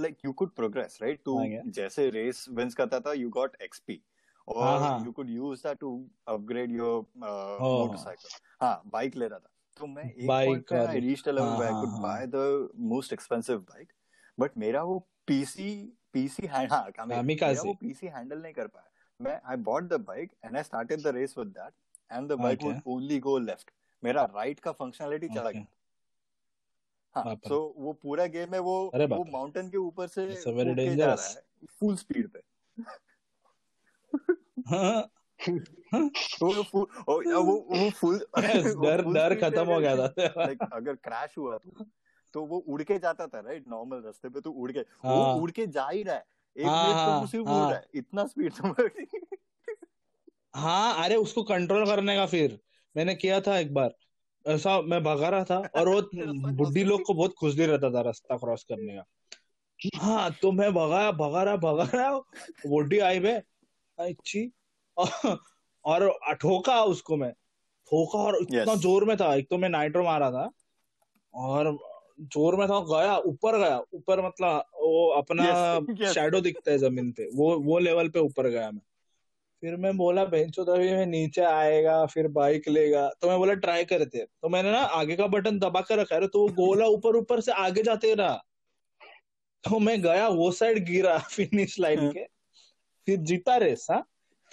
like 0.00 0.16
you 0.24 0.32
could 0.32 0.50
progress 0.54 0.98
right 1.02 1.20
तू 1.24 1.38
हाँ, 1.38 1.62
जैसे 1.66 2.08
रेस 2.10 2.44
विंस 2.50 2.74
करता 2.74 3.00
था 3.00 3.12
यू 3.12 3.28
गॉट 3.30 3.56
एक्सपी 3.62 4.00
हाँ, 4.48 4.56
और 4.56 4.80
हाँ। 4.82 5.04
You 5.04 5.12
could 5.12 5.30
use 5.30 5.62
that 5.66 5.78
to 5.78 5.90
upgrade 6.28 6.72
your 6.72 7.00
हाँ। 7.24 7.58
मोटरसाइकिल 7.60 8.30
हाँ 8.60 8.80
बाइक 8.86 9.16
ले 9.16 9.26
रहा 9.28 9.38
था. 9.38 9.50
तो 9.76 9.86
मैं 9.86 10.04
एक 10.04 10.26
पॉइंट 10.26 10.64
पे 10.70 10.76
आई 10.78 11.00
रीच्ड 11.00 11.28
अ 11.28 11.32
लेवल 11.32 11.48
हाँ, 11.48 11.58
वेयर 11.58 11.68
आई 11.68 11.72
हाँ, 11.72 11.80
कुड 11.82 11.90
हाँ। 11.90 12.02
Buy 12.02 12.26
the 12.26 12.68
most 12.90 13.12
expensive 13.12 13.58
bike 13.58 13.92
but 14.38 14.56
मेरा 14.58 14.82
वो 14.82 14.98
पीसी 15.26 15.70
पीसी 16.12 16.46
हैंड 16.46 16.72
हाँ 16.72 16.90
कामी- 16.90 17.22
मेरा 17.24 17.50
वो 17.62 17.74
पीसी 17.74 18.06
हैंडल 18.06 18.42
नहीं 18.42 18.52
कर 18.52 18.66
पाया. 18.66 18.86
मैं 19.20 19.40
I 19.44 19.56
bought 19.64 19.84
the 19.84 20.00
bike 20.06 20.30
and 20.44 20.56
I 20.56 20.62
started 20.62 21.02
the 21.02 21.06
race 21.16 21.34
with 21.38 21.48
that 21.48 21.72
and 22.10 22.28
the 22.28 22.38
bike 22.40 22.62
would 22.62 22.80
only 22.86 23.18
go 23.20 23.38
left 23.38 23.70
मेरा 24.02 24.22
राइट 24.34 24.60
का 24.60 24.72
फंक्शनैलिटी 24.72 25.28
चला 25.28 25.50
गया. 25.50 25.64
हाँ। 27.14 27.34
सो 27.34 27.74
वो 27.76 27.92
पूरा 27.92 28.26
गेम 28.26 28.52
में 28.52 28.58
वो 28.58 28.90
वो 28.94 29.32
माउंटेन 29.32 29.70
के 29.70 29.76
ऊपर 29.76 30.06
से 30.06 30.96
जा 30.96 31.14
रहा 31.14 31.28
है 31.28 31.42
फुल 31.80 31.96
स्पीड 31.96 32.28
पे। 32.28 32.40
हाँ, 34.68 35.10
वो 36.42 36.62
फुल 36.62 36.86
वो 37.08 37.42
वो 37.42 37.66
वो 37.70 37.90
फुल 37.90 38.26
डर 38.38 39.02
डर 39.02 39.34
खत्म 39.34 39.64
हो 39.72 39.80
गया 39.80 39.96
था। 39.96 40.14
लाइक 40.18 40.58
अगर 40.72 40.94
क्रैश 40.94 41.38
हुआ 41.38 41.58
तो। 41.58 41.86
तो 42.32 42.44
वो 42.44 42.58
उड़ 42.58 42.82
के 42.82 42.98
जाता 42.98 43.26
था 43.26 43.40
राइट 43.40 43.64
नॉर्मल 43.68 43.96
रास्ते 43.96 44.28
पे 44.28 44.40
तो 44.40 44.50
उड़ 44.50 44.72
के। 44.72 44.80
वो 44.80 45.22
हाँ। 45.22 45.34
उड़ 45.34 45.50
के 45.50 45.66
जा 45.66 45.88
ही 45.88 46.02
रहा 46.02 46.14
है। 46.14 46.24
एक 46.56 46.66
हाँ, 46.66 46.82
मिनट 46.84 46.96
तो 46.96 47.00
हाँ, 47.00 47.26
सिर्फ़ 47.26 47.48
हाँ। 47.48 47.62
उड़ 47.62 47.70
रहा 47.70 47.78
है। 47.78 47.86
इतना 47.94 48.26
स्पीड 48.26 48.52
तो 48.52 48.88
हाँ। 50.54 51.04
अरे 51.04 51.16
उसको 51.16 51.42
कंट्रोल 51.42 51.86
करने 51.86 52.16
का 52.16 52.26
फिर। 52.26 52.60
मैंने 52.96 53.14
किया 53.14 53.40
था 53.40 53.58
एक 53.58 53.74
बार। 53.74 53.94
ऐसा 54.46 54.80
मैं 54.80 55.02
भगा 55.02 55.28
रहा 55.28 55.44
था 55.44 55.58
और 55.76 55.88
वो 55.88 56.00
बुढ़ी 56.60 56.84
लोग 56.84 57.02
को 57.02 57.14
बहुत 57.14 57.34
खुजली 57.38 57.66
रहता 57.66 57.90
था 57.90 58.00
रास्ता 58.00 58.36
क्रॉस 58.36 58.64
करने 58.68 58.96
का 58.96 59.04
हाँ 59.96 60.30
तो 60.42 60.52
मैं 60.52 60.72
भगा 60.74 61.10
भगा 61.12 61.42
रहा 61.42 61.56
भगा 61.56 61.84
रहा 61.94 62.18
बुढ़ी 62.66 62.98
आई 62.98 63.20
में 63.20 63.42
अच्छी 63.98 64.50
और 64.96 66.08
ठोका 66.40 66.82
उसको 66.84 67.16
मैं 67.16 67.32
ठोका 67.88 68.18
और 68.18 68.36
इतना 68.42 68.72
Yes. 68.72 68.80
ज़ोर 68.80 69.04
में 69.04 69.16
था 69.16 69.34
एक 69.34 69.46
तो 69.50 69.58
मैं 69.58 69.68
नाइट्रो 69.68 70.02
मारा 70.04 70.30
था 70.30 70.50
और 71.34 71.76
ज़ोर 72.34 72.56
में 72.56 72.66
था 72.68 72.80
गया 72.90 73.16
ऊपर 73.26 73.58
गया 73.58 73.78
ऊपर 73.94 74.24
मतलब 74.26 74.64
वो 74.80 75.06
अपना 75.18 75.44
Yes, 75.44 75.88
yes. 76.02 76.12
शैडो 76.14 76.40
दिखता 76.40 76.70
है 76.70 76.78
ज़मीन 76.78 77.10
पे 77.12 77.28
वो 77.34 77.58
वो 77.60 77.78
लेवल 77.78 78.08
पे 78.08 78.20
ऊपर 78.20 78.48
गया 78.48 78.70
मैं 78.70 78.80
फिर 79.62 79.76
मैं 79.76 79.96
बोला 79.96 80.24
बेंचो 80.24 80.64
तभी 80.64 80.92
मैं 80.92 81.06
नीचे 81.06 81.42
आएगा 81.42 82.06
फिर 82.06 82.28
बाइक 82.28 82.68
लेगा। 82.68 83.08
तो 83.20 83.28
मैं 83.28 83.38
बोला 83.38 83.54
ट्राई 83.54 83.84
करते 83.84 84.18
हैं। 84.18 84.26
तो 84.42 84.48
मैंने 84.48 84.72
ना 84.72 84.78
आगे 84.78 85.16
का 85.16 85.26
बटन 85.26 85.58
दबा 85.58 85.80
कर 85.80 85.98
रखा 85.98 86.14
है 86.14 86.26
तो 86.26 86.40
वो 86.40 86.48
गोला 86.48 86.86
ऊपर 86.86 87.16
ऊपर 87.16 87.40
से 87.40 87.52
आगे 87.52 87.82
जाते 87.82 88.14
रहा 88.14 88.44
तो 89.64 89.78
मैं 89.78 90.02
गया 90.02 90.28
वो 90.28 90.50
साइड 90.52 90.84
गिरा 90.84 91.18
फिनिश 91.30 91.80
लाइन 91.80 92.10
के। 92.12 92.24
फिर 93.06 93.16
जीता 93.16 93.56
रेस 93.56 93.86
हा। 93.90 94.02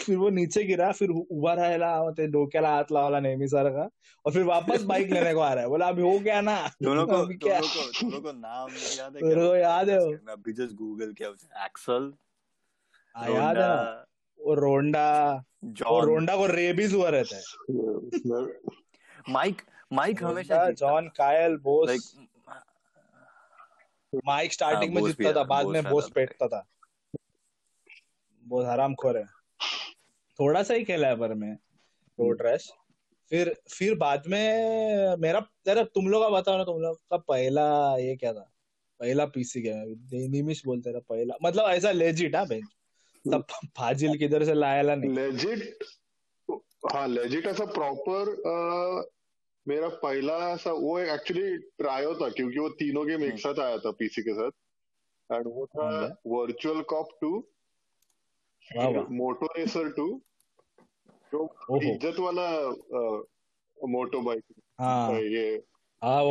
फिर 0.01 0.17
वो 0.17 0.29
नीचे 0.29 0.63
गिरा 0.63 0.91
फिर 0.91 1.09
उभा 1.09 1.53
राहिला 1.53 2.11
ते 2.11 2.27
डोक्याला 2.27 2.69
हात 2.69 2.91
लावला 2.91 3.19
नेहमी 3.19 3.47
सारखा 3.47 3.89
और 4.25 4.31
फिर 4.31 4.43
वापस 4.43 4.83
बाइक 4.83 5.11
लेने 5.11 5.33
को 5.33 5.39
आ 5.39 5.53
रहा 5.53 5.63
है। 5.63 5.69
बोला 5.69 5.87
अभी 5.87 6.01
हो 6.01 6.19
गया 6.19 6.41
ना। 6.41 6.69
दोनों 6.81 7.07
को 7.07 7.13
अभी 7.13 7.35
क्या? 7.35 7.59
दोनों 7.59 7.91
को 7.91 8.09
दोनों 8.09 8.21
को 8.21 8.31
नाम 8.31 8.69
याद 8.99 9.15
है 9.15 9.23
मेरे 9.23 9.35
क्या 9.35 9.47
को 9.47 9.55
याद 9.55 9.89
है 9.89 9.97
अभी 10.29 10.53
जस्ट 10.53 10.75
गूगल 10.75 11.13
किया 11.13 11.29
एक्सल 11.65 12.13
हाँ, 13.15 13.29
याद 13.29 13.57
है 13.57 14.06
रोंडा 14.39 15.43
जॉन। 15.63 16.05
रोंडा 16.05 16.35
को 16.37 16.45
रेबीज 16.45 16.93
हुआ 16.93 17.09
रहता 17.09 17.35
है। 17.35 17.43
माइक 19.29 19.61
माइक 19.93 20.23
हमेशा 20.23 20.69
जॉन 20.71 21.07
कायल 21.17 21.55
बोस। 21.57 21.87
लाइक 21.89 22.01
माइक 24.25 24.53
स्टार्टिंग 24.53 24.93
में 24.95 25.01
जीतता 25.03 25.31
था 25.33 25.43
बाद 25.43 25.65
में 25.65 25.83
बोस 25.83 26.03
दादा। 26.03 26.13
पेटता 26.15 26.47
था। 26.47 26.65
बहुत 28.43 28.65
हराम 28.65 28.95
खोर 28.95 29.17
है। 29.17 29.25
थोड़ा 30.39 30.63
सा 30.63 30.73
ही 30.73 30.83
खेला 30.83 31.07
है 31.07 31.15
पर 31.15 31.33
मैं 31.33 31.53
रोड 32.19 32.41
रैश। 32.41 32.71
फिर 33.31 33.55
फिर 33.69 33.95
बाद 33.95 34.23
में 34.27 35.15
मेरा 35.17 35.39
तेरा 35.65 35.83
तुम 35.83 36.07
लोग 36.09 36.23
का 36.23 36.29
बताओ 36.29 36.57
ना 36.57 36.63
तुम 36.63 36.81
लोग 36.81 36.97
का 37.11 37.17
पहला 37.17 37.65
ये 37.97 38.15
क्या 38.15 38.33
था? 38.33 38.49
पहला 38.99 39.25
पीसी 39.25 39.61
क्या 39.61 39.75
निमिष 40.29 40.65
बोलते 40.65 40.91
रहा 40.91 41.01
पहला 41.09 41.35
मतलब 41.43 41.69
ऐसा 41.69 41.91
लेजिट 41.91 42.35
हाँ 42.35 42.47
बेंच 42.47 42.63
तब 43.33 43.45
फाजिल 43.77 44.17
किधर 44.17 44.43
से 44.45 44.53
लाया 44.53 44.95
नहीं। 44.95 45.11
लेजिट 45.11 45.83
हाँ 46.93 47.07
लेजिट 47.07 47.45
ऐसा 47.45 47.65
प्रॉपर 47.65 48.35
मेरा 49.67 49.87
पहला 49.89 50.37
ऐसा 50.53 50.71
वो 50.71 50.99
एक्चुअली 50.99 51.57
ट्रायो 51.57 52.13
था 52.15 52.29
क्योंकि 52.29 52.59
वो 52.59 52.69
तीनों 52.69 53.07
गेम 53.07 53.23
एक 53.23 53.39
साथ 53.39 53.59
आया 53.59 53.77
था 53.77 53.91
पीसी 53.91 54.21
के 54.21 54.33
साथ। 54.33 54.51
एंड 55.29 55.47
वो 55.47 55.65
था 55.65 55.85
हाँ, 55.85 56.07
Virtual 56.27 56.81
Cop 56.81 57.09
two 57.21 57.31
Moto 59.09 59.45
Racer 59.57 59.89
two 59.89 60.21
जो 61.33 61.45
इज़्ज़त 61.81 62.19
वाला 62.19 62.47
मोटो 63.87 64.21
बाइक 64.21 64.43
हाँ। 64.79 65.19
ये 65.19 65.63
हाँ 66.01 66.23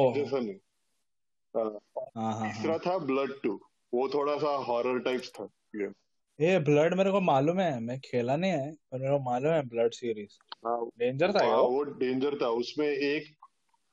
हाँ 1.55 2.33
हाँ। 2.33 2.53
तीसरा 2.53 2.73
हाँ 2.73 2.79
था 2.87 2.99
ब्लड 2.99 3.33
टू 3.43 3.61
वो 3.95 4.09
थोड़ा 4.09 4.37
सा 4.39 4.49
हॉरर 4.49 4.99
टाइप्स 4.99 5.31
था 5.31 5.45
गेम 5.77 5.93
ये 6.41 6.59
ब्लड 6.59 6.95
मेरे 6.95 7.11
को 7.11 7.21
मालूम 7.21 7.61
है 7.61 7.81
मैं 7.81 7.99
खेला 8.01 8.37
नहीं 8.37 8.51
है 8.51 8.73
पर 8.93 8.99
मेरे 8.99 9.13
को 9.13 9.19
मालूम 9.25 9.53
है 9.53 9.63
ब्लड 9.67 9.93
सीरीज़ 9.93 10.39
हाँ। 10.67 10.91
डेंजर 10.99 11.33
था 11.33 11.45
हाँ, 11.47 11.57
वो? 11.57 11.83
डेंजर 11.85 12.35
था। 12.43 12.49
उसमें 12.49 12.87
एक 12.89 13.35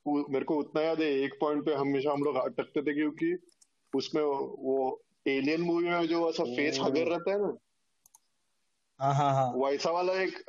मेरे 0.07 0.45
को 0.45 0.55
उतना 0.55 0.81
याद 0.81 1.01
है 1.01 1.07
एक 1.07 1.33
पॉइंट 1.41 1.65
पे 1.65 1.73
हमेशा 1.73 2.11
हम 2.11 2.23
लोग 2.23 2.35
अटकते 2.35 2.81
थे 2.81 2.93
क्योंकि 2.93 3.37
उसमें 3.93 4.21
वो, 4.23 5.01
एलियन 5.27 5.61
मूवी 5.61 5.89
में 5.89 6.07
जो 6.07 6.29
ऐसा 6.29 6.43
फेस 6.43 6.79
हगर 6.81 7.07
रहता 7.07 7.31
है 7.31 7.39
ना? 7.41 7.57
हाँ 8.99 9.13
हाँ 9.13 9.33
हाँ। 9.33 9.53
वैसा 9.55 9.91
वाला 9.91 10.13
एक 10.13 10.43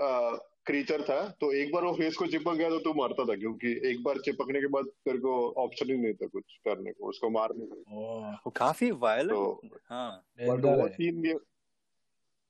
क्रीचर 0.66 1.03
था 1.03 1.28
तो 1.40 1.53
एक 1.53 1.72
बार 1.72 1.84
वो 1.84 1.92
फेस 1.92 2.16
को 2.16 2.26
चिपक 2.26 2.55
गया 2.55 2.68
तो 2.68 2.78
तू 2.78 2.92
मरता 2.95 3.24
था 3.24 3.34
क्योंकि 3.36 3.80
एक 3.90 4.03
बार 4.03 4.18
चिपकने 4.18 4.61
के 4.61 4.66
बाद 4.66 4.84
तेरे 4.84 5.18
को 5.18 5.32
ऑप्शन 5.64 5.90
ही 5.90 5.97
नहीं 5.97 6.14
था 6.14 6.26
कुछ 6.26 6.45
करने 6.64 6.92
को 6.92 7.09
उसको 7.09 7.30
मारने 7.30 7.66
को। 7.66 8.51
काफ़ी 8.51 8.90
वायलेंट 8.90 9.30
तो 9.30 9.61
हाँ। 9.90 10.24
बट 10.40 10.64
वो 10.64 10.88
तीन 10.88 11.22
गेम 11.22 11.38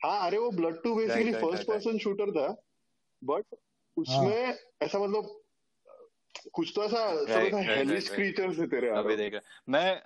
हाँ 0.04 0.26
अरे 0.26 0.38
वो 0.38 0.50
Blood 0.50 0.82
two 0.82 0.94
basically 0.94 1.32
first. 1.32 1.68
Person 1.68 1.98
shooter 1.98 2.30
था 2.30 2.62
बट 3.24 3.44
उसमें 3.96 4.58
ऐसा 4.82 4.98
मतलब 4.98 5.40
कुछ 6.52 6.72
तो 6.76 6.84
ऐसा 6.84 7.10
Right, 7.10 7.30
right, 7.30 7.54
right, 7.54 7.78
hellish. 7.78 8.10
Creatures 8.10 8.58
थे 8.58 8.66
तेरे 8.66 8.88
अभी 8.88 9.16
देख। 9.16 9.34
रहा 9.34 9.40
मैं 9.68 10.02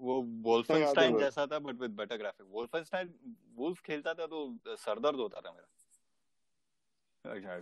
वो 0.00 0.22
हाँ, 0.22 0.40
वोल्फेनस्टाइन 0.42 1.18
जैसा 1.18 1.46
था 1.46 1.58
but 1.58 1.80
with 1.80 1.90
better 1.90 2.16
graphic 2.16 2.46
Wolfenstein 2.50 3.14
wolf 3.56 3.80
खेलता 3.80 4.14
था 4.14 4.26
तो 4.26 4.58
सरदर्द 4.68 5.16
होता 5.16 5.40
था 5.40 5.52
मेरा। 5.52 5.68
अच्छा, 7.32 7.56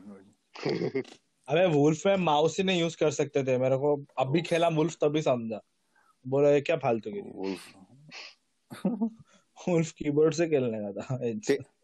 अबे 1.48 1.66
वुल्फ 1.66 2.06
में 2.06 2.16
माउस 2.16 2.58
ही 2.58 2.64
नहीं 2.64 2.80
यूज़ 2.80 2.96
कर 2.96 3.10
सकते 3.10 3.44
थे। 3.44 3.58
मेरे 3.58 3.76
को 3.76 4.04
अब 4.18 4.30
भी 4.30 4.42
खेला 4.42 4.68
वुल्फ 4.68 4.94
तभी 4.94 5.22
समझा। 5.22 5.60
बोला 6.26 6.50
ये 6.50 6.60
क्या 6.60 6.76
फालतू 6.76 7.10
की 7.10 7.20
वुल्फ 7.20 7.74
वुल्फ 9.68 9.92
कीबोर्ड 9.92 10.34
से 10.34 10.48
खेलने 10.48 10.80
का 10.82 10.90
था 11.00 11.18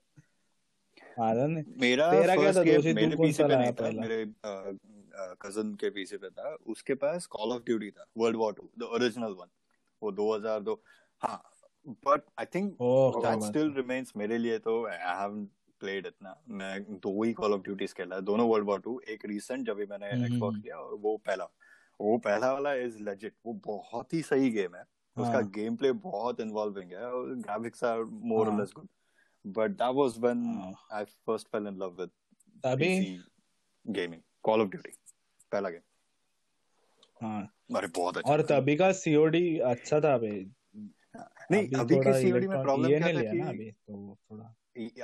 मालूम 1.18 1.50
मेरा 1.80 2.10
तेरा 2.12 2.34
क्या 2.36 2.52
था? 2.52 2.62
दोषी? 2.64 2.92
तू 2.94 3.16
कौन 3.16 3.32
सा 3.32 3.46
लाया 3.46 3.70
पहला? 3.70 4.00
मेरे 4.00 4.24
कज़न 5.42 5.74
के 5.74 5.90
पीसी 5.90 6.16
पे 6.16 6.28
था। 6.30 6.54
उसके 6.66 6.94
पास 6.94 7.26
कॉल 7.26 7.52
ऑफ़ 7.52 7.62
ड्यूटी 7.62 7.90
था 7.90 8.06
World 8.16 8.36
War 8.36 8.52
two 8.52 8.68
the 8.78 8.82
original 8.82 9.32
one 9.32 9.48
वो 10.02 10.12
2002 10.12 10.76
हाँ 11.22 11.42
बट 12.06 12.22
आई 12.38 12.44
थिंक 12.44 12.76
क्या 12.82 13.30
दैट 13.30 13.42
स्टिल 13.42 13.72
रिमेन्स 13.76 14.12
मेरे 14.16 14.38
लिए 14.38 14.58
तो 14.58 14.86
आई 14.86 14.96
हैवंट 14.96 15.48
प्लेड 15.80 16.06
इतना। 16.06 16.34
मैं 16.48 16.82
दो 16.98 17.22
ही 17.22 17.32
कॉल 17.32 17.52
ऑफ़ 17.52 17.60
ड्यूटीज़ 17.60 17.94
खेला 17.94 18.20
दोनों 18.20 18.48
वर्ल्ड 18.48 18.66
वॉर 18.66 18.80
टू 18.80 19.00
एक 19.08 19.24
रीसेंट 19.26 19.66
जब 19.66 19.78
मैंने 19.90 20.06
एक्सबॉक्स 20.06 20.54
हम्म। 20.54 20.62
लिया 20.64 20.76
और 20.76 20.94
वो 20.94 21.16
पहला। 21.16 21.44
वो 22.00 22.18
पहला 22.18 22.52
वाला 22.52 22.74
इज़ 22.74 22.98
लेजिट 23.02 23.34
वो 23.46 23.52
बहुत 23.66 24.14
ही 24.14 24.22
सही 24.22 24.50
गेम 24.50 24.76
है। 24.76 24.84
उसका 25.16 25.32
हाँ। 25.32 25.50
गेम 25.50 25.76
प्ले 25.76 25.92
बहुत 25.92 26.40
इन्वॉल्विंग 26.40 26.92
है 26.92 27.10
और 27.12 27.34
ग्राफिक्स 27.34 27.84
आर 27.84 28.02
मोर 28.04 28.46
और 28.46 28.52
हाँ। 28.52 28.60
Less 28.60 28.72
good 28.76 28.88
but 29.44 29.70
that 29.70 29.94
was 29.94 30.18
when 30.18 30.44
हाँ। 30.54 30.72
I 30.92 31.04
first 31.04 31.48
fell 31.48 31.66
in 31.66 31.76
love 31.76 31.96
with 32.00 32.10
तभी? 32.64 33.22
गेमिंग 33.86 34.22
कॉल 34.42 34.60
ऑफ़ 34.60 34.68
ड्यूटी 34.68 34.92
पहला 35.52 35.70
गेम 35.70 35.80
हाँ। 37.20 37.42
अरे 37.76 37.86
बहुत 37.86 38.16
अच्छा 38.16 38.32
और 38.32 38.42
तभी 38.42 38.76
का 38.76 38.92
सीओडी 38.92 39.58
अच्छा 39.58 40.00
था 40.00 40.18
बे 40.18 40.30
नहीं 41.50 41.68
अभी 41.80 41.96
के 41.96 42.20
सीओडी 42.20 42.46
में 42.46 42.62
प्रॉब्लम 42.62 42.88
क्या 42.88 43.00
था 43.00 43.32
कि 43.32 43.40
अभी 43.40 43.70
तो 43.70 44.16
थोड़ा 44.30 44.54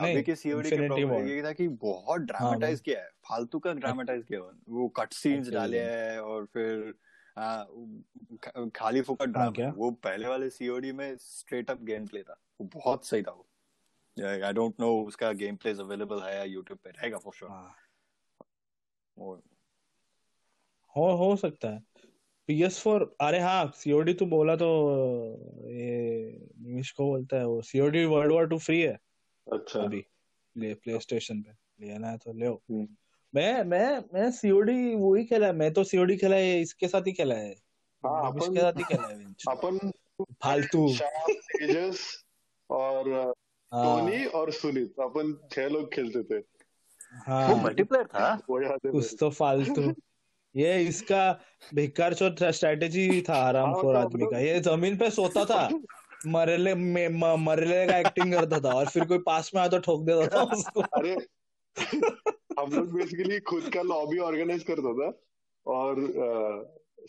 अभी 0.00 0.22
के 0.22 0.34
सीओडी 0.36 0.70
के 0.70 0.76
प्रॉब्लम 0.76 1.28
ये 1.28 1.42
था 1.42 1.52
कि 1.52 1.68
बहुत 1.68 2.20
ड्रामेटाइज 2.20 2.80
किया 2.80 3.00
है। 3.00 3.08
फालतू 3.28 3.58
का 3.58 3.72
ड्रामेटाइज 3.72 4.24
किया 4.24 4.40
है। 4.40 4.50
वो 4.68 4.88
कट 4.88 5.12
सीन्स 5.12 5.46
अच्छा, 5.46 5.58
डाले 5.58 5.80
हैं 5.80 6.18
और 6.18 6.44
फिर 6.44 6.84
हाँ, 6.84 6.92
खाली 7.38 9.00
फुकट 9.00 9.22
हाँ, 9.22 9.32
ड्रामा। 9.32 9.50
क्या? 9.50 9.72
वो 9.76 9.90
पहले 9.90 10.28
वाले 10.28 10.50
सीओडी 10.50 10.92
में 10.92 11.16
स्ट्रेट 11.16 11.70
अप 11.70 11.82
गेम 11.82 12.06
प्ले 12.06 12.22
था। 12.22 12.40
वो 12.60 12.68
बहुत 12.74 13.06
सही 13.06 13.22
था 13.22 13.30
वो। 13.30 13.46
आई 14.16 14.52
डोंट 14.52 14.74
नो 14.80 14.90
उसका 15.02 15.32
गेम 15.32 15.56
प्ले 15.56 15.72
अवेलेबल 15.72 16.20
है 16.22 16.36
या 16.36 16.42
यूट्यूब 16.42 16.78
पे 16.84 16.90
रहेगा 16.90 17.18
फॉर 17.18 17.32
श्योर 17.34 17.50
हाँ। 17.50 17.74
हो 20.96 21.10
हो 21.16 21.36
सकता 21.36 21.68
है। 21.68 21.82
पीएस 22.48 22.80
फोर 22.80 23.16
अरे 23.20 23.38
हाँ 23.40 23.72
सीओडी 23.74 24.14
तू 24.14 24.26
बोला 24.26 24.56
तो 24.56 24.66
ये 25.70 26.48
निमिष 26.58 26.90
को 26.90 27.04
बोलता 27.04 27.36
है 27.36 27.46
वो। 27.46 27.62
COD 27.62 28.04
world 28.04 28.32
war 28.32 28.48
two 28.48 28.58
free 28.58 28.80
है। 28.80 28.98
अच्छा। 29.46 29.80
अभी। 29.80 30.04
ले 30.56 30.74
प्ले 30.74 30.98
स्टेशन 31.00 31.42
पे। 31.42 31.86
लेना 31.86 32.08
है 32.08 32.18
तो 32.18 32.32
ले। 32.32 32.48
मैं 33.36 33.64
मैं 33.64 34.04
मैं 34.14 34.30
सीओडी 34.30 34.94
वही 34.94 35.24
खेला 35.24 35.46
है। 35.46 35.52
मैं 35.52 35.72
तो 35.72 35.84
सीओडी 35.84 36.16
खेला 36.16 36.36
है 36.36 36.60
इसके 36.60 36.88
साथ 36.88 37.00
ही 37.00 37.12
खेला 37.12 37.34
है। 37.34 37.54
हाँ 38.06 38.30
निमिष 38.30 38.44
अपन 38.44 38.54
के 38.54 38.60
साथ 38.60 38.72
ही 38.72 38.84
खेला 38.84 39.08
है 39.08 39.24
अपन 39.48 39.90
फालतू। 40.32 40.94
तेजस 41.00 42.24
और 42.70 43.10
हाँ। 43.74 44.00
टोनी 44.00 44.24
और 44.24 44.50
सुनीत 44.50 44.94
अपन 45.00 45.48
छह 45.52 45.68
लोग 45.68 45.94
खेलते 45.94 46.22
थे। 46.22 46.44
हाँ। 47.12 47.48
वो 47.48 47.54
हाँ 47.54 47.64
मल्टीप्लेयर 47.64 48.06
था? 48.06 48.40
वो 48.50 48.62
याद 48.62 48.78
है 48.86 48.92
कुछ 48.92 49.16
तो 49.20 49.30
फालतू। 49.30 49.94
ये 50.56 50.82
इसका 50.82 51.40
भिकार 51.74 52.14
स्ट्रेटेजी 52.52 53.22
था 53.28 53.34
हाँ 53.34 53.42
आरामखोर 53.44 53.96
मतलब 53.96 54.06
आदमी 54.06 54.26
का। 54.26 54.38
ये 54.38 54.60
ज़मीन 54.60 54.96
पे 54.96 55.10
सोता 55.10 55.44
था। 55.44 55.70
मरेले 56.26 56.74
में 56.74 57.08
म- 57.08 57.44
मरेले 57.44 57.86
का 57.86 57.98
एक्टिंग 57.98 58.32
करता 58.32 58.60
था 58.60 58.74
और 58.74 58.86
फिर 58.86 59.04
कोई 59.04 59.18
पास 59.18 59.50
में 59.54 59.60
आया 59.62 59.70
तो 59.70 59.78
ठोक 59.78 60.04
देता 60.04 60.26
था 60.26 60.40
उसको। 60.54 60.80
अरे 60.80 61.16
हम 62.60 62.72
लोग 62.72 62.92
बेसिकली 62.92 63.40
खुद 63.40 63.62
का 63.74 63.82
लॉबी 63.82 64.18
ऑर्गेनाइज 64.18 64.64
करता 64.64 64.92
था 64.92 65.12
और 65.66 66.00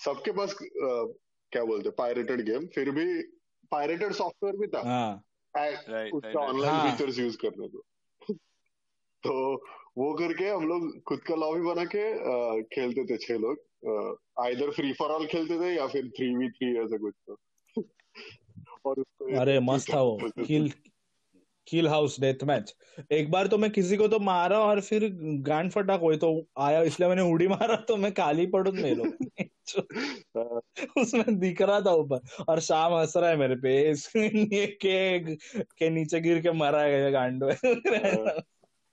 सबके 0.03 0.31
पास 0.31 0.55
क्या 1.51 1.63
बोलते 1.63 1.89
पायरेटेड 1.89 2.41
गेम 2.41 2.65
फिर 2.65 2.91
भी 2.91 3.23
पायरेटेड 3.71 4.11
सॉफ्टवेयर 4.11 4.55
भी 4.57 4.67
था। 4.67 4.81
हाँ। 4.81 5.23
उसका 6.13 6.39
ऑनलाइन 6.39 6.91
फीचर्स 6.91 7.19
यूज़ 7.19 7.37
करने 7.37 7.67
को। 7.67 7.83
तो 9.23 9.63
वो 9.97 10.13
करके 10.13 10.49
हम 10.49 10.67
लोग 10.67 11.03
खुद 11.03 11.19
का 11.19 11.35
लॉबी 11.35 11.61
बना 11.61 11.85
के 11.85 12.03
खेलते 12.63 13.05
थे 13.05 13.17
छह 13.17 13.33
लोग। 13.33 14.19
आइदर 14.39 14.71
फ्री 14.71 14.93
फॉर 14.93 15.09
ऑल 15.09 15.25
खेलते 15.25 15.59
थे 15.59 15.75
या 15.75 15.87
फिर 15.87 16.09
थ्री 16.09 16.35
वी 16.35 16.49
थ्री 16.49 16.77
ऐसा 16.77 16.97
कुछ 16.97 17.13
तो। 17.27 17.37
और 18.85 18.99
अरे 19.37 19.59
मस्त 19.59 19.93
था 19.93 20.01
वो। 20.01 20.19
Kill 20.47 20.71
kill 21.67 21.87
house 21.87 22.19
death 22.19 22.43
match 22.43 22.75
एक 23.11 23.31
बार 23.31 23.47
तो 23.47 23.57
मैं 23.57 23.71
किसी 23.71 23.97
को 23.97 24.07
तो 24.07 24.19
मारा 24.19 24.59
और 24.59 24.81
फिर 24.81 25.09
गांड 25.23 25.71
फटा 25.71 25.97
कोई 25.97 26.17
तो 26.17 26.47
आया 26.57 26.81
इसलिए 26.81 27.09
मैंने 27.09 27.21
उड़ी 27.21 27.47
मारा 27.47 27.75
तो 27.75 27.97
मैं 27.97 28.11
काली 28.11 28.45
पड़ू 28.45 28.71
में 28.71 28.95
लो। 28.95 29.05
हाँ, 30.37 30.61
उसमें 31.01 31.39
दिख 31.39 31.61
रहा 31.61 31.81
था 31.81 31.91
ऊपर। 31.91 32.43
और 32.49 32.59
शाम 32.59 32.93
हंस 32.93 33.13
रहा 33.17 33.29
है 33.29 33.37
मेरे 33.37 33.55
पे। 33.55 33.91
ये 34.55 34.67
के 34.67 35.19
के 35.61 35.89
नीचे 35.89 36.19
गिर 36.19 36.41
के 36.41 36.51
मरा 36.51 36.81
है 36.81 37.11
गांडो। 37.11 37.49
हाँ, 37.49 38.43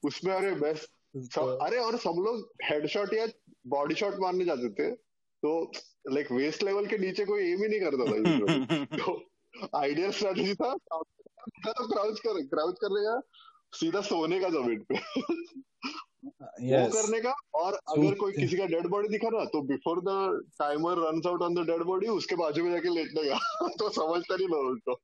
उसमें 0.04 0.34
अरे 0.34 0.54
बेस्ट 0.54 0.82
सब 1.16 1.28
तो 1.34 1.56
अरे 1.56 1.76
और 1.76 1.96
सब 1.96 2.14
लोग 2.18 2.52
हेडशॉट 2.64 3.14
या 3.14 3.26
बॉडी 3.66 3.94
शॉट 3.94 4.14
मारने 4.18 4.44
जाते 4.44 4.70
थे। 4.70 4.94
तो 5.42 5.72
लाइक 6.10 6.32
वेस्ट 6.32 6.62
लेवल 6.62 6.86
के 6.86 6.98
नीचे 6.98 7.24
कोई 7.24 7.42
एम 7.50 7.62
ही 7.62 7.68
नहीं 7.68 7.80
करता 7.80 8.04
था। 8.04 8.84
तो 8.84 9.24
आइडियल 9.78 10.10
स्ट्रेटजी 10.10 10.54
था। 10.54 10.76
तो 11.48 11.88
क्राउच 11.88 12.20
कर 12.20 12.46
क्राउच 12.46 12.74
करने 12.80 13.00
का 13.00 13.20
सीधा 13.72 14.00
सोने 14.00 14.40
का 14.40 14.48
ज़मीन 14.48 14.86
पे। 14.88 14.94
वो 16.54 16.88
करने 16.88 17.20
का 17.20 17.34
और 17.54 17.72
अगर 17.72 18.14
कोई 18.14 18.32
किसी 18.32 18.56
का 18.56 18.66
डेड 18.66 18.86
बॉडी 18.86 19.08
दिखा 19.08 19.28
ना 19.28 19.44
तो 19.44 19.62
before 19.62 20.00
the 20.00 20.40
timer 20.58 20.92
runs 20.92 21.26
out 21.26 21.42
on 21.42 21.54
the 21.54 21.58
dead 21.58 21.82
body 21.82 22.06
उसके 22.06 22.34
बाजू 22.34 22.64
में 22.64 22.72
जाके 22.72 22.88
लेटने 22.88 23.24
का। 23.24 23.68
तो 23.68 23.88
समझता 23.90 24.36
नहीं 24.36 24.48
लोग 24.48 24.66
उसको 24.66 25.00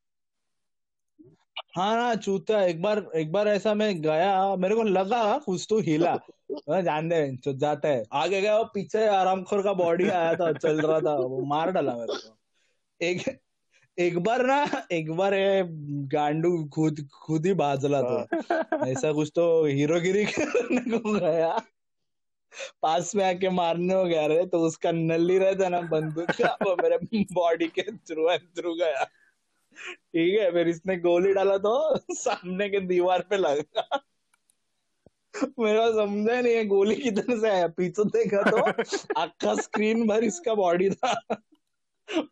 हाँ 1.76 1.97
ना 1.97 2.14
चूता 2.14 2.64
एक 2.64 2.82
बार 2.82 3.11
एक 3.14 3.32
बार 3.32 3.49
ऐसा 3.49 3.74
मैं 3.74 4.03
गया 4.03 4.57
मेरे 4.57 4.74
को 4.74 4.82
लगा 4.82 5.38
कुछ 5.38 5.66
तो 5.70 5.78
हिला। 5.78 6.16
जान 6.68 7.09
दे 7.09 7.38
जाता 7.49 7.88
है। 7.88 8.05
आगे 8.12 8.41
गया 8.41 8.59
वो 8.59 8.64
पीछे 8.64 9.07
आरामखोर 9.07 9.62
का 9.62 9.72
बॉडी 9.72 10.09
आया 10.09 10.34
था 10.34 10.53
चल 10.53 10.80
रहा 10.80 11.01
था। 11.01 11.14
वो 11.14 11.45
मार 11.45 11.70
डाला 11.70 11.95
मेरे 11.95 12.14
को। 12.16 12.38
एक 13.03 13.41
एक 13.99 14.18
बार 14.18 14.47
ना 14.47 14.86
एक 14.93 15.12
बार 15.12 15.34
ये 15.34 15.64
गांडू 16.07 16.64
खुद 16.64 17.09
खुद 17.14 17.47
ही 17.47 17.53
बाजला 17.53 18.03
तो। 18.03 18.18
हाँ, 18.18 18.88
ऐसा 18.88 19.12
कुछ 19.12 19.32
तो 19.34 19.64
हीरोगिरी 19.64 20.24
करने 20.24 20.99
को 20.99 21.12
गया। 21.20 21.62
पास 22.82 23.14
में 23.14 23.24
आके 23.24 23.49
मारने 23.49 23.95
हो 23.95 24.05
गया 24.05 24.26
रे 24.26 24.47
तो 24.47 24.59
उसका 24.59 24.93
नली 24.93 25.38
रहता 25.38 25.68
ना 25.68 25.80
बंदूक 25.80 26.30
का 26.30 26.59
वो 26.62 26.76
मेरे 26.82 27.24
बॉडी 27.32 27.66
के 27.66 27.82
थ्रू 27.82 28.30
एंड 28.30 28.43
थ्रू 28.59 28.74
गया। 28.74 29.05
ठीक 29.91 30.41
है 30.41 30.53
फिर 30.53 30.68
इसने 30.68 30.97
गोली 30.97 31.32
डाला 31.32 31.59
तो 31.59 31.99
सामने 32.14 32.68
के 32.68 32.80
दीवार 32.80 33.20
पे 33.30 33.36
लगा। 33.36 34.05
मेरे 35.59 35.93
समझा 35.93 36.41
नहीं 36.41 36.55
है 36.55 36.64
गोली 36.64 36.95
किधर 36.95 37.41
से 37.41 37.49
आया 37.49 37.68
पीछे 37.68 38.05
देखा 38.05 38.51
तो 38.51 38.57
आखा 39.16 39.55
स्क्रीन 39.55 40.07
भर 40.07 40.24
इसका 40.24 40.55
बॉडी 40.55 40.91
था। 40.91 41.24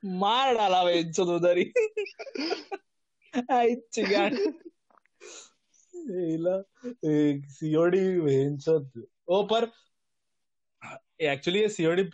मार 0.04 0.54
डाला 0.54 0.82
भाई 0.84 0.98
इज़्ज़त 0.98 1.28
उधर 1.28 1.58
ही 1.58 1.72
आई 3.52 3.74
चिगान 3.92 4.36
सीओडी 7.52 8.00
भेंचोद 8.20 9.04
ओ 9.28 9.42
पर 9.42 9.70
एक्चुअली 11.22 11.60
ये 11.60 11.68
सीओडी 11.68 12.10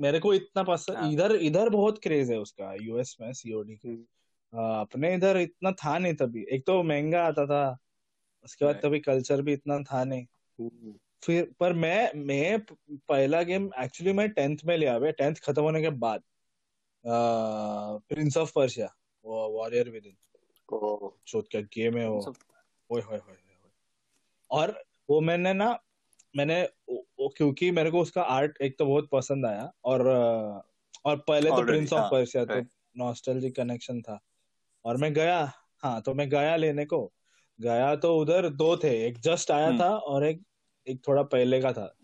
मेरे 0.00 0.18
को 0.18 0.32
इतना 0.34 0.62
पसंद 0.62 0.96
हाँ। 0.96 1.12
इधर 1.12 1.34
इधर 1.36 1.68
बहुत 1.68 1.98
क्रेज 2.02 2.30
है 2.30 2.38
उसका 2.38 2.74
यूएस 2.82 3.16
में 3.20 3.32
सीओडी। 3.32 3.74
की 3.76 3.88
हम्म। 3.88 4.80
अपने 4.80 5.14
इधर 5.14 5.36
इतना 5.36 5.72
था 5.72 5.98
नहीं 5.98 6.14
तभी। 6.14 6.44
एक 6.50 6.64
तो 6.66 6.82
महँगा 6.82 7.22
आता 7.26 7.46
था 7.46 7.78
उसके 8.44 8.64
बाद 8.64 8.80
तभी 8.82 9.00
कल्चर 9.00 9.42
भी 9.42 9.52
इतना 9.52 9.78
था 9.82 10.02
नहीं। 10.04 10.24
हम्म, 10.58 10.94
फिर 11.24 11.50
पर 11.60 11.72
मैं 11.72 12.10
मैं 12.16 12.58
पहला 12.90 13.42
गेम 13.42 13.70
एक्चुअली 13.78 14.12
मैं 14.12 14.28
टेंथ 14.30 14.56
में 14.64 14.76
लिया 14.76 14.94
हुआ 14.94 15.10
टेंथ 15.10 15.34
खत्म 15.34 15.62
होने 15.62 15.82
के 15.82 15.90
बाद। 15.90 16.22
प्रिंस 17.06 18.36
ऑफ़ 18.36 18.52
पर्शिया 18.54 18.94
वो 19.24 19.48
वॉरियर 19.48 19.88
विद 19.90 20.06
इन 20.06 20.16
चौथ 21.26 21.42
क्या 21.50 21.60
गेम 21.60 21.96
है 21.98 22.08
वो। 22.08 22.18
ओए 22.90 23.00
होए 23.00 23.18
होए 23.18 23.18
होए। 23.18 23.70
और 24.50 24.82
वो 25.10 25.20
मैंने 25.20 25.52
ना 25.52 25.78
मैंने 26.36 26.62
वो, 26.90 27.28
क्योंकि 27.36 27.70
मेरे 27.70 27.90
को 27.90 28.00
उसका 28.00 28.22
आर्ट 28.22 28.60
एक 28.62 28.78
तो 28.78 28.86
बहुत 28.86 29.08
पसंद 29.12 29.46
आया 29.46 29.72
और 29.84 30.08
और 31.04 31.16
पहले 31.28 31.50
तो 31.50 31.62
प्रिंस 31.66 31.92
ऑफ़ 31.92 32.10
पर्शिया 32.10 32.44
तो 32.44 32.60
नॉस्टैल्जिक 32.96 33.56
कनेक्शन 33.56 34.00
था। 34.02 34.18
और 34.84 34.96
मैं 34.96 35.12
गया 35.14 35.52
हाँ 35.82 36.00
तो 36.02 36.14
मैं 36.14 36.28
गया 36.30 36.56
लेने 36.56 36.84
को। 36.84 37.12
गया 37.60 37.94
तो 37.96 38.16
उधर 38.18 38.48
दो 38.48 38.76
थे 38.76 39.06
एक 39.06 39.18
जस्ट 39.18 39.50
आया 39.50 39.66
हम्म। 39.68 39.80
था 39.80 39.88
और 39.96 40.24
एक 40.26 40.42
एक 40.86 41.00
थोड़ा 41.08 41.22
पहले 41.22 41.60
का 41.60 41.72
था। 41.72 41.94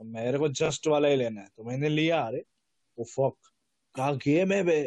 मेरे 0.00 0.38
को 0.38 0.48
जस्ट 0.48 0.86
वाला 0.86 1.08
ही 1.08 1.16
लेना 1.16 1.40
है 1.40 1.48
तो 1.56 1.64
मैंने 1.64 1.88
लिया 1.88 2.20
अरे 2.22 2.44
वो 2.98 3.04
फक 3.04 3.51
क्या 3.94 4.12
गेम 4.12 4.52
है 4.52 4.62
बे? 4.62 4.82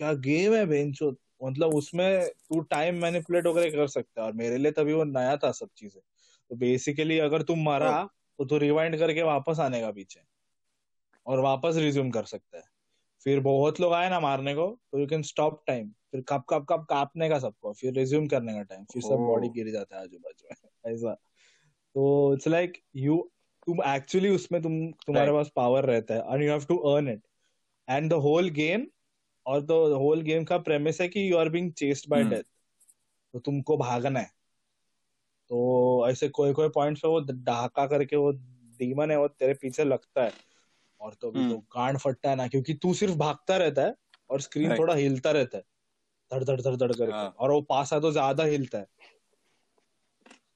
क्या 0.00 0.12
गेम 0.12 0.54
है 0.54 0.66
बेंचो 0.66 1.10
मतलब 1.44 1.74
उसमें 1.74 2.26
तू 2.28 2.60
टाइम 2.60 3.02
मैनिपुलेट 3.02 3.46
वगैरह 3.46 3.70
कर 3.70 3.86
सकता 3.86 4.20
है 4.20 4.26
और 4.26 4.32
मेरे 4.32 4.56
लिए 4.56 4.72
तभी 4.72 4.92
वो 4.92 5.04
नया 5.04 5.36
था 5.36 5.50
सब 5.52 5.68
चीज़ें। 5.76 6.00
तो 6.50 6.56
बेसिकली 6.56 7.18
अगर 7.18 7.42
तुम 7.42 7.62
मरा 7.62 8.02
तो 8.38 8.44
तू 8.44 8.58
रिवाइंड 8.58 8.98
करके 8.98 9.22
वापस 9.22 9.60
आने 9.60 9.80
का 9.80 9.90
पीछे। 9.90 10.20
और 11.26 11.40
वापस 11.40 11.76
रिज्यूम 11.76 12.10
कर 12.10 12.24
सकता 12.24 12.58
है। 12.58 12.64
फिर 13.24 13.40
बहुत 13.40 13.80
लोग 13.80 13.92
आए 13.92 14.10
ना 14.10 14.20
मारने 14.20 14.54
को 14.54 14.66
तो 14.92 14.98
यू 14.98 15.06
कैन 15.06 15.22
स्टॉप 15.22 15.62
टाइम 15.66 15.88
फिर 16.12 16.24
कब 16.28 16.44
कब 16.48 16.66
कब 16.70 16.84
कापने 16.84 17.28
का 17.28 17.38
सबको 17.38 17.72
फिर 17.72 17.92
रिज्यूम 17.92 18.26
करने 18.26 18.54
का 18.54 18.62
टाइम 18.62 18.84
फिर 18.84 19.02
सब. 19.02 19.16
बॉडी 19.26 19.48
गिर 19.48 19.70
जाता 19.70 19.96
है 19.96 20.02
आजू 20.02 20.18
बाजू 20.18 20.48
में 20.50 20.92
ऐसा। 20.94 21.14
तो 21.94 22.34
इट्स 22.34 22.48
लाइक 22.48 22.78
यू 22.96 23.16
तुम 23.66 23.82
एक्चुअली 23.86 24.28
उसमें 24.28 24.62
तुम 24.62 24.86
तुम्हारे 25.06 25.32
पास 25.32 25.50
पावर 25.56 25.84
रहता 25.84 26.14
है 26.14 26.34
and 26.34 26.42
you 26.42 26.50
have 26.50 26.64
to 26.64 26.76
earn 26.76 27.08
it 27.08 27.25
and 27.90 28.10
the 28.10 28.12
whole 28.12 28.48
game 28.48 28.86
और 29.46 29.60
द 29.60 29.70
होल 29.72 30.22
गेम 30.22 30.44
का 30.44 30.58
प्रेमिस 30.58 31.00
है 31.00 31.08
कि 31.08 31.32
you 31.32 31.36
are 31.36 31.48
being 31.48 31.72
chased 31.72 32.10
by. 32.10 32.24
Death 32.24 32.42
तो 33.32 33.38
तुमको 33.38 33.76
भागना 33.76 34.20
है 34.20 34.30
तो 35.48 36.06
ऐसे 36.08 36.28
कोई 36.28 36.52
कोई 36.52 36.68
पॉइंट्स 36.68 37.00
पे 37.00 37.08
वो 37.08 37.20
ढाका 37.20 37.86
करके 37.86 38.16
वो 38.16 38.30
डीमन 38.78 39.10
है 39.10 39.18
वो 39.18 39.28
तेरे 39.28 39.54
पीछे 39.54 39.84
लगता 39.84 40.24
है 40.24 40.32
और 41.00 41.14
तो 41.14 41.30
भी 41.30 41.40
हम्म। 41.40 41.52
तो 41.52 41.58
गांड 41.58 41.98
फटता 41.98 42.30
है 42.30 42.36
ना 42.36 42.48
क्योंकि 42.48 42.74
तू 42.74 42.94
सिर्फ़ 42.94 43.14
भागता 43.14 43.56
रहता 43.56 43.82
है 43.82 43.94
और 44.30 44.40
स्क्रीन 44.40 44.78
थोड़ा 44.78 44.94
हिलता 44.94 45.30
रहता 45.30 45.58
है 45.58 45.64
धड़ 46.32 46.44
धड़ 46.44 46.60
धड़ 46.60 46.76
धड़ 46.76 46.92
करके 46.92 47.12
हाँ। 47.12 47.34
और 47.38 47.50
वो 47.50 47.60
पास 47.60 47.92
है 47.92 48.00
तो 48.00 48.12
ज़्यादा 48.12 48.44
हिलता 48.44 48.78
है 48.78 48.86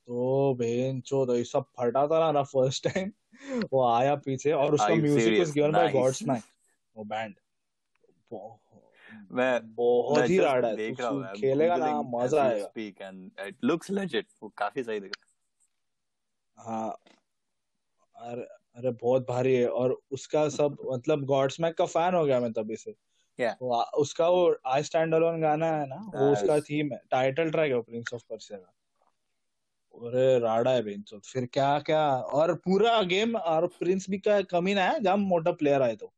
तो 0.07 0.55
बेन 0.55 1.01
चो 1.01 1.27
तो 1.27 1.37
ये 1.37 1.45
सब 1.45 1.63
फटा 1.63 2.07
था 2.07 2.33
ना, 2.33 2.43
फ़र्स्ट 2.43 2.89
टाइम 2.89 3.13
वो 3.73 3.87
आया 3.87 4.15
पीछे 4.15 4.53
और 4.53 4.75
उसका 4.75 4.95
music 4.95 5.25
serious? 5.25 5.55
Given 5.55 5.73
by. 5.73 5.93
Godsmack 6.13 6.43
वो 7.01 7.05
बैंड 7.05 7.35
मैं 9.33 9.75
बहुत 9.75 10.31
ही 10.31 10.39
राड़ा 10.39 10.69
है 10.69 10.77
देख 10.77 11.01
रहा 11.01 11.09
हूँ 11.11 11.27
खेलेगा 11.37 11.77
ना 11.77 12.03
मज़ा 12.03 12.43
आएगा। 12.43 12.67
Speak 12.67 13.01
and 13.03 13.31
it 13.41 13.57
looks 13.65 13.91
legit 13.91 14.27
वो 14.43 14.49
काफ़ी 14.49 14.83
सही 14.83 15.01
दिख 15.01 15.13
रहा 15.17 16.73
हाँ। 16.73 16.99
अरे 18.17 18.43
अरे 18.77 18.91
बहुत 18.91 19.27
भारी 19.29 19.55
है 19.55 19.69
और 19.69 20.01
उसका 20.11 20.49
सब 20.49 20.77
मतलब 20.93 21.25
गॉड 21.25 21.51
स्मैक 21.51 21.75
का 21.75 21.85
फ़ैन 21.85 22.15
हो 22.15 22.25
गया 22.25 22.41
मैं 22.41 22.53
तभी 22.53 22.77
से। 22.77 22.95
Yeah. 23.41 23.55
वो 23.63 23.83
उसका 23.83 24.29
वो 24.29 24.57
आई 24.67 24.83
स्टैंड 24.83 25.15
अलोन 25.15 25.41
गाना 25.41 25.67
है 25.67 25.87
ना 25.87 26.11
वो 26.15 26.33
उसका 26.33 26.61
थीम 26.61 26.93
है। 26.93 27.01
टाइटल 27.11 27.51
ट्रैक 27.51 27.73
है 27.73 27.81
प्रिंस 27.81 28.15
ऑफ़ 28.15 28.23
पर्सिया 28.31 28.59
का। 28.59 28.73
अरे 29.95 30.39
राडा 30.39 30.71
है 30.71 30.83
बेंचो 30.83 31.19
फिर 31.19 31.47
क्या 31.47 31.79
क्या? 31.79 32.17
और 32.17 32.55
पूरा 32.55 33.03
गेम 33.03 33.37
और 33.37 33.67
प्रिंस 33.67 34.11
भी 34.11 34.19
का 34.19 34.43
कमी 34.43 34.75
ना 34.75 34.85
है 34.85 35.01
जब 35.01 35.17
मोटा 35.19 35.53
प्लेयर 35.53 35.83
आए 35.83 35.97
तो। 35.97 36.13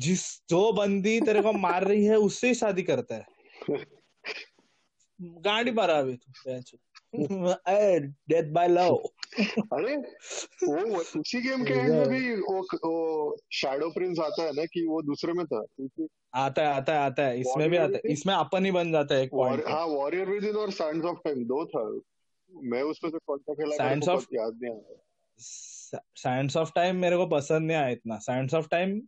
जिस 0.00 0.42
जो 0.50 0.72
बंदी 0.72 1.20
तेरे 1.20 1.42
को 1.42 1.52
मार 1.52 1.84
रही 1.84 2.04
है 2.04 2.16
उससे 2.16 2.48
ही 2.48 2.54
शादी 2.54 2.82
करता 2.82 3.14
है। 3.14 3.26
गाड़ी 5.20 5.70
मारा 5.70 5.98
अभी 5.98 6.16
तू 6.16 6.56
डेथ 8.32 8.52
बाय 8.52 8.68
लव 8.68 8.96
अरे 9.72 9.96
वो 10.66 10.98
उसी 10.98 11.48
गेम 11.48 11.64
के 11.64 11.72
एंड 11.72 11.90
में 11.90 12.08
भी 12.08 12.34
वो, 12.34 12.62
वो 12.62 13.36
शैडो 13.52 13.90
प्रिंस 13.90 14.18
आता 14.18 14.42
है 14.42 14.52
ना 14.52 14.64
कि 14.64 14.86
वो 14.86 15.02
दूसरे 15.02 15.32
में 15.32 15.46
था 15.46 15.64
आता 16.34 16.62
है 16.62 16.68
आता 16.68 16.92
है 16.92 16.98
आता 16.98 17.22
है। 17.22 17.40
इसमें 17.40 17.70
भी 17.70 17.76
आता 17.76 17.96
है। 17.96 18.12
इसमें 18.12 18.34
अपन 18.34 18.64
ही 18.64 18.70
बन 18.70 18.92
जाता 18.92 19.14
है 19.14 19.22
एक 19.22 19.30
पॉइंट 19.30 19.64
हाँ 19.68 19.86
वॉरियर 19.86 20.30
विद 20.30 20.44
इन 20.44 20.54
और 20.54 20.70
सैंड्स 20.70 21.06
ऑफ़ 21.06 21.18
टाइम 21.24 21.44
दो 21.44 21.66
था। 21.66 22.00
मैं 22.62 22.82
उसमें 22.82 23.10
से 23.10 23.18
कौन 23.26 23.38
सा 23.38 23.54
खेला 23.54 23.76
of- 23.76 24.06
बहुत 24.06 24.26
याद 24.34 24.58
नहीं 24.62 24.74
आ 24.74 24.76
रहा। 24.76 25.04
साइंस 26.16 26.56
ऑफ़ 26.56 26.70
टाइम 26.74 26.96
मेरे 26.96 27.16
को 27.16 27.26
पसंद 27.26 27.66
नहीं 27.66 27.76
आया 27.76 27.88
इतना। 27.88 28.18
साइंस 28.18 28.54
ऑफ़ 28.54 28.68
टाइम 28.68 29.02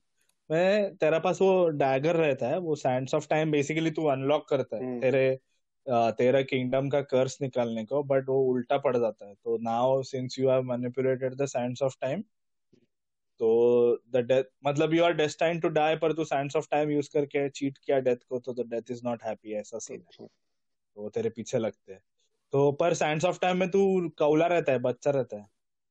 में 0.50 0.96
तेरा 0.96 1.18
पास 1.18 1.40
वो 1.42 1.68
डैगर 1.76 2.16
रहता 2.16 2.48
है 2.48 2.58
वो 2.58 2.74
साइंस 2.76 3.14
ऑफ़ 3.14 3.28
टाइम 3.28 3.50
बेसिकली 3.50 3.90
तू 3.90 4.06
अनलॉक 4.08 4.48
करता 4.48 4.76
है 4.76 4.82
हम्म। 4.82 5.00
तेरे 5.00 5.40
तेरा 5.86 6.42
किंगडम 6.42 6.88
का 6.88 7.00
कर्स 7.02 7.40
निकालने 7.42 7.84
को 7.84 8.02
बट 8.02 8.28
वो 8.28 8.42
उल्टा 8.44 8.78
पड़ 8.78 8.96
जाता 8.96 9.26
है 9.28 9.34
तो 9.34 9.56
now 9.62 10.02
since 10.02 10.38
you 10.38 10.50
have 10.50 10.62
manipulated 10.64 11.34
the 11.34 11.46
sands 11.46 11.82
of 11.82 11.96
time 12.00 12.22
तो 13.40 13.48
द 14.10 14.24
डेथ 14.26 14.44
मतलब 14.66 14.94
you 14.94 15.04
are 15.04 15.12
destine 15.12 15.60
to 15.60 15.68
die 15.70 15.96
पर 15.96 16.12
तू 16.12 16.24
साइंस 16.24 16.56
ऑफ़ 16.56 16.66
टाइम 16.70 16.90
यूज़ 16.90 17.08
करके 17.12 17.48
चीट 17.50 17.78
किया 17.78 17.98
डेथ 18.00 18.24
को 18.28 18.38
तो 18.38 18.52
the 18.54 18.68
death 18.70 18.90
is 18.90 19.00
not 19.04 19.22
happy 19.24 19.54
ऐसा 19.54 19.78
सीन 19.78 19.96
है 19.96 20.02
अच्छा। 20.02 20.24
तो 20.24 21.02
वो 21.02 21.08
तेरे 21.10 21.30
पीछे 21.30 21.58
लगते 21.58 21.92
हैं 21.92 22.00
तो 22.52 22.70
पर 22.72 22.94
साइंस 22.94 23.24
ऑफ़ 23.24 23.38
टाइम 23.40 23.56
में 23.56 23.68
तू 23.70 23.80
कौला 24.18 24.46
रहता 24.46 24.72
है 24.72 24.78
बच्चा 24.80 25.10
रहता 25.10 25.36
है 25.36 25.46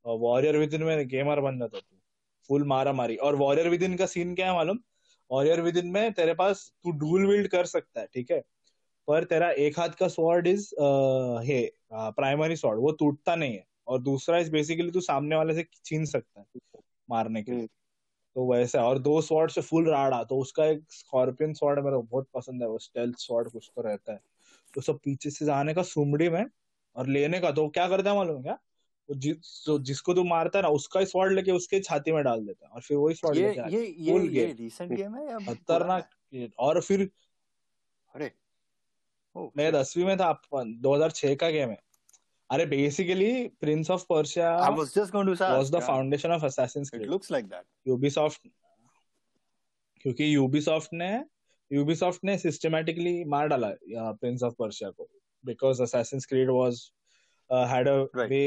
और 0.06 0.18
वॉरियर 0.20 0.58
विद 0.58 0.74
इन 0.74 0.84
में 0.84 1.08
गेमर 1.08 1.40
बन 1.40 1.60
जाता 1.60 1.78
है 1.78 1.82
तू 1.82 2.01
फुल 2.52 2.64
मारा 2.68 2.94
मारी। 2.94 3.16
और 3.18 3.36
वॉरियर 3.38 3.70
विद 3.70 3.84
इन 3.84 3.96
का 3.98 4.06
सीन 4.08 4.36
क्या 4.36 4.48
है 4.48 4.54
मालूम? 4.54 4.80
वॉरियर 5.30 5.62
विद 5.62 5.78
इन 5.78 5.88
में 5.90 6.12
तेरे 6.14 6.34
पास 6.36 6.72
तू 6.84 6.92
डूल 7.00 7.26
विल्ड 7.28 7.48
कर 7.48 7.66
सकता 7.66 8.02
है 8.02 8.08
ठीक 8.14 8.32
है? 8.32 8.40
पर 9.08 9.24
तेरा 9.26 9.50
एक 9.60 9.80
हाथ 9.80 9.90
का 10.00 10.08
स्वॉर्ड 10.10 10.48
इज़ 10.48 10.68
है 11.44 11.62
प्राइमरी 11.94 12.56
स्वॉर्ड 12.56 12.80
वो 12.80 12.92
टूटता 13.00 13.36
नहीं 13.36 13.54
है। 13.54 13.66
और 13.88 14.02
दूसरा 14.02 14.38
इज़ 14.38 14.52
बेसिकली 14.52 14.92
तू 14.92 15.02
सामने 15.02 15.36
वाले 15.36 15.54
से 15.54 15.66
छीन 15.86 16.06
सकता 16.06 16.40
है 16.40 16.80
मारने 17.10 17.44
के 17.44 17.52
लिए। 17.52 17.60
हम्म। 17.60 17.70
तो 18.36 18.46
वैसा 18.52 18.84
और 18.88 19.00
दो 19.00 19.20
स्वॉर्ड 19.22 19.52
से 19.52 19.62
फुल 19.62 19.90
राड़ा 19.90 20.24
तो 20.24 20.38
उसका 20.40 20.66
एक 20.66 20.84
स्कॉर्पियन 20.92 21.54
स्वॉर्ड 21.54 21.80
मेरे 21.80 21.96
को 21.96 22.02
बहुत 22.02 22.28
पसंद 22.34 22.62
है 22.62 22.68
वो 22.70 22.78
स्टेल्थ 22.80 23.18
स्वॉर्ड 23.20 23.50
कुछ 23.50 23.70
तो 23.76 23.82
रहता 23.82 24.14
है। 24.14 24.20
तो 24.74 24.82
सब 24.82 25.00
पीछे 25.04 25.30
से 25.30 25.46
जाने 25.46 25.74
का 25.74 25.84
सुमड़ी 25.84 26.30
में 26.30 26.46
और 26.96 27.08
लेने 27.08 27.40
का 27.40 27.52
तो 27.52 27.68
क्या 27.70 27.88
करता 27.88 28.10
है 28.10 28.16
मालूम 28.16 28.42
क्या? 28.44 28.58
जो 29.10 29.78
जिसको 29.80 30.14
तू 30.14 30.24
मारता 30.24 30.60
है 30.60 30.64
ना 30.64 30.70
उसका 30.70 31.04
स्वॉर्ड 31.06 31.34
लेके 31.34 31.52
उसके 31.52 31.80
छाती 31.80 32.12
में 32.12 32.24
डाल 32.24 32.46
देता 32.46 32.66
है 32.66 32.72
और 32.72 32.82
फिर 32.82 32.98
वही 32.98 33.16
स्वॉर्ड 33.16 33.38
ये 33.38 33.54
ये। 33.70 33.86
ये 34.00 34.20
ये। 34.28 34.54
रीसेंट 34.54 34.92
गेम 34.92 35.16
है 35.16 35.26
या 35.28 35.40
खतरनाक 35.40 36.10
और 36.60 36.82
फिर 36.82 37.10
अरे। 38.14 38.32
मैं 39.58 39.72
दसवीं 39.74 40.06
में 40.06 40.20
था 40.20 40.26
अपन 40.26 40.74
2006 40.82 41.36
का 41.36 41.50
गेम 41.50 41.70
है। 41.70 41.78
अरे 42.50 42.66
basically 42.66 43.48
prince 43.48 43.92
of 43.92 44.06
Persia 44.10 44.58
I 44.58 44.74
was 44.74 44.94
just 44.94 45.12
going 45.12 45.28
to 45.28 45.36
say 45.36 45.52
was 45.52 45.72
the 45.72 45.80
foundation 45.80 46.32
of 46.32 46.46
assassins 46.46 46.92
it 46.94 47.02
looks 47.02 47.32
like 47.32 47.46
that 47.46 47.66
Ubisoft 47.88 48.48
क्योंकि 50.02 50.36
यूबीसॉफ्ट 50.36 50.90
ने 50.94 51.26
यूबीसॉफ्ट 51.72 52.24
ने 52.24 52.38
सिस्टमैटिकली 52.38 53.24
मार 53.24 53.48
डाला 53.48 53.72
प्रिंस 54.14 54.44
ऑफ़ 54.44 54.54
पर्शिया 54.60 54.90
को। 54.90 55.08
Because 55.46 55.82
assassin's 55.82 56.26
creed 56.26 56.50
was 56.50 56.92
had 57.52 57.88
a 57.88 57.96
way 58.18 58.42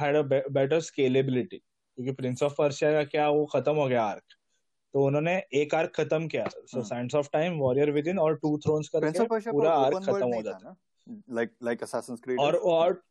had 0.00 0.16
a 0.16 0.22
better 0.50 0.80
scalability 0.80 1.56
क्योंकि 1.56 2.12
prince 2.12 2.42
of 2.42 2.54
Persia 2.58 2.92
का 2.92 3.04
क्या 3.04 3.28
वो 3.28 3.44
खत्म 3.46 3.74
हो 3.76 3.86
गया 3.88 4.02
आर्क 4.02 4.36
तो 4.94 5.04
उन्होंने 5.04 5.36
एक 5.54 5.74
आर्क 5.74 5.92
खत्म 5.94 6.26
किया. 6.28 6.44
So. 6.48 6.82
Sands 6.82 7.14
of 7.14 7.28
time 7.32 7.58
warrior 7.58 7.90
within 8.08 8.18
और 8.18 8.36
टू 8.36 8.56
थ्रोन्स 8.58 8.88
करके 8.88 9.50
पूरा 9.50 9.72
आर्क 9.72 9.96
खत्म 9.96 10.34
हो 10.34 10.42
जाता. 10.42 10.68
है 10.68 11.20
लाइक 11.30 11.50
लाइक 11.62 11.82
असैसिन्स 11.82 12.20
क्रीड 12.20 12.40
और 12.40 12.56
और 12.56 13.02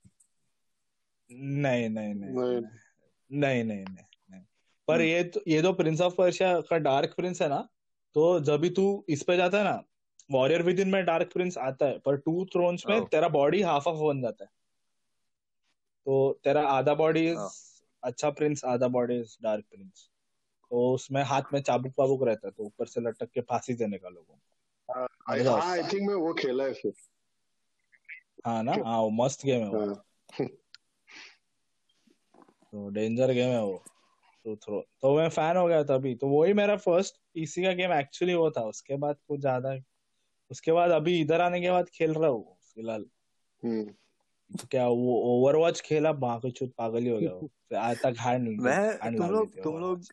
नहीं 1.30 1.90
नहीं 1.90 2.14
नहीं 2.14 2.32
नहीं। 2.32 2.62
नहीं 3.32 3.64
नहीं 3.64 3.64
नहीं 3.64 4.04
नहीं. 4.30 4.42
पर 4.88 4.94
हम्म। 4.94 5.04
ये 5.04 5.24
तो 5.24 5.42
ये 5.48 5.62
तो 5.62 5.74
प्रिंस 5.74 6.02
ऑफ़ 6.02 6.16
पर्शिया 6.16 6.60
का 6.62 6.78
डार्क 6.78 7.14
प्रिंस 7.18 7.42
है 7.42 7.50
ना? 7.50 7.68
तो 8.16 8.40
जब 8.40 8.60
भी 8.60 8.70
तू 8.70 9.06
इस 9.10 9.24
पे 9.24 9.38
जाता 9.38 9.58
है 9.58 9.64
ना 9.64 9.84
वॉरियर 10.32 10.64
विद 10.64 10.80
इन 10.80 10.90
में 10.90 11.04
डार्क 11.06 11.30
प्रिंस 11.34 11.58
आता 11.58 11.86
है 11.86 12.00
पर 12.00 12.18
टू 12.18 12.46
थ्रोन्स 12.46 12.84
में 12.90 13.00
Oh. 13.00 13.10
तेरा 13.12 13.28
बॉडी 13.30 13.62
हाफ़ 13.62 13.88
ऑफ़ 13.90 13.98
बन 13.98 14.22
जाता 14.22 14.44
है. 14.44 14.50
तो 16.06 16.40
तेरा 16.44 16.68
आधा 16.68 16.94
बॉडी 16.94 17.28
इज़ 17.30 17.38
Oh. 17.38 17.50
अच्छा 18.04 18.30
प्रिंस 18.30 18.64
आधा 18.66 18.88
बॉडी 18.88 19.20
इज़ 19.20 19.38
डार्क 19.44 19.66
प्रिंस 19.72 20.10
तो 20.72 20.94
उसमें 20.94 21.24
हाथ 21.24 21.42
में 21.54 21.62
चाबुक 21.62 21.94
वाबुक 22.00 22.24
रहता 22.24 22.48
है 22.48 22.52
तो 22.52 22.64
ऊपर 22.64 22.86
से 22.86 23.02
लटक 23.02 23.30
के 23.34 23.42
फांसी 23.42 23.74
देने 23.74 23.98
का 23.98 24.10
लोगों 24.10 24.36
को। 24.36 25.32
आई 25.34 25.44
हाँ 25.44 25.54
आई 25.56 25.80
आता 25.80 25.86
है 25.86 25.92
थिंक 25.94 26.08
मैं 26.08 26.16
वो 26.16 26.34
खेला 26.34 26.64
है 26.64 26.74
फिर। 26.74 26.94
हाँ 28.46 28.64
ना? 28.64 28.72
हाँ 28.72 29.00
वो 29.02 29.10
मस्त 29.10 29.46
गेम 29.46 29.62
है 29.62 29.70
वो। 29.70 29.86
हाँ। 29.86 30.04
तो 32.74 32.90
डेंजर 32.90 33.34
गेम 33.34 33.50
है 33.50 33.62
वो। 33.64 33.84
तो 34.46 34.56
थ्रो 34.56 34.82
तो 35.02 35.16
मैं 35.18 35.30
फ़ैन 35.30 35.58
हो 35.58 35.68
गया 35.68 35.84
था 35.84 35.94
अभी। 35.96 36.16
तो 36.16 36.28
वही 36.28 36.54
मेरा 36.54 36.76
फ़र्स्ट 36.78 37.16
पीसी 37.34 37.64
का 37.64 37.72
गेम 37.74 37.94
एक्चुअली 37.94 38.34
वो 38.34 38.52
था। 38.52 38.62
उसके 38.62 38.96
बाद 38.98 39.18
कुछ 39.28 39.40
ज़्यादा 39.40 39.76
उसके 40.52 40.72
बाद 40.72 40.92
अभी 40.92 41.20
इधर 41.22 41.42
आने 41.42 41.62
के 41.62 41.72
बाद 41.72 41.90
खेल 41.90 42.14
रहा 42.14 42.30
हूँ 42.30 42.58
फ़िलहाल। 42.76 43.06
हम्म। 43.64 43.94
क्या 44.52 44.88
वो 44.88 45.16
ओवरवॉच 45.26 45.82
खेला? 45.82 46.12
बाकी 46.22 46.52
चुत 46.52 46.74
पागल 46.78 47.04
ही 47.04 47.10
हो 47.10 47.20
गया 47.20 47.82
आज 47.82 47.98
तक 47.98 48.16
हार्ड 48.20 48.42
नहीं 48.44 48.58
मैं 48.58 49.16
तुम 49.18 49.32
लोग 49.32 49.56
तुम 49.64 49.80
लोग। 49.80 50.04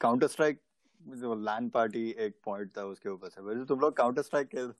काउंटर 0.00 0.26
स्ट्राइक 0.26 0.60
जो 1.00 1.34
लैंड 1.44 1.70
पार्टी 1.70 2.08
एक 2.18 2.34
पॉइंट 2.44 2.70
था 2.78 2.84
उसके 2.84 3.08
ऊपर 3.08 3.28
से। 3.28 3.42
वैसे 3.42 3.64
तुम 3.64 3.80
लोग 3.80 3.96
काउंटर 3.96 4.22
स्ट्राइक 4.22 4.48
खेल 4.48 4.72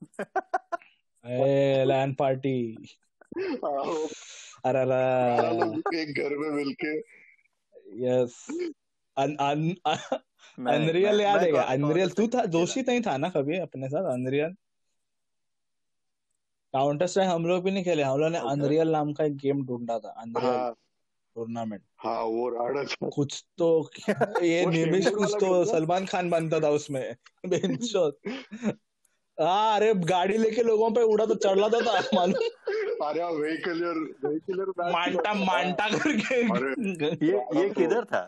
ए 1.25 1.85
लैन 1.87 2.15
पार्टी 2.15 2.55
हाँ, 3.39 4.07
अरे 4.65 4.79
अरे 4.81 6.01
एक 6.01 6.15
घर 6.19 6.37
में 6.37 6.51
मिलके। 6.51 6.97
यस 8.07 8.47
अन 9.17 9.37
अन 9.41 9.75
अनरियल 10.59 11.21
याद 11.21 11.43
है 11.43 11.51
अनरियल 11.53 12.11
तू 12.11 12.27
था 12.29 12.45
जोशी 12.55 12.81
नहीं 12.81 13.01
था 13.01 13.17
ना 13.17 13.29
कभी 13.29 13.59
अपने 13.59 13.89
साथ? 13.89 14.13
अनरियल 14.13 14.55
काउंटर 16.75 17.07
स्ट्राइक 17.07 17.31
हम 17.31 17.47
लोग 17.47 17.63
भी 17.65 17.71
नहीं 17.71 17.85
खेले 17.85 18.03
हम 18.03 18.19
लोग 18.21 18.31
ने 18.33 18.39
अनरियल 18.51 18.91
नाम 18.93 19.13
का 19.13 19.25
एक 19.25 19.37
गेम 19.37 19.65
ढूंढा 19.67 19.99
था 19.99 20.09
अनरियल 20.23 20.53
हाँ। 20.55 20.73
टूर्नामेंट 21.37 21.83
हाँ 22.05 22.23
वो 22.25 22.49
राडा 22.49 22.83
था। 22.85 23.09
कुछ 23.15 23.45
तो 23.59 23.69
ये 24.43 24.65
निमिष 24.77 25.09
कुछ 25.15 25.35
तो 25.41 25.65
सलमान 25.65 26.07
खान 26.07 26.31
बनता 26.31 26.61
था 26.61 26.69
उसमें 26.79 27.03
बेंचोद 27.49 28.17
हाँ 29.39 29.75
अरे 29.77 29.93
गाड़ी 30.07 30.37
लेके 30.39 30.63
लोगों 30.63 30.91
पे 30.95 31.03
उड़ा 31.13 31.27
तो 31.27 31.35
चढ़ 31.35 31.59
लाता 31.59 31.81
था 31.81 32.01
मालूम। 32.15 33.07
अरे 33.07 33.25
व्हीकलर 33.37 33.99
व्हीकलर 34.25 34.73
मांटा 34.93 35.33
मांटा 35.35 35.89
करके 35.97 36.41
ये 37.27 37.37
ये 37.61 37.69
किधर 37.71 38.05
था? 38.05 38.23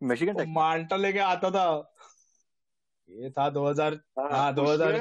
मिशिगन 0.00 0.44
मांटा 0.52 0.96
लेके 0.96 1.18
आता 1.26 1.50
था। 1.50 1.66
ये 3.08 3.30
था 3.30 3.48
2000 3.54 3.96
हाँ 4.18 4.28
हाँ 4.30 4.54
2000 4.54 4.98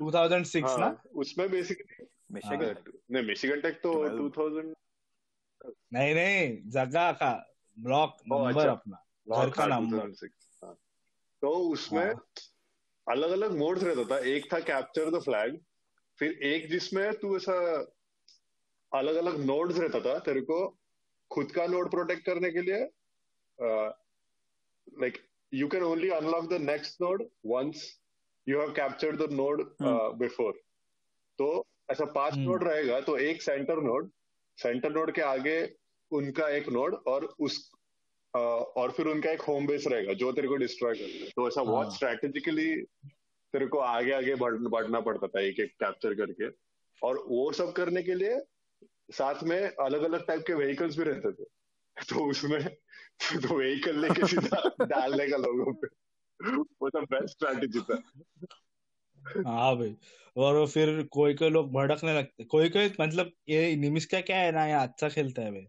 उसमें 0.00 0.28
2006 0.28 0.78
ना 0.78 0.86
हाँ 0.86 1.02
उसमें 1.14 1.50
बेसिकली 1.50 1.94
हाँ। 1.98 2.06
मिशिगन 2.32 2.74
टेक 2.74 3.02
नहीं 3.10 3.24
मिशिगन 3.24 3.60
टेक 3.60 3.74
तो 3.74 3.92
2000 4.28 4.74
नहीं 5.92 6.14
नहीं 6.14 6.70
जगह 6.70 7.12
का 7.12 7.32
ब्लॉक 7.78 8.16
नंबर 8.32 8.60
अच्छा। 8.60 8.70
अपना 8.70 9.04
घर 9.38 9.50
का 9.50 9.66
नंबर 9.66 9.98
2006 9.98 10.28
हाँ। 10.64 10.74
तो 11.42 11.48
उसमें 11.48 12.14
अलग 13.06 13.30
अलग 13.30 13.56
मोड्स 13.58 13.82
रहता 13.82 14.04
था। 14.04 14.18
एक 14.18 14.52
था 14.52 14.60
कैप्चर 14.60 15.10
द 15.10 15.22
फ्लैग 15.22 15.58
फिर 16.18 16.32
एक 16.42 16.70
जिसमें 16.70 17.12
तू 17.14 17.36
ऐसा 17.36 17.56
अलग 18.92 19.14
अलग 19.14 19.44
नोड्स 19.44 19.78
रहता 19.78 20.00
था 20.00 20.18
तेरे 20.18 20.40
को 20.40 20.58
खुद 21.30 21.50
का 21.52 21.66
नोड 21.66 21.90
प्रोटेक्ट 21.90 22.26
करने 22.26 22.50
के 22.50 22.62
लिए 22.62 22.80
like 25.00 25.18
you 25.54 25.68
can 25.68 25.82
only 25.82 26.08
unlock 26.10 26.48
the 26.48 26.60
next 26.60 27.02
node 27.02 27.28
once 27.46 28.00
you 28.48 28.60
have 28.60 28.72
captured 28.72 29.22
the 29.22 29.32
node 29.32 29.74
before 30.18 30.52
तो 31.38 31.66
ऐसा 31.90 32.04
पाँच 32.04 32.34
नोड 32.34 32.60
हम्म 32.62 32.70
रहेगा 32.70 33.00
तो 33.00 33.16
एक 33.16 33.42
सेंटर 33.42 33.76
नोड 33.76 34.10
सेंटर 34.58 34.92
नोड 34.92 35.12
के 35.12 35.22
आगे 35.22 35.74
उनका 36.10 36.48
एक 36.48 36.68
नोड 36.68 36.94
और 36.94 37.24
उस 37.40 37.70
अ, 38.34 38.38
और 38.38 38.90
फिर 38.90 39.06
उनका 39.06 39.30
एक 39.30 39.40
होम 39.40 39.66
बेस 39.66 39.84
रहेगा 39.86 40.12
जो 40.12 40.32
तेरे 40.32 40.48
को 40.48 40.56
डिस्ट्रॉय 40.56 40.94
करना 40.94 41.24
है। 41.24 41.30
तो 41.30 41.48
ऐसा 41.48 41.62
बहुत 41.62 41.86
हाँ 41.86 41.94
स्ट्रेटेजिकली 41.94 42.76
तेरे 43.52 43.66
को 43.66 43.78
आगे 43.78 44.12
आगे 44.12 44.34
बढ़, 44.34 44.54
बढ़ना 44.54 45.00
पड़ता 45.00 45.26
था 45.26 45.40
एक 45.40 45.60
एक 45.60 45.70
कैप्चर 45.70 46.14
करके। 46.14 46.48
और 47.02 47.24
वो 47.28 47.52
सब 47.52 47.72
करने 47.72 48.02
के 48.02 48.14
लिए 48.14 48.40
साथ 49.12 49.42
में 49.42 49.60
अलग 49.60 50.02
अलग 50.02 50.26
टाइप 50.26 50.44
के 50.46 50.54
व्हीकल्स 50.54 50.98
भी 50.98 51.04
रहते 51.04 51.32
थे। 51.32 51.44
तो 52.08 52.30
उसमें 52.30 52.68
तो 53.36 53.56
व्हीकल 53.56 54.00
लेके 54.00 54.26
सीधा 54.26 54.74
डालने 54.84 55.28
का 55.28 55.36
लोगों 55.36 55.72
पे। 55.72 56.03
वो 56.52 56.88
तो 56.88 57.00
बेस्ट 57.00 57.28
स्ट्रेटेजी 57.28 57.80
था। 57.80 58.02
हाँ 59.46 59.76
भाई। 59.76 59.96
और 60.36 60.66
फिर 60.66 61.02
कोई 61.02 61.34
कोई 61.34 61.50
लोग 61.50 61.72
भड़कने 61.72 62.18
लगते 62.18 62.44
कोई 62.44 62.68
कोई 62.68 62.92
मतलब 63.00 63.32
ये 63.48 63.76
निमिष 63.76 64.04
का 64.04 64.20
क्या 64.20 64.36
है 64.36 64.52
ना 64.52 64.66
ये 64.66 64.72
अच्छा 64.72 65.08
खेलता 65.08 65.42
है 65.42 65.50
भाई। 65.50 65.66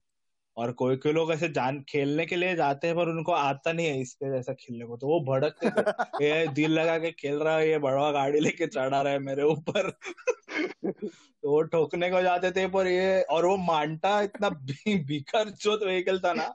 और 0.57 0.71
कोई 0.71 0.95
कोई 0.95 1.11
लोग 1.11 1.31
ऐसे 1.31 1.49
जान 1.49 1.83
खेलने 1.89 2.25
के 2.25 2.35
लिए 2.35 2.55
जाते 2.55 2.87
हैं 2.87 2.95
पर 2.95 3.09
उनको 3.09 3.31
आता 3.31 3.73
नहीं 3.73 3.87
है 3.87 4.01
इसके 4.01 4.37
ऐसा 4.37 4.53
खेलने 4.53 4.85
को। 4.85 4.97
तो 4.97 5.07
वो 5.07 5.19
भड़कते 5.19 5.67
ये 6.23 6.47
दिल 6.47 6.71
लगा 6.71 6.97
के 6.99 7.11
खेल 7.11 7.35
रहा 7.35 7.57
है 7.57 7.69
ये 7.69 7.79
बड़वा 7.79 8.11
गाड़ी 8.11 8.39
लेके 8.39 8.67
चढ़ा 8.67 9.01
रहा 9.01 9.13
है 9.13 9.19
मेरे 9.19 9.43
ऊपर। 9.43 9.89
तो 11.43 11.51
वो 11.51 11.61
ठोकने 11.61 12.09
को 12.09 12.21
जाते 12.21 12.51
थे 12.51 12.67
पर 12.67 12.87
ये 12.87 13.21
और 13.21 13.45
वो 13.45 13.57
मांटा 13.57 14.21
इतना 14.21 14.49
बिखर 14.49 15.49
चोत 15.49 15.83
व्हीकल 15.83 16.19
था 16.19 16.33
ना 16.33 16.53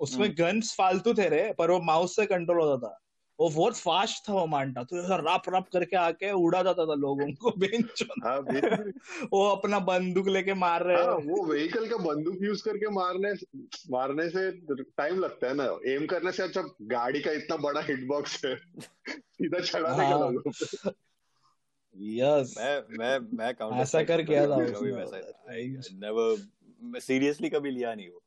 उसमें 0.00 0.26
हम्म। 0.26 0.36
गन्स 0.36 0.74
फालतू 0.74 1.14
थे 1.14 1.28
रे 1.28 1.52
पर 1.58 1.70
वो 1.70 1.80
माउस 1.80 2.16
से 2.16 2.26
कंट्रोल 2.26 2.60
होता 2.60 2.88
था। 2.88 2.98
वो 3.40 3.48
बहुत 3.50 3.76
फास्ट 3.76 4.28
था 4.28 4.32
वो 4.32 4.46
मांटा 4.46 4.82
तो 4.84 4.98
ऐसा 4.98 5.16
रप 5.16 5.42
रप 5.48 5.68
करके 5.72 5.96
आके 5.96 6.32
उड़ा 6.32 6.62
जाता 6.62 6.86
था 6.86 6.94
लोगों 6.94 7.32
को 7.32 7.50
बेंच 7.58 8.04
हाँ 8.24 8.38
वो 9.32 9.48
अपना 9.48 9.78
बंदूक 9.78 10.28
लेके 10.28 10.54
मार 10.54 10.82
रहे 10.82 10.96
हाँ 10.96 11.16
हैं। 11.16 11.24
वो 11.26 11.44
व्हीकल 11.44 11.88
का 11.88 11.96
बंदूक 11.96 12.38
यूज़ 12.42 12.64
करके 12.64 12.90
मारने 12.90 13.32
मारने 13.90 14.28
से 14.28 14.50
टाइम 14.82 15.18
लगता 15.18 15.48
है 15.48 15.54
ना। 15.54 15.78
एम 15.86 16.06
करने 16.06 16.32
से 16.32 16.42
अच्छा 16.42 16.62
गाड़ी 16.82 17.20
का 17.20 17.30
इतना 17.30 17.56
बड़ा 17.56 17.80
हिट 17.80 18.06
बॉक्स 18.06 18.44
है। 18.44 18.56
सीधा 19.10 19.60
चढ़ाने 19.60 20.02
का 20.02 20.16
हाँ। 20.16 20.32
लोगों 20.32 20.52
यस 21.96 22.54
मैं 22.58 22.98
मैं 22.98 23.36
मैं 23.36 23.54
काउंटर 23.54 23.80
ऐसा 23.80 24.02
कर 24.02 24.22
किया 24.22 24.46
था 24.46 24.66
कभी 24.66 24.92
वैसा 24.92 25.20
नेवर 25.92 27.00
सीरियसली 27.00 27.50
कभी 27.50 27.70
लिया 27.70 27.94
नहीं 27.94 28.08
वो। 28.08 28.22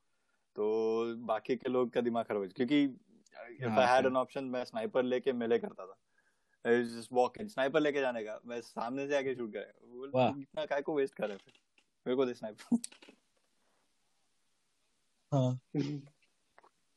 तो 0.56 1.16
बाकी 1.18 1.56
के 1.56 1.70
लोग 1.70 1.89
का 1.89 2.01
दिमाग 2.01 2.26
खराब 2.26 2.41
हो 2.41 2.47
क्योंकि 2.56 2.86
इफ़ 3.50 3.70
हाँ, 3.70 3.88
आई 3.88 3.96
हैड. 3.96 4.06
एन 4.06 4.16
ऑप्शन 4.18 4.43
मैं 4.43 4.66
स्नाइपर 4.66 5.04
लेके 5.04 5.34
मेले 5.34 5.60
करता 5.60 5.86
था 5.86 5.98
जस्ट 6.66 7.10
वॉक 7.14 7.38
इन 7.38 7.48
स्नाइपर 7.48 7.80
लेके 7.80 8.00
जाने 8.00 8.24
का 8.24 8.39
मैं 8.46 8.62
सामने 8.62 9.08
से 9.08 9.18
आके 9.18 9.36
शूट 9.36 9.54
करेगा 9.54 10.28
इतना 10.39 10.66
काय 10.66 10.82
को 10.82 10.96
वेस्ट 10.96 11.16
कर 11.16 11.28
रहे 11.28 11.38
थे 11.38 11.52
मेरे 12.08 12.16
को 12.16 12.26
दे 12.26 12.34
स्नाइपर 12.34 12.78
हाँ 15.32 15.60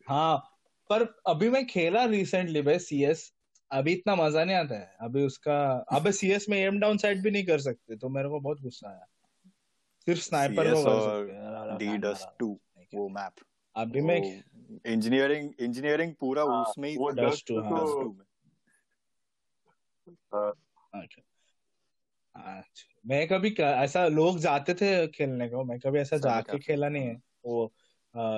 हाँ 0.09 0.59
पर 0.91 1.23
अभी 1.27 1.49
मैं 1.49 1.67
खेला 1.67 2.05
रिसेंटली 2.05 2.63
भाई 2.63 2.79
सीएस 2.79 3.35
अभी 3.73 3.93
इतना 3.93 4.15
मज़ा 4.15 4.45
नहीं 4.45 4.57
आता 4.57 4.75
है 4.75 4.97
अभी 5.01 5.23
उसका 5.23 5.87
अबे 5.93 6.13
सीएस 6.13 6.49
में 6.49 6.59
एम 6.59 6.81
डाउन 6.81 6.99
साइड 6.99 7.23
भी 7.23 7.31
नहीं 7.31 7.47
कर 7.47 7.59
सकते 7.59 7.97
तो 7.97 8.09
मेरे 8.09 8.29
को 8.29 8.41
बहुत 8.41 8.61
गुस्सा 8.61 8.89
आया 8.89 9.07
सिर्फ़ 10.07 10.21
स्नाइपर 10.21 10.75
को 10.75 10.85
कर 10.85 11.01
सकते 11.01 11.33
हैं 11.33 11.53
रा- 11.53 11.67
रा- 11.67 11.79
डी 11.79 11.87
रा- 11.87 12.01
डस्ट 12.03 12.23
रा- 12.23 12.39
टू 12.39 12.61
नहीं 12.77 12.87
खेल- 12.87 13.03
वो 13.03 13.09
मैप 13.09 13.33
अभी 13.79 14.01
मैं 14.01 14.17
इंजीनियरिंग 14.87 15.51
इंजीनियरिंग 15.61 16.15
पूरा 16.21 16.43
हाँ, 16.43 16.63
उसमें 16.63 16.89
ही 16.89 16.97
वो 16.97 17.09
डस्ट 17.09 17.51
हाँ। 17.51 17.81
2 17.81 18.13
में 18.13 18.25
अच्छा। 20.93 21.23
अच्छा। 22.35 23.01
मैं 23.07 23.27
कभी 23.29 23.55
ऐसा 23.63 24.07
लोग 24.09 24.39
जाते 24.39 24.75
थे 24.75 25.07
खेलने 25.09 25.49
को 25.49 25.65
मैं 25.65 25.79
कभी 25.81 25.99
ऐसा 25.99 26.17
जाके 26.17 26.59
खेला 26.59 26.89
नहीं 26.89 27.07
है। 27.07 27.15
वो 27.47 27.73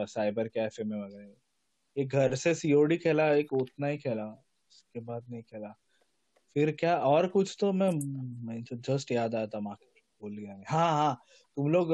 साइबर 0.06 0.48
कैफ़े 0.48 0.84
में 0.84 0.96
वगैरह। 0.98 2.00
एक 2.00 2.08
घर 2.08 2.34
से 2.34 2.54
सीओडी 2.54 2.96
खेला 2.96 3.28
एक 3.34 3.52
उतना 3.52 3.86
ही 3.86 3.98
खेला 3.98 4.24
उसके 4.24 5.00
बाद 5.00 5.24
नहीं 5.30 5.42
खेला। 5.42 5.74
फिर 6.56 6.70
क्या 6.72 6.96
और 6.98 7.26
कुछ 7.28 7.56
तो 7.60 7.72
मैं 7.72 7.90
मैं 8.46 8.62
तो 8.64 8.76
जस्ट 8.76 9.12
याद 9.12 9.34
आया 9.34 9.46
था 9.46 9.60
माँ 9.60 9.76
भूल 10.20 10.36
गया 10.36 10.62
हाँ 10.68 10.90
हाँ 10.92 11.14
तुम 11.56 11.70
लोग 11.72 11.88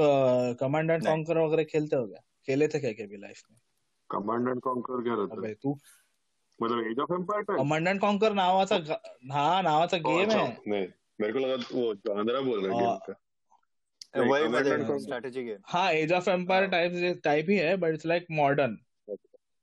कमांड 0.60 0.90
एंड 0.90 1.04
कॉन्कर 1.06 1.38
वगैरह 1.38 1.64
खेलते 1.64 1.96
हो 1.96 2.06
क्या? 2.06 2.20
खेले 2.46 2.68
थे 2.68 2.80
क्या 2.80 2.92
कभी 2.92 3.16
लाइफ 3.16 3.42
में? 3.50 3.58
कमांड 4.10 4.48
एंड 4.48 4.60
कॉन्कर 4.60 5.02
क्या 5.02 5.14
रहता 5.14 5.32
है? 5.32 5.38
अबे 5.38 5.54
तू 5.54 5.78
मतलब 6.62 6.86
age 6.86 6.98
of 6.98 7.12
empire 7.12 7.42
type 7.42 7.58
command 7.58 7.88
and 7.88 8.00
conquer 8.00 8.32
नावाचा 8.32 8.78
ग- 8.78 9.32
हा 9.32 9.62
नावाचा 9.62 9.96
गेम 9.96 10.30
आहे 10.30 10.48
नहीं 10.66 10.86
मेरे 11.20 11.32
को 11.32 11.38
लगा 11.38 11.54
वो 11.54 11.94
जानरा 11.94 12.40
बोल 12.40 12.66
रहा 12.66 12.76
है 12.76 12.84
हाँ। 12.84 12.98
गेम 12.98 13.14
का 13.14 13.20
वही 14.20 14.42
Command 14.42 14.66
and 14.66 14.82
Conquer। 14.82 15.02
Strategy 15.02 15.42
game 15.44 15.58
हाँ 15.66 15.92
एज 15.92 16.12
ऑफ़ 16.12 16.30
एम्पायर 16.30 16.62
हाँ। 16.62 16.70
टाइप 16.70 17.20
टाइप 17.24 17.46
ही 17.48 17.56
है 17.56 17.76
बट 17.76 17.94
इट्स 17.94 18.06
लाइक 18.06 18.26
मॉडर्न 18.30 18.78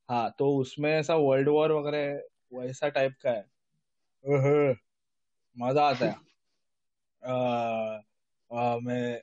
हाँ 0.09 0.35
तो 0.39 0.57
उसमें 0.57 0.91
ऐसा 0.91 1.15
वर्ल्ड 1.15 1.49
वॉर 1.49 1.71
वगैरह 1.71 2.21
वैसा 2.53 2.89
टाइप 2.89 3.13
का 3.25 3.29
है। 3.29 4.75
मज़ा 5.57 5.83
आता 5.89 6.05
है। 6.05 6.15
आ, 7.23 7.33
आ, 8.51 8.77
मैं 8.77 9.21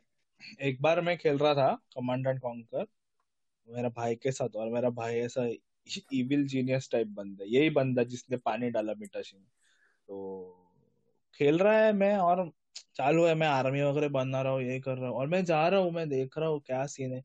एक 0.61 0.83
बार 0.83 1.01
मैं 1.01 1.19
खेल 1.19 1.39
रहा 1.39 1.55
था 1.55 1.75
कमांड 1.75 2.27
एंड 2.27 2.41
कॉन्कर 2.41 2.87
मेरा 3.71 3.89
भाई 3.89 4.15
के 4.15 4.33
साथ 4.33 4.57
और 4.57 4.71
मेरा 4.71 4.91
भाई 4.91 5.17
ऐसा 5.17 5.49
इविल 6.13 6.47
जीनियस 6.47 6.89
टाइप 6.93 7.07
बंदा 7.09 7.45
यही 7.49 7.71
बंदा 7.71 8.03
जिसने 8.05 8.37
पानी 8.37 8.71
डाला 8.71 8.93
मिटाशी 8.99 9.37
में 9.37 9.47
तो 10.09 10.57
खेल 11.35 11.59
रहा 11.59 11.79
है 11.79 11.93
मैं 11.93 12.17
और 12.17 12.51
चालू 12.97 13.25
है, 13.25 13.35
मैं 13.35 13.47
आर्मी 13.47 13.83
वगैरह 13.83 14.09
बना 14.09 14.41
रहा 14.43 14.53
हूँ, 14.53 14.63
ये 14.63 14.79
कर 14.81 14.97
रहा 14.99 15.11
हूँ 15.11 15.17
और 15.19 15.27
मैं 15.27 15.45
जा 15.45 15.67
रहा 15.69 15.81
हूँ, 15.81 15.91
मैं 15.93 16.09
देख 16.09 16.39
रहा 16.39 16.49
हूँ 16.49 16.61
क्या 16.67 16.85
सीन 16.87 17.13
है। 17.13 17.23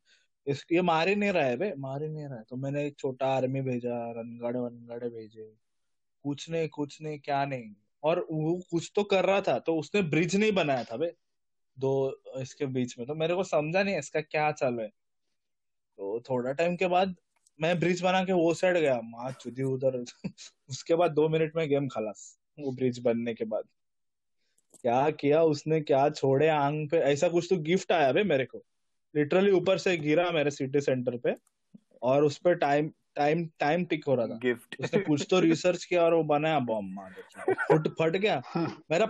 इस, 0.47 0.65
ये 0.71 0.81
मार 0.81 1.09
ही 1.09 1.15
नहीं 1.15 1.31
रहा 1.31 1.43
है 1.43 1.57
बे, 1.57 1.73
मार 1.77 2.03
ही 2.03 2.09
नहीं 2.09 2.27
रहा 2.27 2.37
है। 2.37 2.43
तो 2.49 2.55
मैंने 2.55 2.85
एक 2.87 2.97
छोटा 2.99 3.27
आर्मी 3.27 3.61
भेजा 3.61 3.95
रनगाड़े 4.11 4.59
वनगाड़े 4.59 5.09
भेजे। 5.09 5.51
कुछ 6.25 6.49
नहीं 6.49 6.67
कुछ 6.69 7.01
नहीं, 7.01 7.19
क्या 7.19 7.45
नहीं। 7.45 7.73
और 8.03 8.25
वो 8.31 8.53
कुछ 8.71 8.91
तो 8.95 9.03
कर 9.03 9.25
रहा 9.25 9.41
था 9.41 9.57
तो 9.59 9.75
उसने 9.77 10.01
ब्रिज 10.01 10.35
नहीं 10.35 10.51
बनाया 10.51 10.83
था 10.83 10.97
बे। 10.97 11.13
दो, 11.77 12.21
इसके 12.37 12.65
बीच 12.65 12.97
में। 12.99 13.07
तो 13.07 13.15
मेरे 13.15 13.35
को 13.35 13.43
समझा 13.43 13.83
नहीं 13.83 13.97
इसका 13.99 14.21
क्या 14.21 14.51
चालू 14.51 14.81
है। 14.81 14.91
तो 15.97 16.23
थोड़ा 16.29 16.51
टाइम 16.51 16.75
के 16.75 16.87
बाद 16.87 17.15
मैं 17.61 17.79
ब्रिज 17.79 18.01
बना 18.01 18.23
के 18.23 18.33
वो 18.33 18.53
साइड 18.53 18.77
गया। 18.77 19.01
माँ 19.03 19.31
चुदी 19.31 19.63
उधर। 19.63 20.05
उसके 20.69 20.95
बाद 20.95 21.11
दो 21.11 21.29
मिनट 21.29 21.55
में 21.55 21.69
गेम 21.69 21.87
खलास 21.87 22.39
वो 22.59 22.71
ब्रिज 22.71 22.99
बनने 22.99 23.33
के 23.33 23.45
बाद। 23.45 23.63
क्या 24.81 25.09
किया 25.09 25.43
उसने? 25.43 25.81
क्या 25.81 26.09
छोड़े 26.09 26.47
आंग 26.47 26.89
पे? 26.89 26.97
ऐसा 26.97 27.29
कुछ 27.29 27.47
तो 27.49 27.57
गिफ्ट 27.57 27.91
आया 27.91 28.13
भाई 28.13 28.23
मेरे 28.23 28.45
को। 28.45 28.65
लिटरली 29.15 29.51
ऊपर 29.51 29.77
से 29.77 29.97
गिरा 29.97 30.31
मेरे 30.31 30.51
सिटी 30.51 30.81
सेंटर 30.81 31.17
पे 31.17 31.35
और 32.01 32.23
उस 32.23 32.37
पर 32.37 32.55
टाइम 32.55 32.91
टाइम 33.15 33.49
टाइम 33.59 33.85
टिक 33.85 34.05
हो 34.05 34.15
रहा 34.15 34.27
था। 34.27 34.35
गिफ्ट 34.35 34.75
उसने 34.79 35.01
कुछ 35.01 35.27
तो 35.29 35.39
रिसर्च 35.39 35.85
किया 35.85 36.03
और 36.03 36.13
वो 36.13 36.23
बनाया 36.23 36.59
बॉम्ब 36.59 36.93
मार 36.93 37.15
फट 37.51 37.87
फट 37.87 38.17
गया। 38.17 38.41
मेरा 38.91 39.05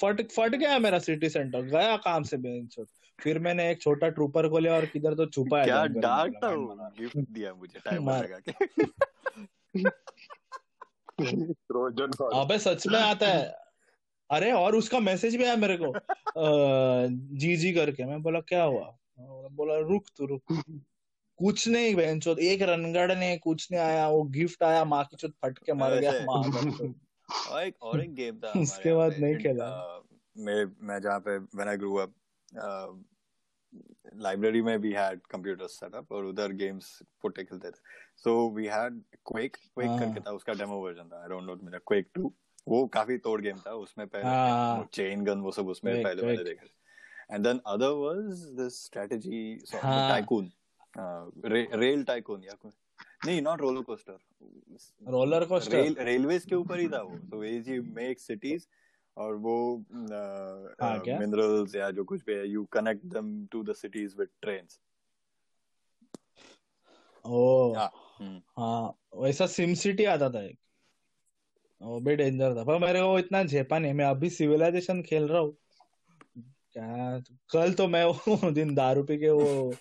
फट 0.00 0.30
फट 0.30 0.54
गया 0.54 0.78
मेरा 0.78 0.98
सिटी 0.98 1.28
सेंटर 1.28 1.62
गया 1.62 1.96
काम 1.96 2.22
से 2.22 2.36
बेंच 2.36 2.76
फिर 3.20 3.38
मैंने 3.38 3.70
एक 3.70 3.82
छोटा 3.82 4.08
ट्रूपर 4.08 4.48
को 4.48 4.58
लिया 4.58 4.74
और 4.74 4.86
किधर 4.86 5.14
तो 5.14 5.26
क्या 5.26 5.88
था 5.88 6.48
वो 6.48 6.66
"मार, 6.66 6.76
मार।" 6.76 6.92
गिफ्ट 7.00 7.16
दिया 7.16 7.54
मुझे 7.54 7.80
टाइमर 7.84 8.04
मार। 8.04 8.24
लगा 8.24 8.38
के। 8.38 8.66
ट्रोजन 11.52 12.10
हॉर्स 12.20 12.36
अबे 12.36 12.58
सच 12.58 12.86
में 12.86 12.98
आता 12.98 13.26
है। 13.26 13.56
अरे 14.30 14.52
और 14.52 14.76
उसका 14.76 15.00
मैसेज 15.00 15.36
भी 15.36 15.44
आया 15.44 15.56
मेरे 15.56 15.78
को। 15.80 15.94
जी 17.38 17.56
जी 17.56 17.72
करके। 17.72 18.04
मैं 18.04 18.22
बोला 18.22 18.40
क्या 18.40 18.62
हुआ? 18.62 18.98
बोला 19.52 19.78
रुक 19.78 20.04
तू 20.16 20.26
रुक। 20.26 20.42
कुछ 21.38 21.68
नहीं 21.68 21.94
बहन 21.94 22.06
बहनचोद 22.06 22.38
एक 22.38 22.62
रनगढ़ 22.62 23.16
ने 23.16 23.38
कुछ 23.38 23.72
नहीं 23.72 23.80
आया 23.80 24.08
वो 24.08 24.22
गिफ्ट 24.22 24.62
आया 24.62 24.84
माँ 24.84 25.04
की 25.04 25.16
चोट 25.16 25.30
फट 25.30 25.58
के 25.58 25.72
मर 25.72 25.94
गया 25.94 26.12
माँ 26.12 26.42
और 27.50 27.62
एक 27.62 27.82
और 27.82 28.00
एक 28.00 28.14
गेम 28.14 28.40
था 28.44 28.60
उसके 28.60 28.94
बाद 28.94 29.16
नहीं 29.18 29.36
खेला। 29.36 30.02
मैं 30.38 30.86
मैं 30.86 31.00
जहाँ 31.00 31.20
पे 31.20 31.38
when 31.38 31.68
I 31.68 31.76
grew 31.76 31.94
up 31.94 32.12
library 34.16 34.60
में 34.62 34.78
भी 34.80 34.92
हैड 34.92 35.20
कंप्यूटर 35.30 35.66
सेटअप 35.66 36.12
और 36.12 36.24
उधर 36.24 36.52
गेम्स 36.52 36.98
पुट्टे 37.22 37.44
खेलते 37.44 37.70
थे 37.70 37.80
so 38.24 38.34
we 38.50 38.66
had 38.66 39.02
Quake 39.26 39.56
Quake 39.56 39.88
हाँ। 39.88 39.98
करके 39.98 40.20
था 40.20 40.32
उसका 40.32 40.52
डेमो 40.52 40.80
वर्जन 40.84 41.08
था 41.12 41.22
आई 41.22 41.28
डोंट 41.28 41.42
नो 41.42 41.56
मेरा 41.62 41.78
क्वेक 41.86 42.08
2 42.18 42.30
वो 42.68 42.86
काफ़ी 42.86 43.16
तोड़ 43.18 43.40
गेम 43.40 43.58
था 43.66 43.72
उसमें 43.74 44.06
पहले 44.06 44.24
हाँ। 44.24 44.88
चेन 44.92 45.24
गन 45.24 45.40
वो 45.40 45.50
सब 45.52 45.68
उसमें 45.68 46.02
पहले 46.02 46.26
मैंने। 46.26 46.44
देखा 46.44 47.34
and 47.34 47.44
then 47.46 47.60
other 47.66 47.90
was 47.96 48.42
this 48.60 48.84
strategy 48.84 49.42
हाँ। 49.74 50.08
टाइकून 50.10 50.50
रेल 51.74 52.04
टाइकून 52.04 52.44
या 52.44 52.56
नहीं 53.26 53.42
not 53.42 53.60
roller 53.60 53.82
coaster 53.82 54.18
roller 55.10 55.44
coaster 55.44 55.76
rail 55.76 55.96
railways 55.98 56.44
के 56.44 56.54
ऊपर 56.54 56.78
ही 56.78 56.88
था 56.88 57.00
वो 57.02 57.18
तो 57.30 57.38
वेज 57.38 57.68
यू 57.68 57.82
मेक 57.94 58.20
सिटीज़ 58.20 58.66
और 59.16 59.34
वो 59.34 59.76
हाँ? 60.82 61.18
मिनरल्स 61.18 61.74
या 61.74 61.90
जो 61.90 62.04
कुछ 62.04 62.24
भी 62.24 62.34
है 62.34 62.48
you 62.48 62.64
connect 62.64 63.04
them 63.04 63.46
to 63.46 63.62
the 63.62 63.72
cities 63.72 64.16
with 64.16 64.28
trains 64.42 64.80
ओ। 67.26 67.74
हाँ 68.58 68.98
वैसा 69.16 69.46
सिम 69.46 69.74
सिटी 69.74 70.04
आता 70.04 70.30
था 70.30 70.42
एक। 70.42 70.58
वो 71.82 72.00
भी 72.00 72.16
डेंजर 72.16 72.56
था। 72.56 72.64
पर 72.64 72.78
मेरे 72.78 73.00
को 73.00 73.18
इतना 73.18 73.42
झेपा 73.44 73.78
नहीं 73.78 73.92
मैं 73.92 74.04
अभी 74.04 74.30
सिविलाइजेशन 74.30 75.02
खेल 75.02 75.28
रहा 75.28 75.40
हूँ। 75.40 75.56
क्या 76.72 77.18
कल 77.52 77.72
तो 77.74 77.88
मैं 77.88 78.04
वो 78.04 78.50
दिन 78.50 78.74
दारू 78.74 79.02
पी 79.02 79.18
के 79.18 79.30
वो 79.30 79.76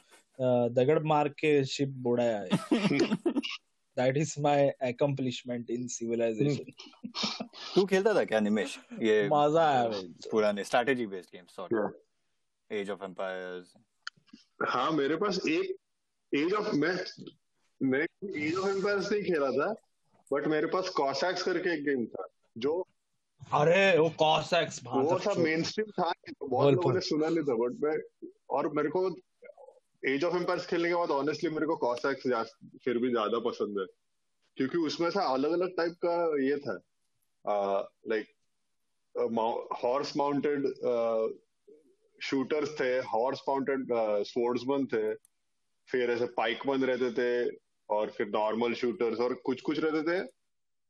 दगड़ 0.69 1.03
मार 1.03 1.29
के 1.29 1.63
शिप 1.65 1.89
बुड़ाया 1.89 2.39
है। 2.39 2.49
That 3.97 4.17
is 4.17 4.33
my 4.41 4.67
accomplishment 4.89 5.69
in 5.69 5.87
civilization 5.95 6.71
तू 7.75 7.85
खेलता 7.85 8.13
था 8.15 8.23
क्या 8.25 8.39
निमेश? 8.39 8.77
ये 9.01 9.27
मज़ा 9.33 9.67
आया 9.69 9.87
भाई। 9.89 10.07
पुराने 10.31 10.63
strategy 10.63 11.05
based 11.07 11.35
games 11.35 11.55
sorry 11.55 11.75
Yeah. 11.75 11.91
Age 12.71 12.89
of 12.89 13.03
empires 13.03 13.73
हाँ 14.69 14.91
मेरे 14.91 15.15
पास 15.15 15.39
एक 15.49 15.75
एज 16.31 16.53
ऑफ़ 16.53 16.73
मैं 16.75 16.95
मैं 17.81 18.05
एज 18.37 18.55
ऑफ़ 18.55 18.69
एम्पायर्स 18.69 19.11
नहीं 19.11 19.23
खेला 19.23 19.49
था 19.51 19.73
बट 20.31 20.47
मेरे 20.47 20.67
पास 20.67 20.89
कॉसैक्स 20.97 21.43
करके 21.43 21.73
एक 21.73 21.83
गेम 21.85 22.05
था 22.13 22.27
जो 22.57 22.73
अरे 23.53 23.97
वो 23.97 24.09
कॉसैक्स 24.19 24.79
वो 24.85 25.17
सब 25.19 25.37
मेन 25.39 25.63
स्ट्रीम 25.63 25.89
था 25.91 26.09
नहीं, 26.09 26.33
तो 26.33 26.47
बहुत 26.47 26.73
लोगों 26.73 26.93
ने 26.93 26.99
सुना 27.07 27.29
नहीं 27.29 27.43
था 27.43 27.55
बट 27.61 27.83
मैं 27.83 28.27
और 28.57 28.71
मेरे 28.75 28.89
को 28.89 29.09
एज 30.03 30.23
ऑफ़ 30.23 30.35
एम्पायर्स 30.35 30.65
खेलने 30.67 30.89
के 30.89 30.95
बाद 30.95 31.11
ऑनेस्टली 31.11 31.49
मेरे 31.49 31.65
को 31.65 31.75
कॉसैक्स 31.77 32.53
फिर 32.83 32.97
भी 32.97 33.09
ज़्यादा 33.09 33.39
पसंद 33.39 33.79
है। 33.79 33.85
क्योंकि 34.57 34.77
उसमें 34.77 35.09
से 35.09 35.19
अलग 35.23 35.51
अलग 35.51 35.75
टाइप 35.77 35.93
का 36.05 36.15
ये 36.43 36.57
था। 36.57 36.75
लाइक 38.07 38.27
हॉर्स 39.83 40.15
माउंटेड 40.17 40.67
शूटर्स 42.19 42.79
थे 42.79 42.89
हॉर्स 43.07 43.41
माउंटेड 43.49 43.87
स्पोर्ट्समैन 44.27 44.85
थे 44.85 45.13
फिर 45.87 46.11
ऐसे 46.11 46.25
पाइकमैन 46.37 46.83
रहते 46.85 47.11
थे 47.11 47.57
और 47.89 48.09
फिर 48.09 48.27
नॉर्मल 48.27 48.73
शूटर्स 48.73 49.19
और 49.19 49.33
कुछ 49.45 49.61
कुछ 49.61 49.79
रहते 49.79 50.01
थे 50.03 50.27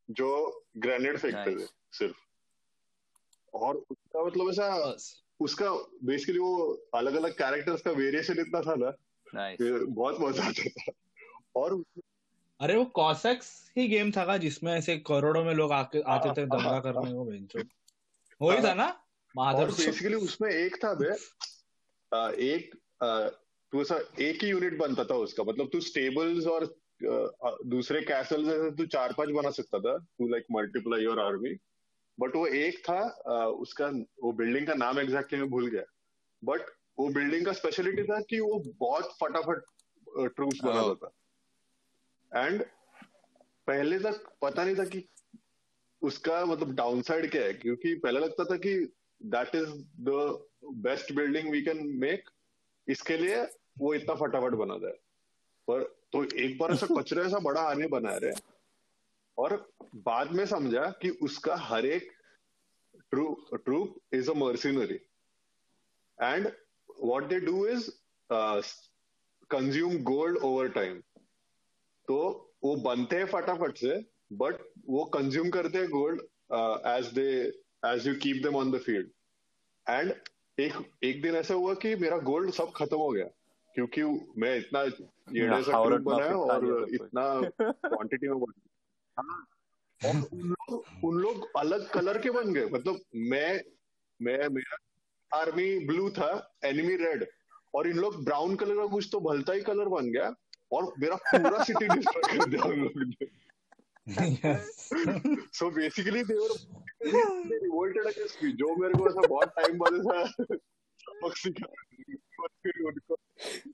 जो 0.10 0.30
ग्रेनेड 0.78 1.18
फेंकते 1.18 1.56
थे 1.56 1.66
सिर्फ़। 1.92 2.16
और 3.54 3.76
उसका 3.76 4.24
मतलब 4.26 4.50
ऐसा 4.50 4.68
उसका 5.40 5.72
बेसिकली 6.04 6.40
वो 6.40 6.84
अलग 6.96 7.14
अलग 7.14 7.32
कैरेक्टर्स 7.32 7.82
का 7.82 7.92
वेरिएशन 7.92 8.40
इतना 8.40 8.62
था 8.62 8.76
ना 8.76 8.94
नाइस 9.36 9.58
कि 9.62 9.86
बहुत 9.86 10.18
मज़ा 10.22 10.44
आता 10.44 10.70
था। 10.70 10.92
और 11.56 11.84
अरे 12.62 12.76
वो 12.76 12.86
कॉसैक्स 12.86 13.72
ही 13.78 13.88
गेम 13.88 14.12
था 14.12 14.26
का 14.26 14.38
जिसमें 14.38 14.74
ऐसे 14.74 14.98
करोड़ों 14.98 15.44
में 15.44 15.54
लोग 15.54 15.72
आके 15.72 16.02
आते 16.02 16.30
थे 16.30 16.42
हाँ, 16.42 16.50
दंगा 16.50 16.70
हाँ, 16.70 16.82
करने 16.82 17.14
को 17.14 17.26
बेंचो 17.26 17.60
वही 18.42 18.62
था 18.62 18.74
ना? 18.74 18.86
और 18.86 19.00
माधर 19.36 19.66
बेसिकली 19.66 20.16
उसमें 20.16 20.50
एक 20.50 20.76
था 20.84 20.94
बे 20.94 21.10
एक 22.46 22.76
तू 23.72 23.82
ऐसा 23.82 24.00
एक 24.20 24.44
ही 24.44 24.50
यूनिट 24.50 24.78
बनता 24.78 25.04
था 25.04 25.16
उसका 25.16 25.44
मतलब 25.44 25.70
तू 25.74 25.80
स्टेबल्स 25.80 26.48
और 26.48 26.66
दूसरे 27.66 28.02
कैसल्स 28.02 28.50
ऐसे 28.50 28.72
तू 28.72 28.86
चार 28.86 29.14
पाँच 29.18 29.30
बना 29.30 29.50
सकता 29.50 29.80
था 29.80 29.98
तू 29.98 30.28
like 30.28 30.46
multiply 30.52 31.02
your 31.02 31.20
army 31.20 31.56
but 32.20 32.36
वो 32.36 32.46
एक 32.48 32.80
था 32.90 33.00
उसका 33.64 33.88
वो 34.24 34.32
बिल्डिंग 34.32 34.68
का 34.68 34.74
नाम 34.74 35.00
एग्जैक्टली 35.00 35.40
मैं 35.40 35.50
भूल 35.50 35.68
गया। 35.68 35.84
बट 36.44 36.62
वो 37.00 37.08
बिल्डिंग 37.10 37.46
का 37.46 37.54
स्पेशलिटी 37.54 38.04
था 38.04 38.20
कि 38.20 38.40
वो 38.40 38.64
बहुत 38.80 39.16
फटाफट 39.22 39.64
ट्रूप्स. 40.36 40.64
बनाता 40.64 41.08
था 41.08 42.46
एंड 42.46 42.64
पहले 43.68 44.00
तक 44.00 44.24
पता 44.42 44.64
नहीं 44.64 44.76
था 44.76 44.86
कि 44.86 45.04
उसका 46.02 46.46
मतलब 46.46 46.74
डाउनसाइड 46.76 47.30
क्या 47.32 47.42
है 47.42 47.54
क्योंकि 47.54 47.96
पहले 47.96 48.20
लगता 48.20 48.44
था 48.44 48.58
कि 48.58 48.76
that 49.22 49.56
is 49.56 49.70
the 50.10 50.46
best 50.86 51.14
building 51.14 51.52
we 51.52 51.62
can 51.62 51.86
make 51.98 52.30
इसके 52.88 53.18
लिए 53.18 53.44
वो 53.80 53.94
इतना 53.94 54.16
फटाफट 54.16 54.56
बना 54.56 54.74
है 54.74 54.94
पर 55.68 55.84
तो 56.12 56.24
एक 56.38 56.58
बार 56.58 56.72
ऐसा 56.72 56.88
कचरा 57.00 57.24
ऐसा 57.24 57.40
बड़ा 57.40 57.62
आने 57.62 57.88
बना 57.88 58.16
रहे 58.16 58.32
और 59.38 59.56
बाद 59.96 60.32
में 60.32 60.46
समझा 60.46 60.90
कि 61.02 61.10
उसका 61.24 61.56
हर 61.56 61.86
एक 61.86 62.12
troop 63.14 63.96
is 64.14 64.30
a 64.32 64.34
mercenary 64.34 65.00
and 66.18 66.48
what 67.04 67.24
they 67.24 67.40
do 67.40 67.66
is 67.68 67.90
consume 69.50 69.98
gold 70.04 70.38
over 70.44 70.68
time 70.70 71.00
तो 72.08 72.18
वो 72.64 72.76
बनते 72.82 73.18
हैं 73.18 73.26
फटाफट 73.26 73.78
से 73.78 73.98
बट 74.34 74.62
वो 74.90 75.04
कंज्यूम 75.14 75.50
करते 75.50 75.78
हैं 75.78 75.90
gold 75.90 76.22
as 76.88 77.12
they 77.14 77.30
as 77.86 78.08
you 78.08 78.16
keep 78.16 78.44
them 78.44 78.56
on 78.56 78.72
the 78.72 78.80
field 78.80 79.10
and 79.88 80.14
एक 80.58 80.74
एक 81.04 81.22
दिन 81.22 81.36
ऐसा 81.36 81.54
हुआ 81.54 81.74
कि 81.74 81.96
मेरा 81.96 82.18
गोल्ड 82.32 82.52
सब 82.54 82.72
खत्म 82.76 82.98
हो 82.98 83.10
गया 83.10 83.26
क्योंकि 83.76 84.04
मैं 84.38 84.56
इतना 84.58 84.84
सा 85.62 85.80
बनाया 86.04 86.36
और 86.36 86.66
कुछ। 86.66 86.94
इतना 86.94 87.24
क्वांटिटी 87.62 88.28
में 88.28 88.40
बन 88.40 88.52
और 89.18 90.16
उन 90.34 90.50
लोग 90.50 90.86
उन 91.04 91.18
लोग 91.18 91.50
अलग 91.58 91.90
कलर 91.90 92.18
के 92.18 92.30
बन 92.30 92.54
गए। 92.54 92.66
मतलब 92.66 93.00
मैं 93.16 93.62
मैं 94.22 94.50
मेरा 94.50 94.78
आर्मी 95.32 95.86
ब्लू 95.86 96.10
था 96.10 96.58
एनिमी 96.66 96.96
रेड 96.96 97.28
और 97.76 97.88
इन 97.88 97.98
लोग 97.98 98.24
ब्राउन 98.26 98.56
कलर 98.56 98.76
का 98.76 98.86
कुछ 98.88 99.10
तो 99.12 99.20
भलता 99.20 99.54
ही 99.54 99.62
कलर 99.62 99.86
बन 99.86 100.12
गया। 100.12 100.34
और 100.72 100.94
मेरा 101.00 101.16
पूरा 101.16 101.64
सिटी 101.64 101.88
डिस्ट्रॉय 101.88 102.38
कर 102.38 102.50
दिया 102.50 102.64
उन 102.64 102.80
लोगों 102.80 103.06
ने। 103.06 103.28
So 105.54 105.70
basically 105.72 106.24
they 106.24 106.34
were 106.34 106.50
revolted 107.54 108.06
against 108.06 108.44
me 108.44 108.52
जो 108.52 108.76
मेरे 108.76 108.94
को 108.94 109.08
ऐसा 109.10 109.28
बहुत 109.28 109.50
टाइम 109.50 109.78
बाद 109.78 109.94
ऐसा 109.94 110.24
सबक 111.04 111.38
सिखा 111.38 111.68
उनको 112.90 113.16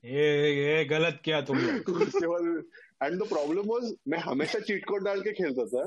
ये 0.04 0.28
ये 0.54 0.84
गलत 0.84 1.20
किया 1.24 1.40
तुम 1.40 1.58
लोग 1.58 1.90
उसके 2.02 2.26
बाद 2.26 2.46
एंड 3.02 3.22
द 3.22 3.28
प्रॉब्लम 3.28 3.66
वाज 3.66 3.92
मैं 4.08 4.18
हमेशा 4.18 4.58
चीट 4.60 4.84
कोड 4.86 5.04
डाल 5.04 5.20
के 5.20 5.32
खेलता 5.32 5.66
था 5.66 5.84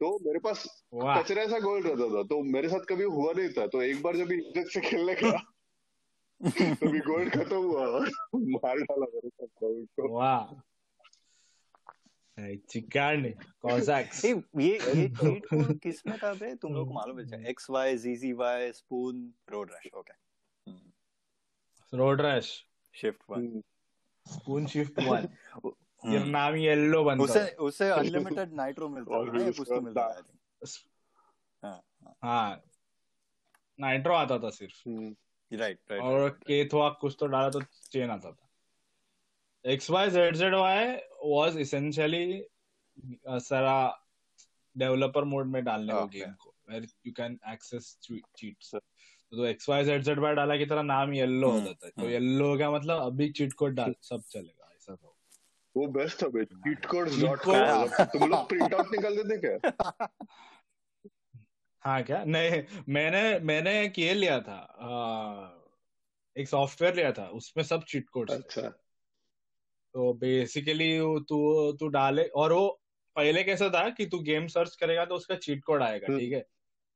तो 0.00 0.18
मेरे 0.26 0.38
पास 0.38 0.64
कचरा 0.94 1.46
सा 1.48 1.58
गोल 1.60 1.82
रहता 1.82 2.08
था 2.14 2.22
तो 2.28 2.42
मेरे 2.52 2.68
साथ 2.68 2.84
कभी 2.88 3.04
हुआ 3.16 3.32
नहीं 3.32 3.48
था 3.48 3.66
तो 3.66 3.82
एक 3.82 4.02
बार 4.02 4.16
जब 4.16 4.32
इज़्ज़त 4.32 4.70
से 4.72 4.80
खेलने 4.80 5.14
गया 5.14 5.38
तो 6.74 6.90
भी 6.92 6.98
गोल्ड 7.00 7.30
खत्म 7.32 7.56
हुआ 7.56 7.86
और 7.86 8.08
मार 8.34 8.78
डाला 8.78 9.06
मेरे 9.14 9.28
साथ 9.28 9.46
गोल्ड 9.62 9.86
को। 10.00 10.08
वाह। 10.14 10.54
चिकान 12.70 13.22
कॉसैक्स 13.62 14.24
ये 14.24 14.34
ये 14.64 15.08
चीट 15.20 15.46
कोड 15.46 15.78
किसमें 15.80 16.16
था 16.18 16.32
बे? 16.34 16.54
तुम 16.54 16.74
लोग 16.74 16.88
को 16.88 16.94
मालूम 16.94 17.18
है 17.20 17.48
X 17.50 17.70
Y 17.70 17.96
G 17.98 18.16
G 18.16 18.32
Y 18.32 18.72
spoon 18.72 19.22
road 19.52 19.70
rush 19.74 19.88
okay 19.96 20.14
road 21.92 22.20
rush 22.20 22.50
shift 22.94 23.22
one 23.30 23.62
spoon 24.26 24.66
shift 24.66 25.00
one. 25.00 25.26
फिर 26.04 26.24
नाम 26.24 26.54
येलो 26.54 27.04
बनता 27.04 27.24
उसे 27.24 27.40
है। 27.40 27.54
उसे 27.54 27.90
अनलिमिटेड 27.90 28.52
नाइट्रो 28.52 28.88
मिलता 28.88 29.24
था 29.24 29.50
कुछ 29.50 29.68
तो 29.68 29.80
मिलता 29.80 30.08
था 30.08 30.18
I 30.18 30.22
think. 30.22 30.78
हाँ 31.62 31.82
हाँ। 32.22 32.62
नाइट्रो 33.80 34.14
आता 34.14 34.38
था 34.38 34.50
सिर्फ़। 34.50 34.88
राइट 35.52 35.78
राइट 35.90 36.02
और 36.02 36.28
केथवा 36.30 36.88
कुछ 36.90 37.16
तो 37.20 37.26
डाला 37.26 37.50
तो 37.50 37.60
चेन 37.92 38.10
आता 38.10 38.30
था। 38.32 38.48
X 39.66 39.90
Y 39.90 40.10
Z 40.10 40.36
Z 40.36 40.54
Y 40.54 40.96
was 41.24 41.58
essentially 41.58 42.44
सारा 43.28 43.76
डेवलपर 44.76 45.24
मोड 45.24 45.46
में 45.46 45.64
डालने 45.64 45.92
को 45.92 46.06
गेम 46.06 46.32
को 46.32 46.54
where 46.68 46.86
you 47.06 47.12
can 47.12 47.38
access 47.48 47.98
cheats 48.36 48.74
तो 49.36 49.44
X 49.46 49.68
Y 49.68 49.84
Z 49.84 50.02
Z 50.02 50.18
Y 50.18 50.34
डाला 50.34 50.56
की 50.56 50.66
तरह 50.66 50.82
नाम 50.82 51.12
येल्लो 51.14 51.50
हो 51.50 51.56
हम्म, 51.56 51.64
जाता 51.66 51.86
है। 51.86 51.92
तो 51.92 52.02
हम्म। 52.02 52.12
येलो 52.12 52.48
हो 52.48 52.56
गया 52.56 52.70
मतलब 52.70 53.02
अभी 53.02 53.28
चीट 53.32 53.52
कोड 53.52 53.74
डाल 53.74 53.94
सब 54.02 54.22
चलेगा 54.28 54.70
ऐसा 54.76 54.94
था 54.94 55.10
वो 55.76 55.86
बेस्ट 55.92 56.22
था 56.22 56.28
बे 56.28 56.44
चीट 56.44 56.86
Cheat 56.86 57.20
डॉट 57.22 57.38
codes. 57.40 58.00
तुम 58.12 58.28
लोग 58.30 58.48
प्रिंट 58.48 58.74
आउट 58.74 58.92
निकालते 58.92 59.24
थे 59.30 59.40
क्या? 59.40 60.08
हाँ 61.84 62.02
क्या? 62.02 62.22
नहीं 62.24 62.62
मैंने 62.88 63.38
मैंने 63.40 63.80
एक 63.82 63.98
ये 63.98 64.12
लिया 64.14 64.38
था 64.40 64.54
आ, 64.54 65.48
एक 66.36 66.48
सॉफ्टवेयर 66.48 66.94
लिया 66.94 67.10
था 67.12 67.26
उसमें 67.32 67.64
सब 67.64 67.82
चीट 67.84 68.08
कोड्स 68.08 68.32
अच्छा। 68.34 68.68
तो 69.94 70.12
बेसिकली 70.12 70.88
तू 71.28 71.72
तू 71.72 71.88
डाले 71.88 72.24
और 72.36 72.52
वो 72.52 72.68
पहले 73.16 73.42
कैसा 73.44 73.68
था 73.68 73.88
कि 73.90 74.06
तू 74.06 74.18
गेम 74.18 74.46
सर्च 74.46 74.74
करेगा 74.76 75.04
तो 75.04 75.14
उसका 75.14 75.34
चीट 75.36 75.64
कोड 75.64 75.82
आएगा 75.82 76.06
हम्म। 76.08 76.18
ठीक 76.18 76.32
है? 76.32 76.44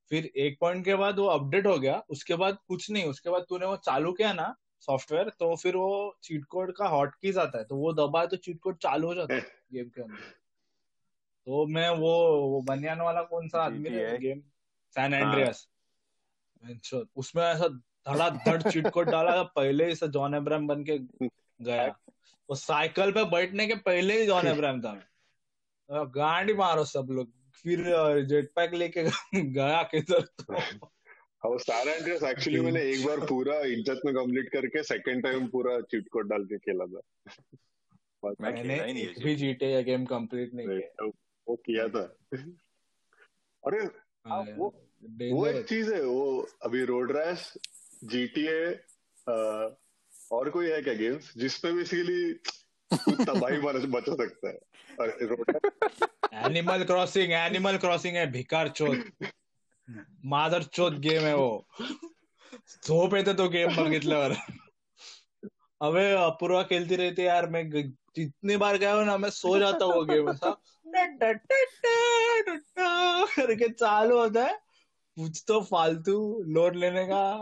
फिर 0.09 0.25
एक 0.25 0.57
पॉइंट 0.61 0.85
के 0.85 0.95
बाद 0.95 1.19
वो 1.19 1.25
अपडेट 1.25 1.67
हो 1.67 1.79
गया 1.79 2.03
उसके 2.09 2.35
बाद 2.35 2.57
कुछ 2.67 2.91
नहीं 2.91 3.05
उसके 3.05 3.29
बाद 3.29 3.45
तूने 3.49 3.65
वो 3.65 3.75
चालू 3.75 4.11
किया 4.11 4.33
ना 4.33 4.55
सॉफ्टवेयर 4.79 5.29
तो 5.29 5.55
फिर 5.55 5.75
वो 5.75 6.17
चीट 6.23 6.45
कोड 6.45 6.75
का 6.75 6.87
हॉट 6.87 7.15
कीज 7.15 7.37
आता 7.37 7.57
है 7.57 7.63
तो 7.63 7.75
वो 7.75 7.93
दबाए 7.93 8.27
तो 8.27 8.37
चीट 8.37 8.59
कोड 8.59 8.77
चालू 8.77 9.07
हो 9.07 9.15
जाता 9.15 9.33
है 9.33 9.41
गेम 9.73 9.85
के 9.89 10.01
अंदर। 10.01 10.15
तो 11.45 11.65
मैं 11.67 11.89
वो 11.89 12.41
वो 12.49 12.61
बनियान 12.61 13.01
वाला 13.01 13.21
कौन 13.23 13.47
सा 13.47 13.63
आदमी 13.63 13.89
है 13.89 14.17
गेम? 14.17 14.41
सैन 14.91 15.13
एंड्रियास 15.13 15.67
उसमें 17.15 17.43
ऐसा 17.43 17.67
धड़ाधड़ 17.67 18.61
चीट 18.61 18.87
कोड 18.87 19.09
डाला 19.09 19.35
था 19.35 19.43
पहले 19.43 19.85
ही 19.85 19.95
से 19.95 20.07
जॉन 20.07 20.35
एब्राहम 20.35 20.67
बन 20.67 20.83
के 20.83 20.97
गया। 21.63 21.87
वो 22.49 22.55
साइकिल 22.55 23.11
पे 23.11 23.25
बैठने 23.25 23.67
के 23.67 23.75
पहले 23.75 24.19
ही 24.19 24.25
जॉन 24.25 24.47
एब्राहम 24.47 24.81
था। 24.85 25.03
गांड 25.89 26.51
मारो 26.57 26.85
सब 26.85 27.07
लोग। 27.09 27.38
फिर 27.63 27.83
जेट 28.25 28.51
पैक 28.55 28.73
लेके 28.73 29.03
गया 29.53 29.83
किधर 29.83 30.21
तो। 30.21 30.53
हाँ 31.45 31.57
सारा 31.57 31.91
एक्चुअली 32.29 32.59
मैंने 32.59 32.81
एक 32.81 33.05
बार 33.05 33.19
पूरा 33.19 33.59
इज़्ज़त 33.59 34.01
में 34.05 34.15
कंप्लीट 34.15 34.49
करके 34.49 34.83
सेकंड 34.83 35.23
टाइम 35.23 35.47
पूरा 35.47 35.81
चीट 35.81 36.07
कोड 36.11 36.29
डाल 36.29 36.43
के 36.43 36.57
खेला 36.57 36.85
था। 36.85 36.99
मैंने 38.41 38.61
ही 38.61 39.01
है 39.01 39.13
भी 39.23 39.35
जीटे 39.35 39.65
या 39.65 39.81
गेम 39.81 40.05
कंप्लीट 40.05 40.53
नहीं 40.53 40.67
किया। 40.67 40.79
तो 40.79 41.07
वो 41.47 41.55
किया 41.55 41.87
था। 41.87 42.17
अरे 43.67 43.77
हाँ, 44.27 44.45
वो 44.57 44.89
वो 45.31 45.47
एक 45.47 45.65
चीज़ 45.65 45.93
है 45.93 46.05
वो 46.05 46.47
अभी 46.63 46.85
रोड 46.85 47.11
रैश 47.11 47.53
जीटीए 48.03 48.79
और 50.31 50.49
कोई 50.49 50.69
है 50.69 50.81
क्या 50.81 50.93
गेम्स 50.93 51.33
जिसमें 51.37 51.75
बेसिकली 51.75 52.33
तबाही 52.93 53.57
बच 53.57 53.75
बचा 53.75 54.15
सकता 54.15 54.49
है 54.49 54.59
और 54.99 55.17
road 55.21 55.67
animal 56.33 56.83
crossing 56.83 57.31
animal 57.31 57.77
crossing 57.77 58.15
है 58.15 58.31
भिकार 58.31 58.67
चोत 58.67 59.27
मादर 60.25 60.63
चोत 60.63 60.93
गेम 60.93 61.23
आहे 61.23 61.33
वो 61.33 61.65
झोप 62.87 63.15
येते 63.15 63.33
तो 63.33 63.49
गेम 63.49 63.75
बघितल्यावर. 63.75 64.33
अबे 65.81 66.11
अपूर्वा 66.11 66.63
खेलती 66.63 66.95
रहती 66.95 67.21
है 67.21 67.27
यार 67.27 67.49
मैं 67.49 67.69
जितनी 67.71 68.57
बार 68.57 68.77
गया 68.77 68.93
हूँ 68.93 69.05
ना 69.05 69.17
मैं 69.17 69.29
सो 69.29 69.59
जाता 69.59 69.85
हूँ 69.85 69.93
वो 69.93 70.03
गेम 70.03 70.31
करके 73.39 73.69
चालू 73.69 74.17
होता 74.17 74.45
है. 74.45 74.53
कुछ 75.15 75.43
तो 75.47 75.61
फालतू 75.61 76.43
लोन 76.47 76.75
लेने 76.75 77.05
का 77.05 77.37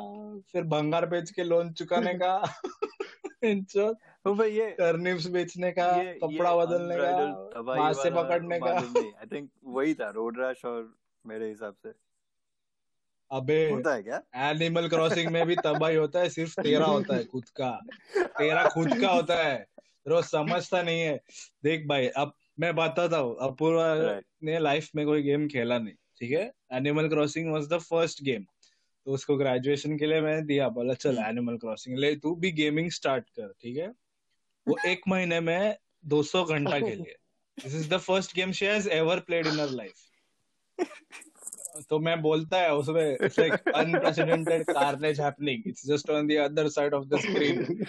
फिर 0.51 0.63
भंगार 0.63 1.05
बेच 1.05 1.31
के 1.31 1.43
लोन 1.43 1.71
चुकाने 1.73 2.13
का. 2.13 2.59
तो 4.27 4.33
भाई 4.35 4.51
ये 4.51 4.69
टर्निप्स 4.77 5.25
बेचने 5.27 5.71
का 5.71 5.91
कपड़ा 6.23 6.55
बदलने 6.55 6.95
का 6.97 7.91
से 7.93 8.09
पकड़ने 8.11 8.59
का। 8.59 8.71
आई 8.71 9.27
थिंक 9.31 9.49
वही 9.65 9.93
था 9.93 10.09
रोड 10.09 10.39
रश 10.39 10.63
और 10.65 10.81
मेरे 11.25 11.47
हिसाब 11.49 11.75
से। 11.83 11.91
अबे 13.31 13.59
होता 13.69 13.93
है 13.93 14.03
क्या? 14.03 14.21
एनिमल 14.49 14.87
क्रॉसिंग 14.87 15.31
में 15.31 15.45
भी 15.47 15.55
तबाही 15.55 15.95
होता 15.95 16.19
है 16.19 16.29
सिर्फ़ 16.29 16.61
तेरा 16.61 16.85
होता 16.85 17.15
है 17.15 17.23
खुद 17.25 17.45
का। 17.59 17.69
तेरा 18.39 18.67
खुद 18.67 18.93
का 19.01 19.09
होता 19.09 19.35
है। 19.43 19.65
रोज 20.07 20.23
समझता 20.23 20.81
नहीं 20.81 21.01
है। 21.01 21.15
देख 21.63 21.85
भाई 21.87 22.07
अब 22.07 22.33
मैं 22.59 22.75
बताता 22.75 23.17
हूँ 23.17 23.35
अपूर्वा 23.41 23.85
Right. 23.95 24.25
ने 24.43 24.59
लाइफ 24.59 24.89
में 24.95 25.05
कोई 25.05 25.23
गेम 25.23 25.47
खेला 25.47 25.77
नहीं 25.79 25.93
ठीक 26.19 26.31
है? 26.31 26.51
Animal 26.73 27.07
crossing 27.09 27.51
was 27.51 27.69
the 27.69 27.77
first 27.77 28.23
game 28.23 28.43
तो 29.05 29.11
उसको 29.11 29.35
ग्रेजुएशन 29.37 29.97
के 29.97 30.05
लिए 30.05 30.21
मैंने 30.21 30.41
दिया 30.41 30.67
बोला 30.69 30.93
चल 30.93 31.17
एनिमल 31.27 31.57
क्रॉसिंग 31.57 31.97
ले 31.97 32.15
तू 32.15 32.35
भी 32.35 32.51
गेमिंग 32.51 32.89
स्टार्ट 32.91 33.29
कर 33.29 33.53
ठीक 33.61 33.77
है? 33.77 33.91
वो 34.67 34.77
एक 34.87 35.01
महीने 35.07 35.39
में 35.39 35.77
200 36.13 36.43
घंटा 36.45 36.79
के 36.79 36.95
लिए 36.95 37.15
this 37.57 37.75
is 37.75 37.89
the 37.89 37.97
first 37.97 38.35
game 38.35 38.51
she 38.51 38.65
has 38.65 38.89
ever 38.89 39.19
played 39.27 39.47
in 39.47 39.59
her 39.59 39.69
life 39.69 39.93
तो 41.89 41.97
मैं 41.99 42.21
बोलता 42.21 42.59
है, 42.61 42.73
उसमें 42.75 43.17
it's 43.23 43.39
like 43.39 43.53
unprecedented 43.75 44.63
carnage 44.69 45.19
happening 45.21 45.63
it's 45.67 45.85
just 45.87 46.09
on 46.09 46.27
the 46.27 46.37
other 46.43 46.69
side 46.69 46.93
of 46.93 47.05
the 47.07 47.19
screen 47.21 47.85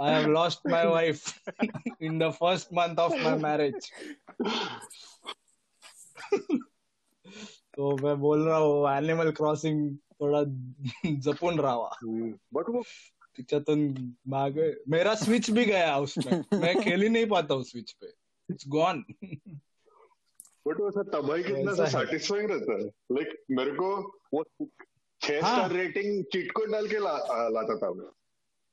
I 0.00 0.10
have 0.10 0.26
lost 0.34 0.60
my 0.72 0.84
wife 0.90 1.22
in 2.08 2.18
the 2.18 2.30
first 2.36 2.70
month 2.78 2.98
of 2.98 3.14
my 3.24 3.32
marriage. 3.42 3.88
तो 7.74 7.96
मैं 8.04 8.16
बोल 8.20 8.44
रहा 8.46 8.56
हूँ 8.58 8.88
एनिमल 8.90 9.30
क्रॉसिंग 9.40 9.96
थोडा 10.22 10.42
जपून 11.26 11.60
रहा। 11.60 11.74
बट 12.54 12.68
वो 12.68 12.82
तिच्यातून 13.36 13.82
मागे 14.28 14.72
मेरा 14.88 15.14
स्विच 15.14 15.50
भी 15.50 15.64
गया 15.64 15.96
उसमें। 15.98 16.32
मैं 16.54 16.74
खेल 16.80 17.02
ही 17.02 17.08
नहीं 17.08 17.26
पाता 17.26 17.54
हूँ 17.54 17.64
स्विच 17.64 17.92
पे। 17.92 18.12
इट्स 18.48 18.64
गॉन 18.68 19.04
बट 20.66 20.80
वो 20.80 20.88
ऐसा 20.88 21.02
तबाही 21.12 21.42
कितना 21.42 21.74
सा। 21.74 21.84
सेटिस्फाइंग 21.88 22.50
रहता 22.50 22.72
है। 22.72 22.86
लाइक 23.12 23.36
मेरे 23.50 23.70
को 23.72 23.90
वो 24.34 24.44
छह। 25.20 25.38
स्टार 25.38 25.72
रेटिंग 25.72 26.24
चीट 26.24 26.50
कोड 26.52 26.72
डाल 26.72 26.88
के 26.88 26.98
ला, 26.98 27.16
लाता 27.48 27.76
था 27.76 27.90
मैं। 27.92 28.10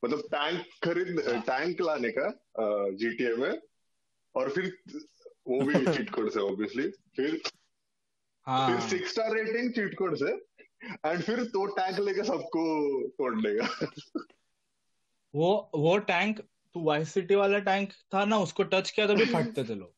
मतलब 0.04 0.20
टैंक 0.34 0.66
खरीद 0.84 1.22
टैंक 1.46 1.82
लाने 1.82 2.10
का 2.18 2.30
जीटीए 2.92 3.36
में। 3.36 3.62
और 4.36 4.50
फिर 4.50 4.78
वो 5.48 5.60
भी 5.62 5.74
चीट 5.98 6.10
कोड 6.10 6.30
से 6.32 6.40
ऑब्वियसली 6.40 6.88
फिर 7.16 7.32
फिर 7.32 7.42
हाँ 8.48 8.90
six 8.90 9.12
star 9.12 9.34
rating 9.36 9.72
cheat 9.74 9.98
code 9.98 10.16
से। 10.16 10.32
एंड 11.06 11.22
फिर 11.22 11.44
तो 11.44 11.66
टैंक 11.66 12.00
लेके 12.00 12.24
सबको 12.24 12.64
तोड़ 13.08 13.36
देगा। 13.36 13.68
वो 15.38 15.70
वो 15.76 15.98
टैंक 15.98 16.40
तू 16.40 16.84
वाइस 16.84 17.14
सिटी 17.14 17.36
वाला 17.36 17.60
टैंक 17.60 17.94
था 18.14 18.26
ना 18.26 18.38
उसको 18.40 18.64
टच 18.64 18.90
किया 18.92 19.08
तो 19.08 19.16
भी 19.16 19.26
फटते 19.26 19.64
थे 19.64 19.76
लोग। 19.76 19.94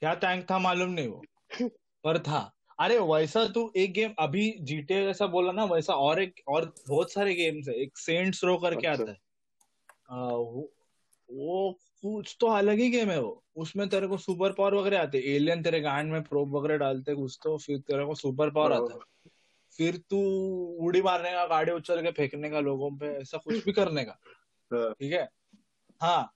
क्या 0.00 0.14
टैंक 0.14 0.50
था 0.50 0.58
मालूम 0.58 0.90
नहीं 0.90 1.08
वो 1.08 1.22
पर 2.04 2.18
था। 2.18 2.52
अरे 2.80 2.98
वैसा 2.98 3.44
तू 3.48 3.72
एक 3.76 3.92
गेम 3.92 4.14
अभी 4.18 4.56
जीटे 4.60 5.04
जैसा 5.04 5.26
बोला 5.26 5.52
ना 5.52 5.64
वैसा 5.64 5.94
और 5.94 6.22
एक 6.22 6.40
और 6.48 6.74
बहुत 6.88 7.12
सारे 7.12 7.34
गेम्स 7.34 7.68
है। 7.68 7.74
एक 7.74 7.98
सेंट्स 7.98 8.44
रो 8.44 8.56
करके 8.56 8.86
अच्छा। 8.86 9.02
आता 9.02 9.12
है। 9.12 9.18
आ, 10.10 10.26
वो, 10.26 10.70
वो 11.28 11.78
कुछ 12.02 12.36
तो 12.40 12.46
अलग 12.46 12.78
ही 12.78 12.90
गेम 12.90 13.10
है 13.10 13.20
वो। 13.20 13.42
उसमें 13.56 13.88
तेरे 13.88 14.06
को 14.06 14.16
सुपर 14.16 14.52
पावर 14.52 14.74
वगैरह 14.74 15.02
आते 15.02 15.18
एलियन 15.36 15.62
तेरे 15.62 15.80
गांड 15.80 16.12
में 16.12 16.22
प्रोब 16.22 16.56
वगैरह 16.56 16.76
डालते 16.76 17.14
कुछ 17.14 17.38
तो 17.44 17.58
फिर 17.58 17.78
तेरे 17.78 18.04
को 18.04 18.14
सुपर 18.14 18.50
पावर 18.50 18.72
आता 18.72 18.94
है। 18.94 19.30
फिर 19.76 19.96
तू 19.96 20.18
उड़ी 20.80 21.02
मारने 21.02 21.30
का 21.30 21.46
गाड़ी 21.46 21.72
उछल 21.72 22.02
के 22.02 22.10
फेंकने 22.10 22.50
का 22.50 22.60
लोगों 22.60 22.90
पे 22.90 23.06
ऐसा 23.06 23.38
कुछ 23.38 23.64
भी 23.64 23.72
करने 23.72 24.04
का। 24.04 24.18
ठीक 24.74 25.12
है? 25.12 25.28
हाँ। 26.00 26.32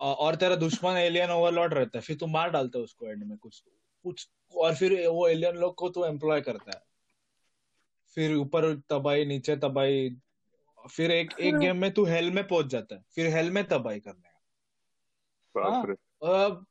और 0.00 0.34
तेरा 0.34 0.56
दुश्मन 0.56 0.96
एलियन 0.96 1.30
ओवरलॉर्ड 1.30 1.74
रहता 1.74 1.98
है 1.98 2.02
फिर 2.02 2.16
तू 2.16 2.26
मार 2.26 2.50
डालता 2.50 2.78
है 2.78 2.84
उसको 2.84 3.06
एंड 3.06 3.24
में 3.24 3.38
कुछ 3.38 3.64
कुछ 4.02 4.28
और 4.56 4.74
फिर 4.74 5.08
वो 5.08 5.28
एलियन 5.28 5.56
लोग 5.56 5.74
को 5.74 5.88
तू 5.88 6.04
एम्प्लॉय 6.04 6.40
करता 6.40 6.70
है। 6.76 6.82
फिर 8.14 8.34
ऊपर 8.34 8.74
तबाही 8.90 9.24
नीचे 9.24 9.56
तबाही 9.56 10.16
फिर 10.90 11.10
एक 11.10 11.32
एक 11.40 11.56
गेम 11.56 11.76
में 11.76 11.90
तू 11.92 12.04
हेल 12.04 12.30
में 12.30 12.46
पहुँच 12.48 12.66
जाता 12.66 12.94
है 12.94 13.04
फिर 13.14 13.26
हेल 13.26 13.50
में 13.50 13.64
तबाही 13.64 14.00
करने 14.00 14.28
का। 14.28 14.42
अब 16.34 16.66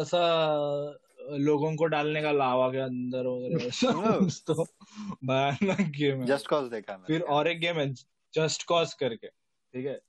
ऐसा 0.00 0.18
लोगों 1.30 1.76
को 1.76 1.84
डालने 1.84 2.22
का 2.22 2.32
लावा 2.32 2.68
के 2.68 2.78
अंदर 2.78 3.26
वगैरह 3.26 3.92
हाँ। 3.92 4.28
तो 4.46 4.64
भयानक 5.24 5.80
गेम 5.80 6.20
है। 6.20 6.26
जस्ट 6.26 6.46
कॉज 6.46 6.70
देखा 6.70 6.96
फिर 6.96 7.22
और 7.22 7.48
एक 7.48 7.60
गेम 7.60 7.76
है 7.76 7.94
जस्ट 8.34 8.64
कॉज 8.64 8.94
करके 8.94 9.28
ठीक 9.72 9.86
है? 9.86 10.00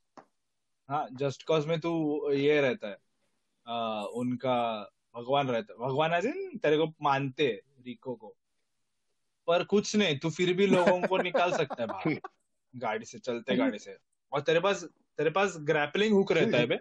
हाँ 0.88 1.08
जस्ट 1.12 1.42
कॉज 1.42 1.66
में 1.66 1.80
तू 1.80 2.22
ये 2.32 2.60
रहता 2.60 2.88
है 2.88 2.98
आ, 3.66 4.02
उनका 4.02 4.90
भगवान 5.16 5.48
रहता 5.48 5.72
है। 5.72 5.88
भगवान 5.88 6.12
ऐसे 6.12 6.56
तेरे 6.58 6.76
को 6.76 6.94
मानते 7.02 7.46
हैं 7.46 7.82
रिको 7.86 8.14
को। 8.14 8.36
पर 9.46 9.64
कुछ 9.64 9.96
नहीं 9.96 10.18
तू 10.18 10.30
फिर 10.30 10.54
भी 10.54 10.66
लोगों 10.66 11.06
को 11.06 11.18
निकाल 11.18 11.52
सकता 11.52 11.76
है 11.80 11.86
बाहर। 11.86 12.20
गाड़ी 12.76 13.04
से 13.04 13.18
चलते 13.18 13.56
गाड़ी 13.56 13.78
से। 13.78 13.96
और 14.32 14.40
तेरे 14.40 14.60
पास 14.60 14.84
तेरे 15.16 15.30
पास 15.30 15.54
ग्रैपलिंग 15.58 16.14
हुक 16.14 16.32
रहता 16.32 16.58
है 16.58 16.66
बे। 16.66 16.76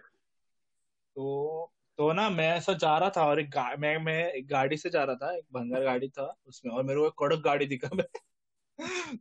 तो 1.16 1.72
तो 1.98 2.14
ना 2.14 2.30
मैं 2.30 2.50
ऐसा 2.50 2.74
जा 2.74 2.98
रहा 2.98 3.10
था 3.10 3.26
और 3.26 3.40
एक 3.40 3.76
मैं 3.80 3.98
मैं 3.98 4.34
एक 4.34 4.48
गाड़ी 4.48 4.78
से 4.78 4.90
जा 4.90 5.04
रहा 5.04 5.16
था 5.16 5.38
एक 5.38 5.44
भंगार 5.54 5.84
गाड़ी 5.84 6.10
था 6.10 6.36
उसमें 6.48 6.74
और 6.74 6.84
मेरे 6.84 7.00
को 7.00 7.08
एक 7.08 7.14
कड़क 7.20 7.40
गाड़ी 7.40 7.66
दिखा 7.66 7.90
मैं 7.96 8.20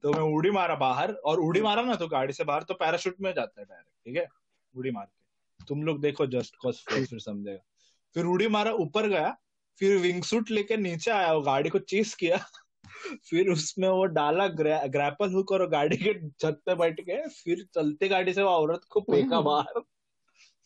तो 0.02 0.12
मैं 0.12 0.34
उड़ी 0.34 0.50
मारा 0.50 0.74
बाहर 0.74 1.12
और 1.12 1.40
उड़ी 1.40 1.62
मारा 1.62 1.82
ना 1.82 1.94
तो 1.94 2.08
गाड़ी 2.08 2.32
से 2.32 2.44
बाहर 2.44 2.62
तो 2.62 2.74
पैराशूट 2.74 3.14
में 3.20 3.34
जाता 3.34 3.60
है 3.60 3.66
डायरेक्ट 3.66 3.90
ठीक 4.04 4.16
है? 4.16 4.28
उड़ी 4.76 4.90
मार 4.90 5.04
के। 5.04 5.64
तुम 5.64 5.82
लोग 5.82 6.00
देखो 6.00 6.26
जस्ट 6.26 6.56
कॉज 6.56 6.74
फिर 6.76 7.18
समझेगा। 7.18 7.66
फिर 8.14 8.24
उड़ी 8.24 8.48
मारा 8.48 8.72
ऊपर 8.72 9.08
गया 9.08 9.38
फिर 9.78 9.96
विंग 9.96 10.22
सूट 10.22 10.50
लेके 10.50 10.76
नीचे 10.76 11.10
आया 11.10 11.32
वो 11.32 11.40
गाड़ी 11.40 11.70
को 11.70 11.78
चेस 11.78 12.14
किया। 12.14 12.38
फिर 13.30 13.48
उसमें 13.48 13.88
वो 13.88 14.04
डाला 14.04 14.48
ग्रैपल 14.86 15.32
हुक 15.32 15.52
और 15.52 15.68
गाड़ी 15.68 15.96
के 15.96 16.28
छत 16.28 16.60
पे 16.66 16.74
बैठ 16.74 17.00
के 17.00 17.28
फिर 17.28 17.66
चलते 17.74 18.08
गाड़ी 18.08 18.34
से 18.34 18.42
वो 18.42 18.48
औरत 18.48 18.80
को 18.90 19.00
फेंका 19.00 19.40
बाहर। 19.40 19.82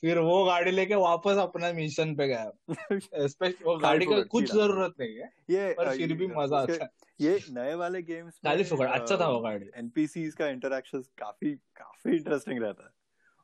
फिर 0.02 0.18
वो 0.18 0.44
गाड़ी 0.44 0.70
लेके 0.70 0.94
वापस 0.94 1.36
अपना 1.36 1.72
मिशन 1.72 2.14
पे 2.14 2.28
गया। 2.28 2.50
स्पेशल 3.26 3.64
वो 3.64 3.76
गाड़ी 3.78 4.06
का 4.06 4.20
कुछ 4.22 4.52
ज़रूरत 4.52 4.94
नहीं 5.00 5.16
है 5.16 5.32
ये 5.50 5.72
पर 5.72 5.96
फिर 5.96 6.12
भी 6.12 6.26
मज़ा 6.26 6.58
आता 6.58 6.72
है। 6.72 6.90
ये 7.20 7.38
नए 7.50 7.74
वाले 7.74 8.02
गेम्स 8.02 8.40
गाली 8.44 8.64
फुकड़ 8.64 8.88
अच्छा 8.88 9.16
था 9.16 9.28
वो 9.28 9.40
गाड़ी। 9.40 9.66
एनपीसीज 9.74 10.34
का 10.34 10.48
इंटरेक्शन 10.48 11.02
काफ़ी 11.18 11.54
काफ़ी 11.76 12.16
इंटरेस्टिंग 12.16 12.62
रहता 12.62 12.84
है। 12.84 12.90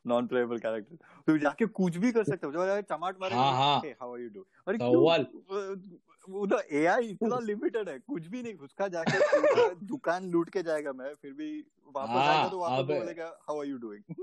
नॉन 0.05 0.27
प्लेएबल 0.27 0.57
कैरेक्टर 0.57 0.95
तो 1.27 1.37
जाके 1.37 1.65
कुछ 1.65 1.97
भी 1.97 2.11
कर 2.11 2.23
सकते 2.23 2.47
हो। 2.47 2.53
जो 2.53 2.81
चमाट 2.81 3.21
मारे 3.21 3.35
हाँ, 3.35 3.51
हाँ। 3.51 3.79
हाउ 3.79 4.13
आर 4.13 4.19
यू 4.19 4.29
डू 4.29 4.45
अरे 4.67 4.77
सवाल। 4.77 5.23
क्यों? 5.23 6.39
उधर 6.41 6.63
एआई 6.71 7.07
इतना 7.07 7.39
लिमिटेड 7.39 7.89
है 7.89 7.99
कुछ 7.99 8.27
भी 8.27 8.41
नहीं 8.43 8.53
उसका 8.53 8.87
जाके 8.87 9.19
दुकान 9.85 10.29
लूट 10.31 10.49
के 10.49 10.63
जाएगा 10.63 10.93
मैं 10.93 11.13
फिर 11.13 11.33
भी 11.33 11.65
वापस 11.95 12.09
हाँ, 12.09 12.27
आएगा 12.27 12.49
तो 12.49 12.59
वापस 12.59 12.85
बोलेगा 12.85 13.37
हाउ 13.47 13.59
आर 13.59 13.65
यू 13.65 13.77
डूइंग 13.77 14.15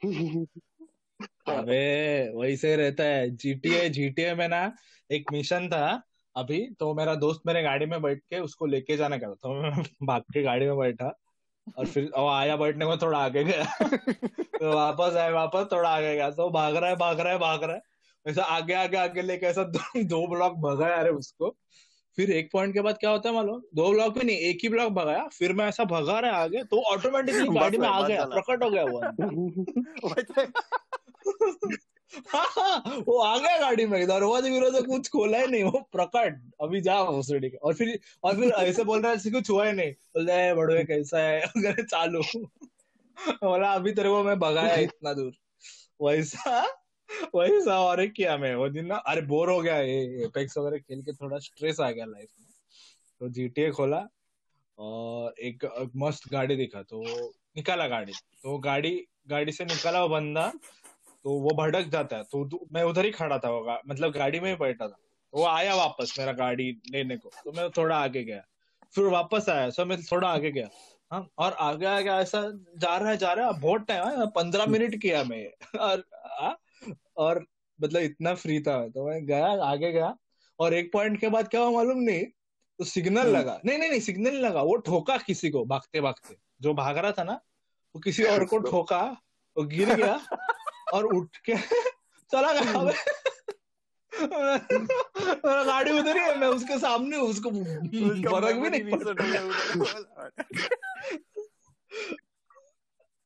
अबे 1.48 2.30
वही 2.34 2.56
से 2.56 2.76
रहता 2.76 3.04
है। 3.04 3.30
जीटीए 3.36 3.88
जीटीए 3.90 4.34
में 4.34 4.48
ना 4.48 4.72
एक 5.10 5.32
मिशन 5.32 5.68
था 5.68 6.02
अभी 6.36 6.58
तो 6.80 6.94
मेरा 6.94 7.14
दोस्त 7.14 7.40
मेरे 7.46 7.62
गाड़ी 7.62 7.86
में 7.86 8.02
बैठ 8.02 8.18
के 8.20 8.40
उसको 8.40 8.66
लेके 8.66 8.96
जाने 8.96 9.18
का 9.18 9.28
था। 9.28 9.34
तो 9.34 9.62
मैं 9.62 9.72
भाग 10.06 10.22
के 10.22 10.42
गाड़ी 10.42 10.66
में 10.66 10.78
बैठा 10.78 11.12
और 11.78 11.86
फिर 11.86 12.10
वो 12.18 12.28
आया 12.28 12.56
बैठने 12.56 12.86
को 12.86 12.96
थोड़ा 12.96 13.18
आगे 13.18 13.44
गया। 13.44 13.64
तो 14.60 14.74
वापस 14.74 15.16
आया 15.16 15.30
वापस 15.30 15.68
थोड़ा 15.72 15.90
आगे 15.90 16.14
गया। 16.14 16.30
तो 16.30 16.50
भाग 16.50 16.76
रहा 16.76 16.90
है 16.90 16.96
भाग 16.96 17.20
रहा 17.20 17.32
है 17.32 17.38
भाग 17.38 17.64
रहा 17.64 17.76
है। 17.76 17.82
ऐसा 18.26 18.42
आगे 18.42 18.74
आगे 18.74 18.96
आगे 18.96 19.22
लेके 19.22 19.46
ऐसा 19.46 19.64
दो, 19.64 20.04
दो 20.04 20.26
ब्लॉक 20.28 20.54
भगाया 20.54 20.96
अरे 20.96 21.10
उसको। 21.10 21.56
फिर 22.16 22.30
एक 22.30 22.50
पॉइंट 22.52 22.74
के 22.74 22.80
बाद 22.80 22.96
क्या 22.98 23.10
होता 23.10 23.28
है 23.28 23.34
मालूम? 23.34 23.62
दो 23.74 23.90
ब्लॉक 23.92 24.18
भी 24.18 24.24
नहीं 24.24 24.36
एक 24.36 24.58
ही 24.62 24.68
ब्लॉक 24.68 24.92
भगाया 24.92 25.28
फिर 25.28 25.52
मैं 25.52 25.66
ऐसा 25.68 25.84
भगा 25.84 26.18
रहा 26.20 26.30
है 26.30 26.36
आगे 26.36 26.64
तो 26.64 26.82
ऑटोमेटिकली 26.82 27.48
गाड़ी 27.60 27.78
में 27.78 27.88
आ 27.88 28.08
गया 28.08 28.24
प्रकट 28.24 28.62
हो 28.62 28.70
गया 28.70 28.84
वो। 28.84 29.00
हाँ 32.28 32.82
वो 33.08 33.18
आ 33.18 33.38
गया 33.38 33.58
गाड़ी 33.58 33.86
में 33.86 34.06
दरवाजे 34.06 34.50
विरोध 34.50 34.86
कुछ 34.86 35.08
खोला 35.08 35.38
ही 35.38 35.46
नहीं 35.46 35.64
वो 35.64 35.88
प्रकट। 35.92 36.52
अभी 36.60 36.80
जा 36.80 37.04
भोसड़ी 37.04 37.50
का 37.50 37.58
और 37.62 37.74
फिर 37.74 37.98
और 38.24 38.36
फिर 38.36 38.50
ऐसे 38.50 38.84
बोल 38.84 39.02
रहा 39.02 39.12
है 39.12 39.30
कुछ 39.30 39.50
हुआ 39.50 39.66
ही 39.66 39.72
नहीं। 39.72 39.92
बोल 39.92 40.26
रहा 40.26 40.36
है 40.36 40.54
बड़वे 40.54 40.84
कैसा 40.84 41.18
है? 41.18 41.40
अगर 41.40 41.82
चालू 41.90 42.22
बोला 43.28 43.72
अभी 43.72 43.92
तेरे 43.92 44.08
को 44.08 44.22
मैं 44.24 44.38
भगाया 44.38 44.76
इतना 44.76 45.12
दूर। 45.12 45.32
वैसा 46.02 46.85
वैसा 47.34 47.80
और 47.80 48.00
एक 48.00 48.12
किया 48.12 48.36
मैं 48.36 48.54
वो 48.54 48.68
दिन 48.68 48.86
ना 48.86 48.96
अरे 48.96 49.20
बोर 49.22 49.50
हो 49.50 49.60
गया 49.60 49.80
ये 49.80 50.24
एपेक्स 50.24 50.58
वगैरह 50.58 50.78
खेल 50.78 51.02
के 51.02 51.12
थोड़ा 51.12 51.38
स्ट्रेस 51.38 51.80
आ 51.80 51.90
गया 51.90 52.04
लाइफ 52.04 52.28
में। 52.40 52.46
तो 53.20 53.28
जीटीए 53.28 53.70
खोला 53.70 54.06
और 54.78 55.34
एक 55.40 55.64
एक 55.64 55.90
मस्त 55.96 56.32
गाड़ी 56.32 56.56
दिखा 56.56 56.82
तो 56.82 57.02
निकाला 57.56 57.88
गाड़ी। 57.88 58.12
तो 58.12 58.58
गाड़ी 58.58 59.06
गाड़ी 59.28 59.52
से 59.52 59.64
निकाला 59.64 60.02
वो 60.02 60.08
बंदा 60.08 60.52
तो 61.24 61.30
वो 61.30 61.50
भड़क 61.50 61.86
जाता 61.86 62.16
है। 62.16 62.22
तो 62.22 62.66
मैं 62.72 62.82
उधर 62.82 63.04
ही 63.04 63.10
खड़ा 63.10 63.38
था 63.38 63.50
वो 63.50 63.78
मतलब 63.88 64.12
गाड़ी 64.12 64.40
में 64.40 64.50
ही 64.50 64.56
बैठा 64.56 64.88
था। 64.88 64.96
वो 65.34 65.46
आया 65.46 65.74
वापस 65.74 66.14
मेरा 66.18 66.32
गाड़ी 66.32 66.80
लेने 66.90 67.16
को 67.16 67.30
तो 67.44 67.52
मैं 67.52 67.70
थोड़ा 67.70 67.96
आगे 67.96 68.24
गया। 68.24 68.42
फिर 68.94 69.04
वापस 69.04 69.48
आया 69.48 69.70
सो 69.70 69.84
मैं 69.84 70.02
थोड़ा 70.02 70.28
आगे 70.28 70.50
गया। 70.50 70.68
हाँ 71.12 71.28
और 71.38 71.52
आगे 71.52 71.86
आगे 71.86 72.10
ऐसा 72.10 72.42
जा 72.78 72.96
रहा 72.96 73.10
है 73.10 73.16
जा 73.16 73.32
रहा 73.32 73.46
है 73.46 73.60
बहुत 73.60 73.86
टाइम 73.86 74.20
है 74.20 74.26
पंद्रह 74.26 74.66
मिनट 74.66 75.02
किया 75.02 75.24
मैं। 75.24 75.46
और 75.78 76.04
आ, 76.26 76.54
और 77.16 77.44
मतलब 77.80 78.02
इतना 78.02 78.34
फ्री 78.34 78.60
था 78.60 78.88
तो 78.88 79.06
मैं 79.08 79.26
गया 79.26 79.46
आगे 79.64 79.92
गया 79.92 80.16
और 80.58 80.74
एक 80.74 80.92
पॉइंट 80.92 81.20
के 81.20 81.28
बाद 81.28 81.48
क्या 81.48 81.60
हुआ 81.60 81.70
मालूम 81.70 81.98
नहीं 81.98 82.24
तो 82.78 82.84
सिग्नल 82.84 83.20
हम्म। 83.20 83.36
लगा 83.36 83.60
नहीं 83.64 83.78
नहीं 83.78 83.90
नहीं 83.90 84.00
सिग्नल 84.00 84.34
लगा 84.36 84.62
वो 84.62 84.76
ठोका 84.76 85.16
किसी 85.16 85.50
को 85.50 85.64
भागते 85.64 86.00
भागते 86.00 86.36
जो 86.60 86.74
भाग 86.74 86.98
रहा 86.98 87.12
था 87.12 87.24
ना 87.24 87.40
वो 87.94 88.00
किसी 88.00 88.24
और 88.24 88.44
को 88.44 88.58
ठोका 88.70 89.02
वो 89.56 89.64
गिर 89.64 89.94
गया 89.94 90.20
और 90.92 91.04
उठ 91.04 91.36
के 91.36 91.56
चला 92.32 92.52
गया। 92.52 92.82
मेरा 94.12 95.62
गाड़ी 95.64 95.98
उधर 95.98 96.16
ही 96.16 96.22
है 96.22 96.38
मैं 96.38 96.48
उसके 96.48 96.78
सामने 96.78 97.16
उसको 97.16 97.50
फ़र्क 97.50 98.56
भी 98.56 98.70
नहीं 98.70 98.82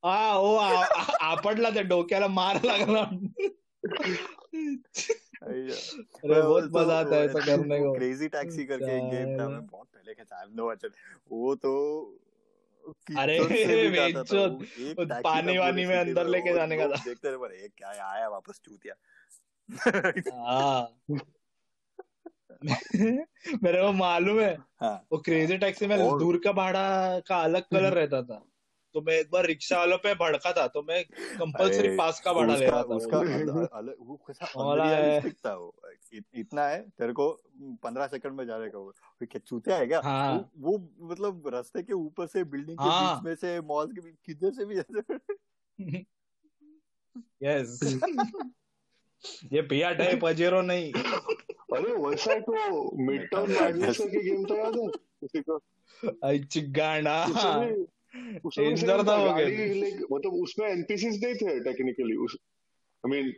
हो 0.05 0.55
आ- 0.57 1.17
आपटला 1.21 1.71
त्या 1.71 1.83
डोक्याला 1.83 2.29
मार 2.29 2.61
लागला। 2.65 3.03
अरे 3.91 5.63
बहुत 6.43 6.71
मज़ा 6.73 6.99
आता 7.01 7.17
है 7.17 7.25
ऐसा 7.25 7.47
करने 7.47 7.79
को। 7.81 7.95
क्रेजी 7.95 8.29
टैक्सी 8.29 8.65
करके 8.65 8.97
एक 8.97 9.11
गेम 9.11 9.41
था 9.41 9.49
मैं 9.49 9.67
बहुत 9.67 9.87
पहले 9.87 10.15
खेला 10.15 10.41
आई 10.41 10.47
नो 10.55 10.67
अच्छा 10.67 10.89
वो 11.31 11.55
तो 11.55 12.17
अरे, 13.19 13.39
पानी 15.23 15.59
वानी 15.59 15.87
में 15.87 15.97
अंदर 15.97 16.27
लेके 16.27 16.55
जाने 16.55 16.77
का 16.77 16.89
था। 16.89 17.05
देखते 17.05 17.29
रहे 17.29 17.39
पर 17.39 17.53
एक 17.53 17.73
क्या 17.77 17.89
आया 17.89 18.29
वापस 18.29 18.61
चूतिया 18.65 18.95
हाँ। 20.47 20.97
मेरे 23.63 23.83
को 23.83 23.93
मालूम 23.93 24.41
है 24.41 24.59
हाँ। 24.81 25.07
वो 25.13 25.19
क्रेजी 25.19 25.59
टैक्सी 25.59 25.87
में 25.87 26.19
दूर 26.19 26.41
का 26.45 26.53
भाड़ा 26.53 27.21
का 27.21 27.37
अलग 27.37 27.63
कलर 27.63 27.93
रहता 27.93 28.23
था। 28.23 28.50
तो 28.95 29.01
मैं 29.01 29.15
एक 29.15 29.31
बार 29.31 29.47
रिक्शा 29.47 29.79
वालों 29.79 29.99
पे 29.99 30.15
भड़का 30.15 30.53
था 30.53 30.67
तो 30.67 30.83
मैं 30.83 31.05
कंपलसरी 31.11 31.97
पास 31.97 32.21
का 32.21 32.33
भाड़ा 32.33 32.57
ले 32.57 32.67
रहा 32.67 32.83
था 32.83 32.95
उसका 32.95 33.19
वो। 33.19 33.65
अलग 33.67 33.95
वो 34.01 34.17
कैसा 34.31 34.47
है। 35.47 35.57
वो 35.57 35.75
इतना 36.35 36.67
है 36.69 36.81
तेरे 36.99 37.13
को 37.13 37.31
पंद्रह 37.83 38.07
सेकंड 38.07 38.33
में 38.33 38.47
जाने 38.47 38.69
का 38.71 38.79
वो 38.79 38.85
वो 38.85 39.27
क्या 39.27 39.41
चूतिया 39.47 39.77
है 39.77 39.87
क्या 39.87 40.01
हाँ। 40.05 40.51
वो, 40.59 40.79
वो 40.79 41.11
मतलब 41.11 41.49
रास्ते 41.49 41.83
के 41.83 41.93
ऊपर 41.93 42.27
से 42.27 42.45
बिल्डिंग 42.45 42.79
के 42.79 42.85
हाँ। 42.85 43.15
बीच 43.15 43.25
में 43.25 43.35
से 43.35 43.61
मॉल 43.61 43.87
के 43.87 44.01
बीच 44.01 44.15
किधर 44.25 44.51
से 44.51 44.65
भी 44.65 44.77
यस 47.43 47.81
ये 49.53 49.63
पिया 49.63 49.89
है 49.89 50.19
पजेरो 50.19 50.61
नहीं 50.63 50.93
अरे 50.93 51.93
वैसा 51.93 52.39
तो 52.41 52.97
मिड 52.97 53.31
टर्म 53.31 53.51
मैडनेस 53.51 53.99
करके 53.99 54.23
गेम 54.23 54.45
था 54.45 54.57
याद 54.57 54.77
है 54.77 54.89
किसी 55.21 55.41
को 55.41 55.61
आई 56.25 56.39
चिगांडा 56.39 57.25
था 58.15 59.17
वो 59.17 60.17
मतलब 60.17 60.33
उसमें 60.33 60.69
एनपीसीज 60.69 61.25
नहीं 61.25 61.35
थे 61.35 61.61
टेक्निकली 61.61 62.17
उस 62.17 62.37
आई 63.07 63.11
मीन 63.11 63.33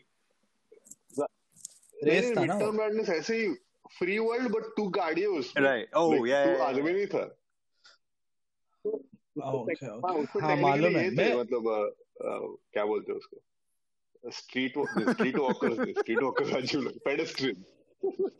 रेस 2.04 2.36
था 2.36 2.44
ना 2.44 2.58
टर्म 2.60 2.78
मैडनेस 2.78 3.08
ऐसे 3.08 3.36
ही 3.36 3.54
फ्री 3.98 4.18
वर्ल्ड 4.18 4.52
बट 4.52 4.62
तू 4.62 4.88
गाड़ी 4.88 5.22
है 5.22 5.40
राइट 5.40 5.94
ओह 5.94 6.28
या 6.28 6.44
तू 6.46 6.62
आदमी 6.62 6.92
नहीं 6.92 7.06
था। 7.06 7.38
हाँ 9.44 9.52
ओके 9.52 9.86
उसमें 10.20 10.42
हाँ 10.42 10.56
मालूम 10.56 10.96
है। 10.96 11.10
मैं 11.10 11.34
मतलब 11.34 11.94
क्या 12.72 12.84
बोलते 12.84 13.12
हैं 13.12 13.18
उसको? 13.18 13.36
Street 14.30 14.72
street 15.10 15.36
walkers 15.36 15.98
street 15.98 16.18
walkers 16.18 16.52
आज 16.52 16.76
पेडेस्ट्रियन 17.04 17.64
हाँ 18.04 18.30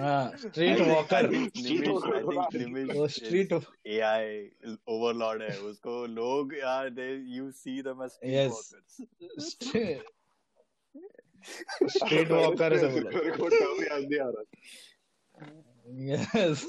स्ट्रीट 0.00 0.80
वॉकर 0.80 1.26
Street 1.26 1.86
walker 1.88 2.22
थोड़ा- 2.22 2.96
वो 2.96 3.08
स्ट्रीट 3.08 3.52
एआई 3.86 4.50
ओवरलॉर्ड 4.88 5.42
है 5.42 5.58
उसको 5.60 6.06
लोग 6.06 6.54
यार 6.54 6.90
they 6.90 7.36
you 7.36 7.50
see 7.50 7.82
them 7.82 8.02
as 8.04 8.10
street 8.10 8.50
walkers 8.50 8.96
street 11.96 12.30
walker 12.30 12.78
से 12.78 12.88
बोला 12.88 13.18
मेरे 13.18 13.30
को 13.30 13.48
टर्म 13.48 13.84
याद 13.84 14.02
नहीं 14.02 14.20
आ 14.20 14.28
रहा। 14.28 14.42
यस 16.14 16.66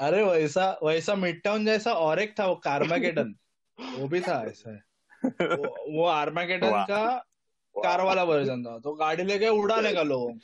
अरे 0.00 0.22
वैसा 0.22 0.78
वैसा 0.82 1.14
मिड 1.14 1.42
टाउन 1.42 1.64
जैसा 1.66 1.92
और 1.92 2.18
एक 2.20 2.40
था 2.40 2.46
वो 2.46 2.54
कार्मागेडन 2.54 3.34
वो 3.98 4.08
भी 4.08 4.20
था 4.20 4.44
ऐसा 4.46 4.70
वो, 5.24 5.98
वो 5.98 6.04
आर्मागेडन 6.04 6.70
का 6.84 7.24
कार 7.74 8.00
वाला 8.00 8.22
वर्जन 8.22 8.64
था। 8.64 8.78
तो 8.78 8.92
गाड़ी 8.94 9.22
लेके 9.22 9.48
उड़ाने 9.48 9.92
का 9.92 10.02
लोग। 10.02 10.38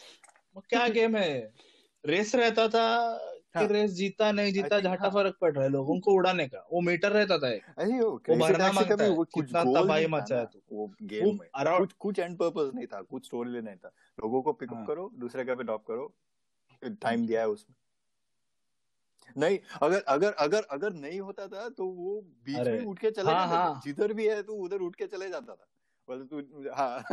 क्या 0.68 0.88
गेम 0.96 1.16
है? 1.16 1.52
रेस 2.06 2.34
रहता 2.34 2.68
था 2.68 3.16
कि 3.54 3.58
हाँ। 3.58 3.68
रेस 3.68 3.90
जीता 3.90 4.32
नहीं 4.32 4.52
जीता 4.52 4.80
झाटा 4.80 5.02
हाँ। 5.02 5.10
फ़र्क 5.10 5.36
पड़ 5.40 5.52
रहा 5.52 5.64
है 5.64 5.70
लोगों 5.70 6.00
को 6.00 6.12
उड़ाने 6.12 6.46
का। 6.48 6.66
वो 6.72 6.80
मीटर 6.80 7.12
रहता 7.12 7.38
था 7.38 7.48
अरे 7.48 8.00
वो 8.00 8.22
का 8.30 8.36
माँगता 8.72 9.04
है 9.04 9.10
वो 9.10 9.24
कितना 9.24 9.64
तबाही 9.64 10.06
मचाया 10.06 10.44
तू। 10.44 10.60
वो 10.72 10.90
गेम 11.02 11.28
में। 11.28 11.48
अराउंड 11.54 11.86
कुछ 11.86 11.92
कुछ 11.98 12.18
एंड 12.18 12.36
पर्पस 12.38 12.74
नहीं 12.74 12.86
था 12.86 13.02
कुछ 13.02 13.26
स्टोरी 13.26 13.60
नहीं 13.60 13.76
था। 13.76 13.88
लोगों 14.22 14.42
को 14.42 14.52
पिकअप 14.52 14.76
हाँ। 14.76 14.86
करो 14.86 15.10
दूसरे 15.14 15.44
का 15.44 15.54
पे 15.54 15.64
ड्रॉप 15.64 15.84
करो 15.86 16.12
टाइम 16.82 17.26
दिया 17.26 17.40
है 17.40 17.48
उसमें। 17.48 17.74
नहीं 19.36 19.58
अगर 19.82 20.00
अगर 20.08 20.32
अगर 20.32 20.62
अगर 20.70 20.92
नहीं 20.92 21.20
होता 21.20 21.46
था 21.46 21.68
तो 21.68 21.86
वो 21.86 22.20
बीच 22.44 22.66
में 22.68 22.84
उठ 22.84 22.98
के 22.98 23.10
चले 23.10 23.32
हाँ, 23.32 23.46
जाते 23.46 23.56
हाँ। 23.56 23.80
जिधर 23.84 24.12
भी 24.12 24.26
है 24.28 24.42
तू 24.42 24.52
उधर 24.52 24.78
उठ 24.78 24.96
के 24.96 25.06
चले 25.06 25.28
जाता 25.30 25.54
था। 25.54 25.66
बोले 26.08 26.24
तू 26.24 26.40
हाँ। 26.74 27.04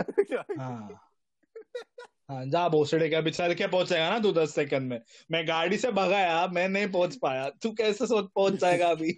हाँ 2.32 2.46
जा 2.46 2.70
भोसड़े 2.70 3.10
के 3.10 3.16
अभी 3.16 3.32
चल 3.32 3.54
के 3.54 3.68
पहुंचेगा 3.68 4.10
ना 4.10 4.20
तू 4.20 4.32
दस 4.32 4.56
सेकंड 4.56 4.90
में। 4.90 5.02
मैं 5.32 5.48
गाड़ी 5.48 5.78
से 5.78 5.92
भगाया 5.92 6.48
मैं 6.48 6.70
नहीं 6.70 6.88
पहुँच 6.88 7.16
पाया। 7.16 7.50
तू 7.50 7.72
कैसे 7.72 8.08
सोच 8.08 8.30
पहुँच 8.36 8.54
जाएगा 8.54 8.88
अभी? 8.88 9.12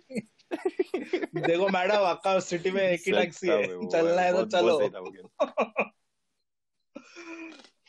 देखो 1.48 1.70
मैडम 1.70 1.96
आपका 1.96 2.40
सिटी 2.40 2.72
में 2.72 2.84
एक 2.84 3.02
ही 3.06 3.12
टैक्सी 3.12 3.48
है। 3.48 3.68
चलना 3.68 4.22
है 4.22 4.34
तो 4.34 4.46
चलो। 4.46 4.80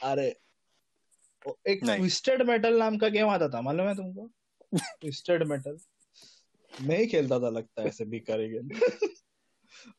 अरे 0.03 0.37
एक 1.69 1.81
ट्विस्टेड 1.85 2.43
मेटल 2.43 2.79
नाम 2.79 2.99
का 2.99 3.09
गेम 3.09 3.29
आता 3.29 3.49
था 3.49 3.61
मालूम 3.61 3.89
है 3.89 3.95
तुमको? 3.95 4.31
ट्विस्टेड 4.75 5.43
मेटल 5.43 5.79
मैं 6.81 6.99
ही 6.99 7.07
खेलता 7.07 7.41
था 7.41 7.49
लगता 7.49 7.83
है 7.83 7.89
ऐसे 7.89 8.05
भिखारी 8.05 8.49
गेम 8.49 8.69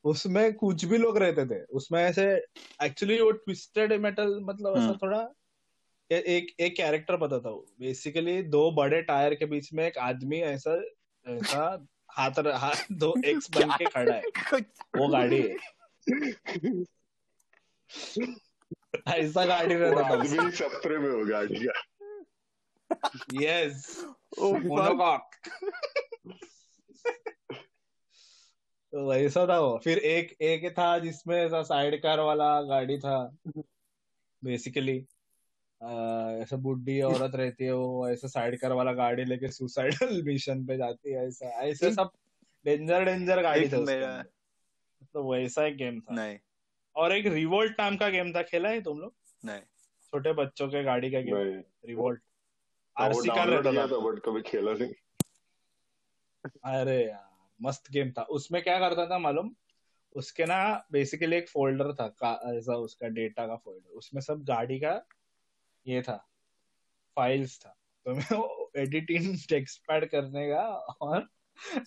उसमें 0.04 0.54
कुछ 0.54 0.86
भी 0.86 0.98
लोग 0.98 1.18
रहते 1.18 1.46
थे। 1.46 1.64
उसमें 1.64 2.04
ऐसे 2.04 2.46
एक्चुअली 2.84 3.22
वो 3.22 3.32
ट्विस्टेड 3.32 3.94
मेटल 3.94 4.40
मतलब 4.44 4.78
ऐसा 4.78 4.86
हम्म। 4.86 4.98
थोड़ा 4.98 5.30
ए- 6.12 6.24
एक 6.28 6.56
एक 6.60 6.76
कैरेक्टर 6.76 7.18
पता 7.18 7.40
था 7.40 7.50
बेसिकली 7.52 8.44
दो 8.44 8.72
बड़े 8.72 9.02
टायर 9.02 9.36
के 9.36 9.46
बीच 9.46 9.74
में 9.74 9.88
एक 9.88 9.98
आदमी 9.98 10.38
ऐसा 10.38 10.82
ऐसा 11.28 11.86
हाथ 12.12 12.32
हाथ 12.40 12.86
दो 12.92 13.14
एक्स 13.26 13.52
बन 13.52 13.72
के 13.72 13.86
खड़ा 13.86 14.14
है। 14.14 14.22
वो 14.98 15.08
गाड़ी 15.08 15.42
है। 15.42 15.56
ऐसा 19.08 19.46
गाड़ी 19.46 19.76
रहता 19.76 20.02
था। 20.04 20.08
आदमी 20.08 20.52
सप्रे 20.52 20.98
में 20.98 21.10
हो 21.10 21.26
गाड़ी 21.26 21.66
का 21.66 21.84
यस 23.34 24.06
मोनोकॉक 24.40 25.30
वैसा 28.96 29.48
था 29.48 29.60
वो। 29.60 29.80
फिर 29.84 29.98
एक 29.98 30.38
एक 30.42 30.72
था 30.72 31.00
जिसमें 31.00 31.46
ऐसा 31.46 31.64
साइड 31.64 32.02
कार 32.02 32.20
वाला 32.20 32.62
गाड़ी 32.62 33.00
था। 33.00 33.38
बेसिकली 34.44 34.98
ऐसा 36.42 36.56
बुढ़ी 36.56 37.02
औरत 37.02 37.36
रहती 37.36 37.64
है 37.64 37.72
वो 37.72 38.10
ऐसा 38.10 38.28
साइड 38.28 38.60
कार 38.60 38.72
वाला 38.72 38.94
गाड़ी 38.94 39.26
लेके 39.26 39.52
सुसाइडल 39.52 40.24
मिशन 40.24 40.66
पे 40.68 40.78
जाती 40.78 41.12
है 41.12 41.28
ऐसा 41.28 41.46
ऐसे 41.46 41.94
सब 41.94 42.12
डेंजर 42.66 43.06
डेंजर 43.06 43.42
गाड़ी 43.42 43.62
था 43.62 43.78
उसके 43.78 43.96
मेरा- 43.96 44.18
अंदर। 44.18 45.06
तो 45.14 45.34
वैसा 45.34 45.66
एक 45.66 45.78
गेम 45.78 46.00
था। 46.00 46.14
नहीं। 46.16 46.38
और 46.96 47.14
एक 47.14 47.26
रिवोल्ट 47.26 47.72
नाम 47.80 47.98
का 47.98 48.10
गेम 48.10 48.34
था 48.34 48.42
खेला 48.42 48.70
है 48.70 48.82
तुम 48.82 49.00
लोग? 49.00 49.14
नहीं। 49.46 49.62
छोटे 50.04 50.34
बच्चों 50.34 50.68
के 50.68 50.84
गाड़ी 50.84 51.12
का 51.12 51.20
गेम 51.20 51.64
रिवोल्ट 51.86 52.22
आरसी 52.98 53.28
कार 53.28 53.48
रहता 53.48 53.72
था। 53.72 53.88
था 53.88 53.98
बट 53.98 54.20
कभी 54.20 54.42
खेला 54.42 54.74
नहीं। 54.74 54.94
अरे 56.64 57.08
यार। 57.08 57.25
मस्त 57.62 57.92
गेम 57.92 58.12
था। 58.12 58.22
उसमें 58.22 58.64
क्या 58.64 58.80
करता 58.80 59.06
था 59.06 59.18
मालूम? 59.18 59.56
उसके 60.16 60.46
ना 60.46 60.86
बेसिकली 60.92 61.36
एक 61.36 61.50
फोल्डर 61.50 61.94
था 61.94 62.42
ऐसा 62.58 62.76
उसका 62.76 63.08
डेटा 63.08 63.48
का 63.48 63.56
फोल्डर 63.56 63.90
उसमें 63.90 64.22
सब 64.22 64.44
गाड़ी 64.44 64.80
का 64.80 65.08
ये 65.88 66.02
था 66.02 66.30
फाइल्स 67.16 67.60
था। 67.60 67.78
तो 68.06 68.14
मैं 68.14 68.58
एडिटिंग 68.82 69.38
टेक्स्ट 69.50 69.82
पैड 69.88 70.10
करने 70.10 70.50
का 70.50 70.64
और 71.02 71.30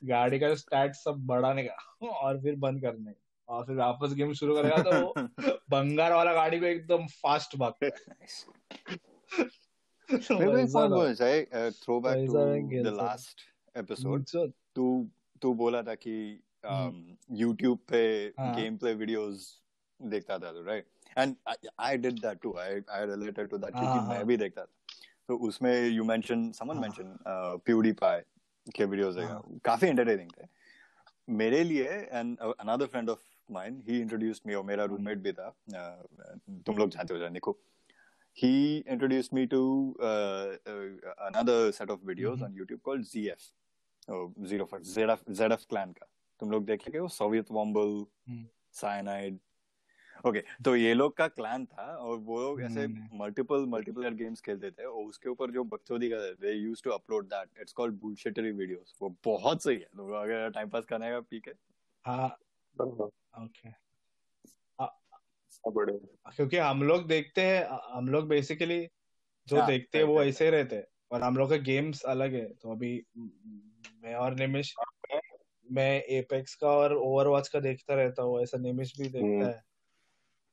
गाड़ी 0.04 0.38
का 0.38 0.54
स्टैट 0.54 0.94
सब 0.94 1.26
बढ़ाने 1.26 1.62
का 1.64 2.06
और 2.08 2.42
फिर 2.42 2.56
बंद 2.56 2.82
करने 2.82 3.12
का। 3.12 3.24
और 3.48 3.66
फिर 3.66 3.76
वापस 3.76 4.14
गेम 4.14 4.32
शुरू 4.32 4.54
करेगा 4.54 4.76
तो 4.76 5.06
वो 5.06 5.14
बंगार 5.70 6.12
वाला 6.12 6.32
गाड़ी 6.32 6.60
को 6.60 6.66
एकदम 6.66 7.06
फास्ट 7.06 7.56
भागता 7.56 7.86
है 7.86 8.16
Nice. 8.22 8.46
Maybe 10.30 10.46
वैसा 10.46 10.78
one 10.78 10.90
था। 10.90 10.96
was 10.96 11.20
I 11.20 11.46
uh, 11.52 11.70
to 11.70 12.00
the 12.82 12.90
last 12.90 13.44
episode. 13.74 14.26
तू 15.43 15.55
बोला 15.55 15.82
था 15.82 15.94
कि 15.94 16.15
um, 16.66 16.94
YouTube 17.40 17.78
पे 17.89 18.32
हाँ। 18.39 18.55
गेम 18.56 18.77
प्ले 18.77 18.94
वीडियोस 18.94 19.62
देखता 20.01 20.39
था 20.39 20.52
तू 20.52 20.62
right 20.65 20.86
and 21.19 21.35
I 21.81 21.97
did 21.97 22.19
that 22.20 22.40
too 22.43 22.56
I 22.59 22.81
I 22.90 23.06
related 23.06 23.48
to 23.48 23.59
that 23.59 23.70
क्योंकि 23.70 23.86
हाँ, 23.86 24.09
मैं 24.09 24.16
हाँ। 24.16 24.24
भी 24.24 24.36
देखता 24.36 24.65
था 24.65 24.73
तो 25.28 25.36
उसमें 25.48 25.89
you 25.89 26.05
mention 26.05 26.51
someone. 26.52 26.78
Mention 26.78 27.16
PewDiePie 27.93 28.20
के 28.77 28.85
वीडियोस 28.85 29.16
है 29.16 29.24
हाँ। 29.24 29.43
काफ़ी 29.65 29.89
एंटरटेनिंग 29.89 30.31
थे 30.31 30.47
मेरे 31.28 31.62
लिए 31.65 31.89
and 31.89 32.39
another 32.39 32.86
friend 32.86 33.10
of 33.10 33.20
mine 33.52 33.82
he 33.89 34.01
introduced 34.01 34.43
me 34.47 34.55
और 34.55 34.65
मेरा। 34.65 34.85
रूममेट 34.85 35.19
भी 35.19 35.32
था 35.32 35.55
uh, 35.69 36.62
तुम 36.66 36.77
लोग 36.77 36.90
जानते 36.90 37.15
हो 37.15 37.20
जान 37.20 37.32
निको 37.32 37.59
he 38.39 38.85
introduced 38.94 39.32
me 39.36 39.43
to 39.52 39.60
uh, 40.09 40.48
uh, 40.73 41.15
another 41.28 41.73
set 41.78 41.93
of 41.94 42.02
videos 42.10 42.36
Mhm. 42.36 42.44
on 42.48 42.52
YouTube 42.59 42.82
called 42.89 43.06
ZF, 43.12 43.47
oh, 44.09 44.47
Zero 44.47 44.66
for 44.66 44.80
ZF, 44.80 45.18
ZF 45.30 45.64
का। 45.72 46.06
तुम 46.40 46.51
लोग 46.51 46.64
देखेंगे 46.64 46.98
वो 46.98 47.09
सोवियत 47.09 47.47
वॉम्बल 47.51 48.05
हम्म। 48.28 48.47
साइनाइड 48.72 49.39
ओके 50.26 50.40
तो 50.64 50.76
ये 50.76 50.94
लोग 50.94 51.16
का 51.16 51.28
क्लैन 51.28 51.66
था 51.66 51.97
और 51.97 52.18
वो 52.18 52.43
लोग 52.43 52.62
ऐसे। 52.62 52.86
मल्टीपल 53.18 53.66
मल्टीप्लेयर 53.66 54.14
गेम्स 54.14 54.40
खेलते 54.40 54.70
थे 54.70 54.85
और 54.85 55.05
उसके 55.05 55.28
ऊपर 55.28 55.51
जो 55.51 55.64
बकचोदी 55.64 56.10
थे 56.10 56.52
used 56.52 56.85
to 56.85 56.90
upload 56.90 57.26
that 57.26 57.48
it's 57.60 57.72
called 57.72 57.94
bullshitery 57.94 58.51
videos 58.51 58.98
वो 59.02 59.16
बहुत 59.24 59.62
सही 59.62 59.76
है। 59.76 59.85
तो 59.85 60.12
अगर 60.12 60.51
टाइम 60.51 60.68
पास 60.68 60.85
करने 60.85 61.10
का 61.10 61.20
पी 61.20 61.40
के 61.40 61.51
हाँ। 62.05 62.28
हाँ, 62.80 63.44
ओके 63.44 63.89
बड़े 65.70 65.93
क्योंकि 66.36 66.56
हम 66.56 66.82
लोग 66.82 67.06
देखते 67.06 67.43
हैं 67.43 67.66
हम 67.94 68.09
लोग 68.09 68.28
बेसिकली 68.28 68.89
जो 69.47 69.56
हाँ, 69.56 69.66
देखते 69.66 69.98
हैं 69.98 70.05
वो 70.05 70.22
ऐसे 70.22 70.51
रहते 70.51 70.76
हैं। 70.76 70.85
और 71.12 71.22
हम 71.22 71.36
लोग 71.36 71.51
के 71.51 71.59
गेम्स 71.59 72.02
अलग 72.02 72.35
है। 72.35 72.52
तो 72.55 72.72
अभी 72.72 73.02
मैं 74.05 74.15
और 74.15 74.35
निमिष 74.35 74.74
मैं 75.70 76.02
एपेक्स 76.02 76.55
का 76.55 76.69
और 76.69 76.94
ओवरवॉच 76.94 77.48
का 77.48 77.60
देखता 77.60 77.94
रहता 77.94 78.23
हूँ 78.23 78.43
ऐसा 78.43 78.59
निमिष 78.59 78.98
भी 78.98 79.09
देखता 79.09 79.27
हम्म। 79.27 79.44
है। 79.44 79.62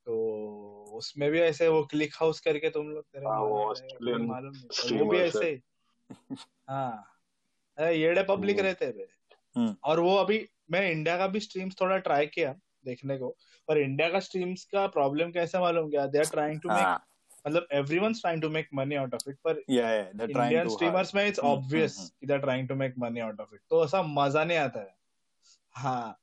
तो 0.06 0.92
उसमें 0.94 1.32
भी 1.32 1.40
ऐसे 1.40 1.68
वो 1.68 1.84
क्लिक 1.86 2.14
हाउस 2.16 2.40
करके 2.40 2.70
तुम 2.70 2.90
लोग 2.90 3.04
तेरे 3.04 3.26
हाँ, 3.26 3.40
मालूम 4.28 4.56
नहीं। 4.56 5.00
वो 5.00 5.06
भी 5.06 5.18
ऐसे 5.18 5.62
हाँ। 6.70 7.12
येड़े 7.80 8.24
पब्लिक 8.24 8.58
हम्म। 8.58 8.68
रहते 8.68 8.86
हैं 8.86 9.08
हम्म। 9.56 9.76
और 9.84 10.00
वो 10.00 10.16
अभी 10.16 10.50
मैं 10.72 10.92
इंडिया 10.92 11.18
का 11.18 11.28
भी 11.28 11.40
स्ट्रीम्स 11.40 11.76
थोड़ा 11.82 11.98
ट्राई 11.98 12.28
किया 12.28 12.56
देखने 12.86 13.18
को 13.18 13.36
पर 13.68 13.78
इंडिया 13.78 14.10
का 14.10 14.20
स्ट्रीम्स 14.20 14.64
का 14.66 14.88
प्रॉब्लम 14.88 15.32
कैसे 15.32 15.60
मालूम 15.60 15.90
क्या? 15.90 16.06
They 16.08 16.18
are 16.18 16.26
trying 16.26 16.62
to 16.62 16.70
make 16.70 16.98
मतलब 17.48 17.68
everyone's 17.72 18.22
trying 18.22 18.42
to 18.42 18.50
make 18.50 18.70
money 18.74 18.96
out 18.96 19.14
of 19.14 19.30
it 19.30 19.36
पर 19.36 19.64
yeah 19.70 19.82
yeah 19.82 20.04
they're 20.04 20.28
trying 20.28 20.42
Indian 20.42 20.68
to 20.68 20.74
streamers 20.74 21.16
में 21.16 21.28
इट्स 21.28 21.40
ऑब्वियस 21.40 21.98
हम्म, 21.98 22.08
कि 22.08 22.28
they 22.28 22.38
trying 22.38 22.68
to 22.68 22.76
make 22.76 22.94
money 22.98 23.20
out 23.20 23.40
of 23.40 23.50
it 23.54 23.62
तो 23.70 23.86
ऐसा 23.86 24.02
मज़ा 24.02 24.44
नहीं 24.44 24.58
आता 24.58 24.80
है। 24.80 24.96
हाँ 25.72 26.20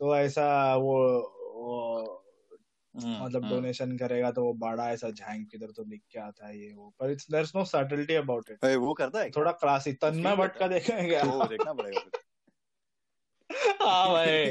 तो 0.00 0.16
ऐसा 0.16 0.76
वो, 0.76 1.18
वो 1.54 2.22
मतलब। 2.96 3.48
डोनेशन 3.50 3.96
करेगा 3.96 4.30
तो 4.30 4.44
वो 4.44 4.52
बड़ा 4.54 4.90
ऐसा 4.90 5.10
झाँक 5.10 5.48
किधर 5.50 5.66
तो 5.66 5.84
लिख 5.84 6.02
के 6.10 6.18
आता 6.18 6.46
है 6.46 6.58
ये 6.58 6.74
वो। 6.74 6.94
पर 7.00 7.10
it's 7.10 7.30
there 7.30 7.42
is 7.42 7.52
no 7.56 7.64
subtlety 7.64 8.14
about 8.14 8.50
it 8.50 8.64
वो 8.64 8.94
करता 8.94 9.20
है? 9.20 9.30
थोड़ा 9.30 9.52
क्लासी 9.52 9.92
तन्मय 9.92 10.22
Stream 10.22 10.38
भट्ट 10.38 10.56
का 10.56 10.68
देखेंगे 10.68 11.22
वो 11.22 11.46
देखना 11.46 11.72
पड़ेगा 11.72 12.10
हाँ 13.80 14.08
भाई 14.12 14.50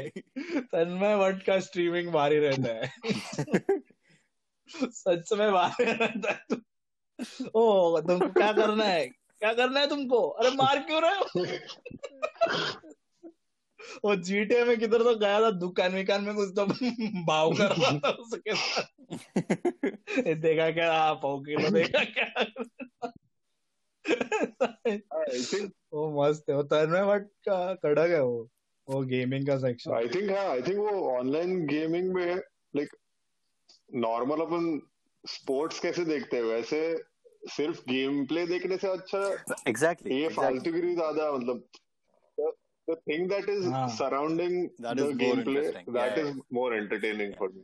तन्मय 0.72 1.16
भट्ट 1.16 1.42
का 1.42 1.60
स्ट्रीमिंग 1.60 2.12
भारी 2.12 2.38
रहता 2.38 2.68
है। 2.68 2.92
सच 4.68 5.32
में 5.32 5.52
भारी 5.52 5.84
रहता 5.84 6.32
है। 6.32 6.44
तू 6.50 6.56
ओ 7.54 8.00
तुमको 8.00 8.28
क्या 8.28 8.52
करना 8.52 8.84
है? 8.84 9.06
क्या 9.06 9.52
करना 9.52 9.80
है 9.80 9.88
तुमको? 9.88 10.20
अरे 10.28 10.50
मार 10.50 10.78
क्यों 10.82 11.00
रहे 11.02 11.16
हो? 11.16 11.24
वो 14.04 14.14
जीटे 14.16 14.64
में 14.64 14.78
किधर 14.78 15.02
तो 15.02 15.14
गया 15.16 15.40
था 15.40 15.50
दुकान 15.50 15.94
विकान 15.94 16.24
में 16.24 16.34
कुछ 16.34 16.48
तो 16.56 16.66
भाव 17.26 17.52
कर 17.54 17.70
रहा 17.70 17.90
था 17.98 18.08
उसके 18.10 18.54
साथ। 18.54 20.34
देखा 20.36 20.70
क्या 20.70 20.92
हाँ 20.92 21.14
पाव 21.14 21.40
किलो 21.40 21.70
देखा 21.70 22.04
क्या। 22.04 22.28
वो 25.92 26.02
मस्त 26.16 26.50
है 26.50 26.56
वो 26.56 26.62
तन्मय 26.62 27.04
भट्ट 27.04 27.28
का 27.48 27.74
कड़क 27.74 28.10
है 28.10 28.22
वो 28.22 28.48
वो 28.88 29.00
गेमिंग 29.04 29.46
का 29.46 29.56
सेक्शन 29.58 29.92
आई 29.92 30.08
थिंक 30.08 30.30
हाँ 30.30 30.44
आई 30.46 30.62
थिंक 30.62 30.78
वो 30.78 31.18
ऑनलाइन 31.18 31.66
गेमिंग 31.66 32.12
में 32.14 32.34
लाइक 32.76 32.96
नॉर्मल 33.90 34.40
अपन 34.40 34.80
स्पोर्ट्स 35.24 35.80
कैसे 35.80 36.04
देखते 36.04 36.36
हैं 36.36 36.44
वैसे 36.44 36.80
सिर्फ़ 37.50 37.80
गेम 37.88 38.24
प्ले 38.26 38.46
देखने 38.46 38.76
से 38.76 38.88
अच्छा 38.88 39.18
exactly 39.70 40.12
ये 40.12 40.26
exactly. 40.26 40.34
फालतूगिरी 40.36 40.94
ज़्यादा 40.94 41.30
मतलब 41.32 41.62
the 42.88 42.96
thing 43.10 43.26
that 43.28 43.48
is 43.52 43.64
surrounding 43.92 44.52
That 44.78 44.98
the 44.98 45.06
is 45.06 45.14
more 45.14 45.36
gameplay 45.36 45.62
interesting. 45.62 45.86
that 45.94 46.18
Yeah, 46.18 46.26
is 46.26 46.34
more 46.52 46.72
entertaining 46.74 47.32
for 47.38 47.48
me 47.48 47.62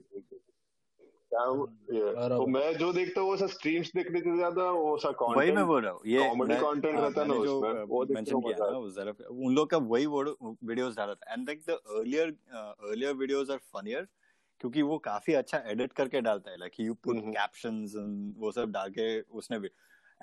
क्या 1.32 1.42
yeah. 1.42 2.14
बराबर। 2.14 2.36
तो 2.36 2.46
मैं 2.46 2.72
जो 2.78 2.92
देखता 2.92 3.20
हूँ 3.20 3.28
वो 3.28 3.36
सा 3.36 3.46
स्ट्रीम्स 3.52 3.90
देखने 3.96 4.20
से 4.20 4.34
ज़्यादा 4.36 4.70
वो 4.70 4.96
सा 5.04 5.10
वही 5.20 5.52
मैं 5.52 5.66
बोल 5.66 5.82
रहा 5.82 5.92
हूँ 5.92 6.00
ये 6.06 6.18
comedy 6.20 6.48
मैं- 6.48 6.62
content 6.62 6.94
हाँ, 6.94 7.02
रहता 7.02 7.24
ना 7.24 7.34
उसमें, 7.34 7.82
वो 7.84 8.04
मेंशन 8.10 8.40
किया 8.40 8.56
ना 8.58 8.78
उस 8.78 8.96
तरफ़ 8.96 9.22
उन 9.22 9.54
लोग 9.54 9.70
का 9.70 9.76
वही 9.92 10.06
वीडियोस 10.06 10.96
डाला 10.96 11.14
था 11.14 11.32
and 11.32 11.46
like 11.48 11.62
the 11.68 11.78
earlier 11.98 12.34
earlier 12.54 13.14
videos 13.14 13.50
are 13.50 13.58
funnier 13.74 14.06
क्योंकि 14.62 14.82
वो 14.82 14.98
काफ़ी 14.98 15.34
अच्छा 15.34 15.58
एडिट 15.66 15.92
करके 15.92 16.20
डालता 16.20 16.50
है 16.50 16.56
लाइक 16.56 16.72
यू 16.80 16.94
पुट। 16.94 17.16
कैप्शंस 17.16 17.92
वो 18.38 18.52
सब 18.52 18.72
डाल 18.72 18.90
के 18.90 19.20
उसने 19.20 19.58
भी। 19.58 19.68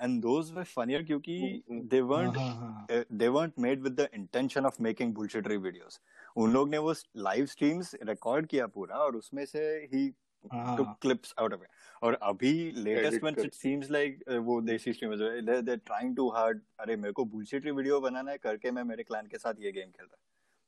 एंड 0.00 0.22
दोस 0.22 0.52
वर 0.52 0.64
फनियर 0.64 1.02
क्योंकि। 1.02 1.62
दे 1.70 1.98
हाँ 1.98 2.32
हाँ 2.32 2.54
हाँ। 2.54 2.86
दे 3.12 3.28
weren't 3.28 3.58
made 3.58 3.82
with 3.86 3.98
the 3.98 4.06
intention 4.20 4.68
of 4.70 4.78
making 4.86 5.12
bullshittery 5.18 5.58
videos. 5.66 6.00
उन 6.36 6.52
लोग 6.52 6.68
ने 6.68 6.78
वो 6.78 6.94
लाइव 7.16 7.46
स्ट्रीम्स 7.46 7.94
रिकॉर्ड 8.02 8.46
किया 8.46 8.66
पूरा 8.66 8.96
और 8.96 9.16
उसमें 9.16 9.44
से 9.46 9.88
ही 9.94 10.14
हाँ 10.52 10.76
took 10.76 10.88
clips 11.06 11.32
out 11.40 11.52
of 11.52 11.58
it. 11.58 11.68
और 12.02 12.14
अभी 12.22 12.52
लेटेस्ट 12.70 13.12
Edit 13.12 13.24
में 13.24 13.34
कर- 13.34 13.44
इट 13.44 13.54
सीम्स 13.54 13.90
लाइक 13.90 14.24
वो 14.28 14.60
desi 14.60 14.92
streamers 14.92 15.20
they 15.44 15.62
they 15.62 15.76
trying 15.76 16.16
too 16.16 16.28
hard 16.30 16.60
अरे 16.80 16.96
मेरे 16.96 17.12
को 17.12 17.24
बुलशिटरी 17.24 17.70
वीडियो 17.70 18.00
बनाना 18.00 18.30
है 18.30 18.38
करके 18.38 18.70
मैं 18.70 18.84
मेरे 18.84 19.02
क्लान 19.02 19.26
के 19.26 19.38
साथ 19.38 19.54
ये 19.60 19.72
गेम 19.72 19.90
खेल 19.90 20.06
रहा 20.06 20.22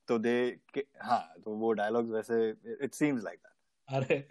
तो 0.08 0.18
दे 0.18 0.58
हाँ 1.00 1.34
तो 1.44 1.50
वो 1.50 1.72
डायलॉग्स 1.72 2.10
वैसे 2.10 2.54
इट 2.82 2.94
सीम्स 2.94 3.24
लाइक 3.24 3.38
दैट 3.38 3.51
अरे 3.88 4.28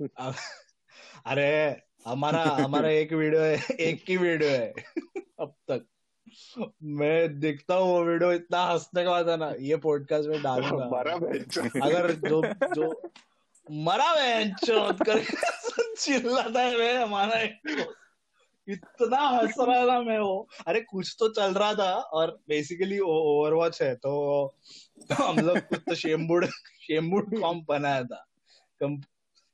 अरे 1.26 1.82
हमारा 2.06 2.42
हमारा 2.42 2.88
एक 2.88 3.12
वीडियो 3.12 3.40
है 3.42 3.76
एक 3.80 4.04
ही 4.08 4.16
वीडियो 4.16 4.50
है। 4.50 4.74
अब 5.40 5.54
तक। 5.70 5.86
मैं 6.82 7.40
देखता 7.40 7.74
हूँ 7.74 7.92
वो 7.92 8.04
वीडियो 8.04 8.32
इतना 8.32 8.64
हंसने 8.64 9.04
का 9.04 9.10
आता 9.12 9.36
ना 9.36 9.54
ये 9.60 9.76
पॉडकास्ट 9.76 10.28
में 10.28 10.42
डालूँगा। 10.42 10.88
मरा 10.88 11.12
अगर 11.86 12.12
जो 12.12 12.42
जो 12.74 13.10
मरा 13.70 14.44
चोट 14.48 15.02
कर 15.02 15.24
चिल्लाता 15.98 16.60
है 16.60 16.78
मैं 16.78 16.94
हमारा 16.94 17.40
इतना 18.68 19.28
हंस 19.28 19.54
रहा 19.58 19.86
था 19.86 20.00
मैं 20.00 20.18
वो। 20.18 20.48
अरे 20.66 20.80
कुछ 20.80 21.16
तो 21.18 21.28
चल 21.28 21.54
रहा 21.54 21.74
था 21.74 21.92
और 21.94 22.38
बेसिकली 22.48 22.98
ओवरवॉच 22.98 23.82
है 23.82 23.94
तो 23.94 24.54
हम 25.20 25.38
लोग 25.38 25.58
कुछ 25.58 25.78
तो 25.78 25.94
शेमबुड 25.94 26.46
शेमबुड 26.86 27.40
कॉम्प 27.40 27.66
बनाया 27.68 28.02
था। 28.04 28.24
कम 28.80 28.96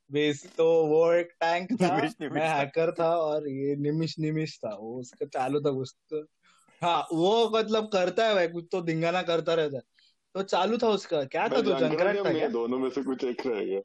बेस 0.09 0.45
तो 0.57 0.65
वो 0.87 1.11
एक 1.13 1.29
टैंक 1.39 1.71
था 1.81 1.95
निमिष, 1.95 2.11
निमिष 2.21 2.33
मैं 2.33 2.47
हैकर 2.49 2.91
था 2.91 3.09
और 3.17 3.47
ये 3.49 3.75
निमिष 3.75 4.19
निमिष 4.19 4.57
था 4.57 4.75
वो 4.75 4.99
उसका 4.99 5.25
चालू 5.25 5.59
था 5.61 5.71
कुछ 5.71 5.95
तो 6.09 6.21
हाँ 6.81 7.07
वो 7.13 7.49
मतलब 7.49 7.87
करता 7.87 8.25
है 8.27 8.33
भाई 8.35 8.47
कुछ 8.47 8.67
तो 8.71 8.81
धिंगाना 8.81 9.21
करता 9.21 9.53
रहता 9.53 9.77
है। 9.77 9.83
तो 10.35 10.43
चालू 10.43 10.77
था 10.77 10.87
उसका। 10.87 11.23
क्या 11.23 11.47
था 11.47 11.55
मैं 11.55 11.63
तो 11.63 11.79
जंकराट 11.79 12.17
था 12.17 12.31
क्या? 12.33 12.47
दोनों 12.47 12.79
में 12.79 12.89
से 12.89 13.03
कुछ 13.03 13.23
एक 13.23 13.47
रहेगा 13.47 13.81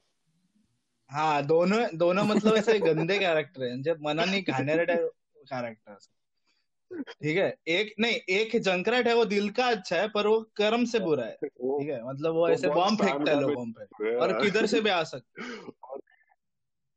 हाँ 1.09 1.45
दोनों 1.45 1.97
दोनों 1.97 2.23
मतलब 2.23 2.55
ऐसे 2.55 2.79
गंदे 2.79 3.17
कैरेक्टर 3.19 3.63
हैं। 3.63 3.81
जब 3.81 3.99
मनानी 4.01 4.41
घाणेरडे 4.41 4.95
कैरेक्टर 4.95 5.97
ठीक 6.91 7.37
है 7.37 7.57
एक 7.67 7.93
नहीं 7.99 8.15
एक 8.29 8.55
जंकराट 8.61 9.07
है 9.07 9.15
वो 9.15 9.25
दिल 9.25 9.49
का 9.49 9.65
अच्छा 9.65 9.95
है 9.95 10.07
पर 10.07 10.27
वो 10.27 10.39
कर्म 10.55 10.85
से 10.85 10.99
बुरा 10.99 11.25
है। 11.25 11.37
ठीक 11.43 11.89
है 11.89 12.09
मतलब 12.09 12.33
वो 12.33 12.39
वो 12.39 12.49
ऐसे 12.49 12.69
बॉम्ब 12.69 13.01
फेंकता 13.01 13.31
है 13.31 13.41
लोगों 13.41 13.65
पे। 13.71 14.15
और 14.15 14.41
किधर 14.41 14.65
से 14.65 14.81
भी 14.81 14.89
आ 14.89 15.03
सकता 15.03 15.43
है 15.43 15.49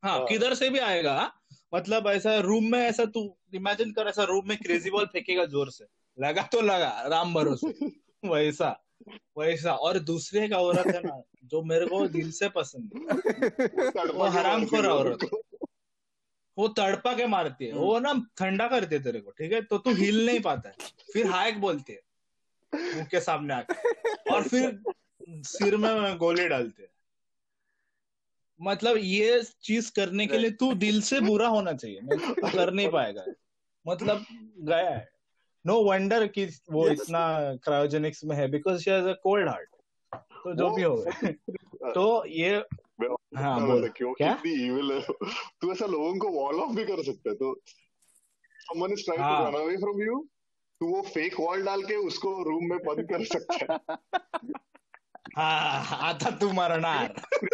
हाँ 0.03 0.17
हाँ। 0.17 0.25
किधर 0.25 0.53
से 0.53 0.69
भी 0.69 0.79
आएगा 0.79 1.31
मतलब 1.75 2.07
ऐसा 2.07 2.39
रूम 2.39 2.63
में 2.63 2.79
ऐसा 2.79 3.05
तू 3.05 3.37
इमेजिन 3.53 3.91
कर 3.91 4.07
ऐसा 4.07 4.23
रूम 4.23 4.47
में 4.47 4.57
क्रेजी 4.57 4.89
बॉल 4.91 5.05
फेंकेगा 5.05 5.45
ज़ोर 5.45 5.69
से। 5.69 5.85
लगा 6.17 6.41
तो 6.41 6.61
लगा 6.61 7.07
राम 7.07 7.33
भरोसे। 7.33 7.67
वैसा 8.25 8.69
वैसा। 9.37 9.73
और 9.73 9.99
दूसरे 9.99 10.47
का 10.49 10.57
औरत 10.57 10.87
है 10.87 11.01
ना 11.03 11.21
जो 11.43 11.61
मेरे 11.61 11.85
को 11.85 12.07
दिल 12.07 12.31
से 12.31 12.49
पसंद 12.49 12.91
है। 12.93 14.07
वो 14.13 14.23
हराम 14.23 14.65
खोर 14.65 14.85
औरत 14.85 15.29
वो 16.57 16.67
तड़पा 16.67 17.13
के 17.13 17.25
मारती 17.27 17.65
है। 17.65 17.73
वो 17.73 17.99
ना 17.99 18.13
ठंडा 18.37 18.67
करती 18.67 18.95
है 18.95 19.03
तेरे 19.03 19.19
को 19.19 19.31
ठीक 19.31 19.53
है? 19.53 19.61
तो 19.61 19.77
तू 19.77 19.93
हिल 19.93 20.25
नहीं 20.25 20.39
पाता 20.41 20.69
है। 20.69 20.75
फिर 21.13 21.27
हायक 21.27 21.61
बोलती 21.61 21.93
है। 21.93 22.01
मुँह 22.73 23.05
के 23.05 23.19
सामने 23.19 23.53
आके। 23.53 24.31
और 24.33 24.43
फिर 24.43 24.79
सिर 25.29 25.77
में 25.77 26.17
गोली 26.17 26.47
डालते 26.47 26.83
हैं। 26.83 26.89
मतलब 28.61 28.97
ये 28.97 29.43
चीज़ 29.61 29.91
करने 29.91 30.27
के 30.27 30.37
लिए 30.37 30.51
तू 30.51 30.73
दिल 30.73 31.01
से 31.01 31.19
बुरा 31.21 31.47
होना 31.47 31.73
चाहिए। 31.73 31.99
नहीं 32.03 32.19
तो 32.19 32.51
कर 32.51 32.73
नहीं 32.73 32.89
पाएगा। 32.89 33.25
मतलब 33.87 34.25
गया 34.59 34.89
है। 34.89 35.09
नो 35.65 35.83
वंडर 35.83 36.27
कि 36.27 36.45
वो 36.45 36.89
Yes. 36.89 37.01
इतना 37.01 37.55
क्रायोजेनिक्स 37.55 38.23
में 38.25 38.35
है 38.35 38.47
because 38.51 38.81
she 38.81 38.91
has 38.91 39.05
a 39.05 39.13
cold 39.13 39.49
heart 39.49 39.69
तो 40.13 40.53
जो 40.53 40.69
भी 40.69 40.81
हो। 40.81 41.05
तो 41.93 42.25
ये 42.25 42.57
मैं 42.57 42.63
हाँ 43.37 43.67
बोल। 43.67 43.89
क्यों 43.89 44.13
क्या? 44.13 44.33
कितनी 44.33 44.69
evil 44.69 44.91
है? 44.91 45.29
तू 45.61 45.71
ऐसा 45.71 45.85
लोगों 45.85 46.19
को 46.19 46.27
वॉल 46.27 46.55
ऑफ़ 46.55 46.71
भी 46.71 46.83
कर 46.83 47.03
सकता 47.03 47.29
है 47.29 47.35
तो 47.35 47.61
someone 48.63 48.91
is 48.91 48.99
trying 48.99 49.19
to 49.19 49.23
हाँ। 49.23 49.51
run 49.51 49.61
away 49.61 49.75
from 49.75 50.07
you 50.07 50.27
तो 50.79 50.87
वो 50.87 51.01
फेक 51.01 51.39
वॉल 51.39 51.65
डाल 51.65 51.83
के 51.83 51.95
उसको 51.95 52.43
रूम 52.43 52.63
में 52.63 52.79
बंद 52.79 53.07
कर 53.09 53.25
सकता 53.25 53.73
है। 53.73 53.79
हाँ 55.37 55.97
आता 55.97 56.31
तू 56.31 56.51
मरणार 56.51 57.21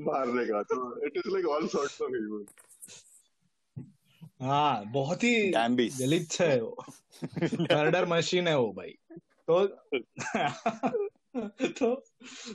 मारने 0.00 0.44
का 0.44 0.62
तो। 0.62 1.06
It 1.06 1.12
is 1.16 1.28
like 1.28 1.46
all 1.46 1.68
sorts 1.68 2.02
of 2.02 2.10
evil 2.10 2.46
हाँ 4.42 4.84
बहुत 4.86 5.24
ही. 5.24 5.50
गलिच्छ 5.88 6.40
है 6.40 6.62
वो। 6.62 6.76
मर्डर 7.44 8.06
मशीन 8.06 8.48
है 8.48 8.58
वो 8.58 8.72
भाई। 8.72 8.98
तो 9.50 9.66
तो 11.62 11.94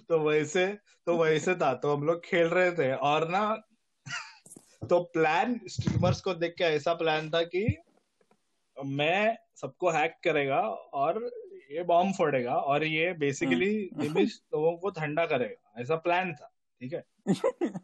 तो 0.10 0.20
वैसे 0.20 0.68
तो 1.06 1.18
वैसे 1.18 1.56
था 1.56 1.74
तो 1.74 1.96
हम 1.96 2.04
लोग 2.04 2.26
खेल 2.26 2.48
रहे 2.48 2.72
थे 2.72 2.94
और 2.94 3.30
ना 3.30 3.56
तो 4.90 5.00
प्लान 5.04 5.60
स्ट्रीमर्स 5.68 6.22
को 6.22 6.34
देख 6.34 6.56
के 6.58 6.64
ऐसा 6.64 6.94
प्लान 6.94 7.30
था 7.30 7.42
कि 7.44 7.78
मैं 8.86 9.38
सबको 9.56 9.90
हैक 9.90 10.18
करेगा 10.24 10.62
और 10.94 11.32
ये 11.72 11.84
बॉम्ब 11.84 12.16
फोड़ेगा 12.16 12.56
और 12.56 12.84
ये 12.84 13.14
बेसिकली 13.14 13.90
निमिष 13.98 14.36
लोगों 14.54 14.78
को 14.78 14.90
ठंडा 14.90 15.26
करेगा। 15.26 15.82
ऐसा 15.82 15.96
प्लान 15.96 16.34
था 16.34 16.52
ठीक 16.82 16.94
है? 16.94 17.04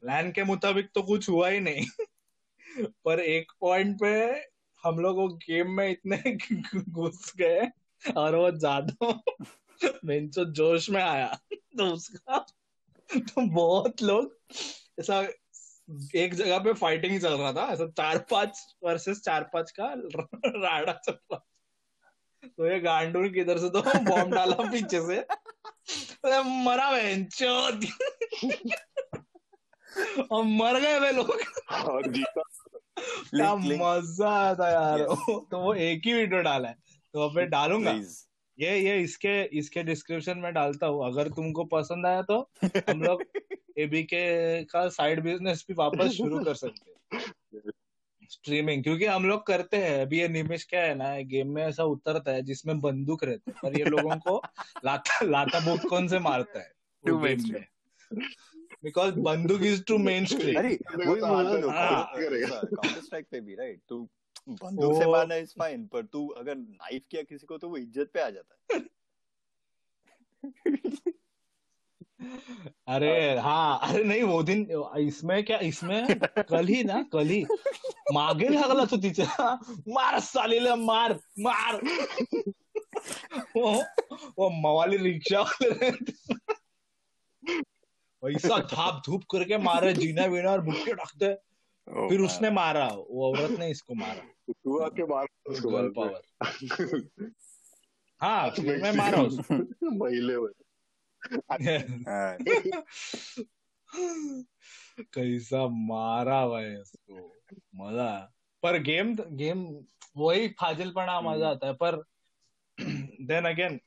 प्लान 0.00 0.32
के 0.32 0.44
मुताबिक 0.44 0.88
तो 0.94 1.02
कुछ 1.02 1.28
हुआ 1.28 1.48
ही 1.48 1.60
नहीं। 1.60 1.86
पर 3.04 3.20
एक 3.20 3.52
पॉइंट 3.60 3.96
पे 4.00 4.14
हम 4.84 4.98
लोग 4.98 5.16
वो 5.16 5.28
गेम 5.28 5.70
में 5.70 5.88
इतने 5.90 6.36
घुस 6.80 7.32
गए 7.36 7.68
और 8.16 8.34
वो 8.34 8.50
ज़्यादा 8.50 9.22
बेंचो 9.84 10.44
जोश 10.52 10.90
में 10.90 11.02
आया। 11.02 11.38
तो 11.50 11.84
उसका 11.84 12.38
तो 13.10 13.46
बहुत 13.46 14.02
लोग 14.02 14.36
ऐसा 15.00 15.20
एक 16.14 16.34
जगह 16.34 16.58
पे 16.58 16.72
फाइटिंग 16.72 17.20
चल 17.20 17.34
रहा 17.34 17.52
था 17.52 17.66
ऐसा 17.72 17.86
चार 17.86 18.18
पाँच 18.30 18.60
वर्सेस 18.84 19.20
चार 19.20 19.42
पाँच 19.52 19.70
का 19.70 19.92
राडा 19.96 20.92
चल 20.92 21.12
रहा 21.12 21.38
तो 22.48 22.66
ये 22.66 22.80
गांडूर 22.80 23.28
किधर 23.28 23.58
से 23.58 23.68
तो 23.70 23.82
बॉम्ब 23.82 24.34
डाला 24.34 24.70
पीछे 24.70 25.00
से। 25.06 25.16
अरे 25.16 26.42
मरा 26.64 26.90
बेंचो 26.92 27.52
और 30.32 30.44
मर 30.44 30.80
गए 30.80 30.98
वे 30.98 31.12
लोग। 31.12 31.30
क्या 31.32 32.42
Link, 33.34 33.64
link. 33.64 33.80
मज़ा 33.80 34.28
आया 34.30 34.54
था 34.54 34.68
यार. 34.70 34.98
तो 35.50 35.58
वो 35.60 35.74
एक 35.74 36.02
ही 36.04 36.12
वीडियो 36.12 36.40
डाला 36.42 36.68
है। 36.68 36.76
तो 37.14 37.28
अब 37.28 37.36
मैं 37.36 37.48
डालूँगा. 37.50 37.92
ये 38.58 38.78
ये 38.78 38.98
इसके 39.00 39.42
इसके 39.58 39.82
डिस्क्रिप्शन 39.82 40.38
में 40.38 40.52
डालता 40.54 40.86
हूँ। 40.86 41.06
अगर 41.06 41.28
तुमको 41.28 41.64
पसंद 41.64 42.06
आया 42.06 42.22
तो 42.22 42.38
हम 42.64 43.02
लोग 43.02 43.22
एबीके 43.78 44.64
का 44.64 44.88
साइड 44.88 45.20
बिज़नेस 45.22 45.64
भी 45.68 45.74
वापस 45.74 46.12
शुरू 46.12 46.44
कर 46.44 46.54
सकते 46.54 47.16
हैं। 47.16 47.72
स्ट्रीमिंग 48.30 48.82
क्योंकि 48.82 49.04
हम 49.04 49.24
लोग 49.24 49.46
करते 49.46 49.76
हैं। 49.76 50.00
अभी 50.00 50.20
ये 50.20 50.28
निमिष 50.28 50.64
क्या 50.64 50.82
है 50.82 50.94
ना 50.94 51.16
गेम 51.26 51.50
में 51.50 51.62
ऐसा 51.62 51.84
उतरता 51.84 52.30
है 52.30 52.42
जिसमें 52.42 52.80
बंदूक 52.80 53.24
रहते 53.24 53.50
हैं 53.50 53.60
पर 53.62 53.78
ये 53.78 53.84
लोगों 53.84 54.16
को 54.16 54.42
लाता 54.84 55.24
लाता 55.24 55.60
बुक 55.60 55.88
कौन 55.90 56.08
से 56.08 56.18
मारता 56.18 56.60
है? 56.60 56.72
बिकॉज़ 58.84 59.14
बंदूक 59.14 59.62
इज़ 59.62 59.82
टू 59.84 59.98
मेन 59.98 60.24
स्ट्रीम 60.24 60.58
अरे 60.58 60.68
वही 60.68 61.20
तो 61.20 61.26
बोल 61.26 61.46
रहा 61.46 61.84
हाँ। 61.84 62.04
काउंटर 62.16 63.00
स्ट्राइक 63.00 63.26
पे 63.30 63.40
भी 63.40 63.54
राइट 63.54 63.80
तू 63.88 64.08
बंदूक 64.48 64.98
से 64.98 65.06
मारना 65.10 65.34
इज़ 65.34 65.52
फाइन 65.58 65.86
पर 65.92 66.02
तू 66.12 66.26
अगर 66.38 66.54
नाइफ 66.56 67.02
किया 67.10 67.22
किसी 67.22 67.46
को 67.46 67.58
तो 67.58 67.68
वो 67.68 67.76
इज़्ज़त 67.76 68.10
पे 68.14 68.20
आ 68.20 68.30
जाता 68.30 68.74
है। 68.74 68.80
अरे 72.88 73.38
हाँ 73.38 73.78
अरे 73.82 74.02
नहीं 74.04 74.22
वो 74.22 74.42
दिन 74.42 74.66
इसमें 74.98 75.44
क्या 75.44 75.58
इसमें 75.62 76.06
कल 76.50 76.66
ही 76.66 76.82
ना 76.84 77.02
कल 77.12 77.28
ही। 77.28 77.44
मागे 78.12 78.48
लागला 78.48 78.84
तो 78.84 78.96
तिच्या 78.96 79.54
मार 79.88 80.18
सालीला 80.20 80.76
मार 80.76 81.18
मार। 81.40 81.80
वो 83.56 83.72
वो 84.38 84.48
मवाली 84.62 84.96
रिक्शा 84.96 85.40
वाले 85.40 85.90
वैसा 88.22 88.58
धाप 88.72 89.02
धूप 89.06 89.24
करके 89.30 89.58
मारे 89.58 89.92
जीना 89.94 90.24
वीना 90.26 90.50
और 90.50 90.60
बुक्के 90.60 90.92
रखते। 90.92 91.34
Oh, 91.86 92.08
फिर 92.08 92.20
उसने 92.20 92.50
मारा 92.50 92.88
वो 92.88 93.36
औरत 93.36 93.58
ने 93.58 93.70
इसको 93.70 93.94
मारा। 93.94 94.28
तू 94.50 94.78
आके 94.78 95.06
मार। 95.06 95.26
उसको 95.46 95.70
गर्ल 95.70 95.88
पावर 95.88 96.20
हाँ 98.20 98.50
फिर 98.56 98.82
मैं 98.82 98.92
मारा 98.92 99.22
उसको। 99.22 99.54
महिले 99.90 100.52
कैसा 105.14 105.68
मारा 105.68 106.48
भाई 106.48 106.74
उसको। 106.74 107.32
मज़ा 107.74 108.32
पर 108.62 108.78
गेम 108.78 109.14
गेम 109.14 109.84
वही 110.16 110.48
फाजिलपना 110.48 111.20
मज़ा 111.20 111.48
आता 111.48 111.66
है। 111.66 111.72
पर 111.72 112.04
देन 113.20 113.44
अगेन 113.44 113.80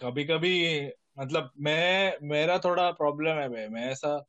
कभी 0.00 0.24
कभी 0.24 0.90
मतलब 1.18 1.50
मैं 1.58 2.16
मेरा 2.22 2.58
थोड़ा 2.58 2.90
प्रॉब्लम 2.90 3.30
है 3.30 3.48
भाई। 3.48 3.68
मैं 3.68 3.90
ऐसा 3.90 4.26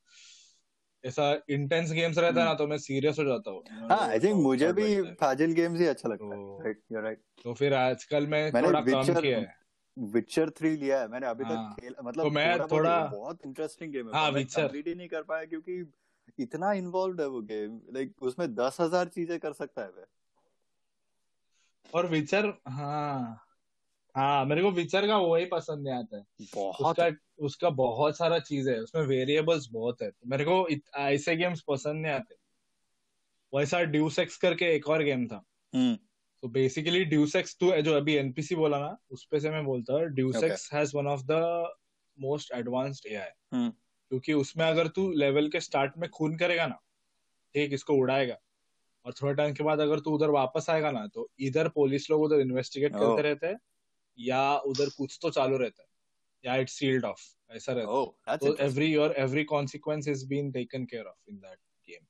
ऐसा 1.06 1.42
इंटेंस 1.50 1.92
गेम्स 1.92 2.18
रहता 2.18 2.40
है 2.40 2.46
ना 2.46 2.54
तो 2.54 2.68
मैं 2.68 2.78
सीरियस 2.78 3.20
हो 3.20 3.24
जाता 3.24 3.52
हूँ। 3.52 3.64
हाँ 3.90 4.00
आई 4.10 4.20
थिंक 4.20 4.36
मुझे 4.36 4.72
भी 4.74 5.02
फाजिल 5.14 5.54
गेम्स 5.54 5.80
ही 5.80 5.86
अच्छा 5.86 6.10
लगता 6.10 6.36
है। 6.36 6.64
राइट 6.64 6.80
यू 6.92 7.02
राइट 7.02 7.20
तो 7.44 7.54
फिर 7.54 7.74
आजकल 7.74 8.28
मैं 8.28 8.52
थोड़ा 8.54 8.82
कम 8.82 9.14
किया 9.22 9.38
है। 9.38 9.56
विचर 9.98 10.50
3 10.50 10.78
लिया 10.78 11.00
है। 11.00 11.08
मैंने 11.08 11.28
अभी 11.28 11.44
हाँ। 11.44 11.74
तक 11.74 11.82
खेल 11.82 11.96
मतलब 12.04 12.24
तो 12.24 12.30
मैं 12.30 12.60
थोड़ा- 12.60 13.12
बहुत 13.12 13.46
इंटरेस्टिंग 13.46 13.92
गेम 13.92 14.08
है। 14.08 14.14
हाँ। 14.14 14.32
कंप्लीट 14.34 14.88
ही 14.88 14.96
नहीं 14.96 15.08
कर 15.08 15.22
पाया 15.22 15.46
क्योंकि 15.46 15.92
इतना 16.40 16.72
इन्वॉल्व 16.74 17.22
है 17.22 17.28
वो 17.28 17.42
गेम 17.42 17.80
लाइक 17.94 18.24
उसमें 18.24 18.56
दस 18.56 18.78
हज़ार 18.82 19.08
चीज़ें 19.08 19.40
कर 19.40 19.54
सकता 19.54 19.82
है 19.82 19.88
वे 19.88 20.06
और 21.94 22.08
विचर 22.08 22.54
हाँ। 22.68 23.40
हाँ 24.16 24.46
मेरे 24.46 24.62
को 24.62 24.72
विचर 24.72 25.08
का 25.08 25.18
वही 25.18 25.46
पसंद 25.46 25.84
नहीं 25.84 25.94
आता 25.94 26.18
है। 26.18 26.24
बहुत 26.56 27.00
उसका 27.44 27.70
बहुत 27.70 28.18
सारा 28.18 28.40
चीज़ 28.40 28.70
है 28.70 28.80
उसमें 28.80 29.04
वेरिएबल्स 29.04 29.68
बहुत 29.72 30.02
है। 30.02 30.10
तो 30.12 30.30
मेरे 30.30 30.46
को 30.46 30.68
इत- 30.68 30.96
ऐसे 30.96 31.36
गेम्स 31.36 31.62
पसंद 31.62 32.02
नहीं 32.02 32.14
आते। 32.14 32.36
वैसा 33.54 33.82
ड्यूसेक्स 33.82 34.38
करके 34.38 34.66
एक 34.66 34.88
और 34.90 35.04
गेम 35.04 35.28
था। 35.28 35.44
हम्म। 35.76 35.96
तो 36.42 36.48
बेसिकली 36.48 37.06
ड्यूसेक्स 37.06 37.58
टू 37.60 37.82
जो 37.82 37.94
अभी 37.94 38.16
एनपीसी 38.16 38.56
बोला 38.56 38.80
ना 38.80 38.98
उस 39.12 39.28
पे 39.32 39.40
से 39.40 39.50
मैं 39.50 39.66
बोलता 39.66 39.94
हूँ 39.94 40.06
Deus Ex. 40.06 40.74
Has 40.74 40.98
one 40.98 41.08
of 41.08 41.22
the 41.24 41.32
most 42.20 42.52
advanced 42.54 43.08
AI 43.08 43.30
क्योंकि 43.54 44.34
उसमें 44.34 44.66
अगर 44.66 44.88
तू 44.88 45.12
लेवल 45.12 45.50
के 45.50 45.60
स्टार्ट 45.60 45.94
में 45.98 46.10
खून 46.10 46.38
करेगा 46.38 46.68
ना 46.68 46.80
ठीक 47.54 47.74
इसको 47.74 47.94
उड़ाएगा 47.94 48.38
और 49.06 49.14
थोड़े 49.14 49.34
टाइम 49.36 49.54
के 49.54 49.64
बाद 49.64 49.80
अगर 49.80 50.00
तू 50.00 50.12
उधर 50.12 50.30
वापस 50.30 50.66
आएगा 50.70 50.92
ना 50.92 51.08
तो 51.08 51.32
इधर 51.40 51.70
पुलिस 51.70 52.10
लोग 52.12 52.22
उधर 52.22 52.40
इन्वेस्टिगेट 52.40 52.92
Oh. 52.94 53.00
करते 53.00 53.22
रहते 53.22 53.48
हैं 53.48 53.60
या 54.20 54.58
उधर 54.58 54.90
कुछ 54.98 55.20
तो 55.22 55.30
चालू 55.30 55.58
रहता 55.58 55.82
है। 55.82 55.88
या 56.46 56.56
इट्स 56.56 56.74
सील्ड 56.80 57.06
ऑफ़ 57.06 57.22
ऐसा 57.56 57.74
रहता 57.74 57.92
है 57.92 57.98
ओह 57.98 58.06
दैट्स 58.30 58.46
तो 58.46 58.56
every 58.64 58.94
your 58.94 59.12
every 59.18 59.44
consequence 59.44 60.08
is 60.08 60.28
been 60.28 60.52
taken 60.52 60.86
care 60.86 61.06
of 61.06 61.30
in 61.30 61.38
that 61.38 61.58
game 61.90 62.06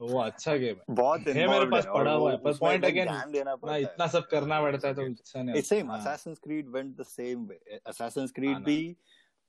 तो 0.00 0.06
वो 0.06 0.18
अच्छा 0.20 0.56
गेम 0.56 0.76
है 0.76 0.94
बहुत 0.94 1.26
है 1.28 1.46
मेरे 1.48 1.66
पास 1.70 1.84
है 1.84 1.92
पड़ा 1.92 2.12
हुआ 2.12 2.30
है, 2.30 2.36
पर 2.38 2.50
उसमें 2.50 2.68
point 2.68 2.84
again, 2.84 3.06
ध्यान 3.06 3.32
देना 3.32 3.56
ना 3.64 3.72
है 3.72 3.82
इतना 3.82 4.06
सब 4.06 4.26
करना 4.26 4.60
पड़ता 4.60 4.88
है 4.88 4.94
तो 4.94 5.04
अच्छा 5.04 5.42
नहीं 5.42 5.60
It's 5.60 5.72
same. 5.72 5.88
हाँ, 5.90 5.98
Assassin's 5.98 6.38
Creed 6.38 6.70
went 6.76 6.96
the 6.96 7.04
same 7.04 7.46
way. 7.50 7.58
Assassin's 7.86 8.32
Creed 8.38 8.54
हाँ 8.54 8.62
भी 8.62 8.96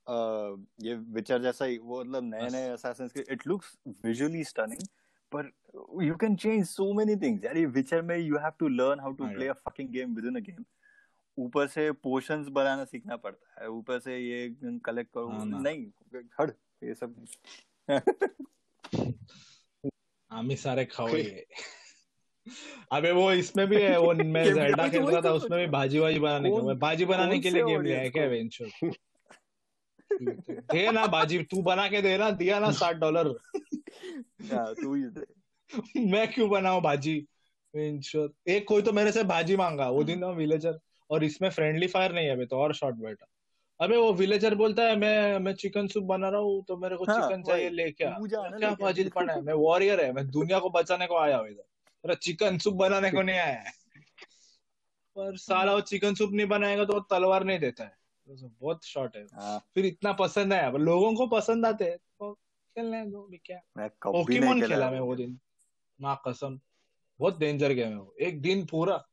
uh, 0.06 0.58
ये 0.86 0.94
विचर 0.94 1.42
जैसा 1.42 1.64
ही 1.64 1.78
वो 1.78 2.00
मतलब 2.00 2.24
नए। 2.24 2.50
नए 2.50 2.74
Assassin's 2.76 3.12
Creed 3.12 3.32
it 3.36 3.46
looks 3.46 3.72
visually 4.06 4.44
stunning 4.52 4.86
पर 5.32 5.50
you 6.06 6.16
can 6.22 6.36
change 6.44 6.66
so 6.70 6.86
many 7.00 7.16
things 7.24 7.44
यार 7.44 7.56
ये 7.56 7.66
विचर 7.78 8.02
में 8.02 8.16
you 8.18 8.42
have 8.44 8.58
to 8.62 8.70
learn 8.80 9.04
how 9.06 9.12
to 9.18 9.24
हाँ 9.24 9.34
play 9.34 9.48
a 9.48 9.54
fucking 9.54 9.90
game 9.96 10.14
within 10.20 10.36
a 10.36 10.44
game 10.50 10.64
ऊपर 11.38 11.66
से 11.66 11.90
पोशंस 12.04 12.48
बनाना 12.52 12.84
सीखना 12.84 13.16
पड़ता 13.16 13.62
है 13.62 13.68
ऊपर 13.70 13.98
से 14.00 14.18
ये 14.18 14.48
कलेक्ट 14.86 15.10
करो 15.14 15.28
हाँ 15.28 15.44
नहीं 15.46 15.86
हट 16.40 16.54
ये 16.82 16.94
सब 16.94 17.14
आम्ही 20.30 20.56
सारे 20.56 20.84
खाओगे 20.84 21.44
अबे 22.92 23.10
वो 23.12 23.30
इसमें 23.32 23.66
भी 23.68 23.80
है 23.82 23.98
वो 24.00 24.12
मैं 24.26 24.44
जेल्डा 24.44 24.88
खेल 24.88 25.02
रहा 25.02 25.16
था 25.16 25.20
तो 25.20 25.34
उसमें 25.34 25.58
भी 25.60 25.66
भाजी 25.72 25.98
वाजी 25.98 26.18
बनाने 26.18 26.50
के 26.50 26.74
भाजी 26.80 27.04
बनाने 27.04 27.38
के 27.40 27.50
लिए 27.50 27.64
गेम 27.64 27.82
लिया 27.82 27.98
है 28.00 28.10
क्या 28.10 28.24
वेंचर 28.26 28.90
दे 30.72 30.90
ना 30.92 31.06
भाजी 31.06 31.42
तू 31.50 31.62
बना 31.62 31.86
के 31.88 32.00
दे 32.02 32.16
ना 32.18 32.30
दिया 32.30 32.58
ना 32.60 32.70
साठ 32.80 32.96
डॉलर 32.96 33.28
हाँ, 33.28 34.74
तू 34.74 34.94
ही 34.94 35.02
दे। 35.02 35.24
मैं 36.10 36.26
क्यों 36.32 36.48
बनाऊँ 36.50 36.80
भाजी 36.82 37.14
वेंचर 37.74 38.28
एक 38.52 38.66
कोई 38.68 38.82
तो 38.82 38.92
मेरे 38.92 39.12
से 39.12 39.22
भाजी 39.24 39.56
मांगा 39.56 39.88
वो 39.90 40.02
दिन 40.04 40.18
ना 40.18 40.28
विलेजर 40.40 40.78
और 41.12 41.24
इसमें 41.24 41.50
फ्रेंडली 41.50 41.86
फायर 41.86 42.12
नहीं 42.12 42.26
है 42.26 42.32
अभी 42.32 42.46
तो 42.46 42.56
और 42.56 42.74
शॉर्ट 42.74 42.96
बैठा 42.96 43.26
अबे 43.80 43.96
वो 43.96 44.12
विलेजर 44.12 44.54
बोलता 44.54 44.82
है 44.82 44.96
मैं 44.96 45.38
मैं 45.38 45.54
चिकन 45.54 45.86
सूप 45.86 46.04
बना 46.04 46.28
रहा 46.28 46.40
हूँ 46.40 46.64
तो 46.64 46.76
मेरे 46.76 46.96
को 46.96 47.04
हाँ, 47.04 47.28
चिकन 47.28 47.42
चाहिए। 47.42 47.70
लेके 47.70 48.04
आ। 48.04 48.18
क्या 48.20 48.74
फाजिल 48.74 49.08
पड़ा 49.08 49.32
है? 49.32 49.40
मैं 49.42 49.54
वॉरियर 49.54 50.00
है 50.00 50.12
मैं 50.12 50.30
दुनिया 50.30 50.58
को 50.58 50.70
बचाने 50.70 51.06
को 51.06 51.16
आया 51.16 51.36
हूँ 51.36 51.48
इधर। 51.48 51.64
अरे 52.04 52.14
चिकन 52.14 52.58
सूप 52.58 52.74
बनाने 52.74 53.10
को 53.10 53.22
नहीं 53.22 53.38
आया 53.38 53.60
है। 53.60 53.72
पर 55.16 55.36
साला 55.36 55.74
वो 55.74 55.80
चिकन 55.80 56.14
सूप 56.14 56.30
नहीं 56.32 56.46
बनाएगा 56.46 56.84
तो 56.84 57.00
तलवार 57.00 57.44
नहीं 57.44 57.58
देता 57.58 57.84
है। 57.84 57.96
तो 58.28 58.50
बहुत 58.60 58.84
शॉर्ट 58.84 59.16
है। 59.16 59.22
हाँ। 59.22 59.58
फिर 59.74 59.86
इतना 59.86 60.12
पसंद 60.12 60.52
है 60.52 60.78
लोगों 60.78 61.14
को 61.14 61.26
पसंद 61.26 61.66
आते 61.66 61.84
हैं 61.84 61.96
तो 61.98 62.32
खेलने 62.32 63.04
दो 63.06 63.30
क्या। 63.44 63.60
मैं 63.76 63.88
पोकेमोन 63.88 64.66
खेला 64.66 64.90
मैं 64.90 65.00
वो 65.00 65.06
वो 65.06 65.16
दिन। 65.16 65.38
माँ 66.00 66.22
कसम 66.28 66.60
बहुत 67.20 67.38
डेंजर 67.38 67.72
गेम 67.72 67.88
है 67.88 67.96
वो। 67.96 68.14
एक 68.20 68.40
दिन 68.42 68.66
पूरा। 68.66 69.04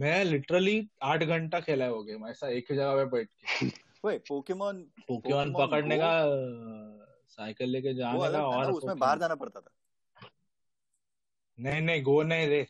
मैं 0.00 0.24
लिटरली 0.24 0.90
आठ 1.02 1.24
घंटा 1.24 1.60
खेला 1.60 1.84
है 1.84 1.92
वो 1.92 2.02
गेम 2.02 2.26
ऐसा 2.26 2.48
एक 2.48 2.66
ही 2.70 2.76
जगह 2.76 2.96
पे 2.96 3.04
बैठ 3.04 3.28
के। 3.28 3.66
वही 4.04 4.18
पोकेमोन 4.18 4.82
पोकेमोन 5.08 5.54
पकड़ने 5.58 5.98
का 5.98 6.22
साइकिल 7.28 7.68
लेके 7.68 7.94
जाने 7.94 8.18
का 8.18 8.46
और 8.46 8.72
उसमें 8.72 8.98
बाहर 8.98 9.18
जाना 9.18 9.34
पड़ता 9.34 9.60
था। 9.60 9.70
नहीं 11.60 11.82
नहीं 11.82 12.02
गो 12.02 12.22
नहीं 12.22 12.46
रे 12.46 12.66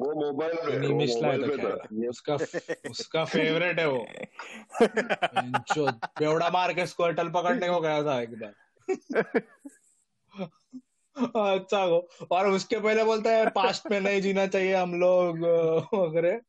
वो 0.00 0.14
मोबाइल 0.14 0.54
पे 0.54 0.72
है 0.72 0.88
मोबाइल 0.88 1.46
तो 1.46 1.56
पे 1.56 1.56
था. 1.58 2.10
उसका 2.10 2.34
उसका 2.90 3.24
फेवरेट 3.24 3.78
है 3.78 3.88
वो। 3.88 4.06
बेंचो, 4.82 5.90
बेवड़ा 5.90 6.50
मार 6.50 6.74
के 6.74 6.86
स्क्वर्टल 6.86 7.28
पकड़ने 7.28 7.68
को 7.68 7.80
गया 7.80 8.02
था 8.02 8.20
एक 8.20 8.30
बार। 8.30 8.54
अच्छा 11.16 11.78
हो 11.80 12.08
और 12.30 12.48
उसके 12.48 12.78
पहले 12.78 13.04
बोलता 13.04 13.30
है 13.30 13.48
पास्ट 13.50 13.90
में 13.90 14.00
नहीं 14.00 14.20
जीना 14.22 14.46
चाहिए 14.46 14.74
हम 14.74 14.94
लोग 15.00 15.38
वगैरह। 15.94 16.40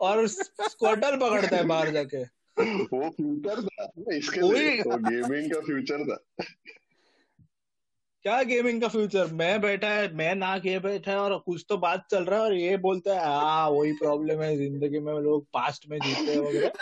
और 0.00 0.26
स्क्वर्टल 0.28 1.16
पकड़ता 1.16 1.56
है 1.56 1.64
बाहर 1.64 1.90
जाके। 1.90 2.22
वो 2.22 3.08
फ्यूचर 3.10 3.62
था 3.62 3.90
इसके 4.14 4.40
वो 4.40 4.96
गेमिंग 4.98 5.50
का 5.52 5.60
फ्यूचर 5.60 6.04
था। 6.04 6.16
क्या 8.24 8.42
गेमिंग 8.42 8.80
का 8.82 8.88
फ्यूचर 8.88 9.32
मैं 9.32 9.60
बैठा 9.60 9.88
है 9.88 10.12
मैं 10.14 10.34
ना 10.34 10.56
किए 10.58 10.78
बैठा 10.80 11.10
है 11.10 11.18
और 11.18 11.36
कुछ 11.38 11.64
तो 11.68 11.76
बात 11.78 12.06
चल 12.10 12.24
रहा 12.24 12.38
है 12.38 12.44
और 12.44 12.54
ये 12.54 12.76
बोलता 12.76 13.14
है 13.14 13.26
हाँ 13.26 13.68
वही 13.70 13.92
प्रॉब्लम 13.92 14.42
है 14.42 14.56
ज़िंदगी 14.56 15.00
में 15.00 15.12
लोग 15.14 15.44
पास्ट 15.52 15.88
में 15.90 15.98
जीते 15.98 16.32
हैं 16.32 16.38
वगैरह। 16.38 16.72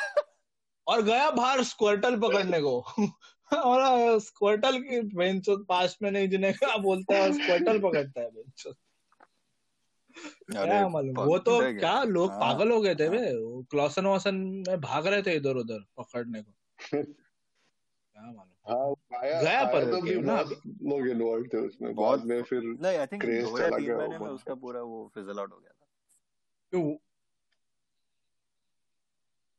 और 0.87 1.03
गया 1.03 1.31
बाहर 1.31 1.63
स्क्वर्टल 1.65 2.17
पकड़ने 2.21 2.61
को। 2.61 2.81
और 3.55 4.19
स्क्वर्टल 4.21 4.83
की 4.83 5.01
बेंचो 5.01 5.65
पास्ट 5.65 6.03
में 6.03 6.11
नहीं 6.11 6.29
जीने 6.29 6.53
का 6.53 6.77
बोलता 6.77 7.15
है 7.15 7.33
स्क्वर्टल 7.33 7.79
पकड़ता 7.79 8.21
है 8.21 8.31
बेंचो 8.31 8.73
क्या 10.53 10.89
मालूम? 10.89 11.25
वो 11.25 11.39
तो 11.39 11.79
क्या 11.79 12.03
लोग 12.03 12.31
हाँ, 12.31 12.41
पागल 12.41 12.71
हो 12.71 12.81
गए 12.81 12.95
थे। 12.95 13.09
वे 13.09 13.33
क्लॉसन 13.63 14.07
वॉसन 14.07 14.35
में 14.69 14.81
भाग 14.81 15.07
रहे 15.07 15.23
थे 15.23 15.35
इधर 15.35 15.57
उधर 15.57 15.85
पकड़ने 15.97 16.43
को। 16.43 16.53
क्या 18.13 18.23
मालूम? 18.23 18.95
हाँ 19.17 19.43
गया 19.43 19.65
पर 19.65 19.91
तो 19.91 20.03
भी 20.03 20.15
ना। 20.15 20.41
लोग 20.67 21.09
इन्वॉल्व 21.09 21.45
थे 21.47 21.59
उसमें। 21.59 21.95
बहुत- 21.95 22.19
बाद 22.19 22.29
में 22.29 22.43
फिर 22.43 22.63
नहीं 22.63 22.99
आई 22.99 23.07
थिंक 23.07 23.23
चला 23.23 23.77
तीन 23.77 23.87
गया 23.87 24.09
में 24.09 24.19
उसका 24.19 24.55
पूरा 24.55 24.83
वो 24.83 25.11
फिजल 25.15 25.39
आउट 25.39 25.53
हो 25.53 25.59
गया 25.59 25.71
था। 25.71 25.87
क्यों? 26.71 26.97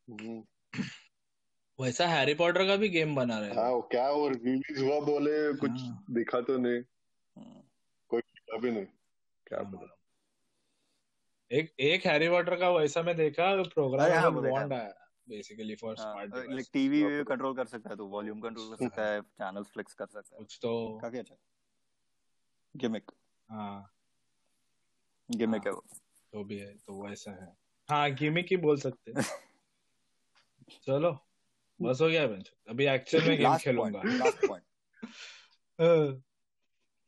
हम्म, 0.08 0.44
वैसा 1.80 2.08
हैरी 2.08 2.34
पॉटर 2.34 2.66
का 2.68 2.76
भी 2.76 2.90
गेम 2.90 3.16
बना 3.16 3.40
रहे 3.40 3.50
हाँ। 3.50 3.82
क्या 3.82 4.10
वो 4.12 4.30
रिलीज़ 4.30 4.84
हुआ 4.84 5.00
बोले 5.00 5.54
कुछ 5.54 5.70
हाँ। 5.70 6.06
दिखा 6.12 6.42
तो 6.42 6.58
नहीं। 6.58 6.82
हम्म। 7.36 8.22
अभी 8.54 8.72
नहीं। 8.72 8.86
क्या 9.48 9.60
पता 9.60 9.94
एक 11.52 11.76
एक 11.80 12.06
हैरी 12.06 12.30
पॉटर 12.30 12.56
का 12.56 12.70
वैसा 12.70 13.02
मैं 13.02 13.16
देखा 13.18 13.52
अरे 13.52 14.14
हाँ, 14.14 14.32
बॉन्ड 14.32 14.74
आया 14.74 15.12
बेसिकली 15.30 15.76
फॉर 15.76 15.96
स्मार्ट 15.96 16.36
हाँ, 16.36 16.62
टीवी 16.74 17.24
कंट्रोल 17.24 17.56
कर 17.56 17.66
सकता 17.66 17.90
है 17.90 17.96
तो 17.96 18.08
वॉल्यूम 18.08 18.42
कंट्रोल 18.42 18.70
कर 18.70 18.88
सकता 18.88 19.06
है 19.06 19.22
चैनल्स 19.22 19.68
फ्लिक्स 19.68 19.94
कर 19.94 20.06
सकता 20.06 20.36
है। 20.36 20.38
कुछ 20.38 20.60
तो। 20.62 21.00
काफ़ी 21.02 21.20
अच्छा। 21.20 21.36
गिमिक 22.76 23.12
हाँ। 23.50 23.94
गिमिक 25.32 25.62
हाँ। 25.62 25.72
है 25.72 25.72
वो। 25.72 25.84
जो 26.34 26.44
भी 26.44 26.58
है 26.58 26.74
तो 26.78 27.08
वैसा 27.08 27.32
है। 27.32 27.58
हाँ 27.90 28.12
गिमिक 28.12 28.46
ही 28.52 28.58
बोल 28.58 28.78
सकते 28.78 29.12
हैं। 29.12 29.22
चलो। 30.88 31.27
बस 31.80 32.02
हो 32.02 32.08
गया 32.08 32.28
बेंच 32.28 32.52
अभी 32.70 32.86
एक्चुअल 32.88 33.28
में 33.28 33.38
गेम 33.38 33.58
खेलूँगा 33.58 34.02
लास्ट 34.06 34.48
पॉइंट 34.48 34.64
हाँ, 35.80 36.22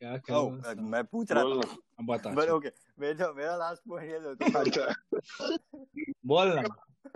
क्या 0.02 0.14
ओ 0.14 0.18
खेलूँगा 0.20 0.74
मैं 0.90 1.04
पूछ 1.06 1.32
रहा 1.32 1.44
था 1.44 1.78
अब 2.00 2.06
बता 2.06 2.34
बट 2.34 2.50
ओके 2.50 2.72
मेरा 3.00 3.32
मेरा 3.34 3.56
लास्ट 3.58 3.82
पॉइंट 3.90 4.12
ये 4.12 4.20
था 4.52 4.60
अच्छा 4.60 5.58
बोल 6.26 6.54
ना 6.56 6.62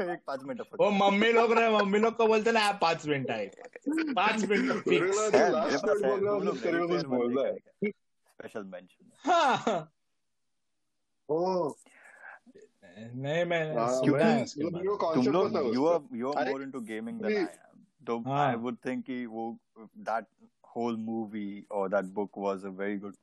एक 0.02 0.20
पाँच 0.28 0.44
मिनट 0.44 0.62
वो 0.80 0.90
मम्मी 0.92 1.32
लोग 1.32 1.52
रहे 1.54 1.70
मम्मी 1.72 2.00
लोग 2.00 2.16
को 2.18 2.28
बोलते 2.28 2.52
ना 2.52 2.72
पाँच 2.82 3.06
मिनट 3.08 3.32
आए 3.32 3.52
पाँच 4.16 4.46
मिनट 4.46 4.84
फिक्स 4.84 5.34
है 5.36 5.78
तो 5.78 5.98
है 6.04 6.22
मतलब 6.24 7.40
है 7.40 7.92
स्पेशल 7.92 8.64
बेंच 8.72 8.98
हाँ 9.26 9.92
ओ 11.30 11.70
नहीं 12.98 13.46
मैं 13.46 13.78
हाँ, 13.78 13.88
सुना 13.90 14.18
मैं- 14.18 14.44
उसके 14.44 14.64
बारे 14.64 14.76
मेरे 14.76 14.96
को 14.96 15.16
में 15.16 15.24
तुम 15.24 15.34
लोग 15.34 15.76
you 15.76 15.86
are 15.86 16.02
you 16.14 16.32
are 16.32 16.50
more 16.50 16.64
into 16.64 16.80
gaming 16.80 17.22
than 17.22 17.38
I 17.38 17.44
am 17.44 17.84
तो। 18.08 18.24
आई 18.34 18.56
वुड 18.56 18.78
थिंक 18.86 19.06
कि 19.06 19.26
वो 19.26 19.58
दैट 19.80 20.26
होल 20.76 20.98
मूवी 20.98 21.66
और 21.72 21.90
that 21.90 22.06
book 22.06 22.38
was 22.38 22.66
a 22.66 22.70
very 22.70 22.98
good 22.98 23.16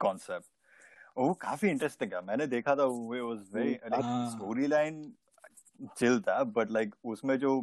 concept 0.00 0.46
वो 1.18 1.32
काफ़ी 1.34 1.68
इंटरेस्टिंग 1.68 2.12
है। 2.14 2.24
मैंने 2.26 2.46
देखा 2.46 2.76
था 2.76 2.84
वो 2.84 3.28
was 3.28 3.48
very. 3.52 3.74
Story 4.30 4.66
line 4.66 5.12
chill 5.98 6.20
था 6.20 6.42
बट 6.44 6.70
लाइक 6.70 6.94
उसमें 7.04 7.38
जो 7.38 7.60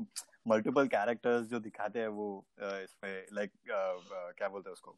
मल्टीपल 0.48 0.88
कैरेक्टर्स 0.88 1.48
जो 1.48 1.60
दिखाते 1.60 2.00
हैं 2.00 2.08
वो 2.08 2.46
इसमें 2.62 3.26
लाइक 3.34 3.52
क्या 3.68 4.48
बोलते 4.48 4.70
हैं 4.70 4.74
उसको? 4.74 4.96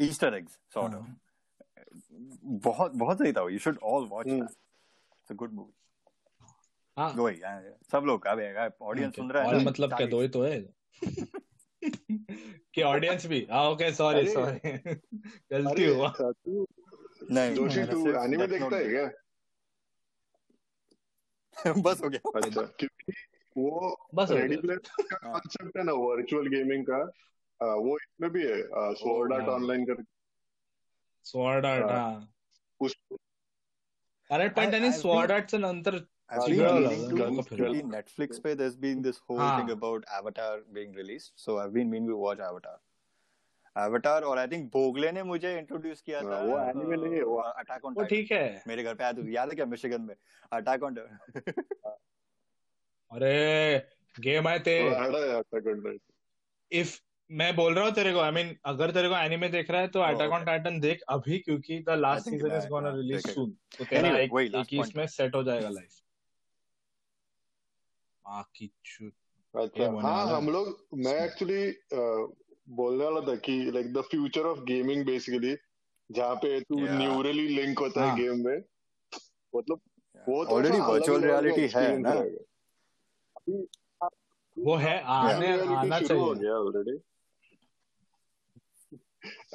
Easter 0.00 0.34
eggs 0.34 0.58
sort 0.74 0.94
of. 0.94 1.06
बहुत 2.44 2.92
बहुत 2.94 3.18
सही 3.18 3.32
था 3.32 3.48
you 3.50 3.58
should 3.58 3.78
all 3.82 4.06
watch. 4.06 4.26
That 4.26 4.48
it's 5.28 5.32
a 5.32 5.34
good 5.34 5.52
movie 5.52 5.72
हाँ 6.96 7.12
वही 7.12 7.40
हाँ, 7.40 7.62
सब 7.92 8.02
लोग 8.06 8.26
अब 8.26 8.72
ऑडियंस 8.82 9.16
सुन 9.16 9.30
रहा 9.30 9.42
है 9.42 9.48
और 9.48 9.64
मतलब 9.64 9.96
क्या 9.96 10.06
दो 10.06 10.20
ही 10.20 10.28
तो 10.28 10.42
है? 10.42 10.60
कि 12.74 12.82
ऑडियंस 12.82 13.26
भी? 13.26 13.46
हाँ 13.50 13.70
ओके 13.70 13.92
सॉरी 13.92 14.26
सॉरी 14.28 14.72
गलती 15.52 15.84
हुआ। 15.84 16.12
नहीं 17.30 17.54
जोशी 17.54 17.84
तू 17.84 18.24
एनिमे 18.24 18.46
देखता 18.46 18.76
है 18.76 18.88
क्या? 18.88 19.06
बस 21.82 22.02
हो 22.04 22.08
गया। 22.08 22.30
अच्छा 22.34 22.62
क्योंकि 22.62 23.12
वो 23.56 23.96
बस 24.14 24.30
रेडी 24.30 24.56
प्लेयर 24.56 24.78
का 24.78 25.18
हाँ। 25.22 25.32
कॉन्सेप्ट 25.32 25.76
है 25.76 25.84
ना 25.84 25.92
वर्चुअल 25.92 26.46
गेमिंग 26.46 26.84
का। 26.90 26.98
आ, 27.62 27.74
वो 27.74 27.96
इसमें 27.96 28.30
भी 28.30 28.42
है 28.46 28.62
स्वॉर्ड 28.94 29.32
आर्ट 29.32 29.44
हाँ। 29.44 29.54
ऑनलाइन 29.54 29.84
कर 29.84 30.04
स्वॉर्ड 31.24 31.66
आर्ट 31.66 31.90
हाँ। 31.90 31.98
हाँ। 31.98 32.32
उस 32.80 32.96
करंट 34.30 34.54
पॉइंट 34.54 34.74
आणि 34.74 34.92
स्वॉर्ड 34.92 35.32
आर्टचं 35.32 35.60
नंतर 35.60 35.98
नेटफ्लिक्स 37.84 38.38
पे 38.38 38.54
दस 38.54 38.76
been 38.76 39.00
this 39.02 39.20
whole 39.28 39.40
thing 39.40 39.70
about 39.70 40.04
Avatar 40.04 40.60
being 40.68 40.96
released 40.96 41.38
so 41.38 41.56
I 41.56 41.68
been 41.68 41.88
mean 41.88 42.06
we 42.06 42.14
watch 42.14 42.40
Avatar 42.40 42.76
Avatar 43.76 44.22
और 44.22 44.38
आई 44.38 44.46
थिंक 44.46 44.72
बोगले 44.72 45.12
ने 45.12 45.22
मुझे 45.22 45.58
इंट्रोड्यूस 45.58 46.00
किया 46.00 46.20
हाँ, 46.20 46.30
था 46.32 46.40
वो 46.40 46.58
एनिमे 46.58 46.96
नहीं 46.96 47.22
वो 47.22 47.36
अटैक 47.36 47.84
ऑन 47.84 48.04
ठीक 48.04 48.32
है। 48.32 48.62
मेरे 48.68 48.82
घर 48.82 48.94
पे 48.94 49.04
आया 49.04 49.12
था 49.12 49.30
याद 49.30 49.48
है 49.48 49.54
क्या 49.54 49.66
मिशिगन 49.66 50.00
में? 50.00 50.14
अटैक 50.52 50.82
ऑन 50.82 50.96
अरे 53.10 53.88
गेम 54.20 54.48
आए 54.48 54.58
थे 54.58 54.76
इफ़ 56.70 56.98
मैं 57.30 57.56
बोल 57.56 57.74
रहा 57.74 57.84
हूँ 57.84 57.92
तेरे 57.92 58.12
को 58.12 58.18
आई 58.18 58.30
I 58.30 58.34
मीन 58.34 58.46
mean, 58.46 58.58
अगर 58.64 58.90
तेरे 58.90 59.08
को 59.08 59.14
एनिमे 59.14 59.48
देख 59.48 59.70
रहा 59.70 59.80
है 59.80 59.88
तो 59.88 60.00
अटैक 60.00 60.30
ऑन 60.30 60.44
टाइटन 60.44 60.80
देख 60.80 61.00
अभी 61.08 61.38
क्योंकि 61.38 61.78
the 61.78 61.90
last 61.90 62.28
season 62.28 62.56
is 62.56 62.68
gonna 62.68 62.88
हाँ, 62.88 62.96
रिलीज़ 62.96 63.28
सून 63.30 63.50
तो 63.78 63.84
तेरा 63.84 64.08
Anyway, 64.08 64.20
एक 64.20 64.54
एक 64.54 64.66
ही 64.72 64.80
इसमें 64.80 65.06
सेट 65.06 65.34
हो 65.34 65.42
जाएगा 65.42 65.68
लाइफ 65.68 66.00
माँ 68.26 68.50
की 68.54 68.70
चूत 68.84 69.12
अच्छा 69.56 69.90
हाँ 70.02 70.26
हम 70.26 70.50
लोग 70.50 70.86
मैं 70.94 71.24
एक्चुअली 71.24 71.74
बोलने 72.74 73.04
वाला 73.04 73.20
था 73.20 73.34
कि 73.36 73.70
like 73.70 73.92
the 73.92 74.00
future 74.00 74.40
of 74.40 74.58
gaming 74.60 75.06
basically 75.06 75.56
जहाँ 76.10 76.34
पे 76.34 76.60
तू. 76.60 76.80
न्यूरली 76.80 77.48
लिंक 77.48 77.78
होता 77.78 78.02
है 78.02 78.08
हाँ। 78.08 78.16
गेम 78.18 78.46
में 78.46 78.62
मतलब 79.56 79.80
वो 80.28 80.44
तो 80.44 80.56
ऑलरेडी 80.56 80.80
वर्चुअल 80.80 81.24
रियलिटी 81.24 81.68
है 81.74 81.98
ना? 81.98 82.14
वो 84.58 84.76
है 84.76 85.02
आने 85.02 85.52
आना 85.62 85.96
हो 85.96 86.08
चाहिए। 86.08 86.34
गया 86.34 86.52
ऑलरेडी 86.52 86.98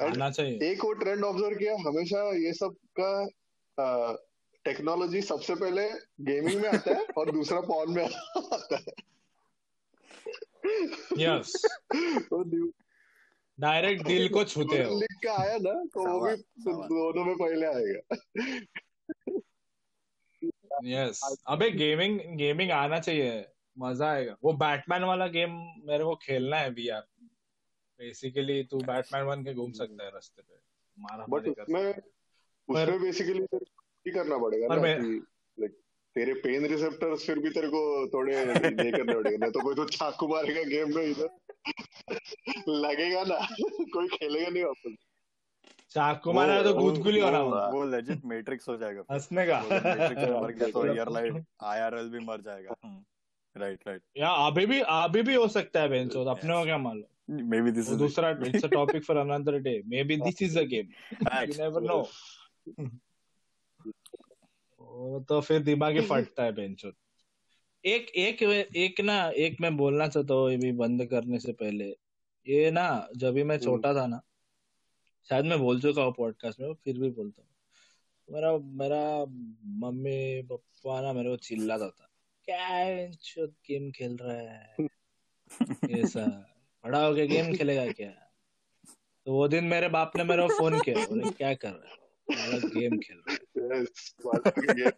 आना 0.02 0.30
चाहिए। 0.30 0.58
एक 0.70 0.84
और 0.84 0.98
ट्रेंड 0.98 1.24
ऑब्ज़र्व 1.24 1.56
किया 1.56 1.74
हमेशा 1.74 2.36
ये 2.36 2.52
सब 2.52 2.76
का 3.00 3.10
टेक्नोलॉजी 4.64 5.20
सबसे 5.20 5.54
पहले 5.54 5.88
गेमिंग 6.20 6.60
में 6.60 6.68
आता 6.68 6.94
है 6.94 7.06
और 7.18 7.30
दूसरा 7.30 7.60
पॉन 7.60 7.92
में 7.94 8.04
आता 8.04 8.76
है। 8.76 8.92
यस 11.18 11.52
डायरेक्ट 13.60 14.06
दिल 14.06 14.28
को 14.28 14.44
छूते 14.44 14.82
हो। 14.82 14.94
लिंक 15.00 15.24
का 15.24 15.32
आया 15.42 15.56
ना 15.56 15.72
तो 15.84 16.08
वो 16.08 16.20
भी। 16.26 16.36
दोनों 16.66 17.24
में 17.24 17.34
पहले 17.36 17.66
आएगा। 17.66 18.16
यस 20.84 21.42
अबे 21.46 21.70
गेमिंग 21.70 22.20
गेमिंग 22.38 22.70
आना 22.70 23.00
चाहिए 23.00 23.44
मज़ा 23.78 24.10
आएगा। 24.12 24.36
वो 24.44 24.52
बैटमैन 24.52 25.02
वाला 25.02 25.26
गेम 25.26 25.50
मेरे 25.84 26.04
को 26.04 26.14
खेलना 26.22 26.56
है 26.56 26.70
वीआर 26.70 27.06
बेसिकली 27.98 28.62
तू 28.62 28.78
बैटमैन 28.78 29.26
बन 29.26 29.44
के 29.44 29.54
घूम 29.54 29.72
सकता 29.72 30.04
है 30.04 30.10
रास्ते 30.10 30.42
पे। 30.42 30.54
मारा 30.98 31.26
बट 31.26 31.48
उसमें 31.48 31.92
सकता 31.92 32.78
है। 32.78 32.84
उसमें 32.84 33.02
बेसिकली 33.02 33.46
ही 33.54 34.10
करना 34.10 34.38
पड़ेगा 34.38 34.68
पर 34.68 34.76
ना 34.76 34.82
मैं- 34.82 35.02
कि 35.02 35.22
तेरे 36.14 36.34
पेन 36.34 36.66
रिसेप्टर्स 36.66 37.26
फिर 37.26 37.38
भी 37.38 37.50
तेरे 37.50 37.68
को 37.68 38.08
थोड़े 38.08 38.38
ये 38.38 38.46
करने 38.46 39.14
पड़ेगा। 39.14 39.36
नहीं 39.36 39.52
तो 39.52 39.60
कोई 39.60 39.74
तो 39.74 39.84
चाकू 39.84 40.28
मारेगा 40.28 40.62
गेम 40.62 40.96
में 40.96 41.04
इधर। 41.04 41.28
लगेगा 42.68 43.24
ना। 43.24 43.46
कोई 43.84 44.08
खेलेगा 44.08 44.48
नहीं 44.48 44.64
वापस। 44.64 44.94
चाकू 45.90 46.32
मारा 46.32 46.62
तो 46.62 46.74
गुदगुली 46.74 47.20
होना 47.20 47.40
वो- 47.40 47.52
होगा 47.52 47.68
वो 47.68 47.84
लेजिट 47.84 48.24
मैट्रिक्स 48.24 48.68
हो 48.68 48.76
जाएगा। 48.76 49.02
हंसने 49.10 49.46
का। 49.46 49.60
मर 49.60 50.52
गया 50.52 50.70
तो 50.70 50.80
हाँ। 50.80 50.92
रियल 50.92 51.12
लाइफ 51.12 51.44
आईआरएल 51.62 52.08
भी 52.08 52.18
मर 52.18 52.40
जाएगा। 52.40 53.04
राइट 53.56 53.80
राइट 53.86 54.02
या 54.16 54.28
अभी 54.28 54.66
भी 54.66 54.80
अभी 54.80 55.22
भी 55.22 55.34
हो 55.34 55.48
सकता 55.48 55.80
है 55.80 55.88
बेंचो 55.88 56.24
अपने 56.24 56.54
को 56.54 56.64
क्या 56.64 56.78
मालूम? 56.78 57.02
मे 57.02 57.13
दिस 57.30 57.86
वो 57.86 57.92
इज़ 57.92 57.98
दूसरा 57.98 58.30
it's 58.30 58.64
a 58.64 58.68
topic 58.68 59.04
for 59.04 59.16
another 59.16 59.58
day 59.58 59.82
maybe 60.04 60.16
this 60.16 60.42
is 60.42 60.58
a 60.58 60.62
game 60.62 60.86
you 61.22 61.54
never 61.58 61.82
know 61.82 62.10
वो 64.80 65.20
तो 65.28 65.40
फिर 65.40 65.62
दिमाग 65.62 65.92
ही 65.92 66.00
फटता 66.06 66.42
है 66.42 66.52
बेंचो। 66.52 66.92
एक 67.84 68.08
एक 68.08 68.42
एक 68.76 69.00
ना 69.00 69.30
एक 69.30 69.56
मैं 69.60 69.76
बोलना 69.76 70.08
चाहता 70.08 70.34
हूँ 70.34 70.50
ये 70.50 70.56
भी 70.56 70.72
बंद 70.72 71.06
करने 71.06 71.38
से 71.38 71.52
पहले। 71.52 71.96
ये 72.48 72.70
ना 72.70 73.08
जब 73.16 73.32
भी 73.32 73.42
मैं 73.42 73.58
छोटा 73.58 73.94
था 73.94 74.06
ना 74.06 74.22
शायद 75.30 75.44
मैं 75.44 75.58
बोल 75.58 75.80
चुका 75.80 76.02
हूँ 76.02 76.14
पॉडकास्ट 76.18 76.60
में 76.60 76.74
फिर 76.74 76.98
भी 76.98 77.10
बोलता 77.10 77.42
हूँ। 77.42 77.50
मेरा 78.30 78.58
मेरा 78.58 79.24
मम्मी 79.66 80.42
पापा 80.42 81.00
ना 81.00 81.12
मेरे 81.12 81.30
को 81.30 81.36
चिल्लाता 81.36 81.88
था 81.88 82.08
क्या 82.44 82.84
गेम 83.44 83.90
खेल 83.90 84.16
रहा 84.16 84.36
है? 84.36 84.76
ऐसा 85.90 86.53
बड़ा 86.84 87.06
हो 87.06 87.14
गया 87.14 87.24
गेम 87.24 87.54
खेलेगा 87.54 87.92
क्या? 87.92 88.10
तो 89.26 89.32
वो 89.32 89.48
दिन 89.48 89.64
मेरे 89.64 89.88
बाप 89.88 90.12
ने 90.16 90.24
मेरे 90.24 90.42
को 90.42 90.48
फ़ोन 90.48 90.80
किया 90.80 91.06
बोले 91.06 91.30
क्या 91.30 91.54
कर 91.54 91.68
रहा 91.68 91.92
है? 91.92 92.04
गेम 92.60 92.98
खेल 92.98 93.22
रहा 93.28 93.76
है। 93.76 93.84
है 94.80 94.92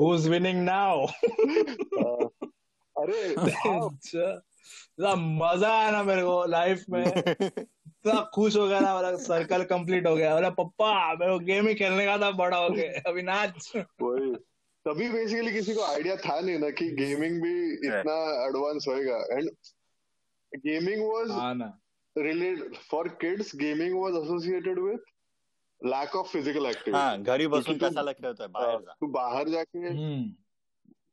हु 0.00 0.16
विनिंग 0.30 0.64
नाउ। 0.64 1.06
अरे 2.98 3.32
इतना 3.32 5.14
मज़ा 5.14 5.78
आया 5.78 5.90
ना 5.90 6.02
मेरे 6.02 6.22
को 6.22 6.46
लाइफ 6.46 6.84
में। 6.90 7.06
इतना 7.06 8.30
खुश 8.34 8.56
हो 8.56 8.68
गया 8.68 8.80
ना 8.80 8.96
मेरा 8.96 9.16
सर्कल 9.16 9.64
कंप्लीट 9.64 10.06
हो 10.06 10.16
गया। 10.16 10.34
बोला 10.34 10.50
पप्पा 10.50 11.14
मेरे 11.14 11.32
को 11.32 11.38
गेम 11.38 11.68
ही 11.68 11.74
खेलने 11.74 12.06
का 12.06 12.18
था 12.18 12.30
बड़ा 12.30 12.56
हो 12.56 12.70
गया 12.70 13.10
अभी 13.10 13.22
नाच 13.22 13.72
वही। 13.76 14.34
तभी 14.84 15.08
बेसिकली 15.08 15.52
किसी 15.52 15.74
को 15.74 15.82
आइडिया 15.82 16.16
था 16.16 16.40
नहीं 16.40 16.58
ना 16.58 16.70
कि 16.70 16.90
गेमिंग 16.90 17.42
भी 17.42 17.72
इतना 17.72 18.46
एडवांस 18.46 18.84
होएगा। 18.88 19.16
एंड 19.16 19.50
गेमिंग 20.56 21.02
वाज 21.12 21.30
हाँ 21.30 21.54
ना। 21.54 21.78
Related 22.16 22.74
for 22.90 23.08
kids 23.20 23.54
gaming 23.56 24.00
was 24.00 24.14
associated 24.24 24.78
with 24.78 25.00
lack 25.80 26.16
of 26.16 26.28
physical 26.32 26.66
activity 26.66 26.98
हाँ 26.98 27.22
घर 27.22 27.40
ही 27.40 27.46
बसून 27.46 27.74
होता 27.84 28.42
है 28.42 28.48
बाहर 28.48 28.80
जा। 28.80 28.96
तू 29.00 29.06
बाहर 29.06 29.48
जाके 29.48 29.78
हम्म। 29.78 30.24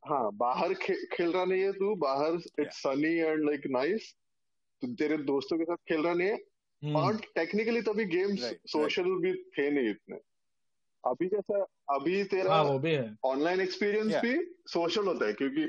हाँ 0.09 0.29
बाहर 0.33 0.73
खे, 0.73 0.93
खेल 1.13 1.31
रहा 1.31 1.45
नहीं 1.45 1.61
है 1.61 1.71
तू 1.71 1.95
बाहर 1.95 2.39
it's 2.59 2.77
sunny 2.77 3.13
and 3.19 3.43
like 3.45 3.61
nice 3.71 4.13
तू 4.81 4.87
तेरे 4.95 5.17
दोस्तों 5.17 5.57
के 5.57 5.63
साथ 5.63 5.77
खेल 5.87 6.01
रहा 6.01 6.13
नहीं 6.13 6.27
है। 6.27 6.35
हम्म, 6.35 6.95
और 6.95 7.15
टेक्निकली 7.35 7.81
तभी 7.81 8.05
गेम्स 8.05 8.39
Right, 8.39 8.51
right. 8.53 8.69
सोशल 8.71 9.03
भी 9.21 9.33
थे 9.57 9.69
नहीं 9.71 9.89
इतने। 9.89 10.15
अभी 11.03 11.27
कैसा 11.27 11.61
अभी 11.95 12.23
तेरा 12.23 12.53
हाँ 12.53 12.63
वो 12.63 12.77
भी 12.79 12.91
है। 12.91 13.15
Online 13.25 13.61
experience 13.61 14.11
Yeah. 14.13 14.21
भी 14.23 14.35
सोशल 14.73 15.07
होता 15.07 15.25
है 15.25 15.33
क्योंकि 15.33 15.63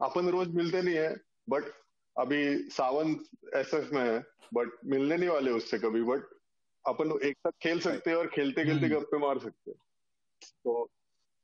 अपन 0.00 0.28
रोज 0.28 0.48
मिलते 0.54 0.82
नहीं 0.82 0.94
है 0.94 1.14
बट 1.50 1.64
अभी 2.16 2.68
सावन 2.68 3.16
एसएफ 3.56 3.90
में 3.92 4.02
है 4.02 4.18
बट 4.54 4.70
मिलने 4.84 5.16
नहीं 5.16 5.28
वाले 5.28 5.50
उससे 5.50 5.78
कभी 5.78 6.02
बट 6.02 6.24
अपन 6.84 7.18
एक 7.22 7.36
साथ 7.38 7.50
खेल 7.62 7.80
सकते 7.80 8.10
हैं 8.10 8.16
और 8.16 8.26
खेलते 8.26 8.64
खेलते 8.64 8.86
हम्म। 8.86 8.98
गप्पे 8.98 9.18
मार 9.18 9.38
सकते 9.38 9.70
हैं 9.70 9.78
तो 10.64 10.90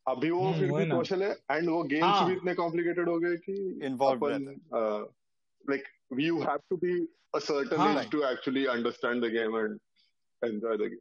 अभी 0.07 0.31
वो 0.31 0.43
हम्म, 0.43 0.61
फिर 0.61 0.73
भी 0.73 0.85
ना। 0.85 0.95
सोशल 0.95 1.23
है 1.23 1.31
एंड 1.51 1.69
वो 1.71 1.83
गेम्स 1.83 2.05
हाँ। 2.05 2.29
भी 2.29 2.35
इतने 2.37 2.55
कॉम्प्लिकेटेड 2.55 3.09
हो 3.09 3.19
गए 3.19 3.37
कि 3.37 3.55
अपन 3.85 4.45
like 5.65 5.85
you 6.21 6.41
have 6.43 6.59
to 6.71 6.77
be 6.77 6.93
a 7.35 7.39
certain. 7.39 7.99
Age 7.99 8.11
to 8.11 8.23
actually 8.23 8.65
understand 8.67 9.25
the 9.25 9.29
game 9.29 9.59
and 9.59 9.79
enjoy 10.43 10.77
the 10.77 10.81
game 10.81 10.99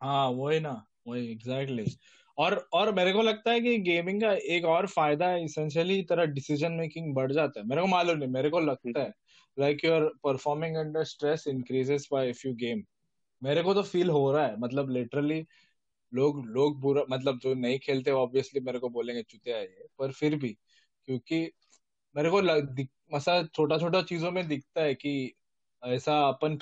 हाँ 0.00 0.28
वही 0.30 0.60
ना 0.60 0.86
वही 1.06 1.30
एग्जैक्टली 1.32 1.84
और 2.38 2.68
और 2.72 2.94
मेरे 2.94 3.12
को 3.12 3.22
लगता 3.22 3.50
है 3.50 3.60
कि 3.60 3.78
गेमिंग 3.78 4.22
का 4.22 4.32
एक 4.32 4.64
और 4.64 4.86
फ़ायदा 4.86 5.28
है 5.28 5.44
इसेंशियली 5.44 6.02
तेरा 6.02 6.24
डिसीज़न 6.24 6.72
मेकिंग 6.72 7.14
बढ़ 7.14 7.32
जाता 7.32 7.60
है। 7.60 7.66
मेरे 7.66 7.82
को 7.82 7.88
मालूम 7.88 8.18
नहीं 8.18 8.28
मेरे 8.28 8.50
को 8.50 8.60
लगता 8.60 9.02
है। 9.02 9.12
Like 9.58 9.84
your 9.84 10.14
performing 10.24 10.76
under 10.76 11.04
stress 11.04 11.44
increases 11.48 12.08
by 12.12 12.30
if 12.30 12.48
you 12.48 12.54
game 12.54 12.82
मेरे 13.42 13.62
को 13.62 13.74
तो 13.74 13.82
फील 13.82 14.10
हो 14.10 14.32
रहा 14.32 14.46
है 14.46 14.56
मतलब 14.60 14.90
लिटरली 14.90 15.46
लोग 16.14 16.46
लोग 16.46 16.80
बुरा 16.80 17.04
मतलब 17.10 17.38
जो 17.38 17.54
नहीं 17.54 17.78
खेलते 17.78 18.10
ऑब्वियसली 18.10 18.60
मेरे 18.60 18.78
को 18.78 18.88
बोलेंगे 18.88 19.22
चुते 19.22 19.50
है 19.50 19.62
ये। 19.62 19.86
पर 19.98 20.12
फिर 20.12 20.36
भी 20.36 20.58
क्योंकि 21.04 21.50
मेरे 22.16 22.30
को 22.30 22.42
दिख- 22.60 23.48
छोटा 23.56 23.78
छोटा 23.78 24.02
चीज़ों 24.02 24.30
में 24.30 24.48
दिखता 24.48 24.82
है 24.82 24.94
कि 24.94 25.32
ऐसा 25.84 26.28
अपन 26.28 26.58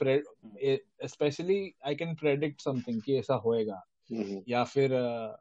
especially 1.05 1.75
I 1.87 1.95
can 1.95 2.15
predict 2.15 2.61
something 2.61 3.03
कि 3.03 3.19
ऐसा 3.19 3.35
होएगा। 3.35 3.83
या 4.49 4.65
फिर 4.65 4.93
अ, 4.93 5.37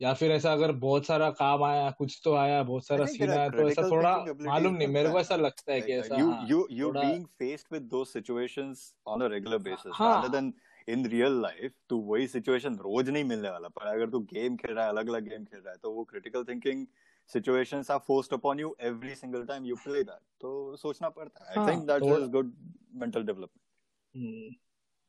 या 0.00 0.12
फिर 0.14 0.30
ऐसा 0.30 0.52
अगर 0.52 0.72
बहुत 0.72 1.06
सारा 1.06 1.30
काम 1.30 1.62
आया 1.64 1.90
कुछ 1.90 2.20
तो 2.24 2.34
आया 2.34 2.62
बहुत 2.62 2.86
सारा 2.86 3.04
सीन 3.06 3.30
आया 3.30 3.48
तो 3.48 3.68
ऐसा 3.70 3.82
थोड़ा 3.90 4.16
मालूम 4.40 4.74
नहीं 4.74 4.88
मेरे 4.88 5.10
को 5.10 5.20
ऐसा 5.20 5.36
लगता 5.36 5.72
है 5.72 5.80
कि 5.80 5.92
ऐसा 5.92 6.16
you 6.16 6.32
you 6.48 6.66
you 6.70 6.92
being 6.92 7.26
faced 7.26 7.66
with 7.72 7.82
those 7.82 8.04
situations 8.04 8.94
on 9.06 9.20
a 9.20 9.26
regular 9.26 9.58
basis 9.58 10.00
rather 10.00 10.28
than 10.28 10.52
in 10.88 11.06
real 11.06 11.40
life 11.42 11.72
तू 11.88 11.98
वही 12.00 12.26
सिचुएशन 12.28 12.76
रोज 12.76 13.10
नहीं 13.10 13.24
मिलने 13.24 13.50
वाला 13.50 13.68
पर 13.68 13.86
अगर 13.86 14.10
तू 14.10 14.20
गेम 14.20 14.56
खेल 14.56 14.74
रहा 14.74 14.84
है 14.84 14.90
अलग 14.90 15.08
अलग 15.08 15.28
गेम 15.28 15.44
खेल 15.44 15.60
रहा 15.60 15.72
है 15.72 15.78
तो 15.78 15.92
वो 15.92 16.04
critical 16.04 16.44
thinking 16.44 16.86
situations 17.30 17.90
are 17.90 17.98
forced 17.98 18.32
upon 18.32 18.60
you 18.60 18.76
every 18.80 19.14
single 19.14 19.44
time 19.44 19.64
you 19.64 19.76
play 19.76 20.02
that 20.02 20.20
तो 20.40 20.76
सोचना 20.76 21.08
पड़ता 21.08 21.52
है। 21.52 21.58
I 21.58 21.66
think 21.66 21.86
that 21.86 22.02
is 22.02 22.30
good 22.30 22.52
mental 22.94 23.22
development 23.22 24.56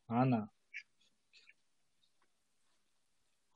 हाँ 0.10 0.26
ना। 0.26 0.48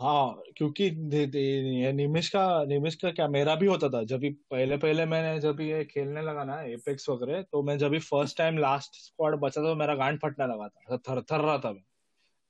हाँ 0.02 0.42
क्योंकि 0.58 0.90
दे- 0.90 1.30
दे- 1.30 1.86
ये 1.86 1.94
निमिष 1.94 2.30
का 2.30 2.66
निमिष 2.66 2.96
का 2.96 3.12
क्या 3.12 3.28
मेरा 3.28 3.56
भी 3.56 3.66
होता 3.66 3.90
था। 3.90 4.04
जब 4.04 4.20
भी 4.20 4.30
पहले 4.30 4.78
पहले 4.78 5.06
मैंने 5.06 5.40
जब 5.40 5.62
ये 5.62 5.84
खेलने 5.86 6.22
लगा 6.22 6.44
ना 6.44 6.62
एपेक्स 6.62 7.10
वगैरह 7.10 7.42
तो 7.42 7.64
मैं 7.64 7.78
जब 7.78 7.90
भी 7.90 8.00
फ़र्स्ट 8.00 8.38
टाइम 8.38 8.58
लास्ट 8.58 8.92
स्क्वाड 8.96 9.36
बचा 9.36 9.62
था 9.62 9.66
तो 9.66 9.76
मेरा 9.76 9.96
गांड 9.96 10.20
फटने 10.20 10.46
लगा 10.46 10.68
था। 10.68 10.98
थर 10.98 11.22
थर 11.22 11.40
रहा 11.40 11.58
था 11.58 11.72
मैं 11.72 11.84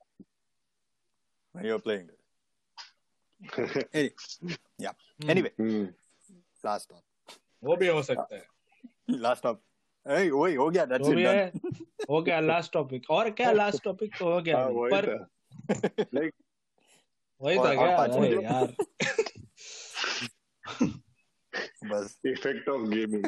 When 1.55 1.65
you're 1.65 1.79
playing 1.79 2.07
this. 2.07 2.20
Any- 3.95 4.11
yeah. 4.79 4.95
Hmm, 5.20 5.31
anyway. 5.31 5.51
Hmm, 5.61 5.87
last 6.65 6.89
stop 6.89 7.37
वो 7.62 7.77
भी 7.77 7.87
हो 7.89 8.03
सकता 8.03 8.35
है 8.37 8.43
last 9.20 9.43
stop 9.43 9.57
hey 10.07 10.31
वही 10.33 10.55
हो 10.55 10.69
गया 10.70 10.85
that's 10.87 11.07
तो 11.07 11.11
it 11.11 11.16
भी 11.16 11.24
done. 11.24 11.35
है 11.35 11.51
हो 12.11 12.20
गया 12.23 12.39
लास्ट 12.41 12.73
टॉपिक 12.73 13.11
और 13.11 13.31
क्या 13.41 13.51
लास्ट 13.53 13.83
टॉपिक 13.85 14.16
तो 14.19 14.33
हो 14.33 14.41
गया 14.41 14.59
हाँ, 14.59 14.69
वही 14.69 14.91
पर 14.93 15.07
था 15.09 16.05
लाइक 16.15 16.33
वही 17.41 17.59
था 17.59 17.74
क्या? 17.74 17.97
पाँच 17.97 18.11
अरे 18.11 18.20
मिनट। 18.20 18.43
यार। 18.43 18.74
बस। 21.93 22.19
इफ़ेक्ट 22.27 22.69
ऑफ़ 22.69 22.83
गेमिंग 22.91 23.27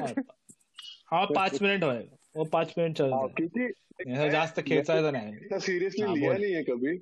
हाँ 1.10 1.26
पाच 1.34 1.60
मिनिट 1.62 1.84
होएगा 1.84 2.16
वो 2.36 2.44
पाच 2.52 2.74
मिनिट 2.78 2.96
चलते 2.98 3.28
क्योंकि 3.34 4.12
ऐसा 4.12 4.28
जास्त 4.28 4.60
खेचायचं 4.60 5.12
नाही। 5.12 5.34
इतना 5.36 5.58
सीरियसली 5.58 6.02
हाँ, 6.02 6.14
लिया 6.14 6.32
नहीं 6.32 6.52
है 6.54 6.62
कभी। 6.62 6.96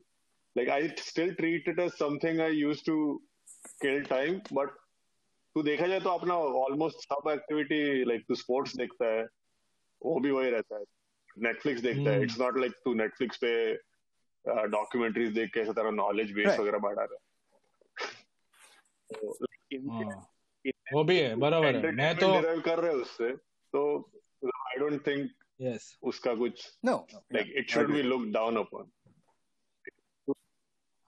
Like 0.56 0.68
I 0.70 0.88
still 1.00 1.34
treat 1.34 1.68
it 1.68 1.78
as 1.78 1.92
something 1.92 2.40
I 2.40 2.56
use 2.56 2.82
to 2.86 2.96
kill 3.82 4.02
time 4.04 4.40
but 4.52 4.70
तू 5.56 5.62
देखा 5.62 5.86
जाए 5.86 6.00
तो 6.00 6.10
अपना 6.10 6.34
ऑलमोस्ट 6.64 6.98
सब 7.04 7.30
एक्टिविटी 7.30 8.04
लाइक 8.04 8.24
तू 8.28 8.34
स्पोर्ट्स 8.34 8.76
देखता 8.76 9.06
है 9.06 9.22
वो 10.02 10.18
भी 10.20 10.30
वही 10.30 10.50
रहता 10.50 10.76
है। 10.76 10.84
नेटफ्लिक्स 11.38 11.80
देखता 11.80 12.10
है। 12.10 12.22
इट्स 12.22 12.38
नॉट 12.40 12.58
लाइक 12.58 12.72
तू 12.84 12.94
नेटफ्लिक्स 12.94 13.36
पे 13.44 13.52
डॉक्यूमेंट्रीज 14.68 15.32
देख 15.32 15.50
के 15.54 15.60
ऐसा 15.60 15.72
तेरा 15.72 15.90
नॉलेज 15.90 16.32
बेस. 16.32 16.58
वगैरह 16.58 16.78
बढ़ा 16.78 17.02
रहा 17.02 17.14
है। 17.14 17.18
तो, 19.10 19.36
like, 19.36 19.90
हाँ। 19.90 20.28
वो 20.92 21.04
भी 21.04 21.18
है 21.18 21.34
बराबर 21.36 21.76
है। 21.76 21.92
मैं 21.92 22.14
तो 22.16 22.60
कर 22.60 22.78
रहे 22.78 22.94
उससे 22.94 23.30
तो 23.74 23.82
आई 24.68 24.78
डोंट 24.78 25.06
थिंक 25.06 25.30
उसका 26.02 26.34
कुछ 26.34 26.66
like 26.86 27.52
it 27.56 27.70
should 27.70 27.92
be 27.92 28.02
look 28.02 28.24
down 28.32 28.56
upon 28.56 28.90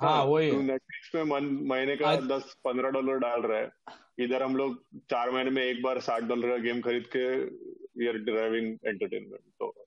हाँ 0.00 0.24
वही 0.24 0.50
तू 0.50 0.60
नेटफ्लिक्स 0.62 1.10
पे 1.12 1.24
मन- 1.24 1.68
महीने 1.68 1.96
का 1.96 2.16
दस 2.16 2.56
पंद्रह 2.64 2.90
डॉलर 2.90 3.18
डाल 3.18 3.42
रहा 3.42 3.58
है। 3.58 3.70
इधर 4.18 4.42
हम 4.42 4.56
लोग 4.56 4.84
चार 5.10 5.30
महीने 5.30 5.50
में 5.50 5.62
एक 5.62 5.82
बार 5.82 6.00
साठ 6.00 6.22
डॉलर 6.22 6.48
का 6.48 6.56
गेम 6.56 6.80
खरीद 6.80 7.06
के 7.06 7.44
वी 7.98 8.08
आर 8.08 8.18
ड्राइविंग 8.18 8.78
एंटरटेनमेंट 8.86 9.40
तो। 9.58 9.86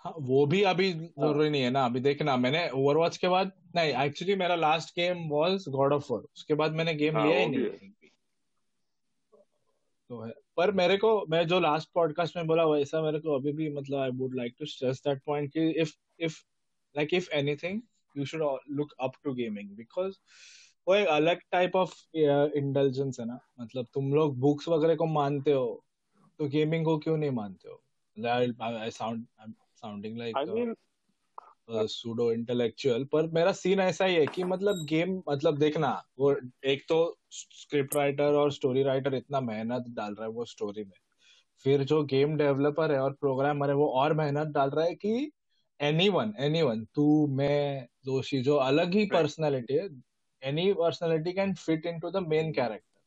हाँ 0.00 0.14
वो 0.18 0.46
भी 0.46 0.62
अभी 0.62 0.92
ज़रूरी 0.92 1.50
नहीं 1.50 1.62
है 1.62 1.70
ना 1.70 1.84
अभी 1.84 2.00
देखना। 2.00 2.36
मैंने 2.36 2.68
ओवरवॉच 2.70 3.16
के 3.16 3.28
बाद 3.28 3.52
नहीं 3.76 3.92
एक्चुअली 3.94 4.34
मेरा 4.34 4.54
last 4.54 4.94
game 4.96 5.28
was 5.28 5.64
God 5.68 5.92
of 5.92 6.06
War 6.10 6.20
उसके 6.36 6.54
बाद 6.54 6.72
मैंने 6.72 6.94
गेम 6.94 7.16
हाँ, 7.16 7.26
लिया 7.26 7.38
ही 7.38 7.46
नहीं। 7.46 7.90
तो 10.08 10.20
है। 10.20 10.32
पर 10.56 10.70
मेरे 10.72 10.96
को 10.96 11.26
मैं 11.26 11.46
जो 11.46 11.60
लास्ट 11.60 11.88
पॉडकास्ट 11.94 12.36
में 12.36 12.46
बोला 12.46 12.64
वैसा 12.64 13.02
मेरे 13.02 13.18
को 13.18 13.34
अभी 13.34 13.52
भी 13.52 13.68
मतलब 13.70 13.98
I 13.98 14.10
would 14.10 14.34
like 14.34 14.54
to 14.58 14.66
stress 14.66 15.02
that 15.08 15.22
point 15.26 15.52
कि 15.52 15.70
if 15.70 15.94
if 16.20 16.38
like 16.96 17.14
if 17.14 17.30
anything 17.30 17.80
you 18.16 18.24
should 18.24 18.42
look 18.70 18.92
up 19.00 19.12
to 19.24 19.34
gaming 19.34 19.70
because 19.76 20.14
वो 20.88 20.94
एक 20.94 21.06
अलग 21.08 21.40
टाइप 21.52 21.76
ऑफ़ 21.76 21.94
इंटेलिजेंस 22.16 23.20
है 23.20 23.26
ना। 23.26 23.38
मतलब 23.60 23.86
तुम 23.94 24.12
लोग 24.14 24.38
बुक्स 24.38 24.68
वगैरह 24.68 24.96
को 24.96 25.06
मानते 25.06 25.52
हो 25.52 25.82
तो 26.38 26.48
गेमिंग 26.48 26.84
को 26.84 26.98
क्यों 26.98 27.16
नहीं 27.16 27.30
मानते 27.30 27.68
हो? 27.68 27.82
I 28.16 28.90
sound 28.90 29.26
sounding 29.74 30.18
like 30.18 30.74
pseudo 31.88 32.30
intellectual 32.32 33.04
पर 33.04 33.26
मेरा 33.26 33.52
सीन 33.52 33.80
ऐसा 33.80 34.04
ही 34.04 34.14
है 34.14 34.26
कि 34.26 34.44
मतलब 34.44 34.84
गेम 34.84 35.22
मतलब 35.28 35.58
देखना 35.58 35.90
वो 36.18 36.34
एक 36.64 36.82
तो 36.88 36.96
स्क्रिप्ट 37.30 37.94
राइटर 37.96 38.34
और 38.34 38.52
स्टोरी 38.52 38.82
राइटर 38.82 39.14
इतना 39.14 39.40
मेहनत 39.40 39.84
डाल 39.88 40.14
रहा 40.14 40.24
है 40.24 40.30
वो 40.30 40.44
स्टोरी 40.44 40.84
में। 40.84 40.98
फिर 41.64 41.84
जो 41.84 42.02
गेम 42.04 42.36
डेवलपर 42.36 42.92
है 42.92 43.00
और 43.00 43.12
प्रोग्रामर 43.12 43.68
है 43.68 43.74
वो 43.74 43.88
और 43.92 44.12
मेहनत 44.14 44.48
डाल 44.48 44.70
रहा 44.70 44.84
है 44.84 44.94
कि 44.94 45.30
एनी 45.80 46.08
वन 46.08 46.32
एनी 46.38 46.62
वन 46.62 46.84
तू 46.94 47.26
मैं 47.26 47.86
दोषी 48.04 48.42
जो 48.42 48.56
अलग 48.56 48.94
ही 48.94 49.06
पर्सनैलिटी 49.06 49.74
है 49.74 49.88
any 50.42 50.72
personality 50.72 51.32
can 51.32 51.54
fit 51.54 51.86
into 52.00 52.10
the 52.10 52.16
main 52.16 52.52
character 52.52 53.00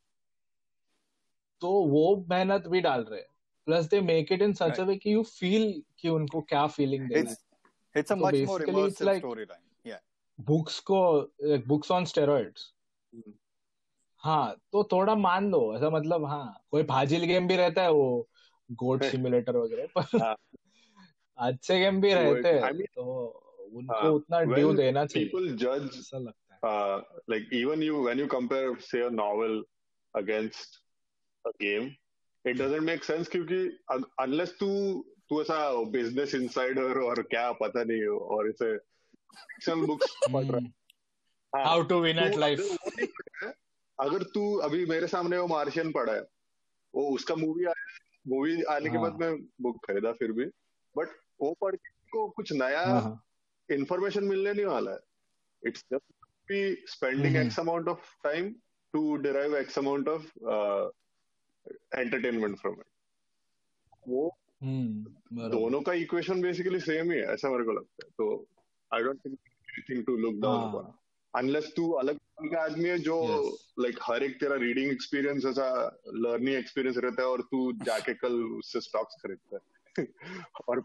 तो 1.61 1.71
वो 1.71 2.25
मेहनत 2.29 2.67
भी 2.67 2.81
डाल 2.81 3.03
रहे 3.03 3.19
हैं। 3.19 3.27
Plus 3.65 3.85
they 3.85 4.01
make 4.01 4.31
it 4.31 4.41
in 4.41 4.53
such 4.53 4.79
a 4.79 4.83
way 4.83 4.95
कि 4.95 5.13
यू 5.13 5.23
फील 5.23 5.83
कि 5.99 6.09
उनको 6.09 6.41
क्या 6.41 6.67
फीलिंग 6.67 7.09
देना 7.09 7.29
है. 7.29 7.37
बुक्स 10.39 10.79
को 10.79 11.21
बुक्स 11.67 11.91
ऑन 11.91 12.05
स्टेरॉइड्स। 12.05 12.73
हाँ 14.17 14.55
तो 14.71 14.83
थोड़ा 14.83 15.15
मान 15.15 15.51
लो 15.51 15.75
ऐसा 15.77 15.89
मतलब 15.89 16.25
हाँ 16.25 16.63
कोई 16.71 16.83
फाजिल 16.83 17.25
गेम 17.25 17.47
भी 17.47 17.55
रहता 17.55 17.81
है 17.81 17.91
वो 17.91 18.29
गोट 18.71 19.03
सिमुलेटर 19.03 19.57
वगैरह 19.57 19.87
पर 19.97 20.21
हाँ। 20.21 20.35
अच्छे 21.37 21.79
गेम 21.79 22.01
भी 22.01 22.13
रहते 22.13 22.47
हैं 22.47 22.73
तो 22.83 23.42
उनको 23.73 23.93
हाँ, 23.93 24.09
उतना 24.11 24.39
when 24.39 24.55
ड्यू 24.55 24.73
देना 24.73 25.05
चाहिए। 25.05 25.29
People 25.29 25.49
judge 25.63 25.97
ऐसा 25.99 26.17
लगता 26.17 26.55
है। 26.55 27.21
like 27.31 27.53
even 27.59 27.81
you 27.85 28.01
when 28.07 28.19
you 28.21 28.27
compare 28.27 28.67
say 28.89 29.01
a 29.07 29.11
novel 29.11 29.55
against 30.13 30.77
a 31.45 31.53
game 31.63 31.89
it 32.45 32.57
doesn't 32.57 32.85
make 32.89 33.03
sense 33.09 33.27
क्योंकि 33.27 33.59
unless 34.21 34.51
तू 34.59 34.69
तू 35.29 35.41
ऐसा 35.41 35.57
बिज़नेस 35.91 36.35
इनसाइडर 36.35 36.99
और 37.01 37.21
क्या 37.21 37.51
पता 37.51 37.83
नहीं 37.83 38.05
हो 38.07 38.17
और 38.35 38.49
इसे 38.49 38.77
फिक्शन 38.77 39.85
बुक्स 39.85 40.15
पढ़ 40.33 40.45
रहा 40.45 40.57
है। 40.57 41.65
How 41.65 41.83
to 41.83 41.99
win 41.99 42.19
at 42.19 42.35
life 42.35 42.59
अगर 43.99 44.23
तू 44.23 44.55
अभी 44.57 44.85
मेरे 44.85 45.07
सामने 45.07 45.37
वो 45.37 45.47
मार्शियन 45.47 45.91
पढ़ा 45.91 46.13
है 46.13 46.21
वो 46.93 47.07
उसका 47.15 47.35
मूवी 47.35 47.65
आया 47.65 47.97
मूवी 48.27 48.61
आने 48.63 48.89
के 48.89 48.97
हाँ। 48.97 49.01
बाद 49.01 49.19
मैं 49.19 49.35
बुक 49.61 49.77
खरीदा 49.85 50.11
फिर 50.11 50.31
भी 50.31 50.45
बट 50.95 51.07
वो 51.41 51.53
पढ़ 51.61 51.75
के 51.75 51.89
को 52.11 52.27
कुछ 52.29 52.53
नया 52.53 52.83
हाँ। 52.85 53.23
Information 53.71 54.21
मिलने 54.21 54.53
नहीं 54.53 54.65
वाला 54.65 54.91
है। 54.91 54.99
It's 55.65 55.85
just 55.93 56.25
be 56.25 56.83
spending. 56.87 57.35
X 57.35 57.59
amount 57.59 57.87
of 57.87 58.23
time 58.23 58.55
to 58.93 59.15
derive 59.15 59.57
x 59.57 59.79
amount 59.79 60.07
of 60.07 60.23
entertainment 61.95 62.57
from 62.57 62.73
it 62.73 62.85
वो 64.07 64.37
हम्म 64.63 65.03
दोनों 65.49 65.81
का 65.81 65.93
इक्वेशन 65.93 66.41
बेसिकली 66.41 66.79
सेम 66.79 67.11
ही 67.11 67.17
है 67.17 67.33
ऐसा 67.33 67.49
मेरे 67.49 67.63
को 67.63 67.71
लगता 67.71 68.05
है। 68.05 68.09
तो 68.17 68.47
I 68.93 69.03
don't 69.03 69.19
think 69.25 69.39
anything 69.45 70.05
to 70.05 70.17
look 70.17 70.33
down 70.33 70.69
upon 70.69 70.93
unless 71.35 71.73
तू 71.75 71.91
अलग 71.91 72.17
का 72.17 72.63
आदमी 72.63 72.89
है 72.89 72.99
जो. 72.99 73.57
लाइक 73.79 73.99
हर 74.01 74.23
एक 74.23 74.39
तेरा 74.39 74.55
रीडिंग 74.55 74.91
एक्सपीरियंस 74.91 75.45
ऐसा 75.45 75.97
लर्निंग 76.07 76.57
एक्सपीरियंस 76.57 76.97
रहता 76.97 77.21
है 77.21 77.27
और 77.27 77.41
तू 77.41 77.73
जाके 77.73 78.13
कल 78.13 78.43
उससे 78.43 78.81
स्टॉक्स 78.81 79.15
खरीदता 79.15 79.59
है। 79.99 80.07
और 80.69 80.79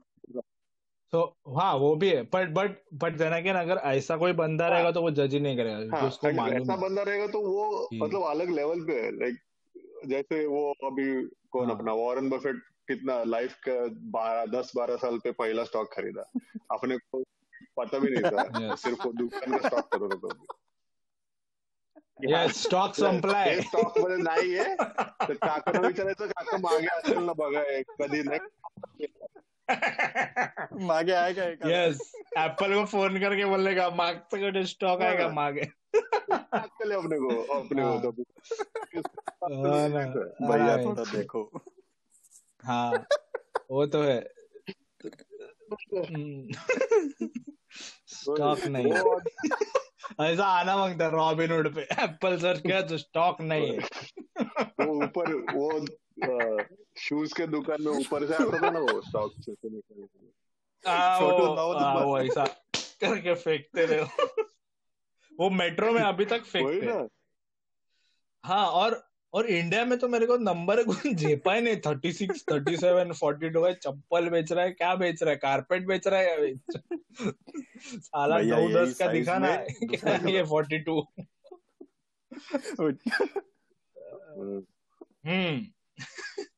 तो 1.13 1.21
हाँ 1.59 1.75
वो 1.75 1.95
भी 1.97 2.09
है 2.11 2.23
but 2.23 2.49
but 2.49 2.77
but 2.95 3.17
then 3.17 3.33
again 3.33 3.57
अगर 3.57 3.77
ऐसा 3.85 4.17
कोई 4.17 4.33
बंदा 4.33 4.65
हाँ। 4.65 4.73
रहेगा 4.73 4.91
तो 4.91 5.03
वो 5.03 5.11
जज 5.11 5.35
ही 5.35 5.41
नहीं 5.41 5.57
करेगा 5.57 5.97
हाँ 5.97 6.09
उसको 6.09 6.33
मालूम 6.33 6.63
ऐसा 6.63 6.77
बंदा 6.77 7.03
रहेगा 7.03 7.27
तो 7.27 7.41
वो 7.41 7.89
मतलब 7.95 8.23
अलग 8.23 8.51
लेवल 8.51 8.85
पे 8.87 9.01
है 9.01 9.11
लाइक 9.19 9.39
जैसे 10.07 10.45
वो 10.47 10.73
अभी 10.85 11.07
कौन 11.51 11.67
हाँ। 11.67 11.77
अपना 11.77 11.93
वॉरेन 11.93 12.29
बफेट 12.31 12.63
कितना 12.89 13.23
लाइफ 13.25 13.55
का 13.69 13.73
बारह 14.11 14.45
दस 14.59 14.73
बारह 14.77 14.97
साल 14.97 15.19
पे 15.19 15.31
पहला 15.33 15.65
स्टॉक 15.65 15.93
खरीदा 15.95 16.31
अपने 16.73 16.97
को 16.99 17.23
पता 17.77 17.99
भी 17.99 18.11
नहीं 18.11 18.31
था 18.33 18.45
Yes. 18.61 18.81
सिर्फ़ 18.81 19.07
वो 19.07 19.13
दुकान 19.13 19.59
का 19.59 19.69
स्टॉक 19.69 19.95
होता 19.95 20.57
Yes, 22.21 22.57
stock 22.57 22.97
supply. 22.97 23.61
स्टॉक 23.63 23.99
मध्ये 23.99 24.17
नाही 24.17 24.59
आहे 24.59 24.75
तर 25.29 25.35
काकाला 25.35 25.87
विचारायचं 25.87 26.27
काका 26.27 26.57
मागे 26.57 26.87
असेल 26.87 27.19
ना 27.19 27.33
बघा 27.33 27.63
कधी 27.99 28.23
नाही 28.23 29.07
मागे 30.89 31.13
एखादा? 31.13 31.69
यस 31.69 32.01
एप्पल 32.39 32.75
को 32.75 32.85
फ़ोन 32.85 33.19
करके 33.21 33.45
बोलेगा 33.45 33.89
मागचं 33.91 34.41
कडे 34.41 34.65
स्टॉक 34.67 35.01
का 35.01 35.23
हाँ। 35.23 35.33
मागे 35.33 35.65
चले 35.95 36.95
अपने 36.95 37.19
को 37.19 37.37
अपने 37.59 37.83
को। 37.83 38.11
तो 38.11 38.25
हाँ 39.69 39.89
भैया 39.89 40.73
हाँ, 40.73 40.85
थोड़ा 40.85 41.05
देखो 41.13 41.43
हाँ 42.65 42.93
वो 43.71 43.87
तो 43.87 44.03
है 44.03 44.21
स्टॉक 48.09 48.65
नहीं 48.67 48.93
है। 48.93 49.01
वो 49.03 49.21
ऐसा 50.25 50.45
आना 50.45 50.77
माँगता 50.77 51.05
है 51.05 51.11
रॉबिन 51.11 51.51
हुड 51.53 51.75
पे 51.75 51.83
एप्पल 52.03 52.37
सर 52.39 52.61
क्या 52.61 52.81
तो 52.83 52.99
स्टॉक 52.99 53.41
नहीं 53.41 53.73
है 53.73 53.79
वो 54.81 55.05
ऊपर 55.05 55.33
वो 55.55 55.71
शूज़ 56.99 57.35
के 57.35 57.47
दुकान 57.47 57.83
में 57.83 57.93
ऊपर 57.93 58.27
से 58.27 58.35
आता 58.35 58.59
था 58.63 58.71
ना 58.71 58.79
वो 58.79 59.01
स्टॉक 59.01 59.33
से 59.41 59.53
निकल 59.53 60.07
के। 60.07 60.91
हाँ, 60.91 61.21
हाँ, 61.75 62.23
ऐसा 62.23 62.45
करके 63.03 63.35
फेंकते 63.35 63.87
रहे 63.87 64.03
वो 65.39 65.51
मेट्रो 65.51 65.93
में 65.93 66.01
अभी 66.01 66.25
तक 66.25 66.45
फेंकते। 66.45 66.87
हैं 66.87 67.09
हाँ 68.45 68.67
और 68.67 69.09
और 69.35 69.47
इंडिया 69.47 69.85
में 69.85 69.99
तो 69.99 70.09
मेरे 70.09 70.27
को 70.27 70.37
नंबर 70.37 70.83
झेपा 71.15 71.55
ही 71.55 71.61
नहीं। 71.61 71.77
Thirty 71.77 72.13
six 72.13 72.45
thirty 72.53 72.77
seven 72.77 73.13
forty 73.13 73.51
two 73.51 73.65
है 73.65 73.75
चप्पल 73.75 74.29
बेच 74.29 74.53
रहा 74.53 74.65
है 74.65 74.71
क्या 74.71 74.95
बेच 74.95 75.23
रहा 75.23 75.31
है? 75.31 75.37
कारपेट 75.37 75.87
बेच 75.87 76.07
रहा 76.07 76.21
है 76.21 76.27
क्या 76.27 76.37
बेच 76.37 76.77
रहा 76.77 76.95
है? 77.27 77.33
साला 78.01 78.39
नौ 78.39 78.69
दस 78.69 78.99
का 78.99 79.05
size 79.05 79.15
दिखा 79.15 79.39
ना 79.39 80.29
ये 80.31 80.43
फोर्टी 80.45 80.79
टू 80.79 81.07
हम्म। 85.27 85.67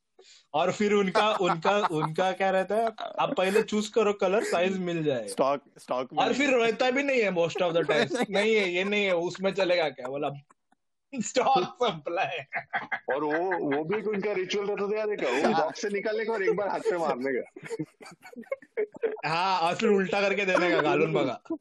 और 0.55 0.73
फिर 0.73 0.93
उनका 0.93 1.33
उनका 1.33 1.79
उनका 1.79 2.33
क्या 2.33 2.51
रहता 2.51 2.75
है 2.75 2.87
आप 3.19 3.35
पहले 3.37 3.63
चूज़ 3.63 3.93
करो 3.93 4.13
कलर 4.13 4.45
साइज़ 4.45 4.79
मिल 4.79 5.05
जाए। 5.05 5.29
स्टॉक 5.29 5.63
स्टॉक 5.79 6.13
में 6.13 6.25
और 6.25 6.35
फिर 6.35 6.51
रहता 6.51 6.91
भी 6.91 7.03
नहीं 7.03 7.21
है 7.23 7.31
मोस्ट 7.31 7.63
ऑफ़ 7.63 7.75
द 7.75 7.79
टाइम 7.79 8.09
नहीं। 8.31 8.57
है 8.57 8.71
ये 8.71 8.85
नहीं 8.85 9.05
है 9.05 9.17
उसमें 9.17 9.55
चलेगा 9.55 9.89
क्या? 9.89 10.09
बोला 10.09 10.31
स्टॉक 11.15 11.79
सप्लाई 11.83 12.39
और 13.15 13.25
वो 13.25 13.77
वो 13.77 13.85
भी 13.85 14.03
उनका 14.03 14.33
रिचुअल 14.33 14.67
रहता 14.67 15.07
था 15.07 15.31
है 15.31 15.43
वो 15.43 15.53
बॉक्स 15.53 15.83
से 15.83 15.89
निकालने 15.89 16.25
का 16.25 16.33
और 16.33 16.43
एक 16.43 16.57
बार 16.57 16.69
हाथ 16.69 16.81
पे 16.81 16.99
मारने 16.99 17.33
का। 17.33 19.29
हाँ 19.29 19.61
और 19.61 19.75
फिर 19.75 19.89
उल्टा 19.89 20.21
करके 20.21 20.45
देने 20.45 20.71
का 20.71 20.81
गालून 20.81 21.13
बगा 21.13 21.41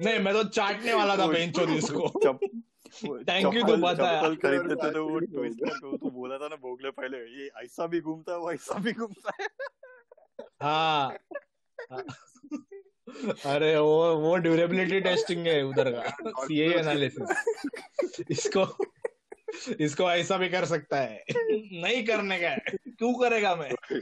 नहीं 0.00 0.18
मैं 0.18 0.34
तो 0.34 0.44
चाटने 0.44 0.94
वाला 0.94 1.16
था 1.16 1.26
बेंचो 1.26 1.62
इसको। 1.62 2.08
चप 2.96 3.54
यू 3.54 3.62
तो 3.62 3.76
बताया। 3.76 4.20
चप्पल 4.20 4.36
खरीदते 4.36 4.74
थे 4.74 4.90
तो 4.92 5.08
वो 5.08 5.18
Thank 5.20 5.30
you. 5.30 5.40
ट्विस्ट 5.40 5.60
करके 5.60 5.96
तो 5.96 6.10
बोला 6.10 6.38
था 6.38 6.48
ना 6.48 6.56
भोगले 6.56 6.90
पहले। 6.90 7.18
ये 7.18 7.50
ऐसा 7.64 7.86
भी 7.86 8.00
घूमता 8.00 8.32
है 8.32 8.38
वो 8.38 8.52
ऐसा 8.52 8.78
भी 8.78 8.92
घूमता 8.92 9.32
है। 9.40 9.48
हाँ। 10.62 11.18
अरे 13.46 13.76
वो 13.78 14.16
वो 14.16 14.36
ड्यूरेबिलिटी 14.36 15.00
टेस्टिंग 15.00 15.46
है 15.46 15.62
उधर 15.62 15.90
का। 15.90 16.02
सीए 16.44 16.68
एनालिसिस 16.78 18.24
इसको 18.30 18.66
इसको 19.80 20.10
ऐसा 20.10 20.36
भी 20.36 20.48
कर 20.48 20.64
सकता 20.64 20.96
है। 21.00 21.24
नहीं 21.32 22.04
करने 22.06 22.38
का 22.38 22.48
है। 22.48 22.58
क्यों 22.88 23.12
करेगा 23.14 23.54
मैं? 23.56 23.70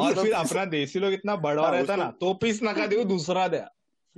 और 0.00 0.14
फिर 0.22 0.32
अपना 0.32 0.64
देसी 0.64 0.98
लोग 0.98 1.12
इतना 1.12 1.36
बड़ा 1.36 1.62
हाँ, 1.62 1.72
रहता 1.72 1.96
ना 1.96 2.10
तो 2.20 2.34
पीस 2.34 2.60
नका 2.62 2.86
दे 2.86 3.04
दूसरा 3.04 3.48
दे। 3.48 3.62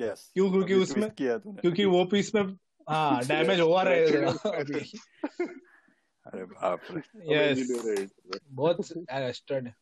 यस 0.01 0.31
क्यों? 0.35 0.51
क्योंकि 0.51 0.75
उसमें 0.75 1.11
किया 1.11 1.39
क्योंकि 1.39 1.85
वो 1.85 2.05
पीस 2.05 2.35
में 2.35 2.43
हाँ 2.89 3.25
डैमेज 3.25 3.61
हुआ 3.61 3.83
रहेगा 3.83 4.31
अरे 6.27 6.45
बाप 6.45 6.81
रे। 6.91 7.03
यस 7.35 7.71
बहुत 8.49 8.77
स्टड 9.13 9.73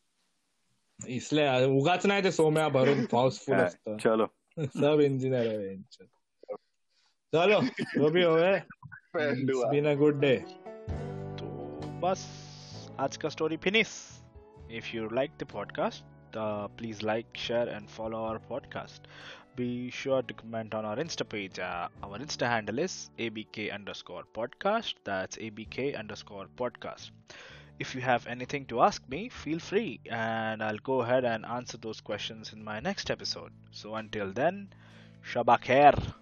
इसलिए 1.07 1.65
उगाच 1.65 2.05
नाही 2.05 2.23
ते 2.23 2.31
सोम्या 2.31 2.69
भरून 2.69 2.99
हाऊसफुल 2.99 3.55
असतं। 3.55 3.97
चलो। 3.97 4.27
सब 4.65 5.01
इंजिनियर 5.01 5.47
है 5.47 5.67
यांचं. 5.67 6.05
चलो 7.33 7.61
जो 7.77 8.09
भी 8.09 8.23
हो 8.23 8.35
बीन 9.71 9.87
अ 9.87 9.93
गुड 9.93 10.19
डे 10.19 10.37
तो 11.39 11.79
बस 11.99 12.27
आज 12.99 13.17
का 13.17 13.29
story 13.29 13.57
finish 13.57 13.87
if 14.71 14.95
you 14.95 15.09
like 15.09 15.31
the 15.39 15.43
podcast 15.43 16.05
please 16.77 17.01
like, 17.01 17.33
share, 17.33 17.67
and 17.67 17.89
follow 17.89 18.19
our 18.23 18.39
podcast. 18.49 18.99
Be 19.55 19.89
sure 19.91 20.21
to 20.23 20.33
comment 20.33 20.73
on 20.73 20.83
our 20.83 20.97
Insta 20.97 21.27
page. 21.27 21.57
Uh, 21.57 21.87
our 22.03 22.17
Insta 22.19 22.47
handle 22.47 22.79
is 22.79 23.09
abk 23.17 23.71
underscore 23.73 24.25
podcast. 24.33 24.95
That's 25.05 25.37
abk 25.37 25.97
underscore 25.97 26.47
podcast. 26.57 27.11
If 27.79 27.95
you 27.95 28.01
have 28.01 28.27
anything 28.27 28.65
to 28.67 28.81
ask 28.81 29.07
me, 29.09 29.29
feel 29.29 29.59
free, 29.59 30.01
and 30.09 30.61
I'll 30.63 30.79
go 30.79 31.01
ahead 31.01 31.25
and 31.25 31.45
answer 31.45 31.77
those 31.77 32.01
questions 32.01 32.53
in 32.53 32.63
my 32.63 32.79
next 32.81 33.11
episode. 33.11 33.53
So 33.71 33.95
until 33.95 34.33
then, 34.33 34.69
Shabakher. 35.23 36.13